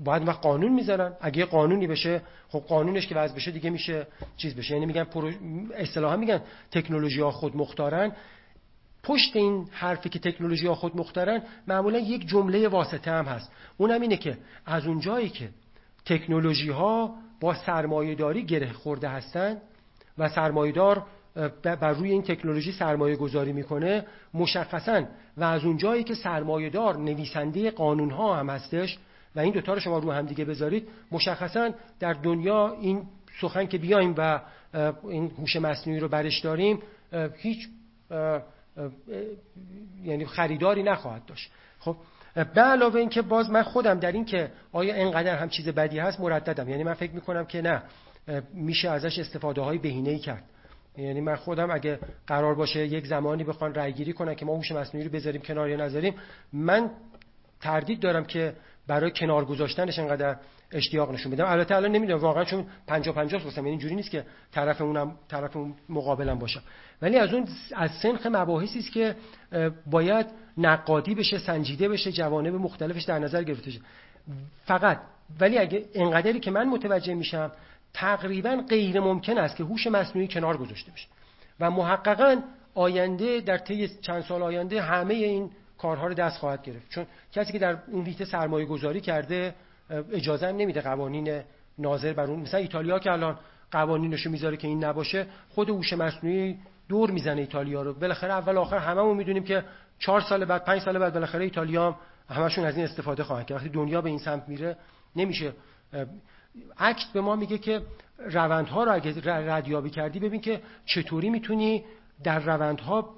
باید 0.00 0.28
وقت 0.28 0.40
قانون 0.40 0.72
می‌ذارن. 0.72 1.12
اگه 1.20 1.44
قانونی 1.44 1.86
بشه 1.86 2.22
خب 2.48 2.58
قانونش 2.58 3.06
که 3.06 3.14
وضع 3.14 3.34
بشه 3.34 3.50
دیگه 3.50 3.70
میشه 3.70 4.06
چیز 4.36 4.56
بشه. 4.56 4.74
یعنی 4.74 4.86
میگن 4.86 5.04
پرو... 5.04 5.30
اصطلاحا 5.74 6.16
میگن 6.16 6.40
تکنولوژی 6.70 7.20
ها 7.20 7.30
خود 7.30 7.56
مختارن 7.56 8.12
پشت 9.08 9.36
این 9.36 9.68
حرفی 9.72 10.08
که 10.08 10.18
تکنولوژی 10.18 10.66
ها 10.66 10.74
خود 10.74 10.96
مختارن 10.96 11.42
معمولا 11.68 11.98
یک 11.98 12.26
جمله 12.26 12.68
واسطه 12.68 13.10
هم 13.10 13.24
هست. 13.24 13.52
اونم 13.76 14.00
اینه 14.00 14.16
که 14.16 14.38
از 14.66 14.86
اونجایی 14.86 15.28
که 15.28 15.48
تکنولوژی 16.06 16.70
ها 16.70 17.14
با 17.40 17.54
سرمایهداری 17.54 18.44
گره 18.44 18.72
خورده 18.72 19.08
هستند 19.08 19.60
و 20.18 20.28
سرمایهدار 20.28 21.06
بر 21.62 21.92
روی 21.92 22.10
این 22.10 22.22
تکنولوژی 22.22 22.72
سرمایه 22.72 23.16
گذاری 23.16 23.52
می‌کنه 23.52 24.04
مشخصا 24.34 25.04
و 25.36 25.44
از 25.44 25.64
اون 25.64 25.76
جایی 25.76 26.04
که 26.04 26.14
سرمایهدار 26.14 26.96
نویسنده 26.96 27.70
قانون 27.70 28.10
ها 28.10 28.36
هم 28.36 28.50
هستش 28.50 28.98
و 29.36 29.40
این 29.40 29.52
دوتا 29.52 29.74
رو 29.74 29.80
شما 29.80 29.98
رو 29.98 30.12
هم 30.12 30.26
دیگه 30.26 30.44
بذارید 30.44 30.88
مشخصا 31.12 31.70
در 32.00 32.12
دنیا 32.12 32.76
این 32.80 33.02
سخن 33.40 33.66
که 33.66 33.78
بیایم 33.78 34.14
و 34.18 34.40
این 35.08 35.30
هوش 35.38 35.56
مصنوعی 35.56 36.00
رو 36.00 36.08
برش 36.08 36.40
داریم 36.40 36.78
هیچ 37.36 37.68
یعنی 40.04 40.26
خریداری 40.26 40.82
نخواهد 40.82 41.26
داشت. 41.26 41.50
خب 41.78 41.96
به 42.34 42.60
علاوه 42.60 42.96
اینکه 42.96 43.22
باز 43.22 43.50
من 43.50 43.62
خودم 43.62 43.98
در 43.98 44.12
این 44.12 44.24
که 44.24 44.50
آیا 44.72 44.94
اینقدر 44.94 45.36
هم 45.36 45.48
چیز 45.48 45.68
بدی 45.68 45.98
هست 45.98 46.20
مرددم. 46.20 46.68
یعنی 46.68 46.84
من 46.84 46.94
فکر 46.94 47.12
می‌کنم 47.12 47.44
که 47.44 47.62
نه 47.62 47.82
میشه 48.54 48.90
ازش 48.90 49.18
استفاده 49.18 49.60
های 49.60 49.78
بهینه 49.78 50.18
کرد. 50.18 50.44
یعنی 50.96 51.20
من 51.20 51.36
خودم 51.36 51.70
اگه 51.70 51.98
قرار 52.26 52.54
باشه 52.54 52.86
یک 52.86 53.06
زمانی 53.06 53.44
بخوان 53.44 53.74
رأی 53.74 53.92
گیری 53.92 54.12
کنن 54.12 54.34
که 54.34 54.44
ما 54.44 54.56
هوش 54.56 54.72
مصنوعی 54.72 55.06
رو 55.06 55.12
بذاریم 55.12 55.42
کنار 55.42 55.68
یا 55.70 55.76
نذاریم 55.76 56.14
من 56.52 56.90
تردید 57.60 58.00
دارم 58.00 58.24
که 58.24 58.54
برای 58.86 59.10
کنار 59.10 59.44
گذاشتنش 59.44 59.98
انقدر 59.98 60.36
اشتیاق 60.72 61.12
نشون 61.12 61.32
بدم 61.32 61.46
البته 61.46 61.76
الان 61.76 61.92
نمی‌دونم 61.92 62.20
واقعا 62.20 62.44
چون 62.44 62.66
50 62.86 63.14
50 63.14 63.44
گفتم 63.44 63.60
یعنی 63.60 63.70
اینجوری 63.70 63.94
نیست 63.94 64.10
که 64.10 64.24
طرف 64.52 64.80
اونم 64.80 65.16
طرف 65.28 65.56
اون 65.56 65.74
مقابلم 65.88 66.38
باشم 66.38 66.62
ولی 67.02 67.16
از 67.16 67.34
اون 67.34 67.48
از 67.76 67.90
سنخ 68.02 68.26
مباحثی 68.26 68.78
است 68.78 68.92
که 68.92 69.16
باید 69.86 70.26
نقادی 70.58 71.14
بشه 71.14 71.38
سنجیده 71.38 71.88
بشه 71.88 72.12
جوانب 72.12 72.54
مختلفش 72.54 73.02
در 73.02 73.18
نظر 73.18 73.42
گرفته 73.42 73.70
شه. 73.70 73.80
فقط 74.66 75.00
ولی 75.40 75.58
اگه 75.58 75.84
انقدری 75.94 76.40
که 76.40 76.50
من 76.50 76.68
متوجه 76.68 77.14
میشم 77.14 77.52
تقریبا 77.94 78.64
غیر 78.68 79.00
ممکن 79.00 79.38
است 79.38 79.56
که 79.56 79.64
هوش 79.64 79.86
مصنوعی 79.86 80.28
کنار 80.28 80.56
گذاشته 80.56 80.92
بشه. 80.92 81.08
و 81.60 81.70
محققا 81.70 82.36
آینده 82.74 83.40
در 83.40 83.58
طی 83.58 83.88
چند 83.88 84.22
سال 84.22 84.42
آینده 84.42 84.82
همه 84.82 85.14
این 85.14 85.50
کارها 85.78 86.06
رو 86.06 86.14
دست 86.14 86.38
خواهد 86.38 86.62
گرفت. 86.62 86.90
چون 86.90 87.06
کسی 87.32 87.52
که 87.52 87.58
در 87.58 87.78
اون 87.86 88.04
ریت 88.04 88.24
سرمایه 88.24 88.66
گذاری 88.66 89.00
کرده 89.00 89.54
اجازه 89.90 90.46
هم 90.46 90.56
نمیده 90.56 90.80
قوانین 90.80 91.42
ناظر 91.78 92.12
بر 92.12 92.24
اون. 92.24 92.40
مثلا 92.40 92.60
ایتالیا 92.60 92.98
که 92.98 93.12
الان 93.12 93.38
قوانینشو 93.70 94.30
می‌ذاره 94.30 94.56
که 94.56 94.68
این 94.68 94.84
نباشه 94.84 95.26
خود 95.48 95.70
هوش 95.70 95.92
مصنوعی 95.92 96.58
دور 96.88 97.10
می‌زنه 97.10 97.40
ایتالیا 97.40 97.82
رو. 97.82 97.94
بالاخره 97.94 98.32
اول 98.32 98.56
آخر 98.58 98.78
هممون 98.78 99.16
می‌دونیم 99.16 99.44
که 99.44 99.64
چهار 99.98 100.20
سال 100.20 100.44
بعد 100.44 100.64
پنج 100.64 100.82
سال 100.82 100.98
بعد 100.98 101.14
بالاخره 101.14 101.44
ایتالیا 101.44 101.86
هم 101.90 101.96
همشون 102.36 102.64
از 102.64 102.76
این 102.76 102.84
استفاده 102.84 103.24
خواهند 103.24 103.46
کرد. 103.46 103.56
وقتی 103.56 103.68
دنیا 103.68 104.00
به 104.00 104.08
این 104.08 104.18
سمت 104.18 104.48
میره 104.48 104.76
نمیشه. 105.16 105.52
عکس 106.78 107.04
به 107.12 107.20
ما 107.20 107.36
میگه 107.36 107.58
که 107.58 107.82
روندها 108.18 108.84
رو 108.84 108.92
اگه 108.92 109.14
ردیابی 109.24 109.90
کردی 109.90 110.20
ببین 110.20 110.40
که 110.40 110.60
چطوری 110.86 111.30
می‌تونی 111.30 111.84
در 112.24 112.38
روندها 112.38 113.14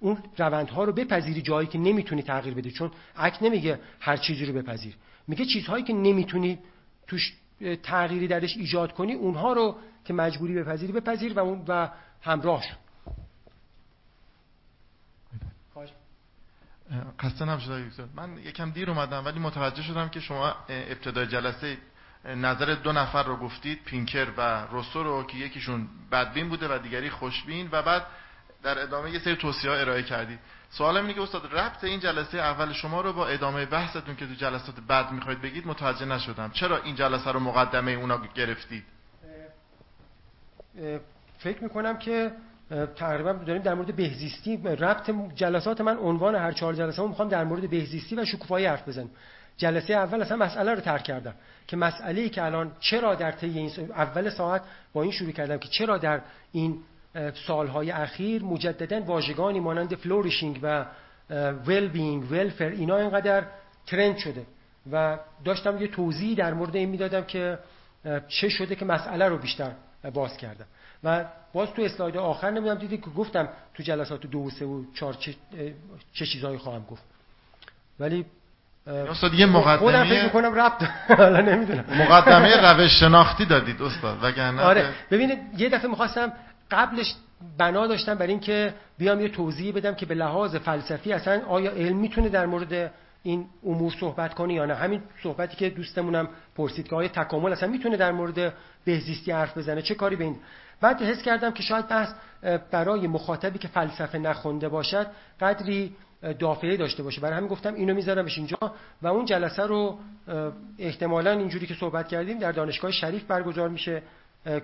اون 0.00 0.18
روندها 0.38 0.84
رو 0.84 0.92
بپذیری 0.92 1.42
جایی 1.42 1.68
که 1.68 1.78
نمی‌تونی 1.78 2.22
تغییر 2.22 2.54
بدی 2.54 2.70
چون 2.70 2.90
عکس 3.16 3.42
نمیگه 3.42 3.80
هر 4.00 4.16
چیزی 4.16 4.46
رو 4.46 4.52
بپذیر. 4.52 4.96
میگه 5.28 5.44
چیزهایی 5.44 5.84
که 5.84 5.92
نمی‌تونی 5.92 6.58
توش 7.06 7.32
تغییری 7.82 8.28
درش 8.28 8.56
ایجاد 8.56 8.92
کنی 8.92 9.12
اونها 9.12 9.52
رو 9.52 9.76
که 10.04 10.12
مجبوری 10.12 10.54
بپذیری 10.54 10.92
بپذیر 10.92 11.32
و 11.32 11.38
اون 11.38 11.64
و 11.68 11.88
همراه 12.22 12.62
شو. 12.62 12.74
خسته 17.20 17.44
نباشید 17.44 17.72
من 18.14 18.38
یکم 18.38 18.70
دیر 18.70 18.90
اومدم 18.90 19.24
ولی 19.24 19.38
متوجه 19.38 19.82
شدم 19.82 20.08
که 20.08 20.20
شما 20.20 20.54
ابتدای 20.68 21.26
جلسه 21.26 21.78
نظر 22.24 22.74
دو 22.74 22.92
نفر 22.92 23.22
رو 23.22 23.36
گفتید 23.36 23.84
پینکر 23.84 24.26
و 24.36 24.66
روسو 24.66 25.02
رو 25.02 25.24
که 25.24 25.36
یکیشون 25.36 25.88
بدبین 26.12 26.48
بوده 26.48 26.74
و 26.74 26.78
دیگری 26.78 27.10
خوشبین 27.10 27.68
و 27.72 27.82
بعد 27.82 28.06
در 28.62 28.78
ادامه 28.82 29.10
یه 29.10 29.18
سری 29.18 29.36
توصیه 29.36 29.70
ارائه 29.70 30.02
کردید 30.02 30.38
سوالم 30.70 31.02
اینه 31.02 31.14
که 31.14 31.20
استاد 31.20 31.54
ربط 31.54 31.84
این 31.84 32.00
جلسه 32.00 32.38
اول 32.38 32.72
شما 32.72 33.00
رو 33.00 33.12
با 33.12 33.26
ادامه 33.26 33.66
بحثتون 33.66 34.16
که 34.16 34.26
تو 34.26 34.34
جلسات 34.34 34.74
بعد 34.88 35.12
می‌خواید 35.12 35.42
بگید 35.42 35.66
متوجه 35.66 36.04
نشدم. 36.04 36.50
چرا 36.50 36.82
این 36.82 36.94
جلسه 36.94 37.32
رو 37.32 37.40
مقدمه 37.40 37.90
اونا 37.90 38.20
گرفتید؟ 38.34 38.84
فکر 41.38 41.62
می‌کنم 41.62 41.98
که 41.98 42.32
تقریبا 42.96 43.32
داریم 43.32 43.62
در 43.62 43.74
مورد 43.74 43.96
بهزیستی 43.96 44.56
ربط 44.56 45.10
جلسات 45.34 45.80
من 45.80 45.96
عنوان 45.96 46.34
هر 46.34 46.52
چهار 46.52 46.74
جلسه 46.74 47.02
می‌خوام 47.02 47.28
در 47.28 47.44
مورد 47.44 47.70
بهزیستی 47.70 48.16
و 48.16 48.24
شکوفایی 48.24 48.66
حرف 48.66 48.88
بزنم. 48.88 49.10
جلسه 49.56 49.92
اول 49.92 50.22
اصلا 50.22 50.36
مسئله 50.36 50.74
رو 50.74 50.80
طرح 50.80 51.02
کردم 51.02 51.34
که 51.66 51.76
مسئله 51.76 52.20
ای 52.20 52.28
که 52.28 52.44
الان 52.44 52.72
چرا 52.80 53.14
در 53.14 53.32
طی 53.32 53.58
این 53.58 53.70
اول 53.90 54.30
ساعت 54.30 54.62
با 54.92 55.02
این 55.02 55.12
شروع 55.12 55.32
کردم 55.32 55.58
که 55.58 55.68
چرا 55.68 55.98
در 55.98 56.20
این 56.52 56.78
سالهای 57.46 57.90
اخیر 57.90 58.42
مجددا 58.42 59.00
واژگانی 59.00 59.60
مانند 59.60 59.94
flourishing 59.94 60.58
و 60.62 60.84
well-being 61.66 62.32
welfare 62.32 62.68
اینا 62.68 62.96
اینقدر 62.96 63.44
trend 63.86 64.16
شده. 64.16 64.46
و 64.92 65.18
داشتم 65.44 65.82
یه 65.82 65.88
توضیحی 65.88 66.34
در 66.34 66.54
مورد 66.54 66.76
این 66.76 66.88
می‌دادم 66.88 67.24
که 67.24 67.58
چه 68.28 68.48
شده 68.48 68.76
که 68.76 68.84
مسئله 68.84 69.28
رو 69.28 69.38
بیشتر 69.38 69.70
باز 70.14 70.36
کردم. 70.36 70.64
و 71.04 71.24
باز 71.52 71.68
تو 71.72 71.82
اسلاید 71.82 72.16
آخر 72.16 72.50
نمی‌دونم 72.50 72.78
دیدی 72.78 72.98
که 72.98 73.10
گفتم 73.10 73.48
تو 73.74 73.82
جلسات 73.82 74.26
دو 74.26 74.38
و 74.38 74.50
سه 74.50 74.64
و 74.64 74.84
چهار 74.94 75.14
چه, 75.14 75.34
چه 76.12 76.26
چیزهایی 76.26 76.58
خواهم 76.58 76.84
گفت. 76.90 77.02
ولی 78.00 78.24
استاد 78.86 79.34
یه 79.34 79.46
مقدمه 79.46 79.76
خودم 79.76 80.04
فکر 80.04 80.24
می‌کنم 80.24 80.54
ربط 80.54 80.82
حالا 81.18 81.40
نمی‌دونم. 81.40 81.84
مقدمه 81.88 82.72
روش 82.72 83.00
شناختی 83.00 83.44
دادید 83.44 83.82
استاد 83.82 84.18
وگرنه 84.22 84.62
آره. 84.62 84.88
ببینید 85.10 85.38
یه 85.56 85.68
دفعه 85.68 85.90
می‌خواستم 85.90 86.32
قبلش 86.70 87.14
بنا 87.58 87.86
داشتم 87.86 88.14
برای 88.14 88.30
اینکه 88.30 88.74
بیام 88.98 89.20
یه 89.20 89.28
توضیح 89.28 89.74
بدم 89.74 89.94
که 89.94 90.06
به 90.06 90.14
لحاظ 90.14 90.56
فلسفی 90.56 91.12
اصلا 91.12 91.42
آیا 91.48 91.70
علم 91.70 91.96
می‌تونه 91.96 92.28
در 92.28 92.46
مورد 92.46 92.92
این 93.22 93.46
امور 93.66 93.92
صحبت 94.00 94.34
کنه 94.34 94.54
یا 94.54 94.66
نه. 94.66 94.74
همین 94.74 95.02
صحبتی 95.22 95.56
که 95.56 95.70
دوستمونم 95.70 96.28
پرسید 96.56 96.88
که 96.88 96.96
آیا 96.96 97.08
تکامل 97.08 97.52
اصلا 97.52 97.68
می‌تونه 97.68 97.96
در 97.96 98.12
مورد 98.12 98.54
بهزیستی 98.84 99.32
حرف 99.32 99.58
بزنه؟ 99.58 99.82
چه 99.82 99.94
کاری 99.94 100.16
به 100.16 100.24
این؟ 100.24 100.36
بعد 100.80 101.02
حس 101.02 101.22
کردم 101.22 101.50
که 101.50 101.62
شاید 101.62 101.88
بحث 101.88 102.08
برای 102.70 103.06
مخاطبی 103.06 103.58
که 103.58 103.68
فلسفه 103.68 104.18
نخونده 104.18 104.68
باشد 104.68 105.06
قدری 105.40 105.96
دافعه 106.38 106.76
داشته 106.76 107.02
باشه. 107.02 107.20
برای 107.20 107.36
همین 107.36 107.48
گفتم 107.48 107.74
اینو 107.74 107.94
میذارمش 107.94 108.38
اینجا 108.38 108.58
و 109.02 109.06
اون 109.06 109.24
جلسه 109.24 109.62
رو 109.62 109.98
احتمالا 110.78 111.30
اینجوری 111.30 111.66
که 111.66 111.74
صحبت 111.74 112.08
کردیم 112.08 112.38
در 112.38 112.52
دانشگاه 112.52 112.90
شریف 112.90 113.24
برگزار 113.24 113.68
میشه 113.68 114.02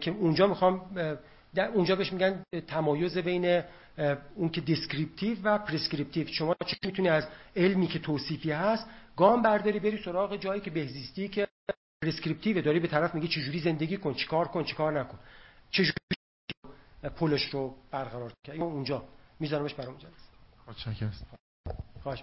که 0.01 0.11
اونجا 0.11 0.47
می‌خوام 0.47 0.81
در 1.57 1.69
اونجا 1.69 1.97
بهش 1.97 2.12
میگن 2.12 2.43
تمایز 2.66 3.19
بین 3.19 3.62
اون 4.35 4.49
که 4.49 4.61
descriptive 4.60 5.39
و 5.43 5.59
prescriptive 5.59 6.27
شما 6.27 6.57
چه 6.66 6.77
می‌تونی 6.85 7.09
از 7.09 7.28
علمی 7.57 7.87
که 7.87 7.99
توصیفی 7.99 8.51
هست 8.51 8.87
گام 9.16 9.43
برداری 9.43 9.81
بری 9.81 10.03
سراغ 10.03 10.37
جایی 10.37 10.61
که 10.61 10.70
بهزیستی 10.70 11.28
که 11.28 11.49
prescriptive 12.05 12.62
داری 12.62 12.81
به 12.81 12.89
طرف 12.89 13.15
میگه 13.15 13.28
چجوری 13.28 13.61
زندگی 13.61 13.97
کن 13.97 14.15
چیکار 14.15 14.49
کن 14.49 14.65
چیکار 14.65 15.01
نکن. 15.01 15.19
چجوری 15.70 15.93
پولش 17.16 17.45
رو 17.45 17.74
برقرار 17.91 18.33
کنی. 18.47 18.59
اونجا 18.59 19.05
میذارمش 19.41 19.74
برای 19.74 19.91
اونجا 19.91 20.09
خواهش 22.03 22.23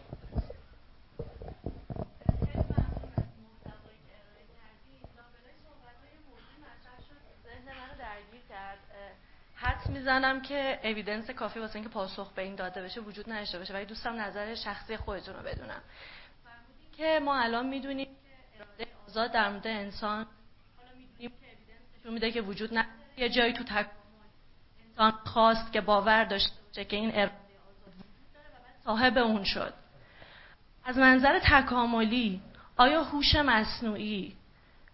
حدس 9.84 9.90
می‌زنم 9.90 10.42
که 10.42 10.80
evidence 10.84 11.30
کافی 11.30 11.60
واسه 11.60 11.76
اینکه 11.76 11.90
پاسخ 11.90 12.34
به 12.34 12.42
این 12.42 12.56
داده 12.56 12.82
بشه 12.82 13.02
وجود 13.02 13.32
نداشته 13.32 13.60
باشه. 13.60 13.74
ولی 13.74 13.86
دوست 13.86 14.06
دارم 14.06 14.22
نظر 14.22 14.56
شخصی 14.56 14.98
خودتون 14.98 15.36
رو 15.36 15.42
بدونم. 15.44 15.82
که 16.98 17.20
ما 17.24 17.40
الان 17.40 17.68
می‌دونیم 17.68 18.06
که 18.06 18.12
اراده 18.60 18.88
آزاد 19.08 19.32
در 19.32 19.50
مورد 19.50 19.68
انسان 19.68 20.26
اویدنس 21.20 22.06
میده 22.06 22.32
که 22.32 22.42
وجود 22.42 22.70
نداره. 22.70 22.94
یه 23.18 23.30
جایی 23.30 23.54
تو 23.54 23.64
تک 23.64 23.88
انسان 24.90 25.12
خواست 25.12 25.74
که 25.74 25.82
باور 25.82 26.24
داشته 26.24 26.86
که 26.86 26.96
این 26.96 27.12
اراده 27.16 27.34
آزاد 27.88 28.06
صاحب 28.84 29.18
اون 29.18 29.44
شد. 29.44 29.74
از 30.86 30.98
منظر 30.98 31.40
تکاملی 31.40 32.42
آیا 32.78 33.04
هوش 33.04 33.36
مصنوعی 33.36 34.36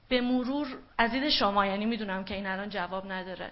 به 0.09 0.21
مرور 0.21 0.77
از 0.97 1.11
دید 1.11 1.29
شما 1.29 1.65
یعنی 1.65 1.85
می‌دونم 1.85 2.23
که 2.23 2.35
این 2.35 2.47
الان 2.47 2.69
جواب 2.69 3.11
نداره 3.11 3.51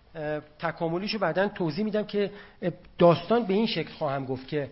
تکاملیشو 0.59 1.19
بعدا 1.19 1.47
توضیح 1.47 1.85
میدم 1.85 2.03
که 2.03 2.31
داستان 2.97 3.43
به 3.43 3.53
این 3.53 3.67
شکل 3.67 3.91
خواهم 3.91 4.25
گفت 4.25 4.47
که 4.47 4.69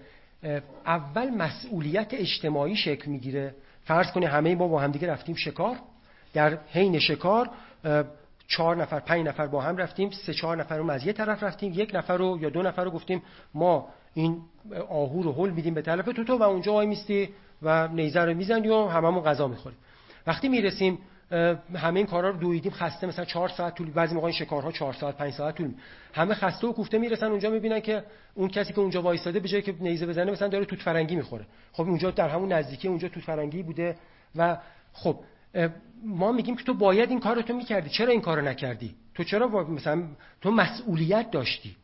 اول 0.86 1.30
مسئولیت 1.30 2.14
اجتماعی 2.14 2.76
شکل 2.76 3.12
می‌گیره. 3.12 3.56
فرض 3.84 4.12
کنید 4.12 4.30
همه 4.30 4.56
ما 4.56 4.68
با 4.68 4.80
همدیگه 4.80 5.08
رفتیم 5.08 5.36
شکار. 5.36 5.76
در 6.34 6.58
حین 6.72 7.00
شکار 7.00 7.50
چهار 8.48 8.76
نفر 8.76 9.00
پنج 9.00 9.28
نفر 9.28 9.48
با 9.48 9.62
هم 9.62 9.78
رفتیم 9.78 10.10
سه 10.10 10.34
چهار 10.34 10.58
نفر 10.58 10.78
رو 10.78 10.92
از 10.92 11.06
یه 11.06 11.14
طرف 11.14 11.44
رفتیم 11.44 11.74
یک 11.76 11.92
نفر 11.94 12.18
رو 12.18 12.38
یا 12.42 12.50
دو 12.50 12.62
نفر 12.62 12.84
رو 12.84 12.92
گفتیم 12.92 13.22
ما 13.54 13.88
این 14.14 14.42
آهو 14.90 15.22
رو 15.22 15.32
هل 15.34 15.50
میدیم 15.50 15.74
به 15.74 15.82
طرف 15.82 16.06
تو 16.06 16.24
تو 16.24 16.38
و 16.38 16.44
اونجا 16.44 16.74
وای 16.74 16.88
میستی 16.88 17.30
و 17.62 17.88
نیزه 17.88 18.20
رو 18.20 18.34
می‌زنی 18.34 18.68
و 18.68 18.88
هممون 18.88 19.24
غذا 19.24 19.48
می‌خوریم. 19.48 19.78
وقتی 20.28 20.50
می‌رسیم 20.50 21.00
همه 21.76 21.98
این 22.00 22.06
کارا 22.06 22.30
رو 22.30 22.38
دویدیم 22.38 22.72
خسته 22.72 23.08
مثلا 23.08 23.26
چهار 23.26 23.50
ساعت 23.50 23.76
طول 23.76 23.92
بعضی 23.92 24.16
موقع 24.16 24.28
این 24.28 24.36
شکارها 24.36 24.72
چهار 24.72 24.94
ساعت 24.94 25.18
پنج 25.18 25.34
ساعت 25.34 25.56
طول 25.56 25.74
همه 26.14 26.34
خسته 26.34 26.68
و 26.68 26.72
کوفته 26.72 26.98
می‌رسن 26.98 27.26
اونجا 27.26 27.50
می‌بینن 27.50 27.80
که 27.80 28.04
اون 28.34 28.48
کسی 28.48 28.74
که 28.74 28.80
اونجا 28.80 29.02
وایساده 29.02 29.40
به 29.40 29.48
جای 29.48 29.62
که 29.62 29.76
نیزه 29.80 30.06
بزنه 30.06 30.32
مثلا 30.32 30.48
داره 30.48 30.66
توت 30.66 30.80
فرنگی 30.80 31.16
می‌خوره. 31.16 31.46
خب 31.72 31.84
اونجا 31.84 32.12
در 32.12 32.30
همون 32.30 32.54
نزدیکی 32.54 32.88
اونجا 32.88 33.08
توت 33.08 33.24
فرنگی 33.24 33.64
بوده 33.64 33.96
و 34.36 34.58
خب 34.94 35.20
ما 36.04 36.32
میگیم 36.32 36.56
که 36.56 36.64
تو 36.64 36.74
باید 36.74 37.10
این 37.10 37.20
کارو 37.20 37.42
تو 37.42 37.54
می‌کردی. 37.54 37.90
چرا 37.90 38.12
این 38.12 38.22
کارو 38.22 38.42
نکردی؟ 38.42 38.96
تو 39.14 39.24
چرا 39.24 39.64
مثلا 39.64 40.04
تو 40.42 40.52
مسئولیت 40.52 41.32
داشتی؟ 41.32 41.76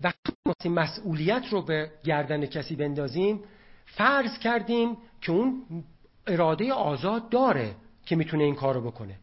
وقتی 0.00 0.68
مسئولیت 0.68 1.42
رو 1.50 1.62
به 1.62 1.90
گردن 2.04 2.46
کسی 2.46 2.76
بندازیم 2.76 3.40
فرض 3.86 4.38
کردیم 4.38 4.96
که 5.20 5.32
اون 5.32 5.62
اراده 6.26 6.72
آزاد 6.72 7.28
داره. 7.28 7.74
که 8.08 8.16
می‌تونه 8.16 8.44
این 8.44 8.54
کارو 8.54 8.80
بکنه. 8.80 9.14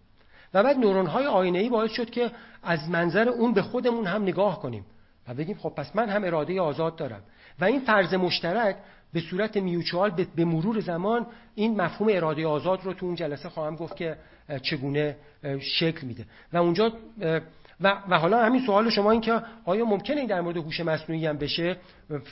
و 0.54 0.64
بعد 0.64 0.78
نورون 0.78 1.06
های 1.06 1.26
آینه 1.26 1.60
ای 1.60 1.70
باعث 1.70 1.92
شد 1.92 2.10
که 2.10 2.32
از 2.64 2.90
منظر 2.90 3.30
اون 3.30 3.54
به 3.54 3.62
خودمون 3.62 4.06
هم 4.06 4.24
نگاه 4.24 4.62
کنیم 4.62 4.86
و 5.28 5.34
بگیم 5.34 5.58
خب 5.58 5.70
پس 5.70 5.96
من 5.96 6.10
هم 6.10 6.24
اراده 6.24 6.62
آزاد 6.62 6.96
دارم. 6.96 7.22
و 7.60 7.66
این 7.66 7.80
فرض 7.80 8.14
مشترک 8.14 8.76
به 9.14 9.22
صورت 9.22 9.58
میوچوال 9.58 10.26
به 10.36 10.46
مرور 10.46 10.80
زمان 10.80 11.26
این 11.56 11.82
مفهوم 11.82 12.10
اراده 12.12 12.48
آزاد 12.48 12.84
رو 12.84 12.94
تو 12.94 13.06
اون 13.06 13.16
جلسه 13.16 13.50
خواهم 13.50 13.76
گفت 13.76 13.96
که 13.96 14.18
چگونه 14.62 15.18
شکل 15.60 16.08
میده. 16.08 16.26
و 16.54 16.58
اونجا 16.58 16.94
و, 17.82 18.02
و 18.10 18.20
حالا 18.20 18.46
همین 18.46 18.66
سوال 18.66 18.90
شما 18.90 19.12
این 19.12 19.22
که 19.22 19.42
آیا 19.66 19.86
ممکنه 19.86 20.18
این 20.18 20.28
در 20.28 20.42
مورد 20.42 20.58
هوش 20.58 20.80
مصنوعی 20.80 21.26
هم 21.26 21.38
بشه؟ 21.38 21.78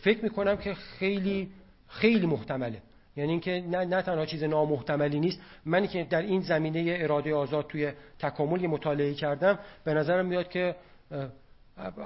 فکر 0.01 0.23
می‌کنم 0.23 0.57
که 0.57 0.73
خیلی 0.73 1.49
خیلی 1.87 2.25
محتمله. 2.25 2.81
یعنی 3.15 3.31
اینکه 3.31 3.63
نه, 3.67 3.85
نه 3.85 4.01
تنها 4.01 4.25
چیز 4.25 4.43
نامحتملی 4.43 5.19
نیست 5.19 5.41
منی 5.65 5.87
که 5.87 6.03
در 6.03 6.21
این 6.21 6.41
زمینه 6.41 6.97
اراده 6.99 7.35
آزاد 7.35 7.67
توی 7.67 7.93
تکامل 8.19 8.67
مطالعه 8.67 9.13
کردم 9.13 9.59
به 9.83 9.93
نظرم 9.93 10.25
میاد 10.25 10.49
که 10.49 10.75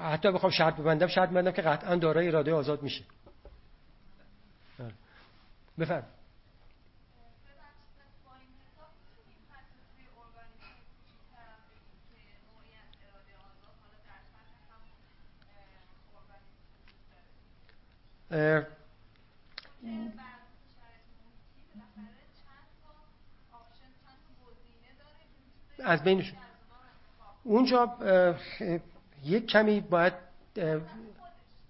حتی 0.02 0.32
بخوام 0.32 0.52
شرط 0.52 0.76
ببندم 0.76 1.08
شرط 1.08 1.30
ببندم 1.30 1.52
که 1.52 1.62
قطعا 1.62 1.96
دارای 1.96 2.28
اراده 2.28 2.54
آزاد 2.54 2.84
میشه. 2.84 3.04
بفرم. 5.80 6.04
از 25.88 26.04
بینشون. 26.04 26.38
اونجا 27.44 27.90
یک 29.26 29.48
کمی 29.48 29.82
باید 29.82 30.14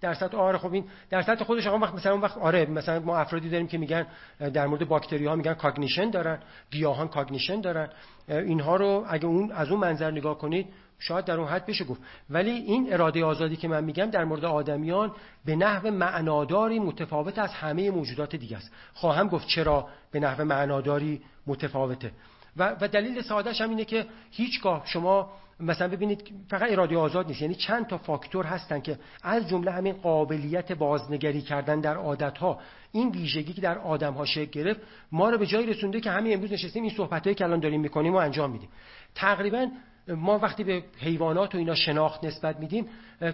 در 0.01 0.13
سطح 0.13 0.37
آره 0.37 0.57
خب 0.57 0.73
این 0.73 0.85
در 1.09 1.21
سطح 1.21 1.43
خودش 1.43 1.67
آقا 1.67 1.77
وقت 1.77 1.93
مثلا 1.93 2.11
اون 2.11 2.21
وقت 2.21 2.37
آره 2.37 2.65
مثلا 2.65 2.99
ما 2.99 3.17
افرادی 3.17 3.49
داریم 3.49 3.67
که 3.67 3.77
میگن 3.77 4.07
در 4.53 4.67
مورد 4.67 4.87
باکتری 4.87 5.25
ها 5.25 5.35
میگن 5.35 5.53
cognition 5.53 6.09
دارن 6.09 6.39
گیاهان 6.71 7.07
cognition 7.07 7.61
دارن. 7.61 7.89
اینها 8.27 8.75
رو 8.75 9.05
اگه 9.09 9.25
اون 9.25 9.51
از 9.51 9.69
اون 9.69 9.79
منظر 9.79 10.11
نگاه 10.11 10.37
کنید 10.37 10.67
شاید 10.99 11.25
در 11.25 11.39
اون 11.39 11.47
حد 11.47 11.65
بشه 11.65 11.85
گفت. 11.85 12.01
ولی 12.29 12.51
این 12.51 12.93
اراده 12.93 13.25
آزادی 13.25 13.55
که 13.55 13.67
من 13.67 13.83
میگم 13.83 14.05
در 14.05 14.23
مورد 14.23 14.45
آدمیان 14.45 15.11
به 15.45 15.55
نحو 15.55 15.91
معناداری 15.91 16.79
متفاوت 16.79 17.39
از 17.39 17.53
همه 17.53 17.91
موجودات 17.91 18.35
دیگه 18.35 18.57
است. 18.57 18.71
خواهم 18.93 19.27
گفت 19.27 19.47
چرا 19.47 19.87
به 20.11 20.19
نحو 20.19 20.43
معناداری 20.43 21.21
متفاوته. 21.47 22.11
و, 22.57 22.75
و 22.81 22.87
دلیل 22.87 23.21
سادهش 23.21 23.61
هم 23.61 23.69
اینه 23.69 23.85
که 23.85 24.05
هیچگاه 24.31 24.81
شما 24.85 25.29
مثلا 25.59 25.87
ببینید 25.87 26.33
فقط 26.49 26.71
اراده 26.71 26.97
آزاد 26.97 27.27
نیست. 27.27 27.41
یعنی 27.41 27.55
چند 27.55 27.87
تا 27.87 27.97
فاکتور 27.97 28.45
هستن 28.45 28.79
که 28.79 28.99
از 29.23 29.49
جمله 29.49 29.71
همین 29.71 29.93
قابلیت 29.93 30.71
بازنگری 30.71 31.41
کردن 31.41 31.79
در 31.79 31.95
عادتها 31.95 32.59
این 32.91 33.09
ویژگی 33.09 33.53
که 33.53 33.61
در 33.61 33.77
آدم 33.77 34.13
ها 34.13 34.25
شکل 34.25 34.51
گرفت 34.51 34.79
ما 35.11 35.29
رو 35.29 35.37
به 35.37 35.45
جایی 35.45 35.67
رسونده 35.67 35.99
که 35.99 36.11
همین 36.11 36.33
امروز 36.33 36.51
نشستیم 36.51 36.83
این 36.83 36.93
صحبت 36.97 37.37
که 37.37 37.43
الان 37.43 37.59
داریم 37.59 37.81
می‌کنیم 37.81 38.13
و 38.13 38.17
انجام 38.17 38.51
میدیم. 38.51 38.69
تقریبا 39.15 39.67
ما 40.15 40.39
وقتی 40.39 40.63
به 40.63 40.83
حیوانات 40.99 41.55
و 41.55 41.57
اینا 41.57 41.75
شناخت 41.75 42.25
نسبت 42.25 42.59
میدیم 42.59 42.85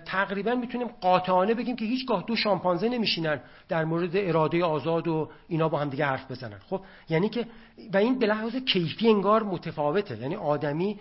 تقریبا 0.06 0.56
می‌تونیم 0.56 0.88
قاطعانه 0.88 1.54
بگیم 1.54 1.76
که 1.76 1.86
هیچگاه 1.86 2.24
دو 2.28 2.36
شامپانزه 2.36 2.90
نمیشینن 2.90 3.40
در 3.70 3.86
مورد 3.86 4.12
اراده 4.14 4.66
آزاد 4.66 5.08
و 5.08 5.30
اینا 5.48 5.70
با 5.70 5.80
هم 5.80 5.90
دیگه 5.90 6.06
حرف 6.06 6.32
بزنن. 6.32 6.60
خب 6.70 6.82
یعنی 7.10 7.30
که 7.30 7.46
و 7.94 7.98
این 7.98 8.20
به 8.20 8.26
لحاظ 8.26 8.56
کیفی 8.56 9.10
انگار 9.10 9.44
متفاوته. 9.44 10.18
یعنی 10.18 10.36
آدمی 10.36 11.00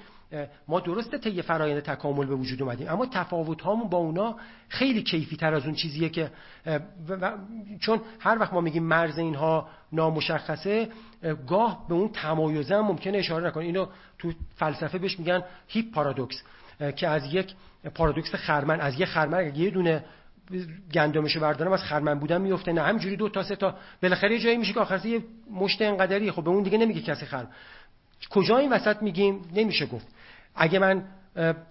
ما 0.68 0.80
درسته 0.80 1.18
طی 1.18 1.42
فرایند 1.42 1.82
تکامل 1.82 2.26
به 2.26 2.34
وجود 2.34 2.62
اومدیم 2.62 2.88
اما 2.88 3.06
تفاوت 3.06 3.62
هامون 3.62 3.88
با 3.88 3.98
اونا 3.98 4.36
خیلی 4.68 5.02
کیفی 5.02 5.36
تر 5.36 5.54
از 5.54 5.64
اون 5.64 5.74
چیزیه 5.74 6.08
که 6.08 6.30
چون 7.80 8.00
هر 8.20 8.38
وقت 8.38 8.52
ما 8.52 8.60
میگیم 8.60 8.82
مرز 8.82 9.18
اینها 9.18 9.68
نامشخصه 9.92 10.88
گاه 11.48 11.86
به 11.88 11.94
اون 11.94 12.08
تمایزه 12.08 12.74
هم 12.74 12.86
ممکنه 12.86 13.18
اشاره 13.18 13.46
نکنه. 13.46 13.64
اینو 13.64 13.86
تو 14.22 14.32
فلسفه 14.56 14.98
بهش 14.98 15.18
میگن 15.18 15.42
هیپ 15.68 15.94
پارادوکس 15.94 16.42
که 16.96 17.08
از 17.08 17.34
یک 17.34 17.54
پارادوکس 17.94 18.34
خرمن 18.34 18.80
از 18.80 19.00
یک 19.00 19.04
خرمن 19.04 19.56
یه 19.56 19.70
دونه 19.70 20.04
گندمشو 20.94 21.40
بردارم 21.40 21.72
از 21.72 21.82
خرمن 21.82 22.18
بودن 22.18 22.40
میفته. 22.40 22.72
نه 22.72 22.82
همینجوری 22.82 23.16
دو 23.16 23.28
تا 23.28 23.42
سه 23.42 23.56
تا. 23.56 23.74
بالاخره 24.02 24.38
جایی 24.38 24.56
میشه 24.56 24.72
که 24.72 24.80
آخرش 24.80 25.04
یه 25.04 25.24
مشت 25.50 25.82
انقدری. 25.82 26.30
خب 26.30 26.44
به 26.44 26.50
اون 26.50 26.62
دیگه 26.62 26.78
نمیگه 26.78 27.00
کسی 27.00 27.26
خرم. 27.26 27.48
کجا 28.30 28.58
این 28.58 28.72
وسط 28.72 29.02
میگیم؟ 29.02 29.40
نمیشه 29.54 29.86
گفت. 29.86 30.06
اگه 30.54 30.78
من 30.78 31.04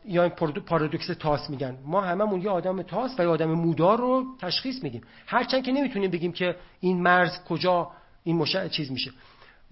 یا 0.05 0.23
این 0.23 0.31
پارادوکس 0.65 1.07
تاس 1.07 1.49
میگن 1.49 1.77
ما 1.85 2.01
هممون 2.01 2.41
یه 2.41 2.49
آدم 2.49 2.81
تاس 2.81 3.19
و 3.19 3.23
یه 3.23 3.29
آدم 3.29 3.51
مودار 3.51 3.97
رو 3.97 4.25
تشخیص 4.39 4.83
میدیم. 4.83 5.01
هرچند 5.27 5.63
که 5.63 5.71
نمی‌تونیم 5.71 6.11
بگیم 6.11 6.31
که 6.31 6.55
این 6.79 7.01
مرز 7.01 7.43
کجا 7.43 7.91
این 8.23 8.35
مشع 8.35 8.67
چیز 8.67 8.91
میشه. 8.91 9.11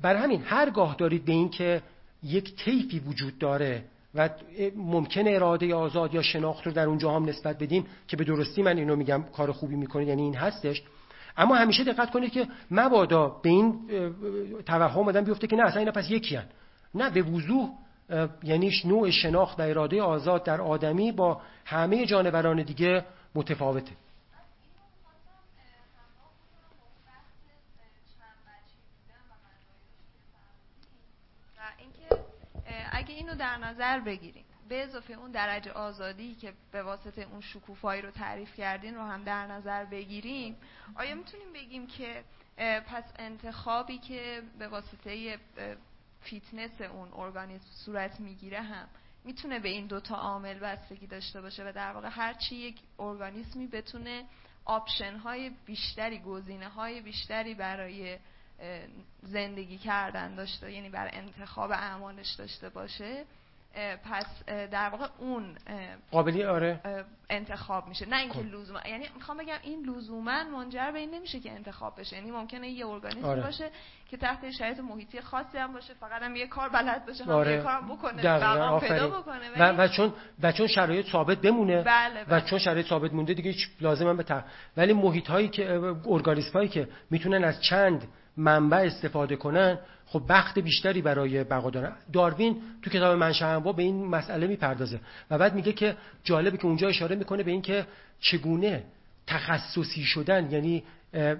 بر 0.01 0.15
همین 0.15 0.41
هرگاه 0.41 0.95
دارید 0.95 1.25
به 1.25 1.31
این 1.31 1.49
که 1.49 1.81
یک 2.23 2.55
طیفی 2.55 2.99
وجود 2.99 3.37
داره 3.37 3.83
و 4.15 4.29
ممکن 4.75 5.27
اراده 5.27 5.75
آزاد 5.75 6.13
یا 6.13 6.21
شناخت 6.21 6.67
رو 6.67 6.71
در 6.71 6.85
اونجا 6.85 7.11
هم 7.11 7.25
نسبت 7.25 7.57
بدیم 7.57 7.85
که 8.07 8.17
به 8.17 8.23
درستی 8.23 8.61
من 8.61 8.77
اینو 8.77 8.95
میگم 8.95 9.23
کار 9.23 9.51
خوبی 9.51 9.75
می‌کنید 9.75 10.07
یعنی 10.07 10.21
این 10.21 10.35
هستش 10.35 10.83
اما 11.37 11.55
همیشه 11.55 11.83
دقت 11.83 12.11
کنید 12.11 12.31
که 12.31 12.47
مبادا 12.71 13.27
به 13.27 13.49
این 13.49 13.79
توهم 14.65 15.07
آدم 15.07 15.23
بیفته 15.23 15.47
که 15.47 15.55
نه 15.55 15.63
اصلا 15.63 15.79
اینا 15.79 15.91
پس 15.91 16.09
یکی 16.09 16.35
هن. 16.35 16.45
نه 16.95 17.09
به 17.09 17.21
وضوح 17.21 17.69
یعنی 18.43 18.71
نوع 18.85 19.09
شناخت 19.09 19.59
و 19.59 19.63
اراده 19.63 20.01
آزاد 20.01 20.43
در 20.43 20.61
آدمی 20.61 21.11
با 21.11 21.41
همه 21.65 22.05
جانوران 22.05 22.63
دیگه 22.63 23.05
متفاوته 23.35 23.91
اگه 32.91 33.13
اینو 33.13 33.27
در 33.39 33.57
نظر 33.57 33.99
بگیریم. 33.99 34.45
به 34.69 34.83
اضافه 34.83 35.13
اون 35.13 35.31
درجه 35.31 35.71
آزادی 35.71 36.35
که 36.35 36.53
به 36.71 36.83
واسطه 36.83 37.21
اون 37.21 37.41
شکوفایی 37.41 38.01
رو 38.01 38.11
تعریف 38.11 38.55
کردین 38.55 38.95
رو 38.95 39.01
هم 39.01 39.23
در 39.23 39.47
نظر 39.47 39.85
بگیریم. 39.85 40.57
آیا 40.95 41.15
می‌تونیم 41.15 41.53
بگیم 41.53 41.87
که 41.87 42.23
پس 42.87 43.03
انتخابی 43.19 43.97
که 43.97 44.41
به 44.59 44.67
واسطه 44.67 45.39
فیتنس 46.21 46.81
اون 46.81 47.09
ارگانیسم 47.13 47.65
صورت 47.85 48.19
می‌گیره 48.19 48.61
هم 48.61 48.87
می‌تونه 49.23 49.59
به 49.59 49.69
این 49.69 49.87
دوتا 49.87 50.15
عامل 50.15 50.59
بستگی 50.59 51.07
داشته 51.07 51.41
باشه 51.41 51.69
و 51.69 51.71
در 51.71 51.91
واقع 51.91 52.09
هرچی 52.11 52.55
یک 52.55 52.79
ارگانیسمی 52.99 53.67
بتونه 53.67 54.25
option 54.65 55.17
های 55.17 55.51
بیشتری 55.65 56.19
گزینه 56.19 56.69
های 56.69 57.01
بیشتری 57.01 57.53
برای 57.53 58.17
زندگی 59.23 59.77
کردن 59.77 60.35
داشته 60.35 60.71
یعنی 60.71 60.89
برای 60.89 61.11
انتخاب 61.13 61.71
اعمالش 61.71 62.33
داشته 62.33 62.69
باشه 62.69 63.25
پس 64.03 64.25
در 64.47 64.89
واقع 64.89 65.07
اون 65.19 65.57
قابلی 66.11 66.43
آره 66.43 66.79
انتخاب 67.29 67.87
میشه 67.87 68.05
نه 68.05 68.19
اینکه 68.19 68.39
خب. 68.39 68.45
لزوما 68.45 68.79
یعنی 68.85 69.05
می‌خوام 69.15 69.37
بگم 69.37 69.57
این 69.63 69.85
لزوما 69.85 70.43
منجر 70.43 70.91
به 70.91 70.99
این 70.99 71.11
نمیشه 71.13 71.39
که 71.39 71.51
انتخاب 71.51 71.99
بشه 71.99 72.15
یعنی 72.15 72.31
ممکنه 72.31 72.69
یه 72.69 72.87
ارگانیسم 72.87 73.25
آره. 73.25 73.41
باشه 73.41 73.69
که 74.09 74.17
تحت 74.17 74.51
شرایط 74.51 74.79
محیطی 74.79 75.21
خاصی 75.21 75.57
هم 75.57 75.73
باشه 75.73 75.93
فقط 75.93 76.21
هم 76.21 76.35
یه 76.35 76.47
کار 76.47 76.69
بلد 76.69 77.05
باشه 77.05 77.23
هم 77.23 77.29
آره. 77.29 77.51
یه 77.51 77.61
کارم 77.61 77.87
بکنه 77.87 78.21
بقام 78.23 78.79
پیدا. 78.79 79.09
بکنه 79.09 79.51
و, 79.57 79.81
و 79.81 79.87
چون 79.87 80.13
و 80.43 80.51
چون 80.51 80.67
شرایط 80.67 81.05
ثابت 81.05 81.37
بمونه 81.37 81.81
بله، 81.81 82.21
و 82.21 82.25
بله. 82.25 82.41
چون 82.41 82.59
شرایط 82.59 82.87
ثابت 82.87 83.13
مونده 83.13 83.33
دیگه 83.33 83.51
هیچ 83.51 83.69
لازم 83.81 84.07
هم 84.07 84.17
به 84.17 84.23
تق... 84.23 84.43
ولی 84.77 84.93
محیط 84.93 85.27
هایی 85.27 85.47
که 85.47 85.73
ارگانیسم 86.05 86.53
هایی 86.53 86.69
که 86.69 86.87
می‌تونن 87.09 87.43
از 87.43 87.61
چند 87.61 88.07
منبع 88.39 88.77
استفاده 88.77 89.35
کنن 89.35 89.77
خب 90.05 90.23
بخت 90.29 90.59
بیشتری 90.59 91.01
برای 91.01 91.43
بقا 91.43 91.69
دارن. 91.69 91.91
داروین 92.13 92.61
تو 92.81 92.89
کتاب 92.89 93.17
منشأ 93.17 93.47
انواع 93.47 93.75
به 93.75 93.83
این 93.83 94.05
مسئله 94.05 94.47
می‌پردازه 94.47 94.99
و 95.31 95.37
بعد 95.37 95.55
میگه 95.55 95.73
که 95.73 95.95
جالبه 96.23 96.57
که 96.57 96.65
اونجا 96.65 96.87
اشاره 96.87 97.15
می‌کنه 97.15 97.43
به 97.43 97.51
اینکه 97.51 97.85
چگونه 98.19 98.83
تخصصی 99.27 100.03
شدن 100.03 100.51
یعنی 100.51 100.83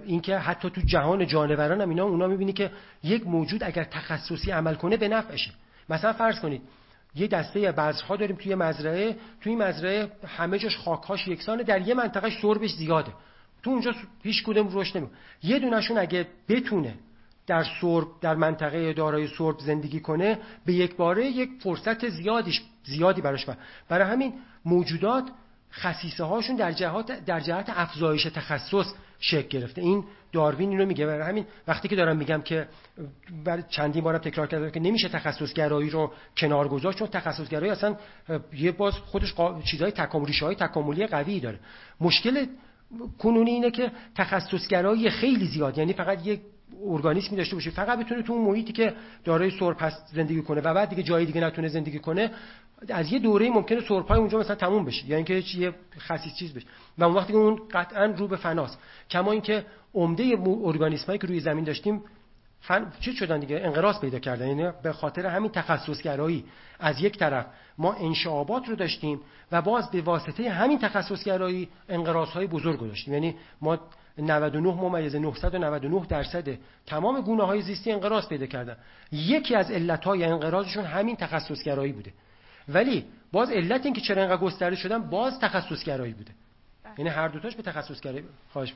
اینکه 0.06 0.38
حتی 0.38 0.70
تو 0.70 0.82
جهان 0.82 1.28
جانوران 1.28 1.82
هم 1.82 1.90
اینا 1.90 2.04
اونا 2.04 2.28
می‌بینی 2.28 2.54
که 2.54 2.72
یک 3.04 3.28
موجود 3.28 3.64
اگر 3.64 3.84
تخصصی 3.84 4.52
عمل 4.52 4.76
کنه 4.76 4.98
به 4.98 5.08
نفعشه. 5.08 5.52
مثلا 5.90 6.14
فرض 6.14 6.40
کنید 6.40 6.62
یه 7.16 7.28
دسته 7.28 7.72
بذرها 7.72 8.16
داریم 8.16 8.36
توی 8.36 8.56
مزرعه 8.56 9.16
توی 9.42 9.56
مزرعه 9.56 10.12
همه 10.28 10.60
جاش 10.60 10.78
خاکهاش 10.78 11.28
یکسانه 11.28 11.64
در 11.64 11.88
یه 11.88 11.94
منطقه 11.94 12.30
سربش 12.42 12.72
زیاده. 12.72 13.12
تو 13.64 13.70
اونجا 13.70 13.94
هیچ 14.24 14.44
کدوم 14.44 14.70
رشد 14.72 14.98
نمی‌کنه 14.98 15.18
یه 15.44 15.60
دونشون 15.60 15.98
اگه 15.98 16.28
بتونه 16.50 16.96
در 17.48 17.66
سرب 17.82 18.08
در 18.22 18.36
منطقه 18.36 18.94
دارای 18.94 19.28
سرب 19.28 19.60
زندگی 19.60 20.00
کنه 20.00 20.40
به 20.66 20.74
یک 20.74 20.96
باره 20.96 21.26
یک 21.26 21.50
فرصت 21.60 22.10
زیادیش 22.10 22.62
زیادی 22.84 23.22
براش 23.22 23.46
بر. 23.46 23.58
برای 23.90 24.08
همین 24.12 24.34
موجودات 24.66 25.30
خصیصه 25.74 26.24
هاشون 26.24 26.56
در 26.56 26.72
جهات 26.72 27.26
در 27.26 27.40
جهت 27.40 27.70
افزایش 27.70 28.24
تخصص 28.24 28.94
شکل 29.20 29.48
گرفته 29.48 29.82
این 29.82 30.04
داروین 30.32 30.70
اینو 30.70 30.86
میگه 30.86 31.06
برای 31.06 31.30
همین 31.30 31.46
وقتی 31.68 31.88
که 31.88 31.96
دارم 31.96 32.18
میگم 32.18 32.42
که 32.42 32.68
بر 33.46 33.62
چندین 33.62 34.04
بارم 34.04 34.18
تکرار 34.18 34.48
کردم 34.48 34.70
که 34.70 34.80
نمیشه 34.80 35.10
تخصصگرایی 35.10 35.90
رو 35.90 36.14
کنار 36.38 36.68
گذاشت 36.68 36.98
چون 36.98 37.08
تخصصگرایی 37.08 37.72
اصلا 37.72 37.96
یه 38.54 38.72
باز 38.72 38.94
خودش 38.94 39.34
قا... 39.34 39.62
چیزای 39.62 39.92
تکاملی 39.92 40.34
های 40.34 40.56
تکاملی 40.56 41.08
قوی 41.08 41.40
داره 41.40 41.60
مشکل 42.02 42.46
کنونی 43.20 43.52
اینه 43.52 43.72
که 43.72 43.92
تخصصگرایی 44.16 45.10
خیلی 45.10 45.46
زیاد 45.46 45.78
یعنی 45.78 45.94
فقط 45.94 46.28
یک 46.28 46.40
ارگانیسمی 46.86 47.38
داشته 47.38 47.56
باشه 47.56 47.70
فقط 47.70 48.00
بتونه 48.00 48.24
تو 48.24 48.34
اون 48.34 48.46
محیطی 48.46 48.74
که 48.74 48.94
دارای 49.24 49.52
هست 49.80 50.08
زندگی 50.14 50.42
کنه 50.42 50.62
و 50.62 50.74
بعد 50.74 50.90
دیگه 50.90 51.04
جای 51.04 51.26
دیگه 51.26 51.42
نتونه 51.42 51.68
زندگی 51.68 52.00
کنه 52.00 52.32
از 52.90 53.12
یه 53.12 53.20
دوره 53.20 53.50
ممکنه 53.50 53.82
سرپای 53.82 54.20
اونجا 54.20 54.40
مثلا 54.40 54.56
تموم 54.56 54.86
بشه 54.86 55.10
یا 55.10 55.16
اینکه 55.16 55.34
هیچ 55.34 55.56
یه 55.56 55.74
خصیص 56.00 56.36
چیز 56.36 56.54
بشه. 56.54 56.68
و 56.98 57.04
اون 57.04 57.16
وقتی 57.16 57.34
اون 57.34 57.60
قطعا 57.72 58.06
رو 58.06 58.28
به 58.28 58.36
فناست. 58.36 58.80
کما 59.10 59.32
اینکه 59.32 59.66
عمده 59.94 60.38
ارگانیسمایی 60.64 61.20
که 61.20 61.28
روی 61.28 61.40
زمین 61.40 61.64
داشتیم 61.64 62.02
فن 62.62 62.92
چی 63.00 63.14
شدن 63.14 63.40
دیگه؟ 63.40 63.62
انقراض 63.64 64.00
پیدا 64.00 64.20
کردن. 64.20 64.48
یعنی 64.48 64.72
به 64.84 64.94
خاطر 64.94 65.26
همین 65.26 65.52
تخصصگرایی. 65.52 66.46
از 66.80 67.02
یک 67.02 67.18
طرف 67.18 67.46
ما 67.78 67.94
انشعابات 67.94 68.70
رو 68.70 68.76
داشتیم 68.76 69.22
و 69.52 69.62
باز 69.62 69.92
به 69.92 70.02
واسطه 70.02 70.50
همین 70.50 70.80
تخصصگرایی 70.80 71.70
انقراض 71.90 72.38
بزرگ 72.38 72.80
رو 72.80 72.88
داشتیم. 72.88 73.14
یعنی 73.14 73.36
ما 73.62 73.80
99 74.18 74.74
ممیز 74.74 75.16
999 75.16 76.06
درصد 76.10 76.58
تمام 76.86 77.22
گونه 77.22 77.44
های 77.44 77.62
زیستی 77.62 77.92
انقراض 77.92 78.28
پیدا 78.28 78.46
کردن. 78.46 78.76
یکی 79.12 79.56
از 79.56 79.72
علت 79.72 80.06
های 80.06 80.24
انقراضشون 80.24 80.86
همین 80.86 81.16
تخصصگرایی 81.16 81.92
بوده. 81.92 82.14
ولی 82.70 83.06
باز 83.32 83.52
علت 83.52 83.86
این 83.86 83.94
که 83.94 84.02
چرا 84.02 84.22
انقدر 84.22 84.42
گسترده 84.42 84.76
شدن 84.76 85.10
باز 85.10 85.40
تخصصگرایی 85.40 86.14
بوده. 86.14 86.32
یعنی 86.98 87.10
هر 87.10 87.28
دوتاش 87.28 87.56
به 87.56 87.64
تخصصگرایی 87.64 88.24
خواهش 88.50 88.74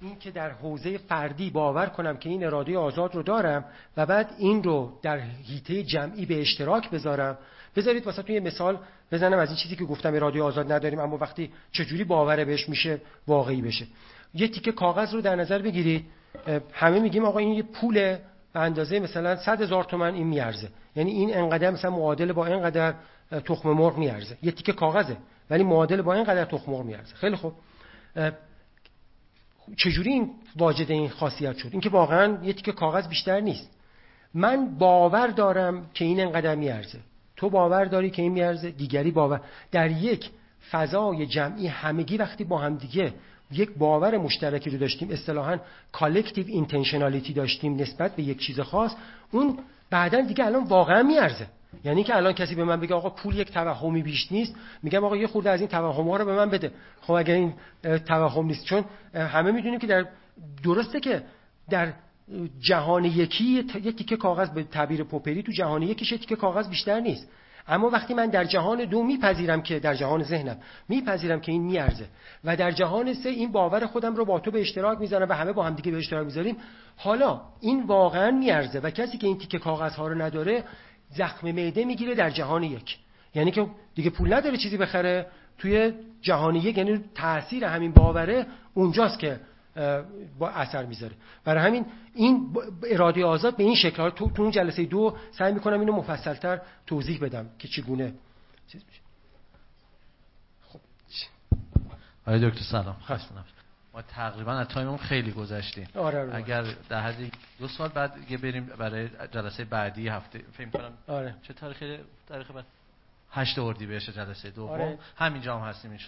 این 0.00 0.18
که 0.18 0.30
در 0.30 0.50
حوزه 0.50 0.98
فردی 0.98 1.50
باور 1.50 1.86
کنم 1.86 2.16
که 2.16 2.28
این 2.28 2.44
اراده 2.44 2.78
آزاد 2.78 3.14
رو 3.14 3.22
دارم 3.22 3.64
و 3.96 4.06
بعد 4.06 4.30
این 4.38 4.62
رو 4.62 4.92
در 5.02 5.20
هیته 5.44 5.82
جمعی 5.82 6.26
به 6.26 6.40
اشتراک 6.40 6.90
بذارم. 6.90 7.38
بذارید 7.76 8.06
واسه 8.06 8.22
توی 8.22 8.40
مثال 8.40 8.78
بزنم 9.12 9.38
از 9.38 9.48
این 9.48 9.56
چیزی 9.56 9.76
که 9.76 9.84
گفتم 9.84 10.14
اراده 10.14 10.42
آزاد 10.42 10.72
نداریم 10.72 10.98
اما 10.98 11.16
وقتی 11.16 11.50
چجوری 11.72 12.04
باور 12.04 12.44
بهش 12.44 12.68
میشه 12.68 13.00
واقعی 13.26 13.62
بشه. 13.62 13.86
یه 14.34 14.48
تیکه 14.48 14.72
کاغذ 14.72 15.14
رو 15.14 15.20
در 15.20 15.36
نظر 15.36 15.62
بگیرید. 15.62 16.04
همه 16.72 17.00
میگیم 17.00 17.24
آقا 17.24 17.38
این 17.38 17.52
یه 17.52 17.62
پول 17.62 17.94
به 17.94 18.20
اندازه 18.60 19.00
مثلا 19.00 19.36
100 19.36 19.62
هزار 19.62 19.84
تومن 19.84 20.14
این 20.14 20.26
میارزه. 20.26 20.68
یعنی 20.96 21.10
این 21.10 21.36
انقدر 21.36 21.70
مثلا 21.70 21.90
معادل 21.90 22.32
با 22.32 22.46
اینقدر 22.46 22.94
تخم 23.30 23.70
مرغ 23.70 23.98
میارزه. 23.98 24.36
یه 24.42 24.52
تیکه 24.52 24.72
کاغذه 24.72 25.16
ولی 25.50 25.64
معادل 25.64 26.02
با 26.02 26.14
اینقدر 26.14 26.44
تخم 26.44 26.72
مرغ 26.72 26.84
میارزه. 26.84 27.14
خیلی 27.14 27.36
خوب. 27.36 27.52
چجوری 29.76 30.12
این 30.12 30.30
واجد 30.56 30.90
این 30.90 31.08
خاصیت 31.08 31.56
شد؟ 31.56 31.68
اینکه 31.72 31.88
واقعا 31.88 32.38
یه 32.42 32.52
تیکه 32.52 32.72
کاغذ 32.72 33.08
بیشتر 33.08 33.40
نیست. 33.40 33.70
من 34.34 34.78
باور 34.78 35.26
دارم 35.26 35.86
که 35.94 36.04
این 36.04 36.20
انقدر 36.20 36.54
میارزه. 36.54 36.98
تو 37.36 37.50
باور 37.50 37.84
داری 37.84 38.10
که 38.10 38.22
این 38.22 38.32
میارزه؟ 38.32 38.70
دیگری 38.70 39.10
باور. 39.10 39.40
در 39.72 39.90
یک 39.90 40.30
فضای 40.70 41.26
جمعی 41.26 41.66
همگی 41.66 42.16
وقتی 42.16 42.44
با 42.44 42.58
هم 42.58 42.76
دیگه 42.76 43.14
یک 43.50 43.70
باور 43.70 44.18
مشترکی 44.18 44.70
رو 44.70 44.78
داشتیم 44.78 45.10
اصطلاحا 45.10 45.58
collective 45.92 46.46
intentionality 46.48 47.32
داشتیم 47.32 47.76
نسبت 47.76 48.16
به 48.16 48.22
یک 48.22 48.38
چیز 48.38 48.60
خاص 48.60 48.94
اون 49.30 49.58
بعدا 49.90 50.20
دیگه 50.20 50.46
الان 50.46 50.64
واقعا 50.64 51.02
میارزه. 51.02 51.46
یعنی 51.84 52.04
که 52.04 52.16
الان 52.16 52.32
کسی 52.32 52.54
به 52.54 52.64
من 52.64 52.80
بگه 52.80 52.94
آقا 52.94 53.10
پول 53.10 53.36
یک 53.36 53.52
توهمی 53.52 54.02
بیش 54.02 54.32
نیست 54.32 54.54
میگم 54.82 55.04
آقا 55.04 55.16
یه 55.16 55.26
خورده 55.26 55.50
از 55.50 55.60
این 55.60 55.68
توهم 55.68 56.08
ها 56.08 56.16
رو 56.16 56.24
به 56.24 56.34
من 56.34 56.50
بده. 56.50 56.72
خب 57.00 57.12
اگر 57.12 57.34
این 57.34 57.54
توهم 58.06 58.46
نیست 58.46 58.64
چون 58.64 58.84
همه 59.14 59.52
می‌دونیم 59.52 59.78
که 59.78 59.86
در 59.86 60.06
درسته 60.64 61.00
که 61.00 61.22
در 61.70 61.92
جهان 62.60 63.04
یکی 63.04 63.44
یه 63.44 63.92
تیکه 63.92 64.16
کاغذ 64.16 64.50
به 64.50 64.62
تعبیر 64.62 65.04
پوپری 65.04 65.42
تو 65.42 65.52
جهان 65.52 65.82
یکیش 65.82 66.10
تیکه 66.10 66.36
کاغذ 66.36 66.68
بیشتر 66.68 67.00
نیست. 67.00 67.28
اما 67.68 67.88
وقتی 67.90 68.14
من 68.14 68.26
در 68.26 68.44
جهان 68.44 68.84
دو 68.84 69.02
میپذیرم 69.02 69.62
که 69.62 69.78
در 69.78 69.94
جهان 69.94 70.22
ذهنم 70.22 70.56
میپذیرم 70.88 71.40
که 71.40 71.52
این 71.52 71.62
میارزه 71.62 72.06
و 72.44 72.56
در 72.56 72.70
جهان 72.70 73.14
سه 73.14 73.28
این 73.28 73.52
باور 73.52 73.86
خودم 73.86 74.16
رو 74.16 74.24
با 74.24 74.40
تو 74.40 74.50
به 74.50 74.60
اشتراک 74.60 74.98
می‌ذارم 74.98 75.28
و 75.28 75.32
همه 75.32 75.52
با 75.52 75.62
هم 75.62 75.74
دیگه 75.74 75.90
به 75.90 75.98
اشتراک 75.98 76.26
می‌ذاریم 76.26 76.56
حالا 76.96 77.40
این 77.60 77.82
واقعا 77.82 78.30
میارزه 78.30 78.80
و 78.80 78.90
کسی 78.90 79.18
که 79.18 79.26
این 79.26 79.38
تیکه 79.38 79.58
کاغذ 79.58 79.94
ها 79.94 80.08
رو 80.08 80.22
نداره 80.22 80.64
زخم 81.10 81.52
معده 81.52 81.84
می‌گیره 81.84 82.14
در 82.14 82.30
جهان 82.30 82.62
یک. 82.62 82.98
یعنی 83.34 83.50
که 83.50 83.66
دیگه 83.94 84.10
پول 84.10 84.32
نداره 84.32 84.56
چیزی 84.56 84.76
بخره. 84.76 85.26
توی 85.58 85.92
جهان 86.20 86.54
یک 86.56 86.78
یعنی 86.78 87.04
تاثیر 87.14 87.64
همین 87.64 87.92
باوره 87.92 88.46
اونجاست 88.74 89.18
که 89.18 89.40
با 90.38 90.48
اثر 90.48 90.86
می‌ذاره. 90.86 91.14
برای 91.44 91.66
همین 91.66 91.86
این 92.14 92.56
اراده 92.90 93.24
آزاد 93.24 93.56
به 93.56 93.64
این 93.64 93.74
شکل 93.74 94.10
تو, 94.10 94.30
تو 94.30 94.42
اون 94.42 94.50
جلسه 94.50 94.84
دو 94.84 95.16
سعی 95.32 95.52
می‌کنم 95.52 95.80
اینو 95.80 95.92
مفصلتر 95.92 96.60
توضیح 96.86 97.20
بدم 97.20 97.46
که 97.58 97.68
چگونه. 97.68 98.14
چیز 98.68 98.82
خب. 100.68 100.80
آقای 102.26 102.50
دکتر 102.50 102.62
سلام. 102.62 102.96
خسته 103.04 103.34
ما 103.98 104.02
تقریبا 104.02 104.52
از 104.52 104.68
تایممون 104.68 104.98
خیلی 104.98 105.32
گذشتیم. 105.32 105.88
آره, 105.94 106.20
آره 106.20 106.34
اگر 106.34 106.64
در 106.88 107.00
حدی 107.00 107.30
دو 107.60 107.68
سال 107.68 107.88
بعد 107.88 108.14
دیگه 108.14 108.36
بریم 108.36 108.66
برای 108.66 109.08
جلسه 109.30 109.64
بعدی 109.64 110.08
هفته 110.08 110.40
فکر 110.52 110.70
کنم 110.70 110.92
آره. 111.08 111.34
چه 111.42 111.54
تاریخی 111.54 111.98
تاریخ 112.28 112.50
بعد؟ 112.50 112.64
8 113.32 113.58
اردیبهشت 113.58 114.10
جلسه 114.10 114.50
دوم. 114.50 114.70
آره. 114.70 114.98
همینجا 115.16 115.58
هم 115.58 115.68
هستیم 115.68 115.90
ان 115.90 115.98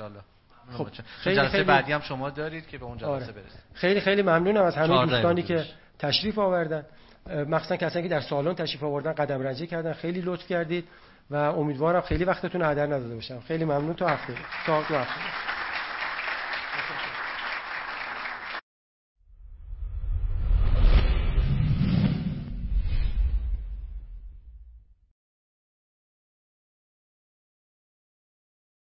خب، 0.72 0.88
خیلی 1.04 1.36
جلسه 1.36 1.50
خیلی- 1.50 1.64
بعدی 1.64 1.92
هم 1.92 2.00
شما 2.00 2.30
دارید 2.30 2.66
که 2.66 2.78
به 2.78 2.84
اون 2.84 2.98
جلسه 2.98 3.10
آره. 3.10 3.24
برسید. 3.26 3.60
خیلی 3.74 4.00
خیلی 4.00 4.22
ممنونم 4.22 4.62
از 4.62 4.76
همه 4.76 5.06
دوستانی 5.06 5.42
که. 5.42 5.64
تشریف 5.98 6.38
آوردن. 6.38 6.84
مخصوصا 7.26 7.76
کسانی 7.76 8.02
که 8.02 8.08
در 8.08 8.20
سالن 8.20 8.54
تشریف 8.54 8.82
آوردن 8.82 9.12
قدم 9.12 9.42
رنجه 9.42 9.66
کردن. 9.66 9.92
خیلی 9.92 10.20
لطف 10.20 10.46
کردید 10.46 10.88
و 11.30 11.36
امیدوارم 11.36 12.00
خیلی 12.00 12.24
وقتتون 12.24 12.60
رو 12.60 12.66
هدر 12.66 12.86
نداده 12.86 13.14
باشم. 13.14 13.40
خیلی 13.40 13.64
ممنون. 13.64 13.94
تا 13.94 14.08
هفته. 14.08 14.34
تا 14.66 14.80
هفته. 14.80 15.59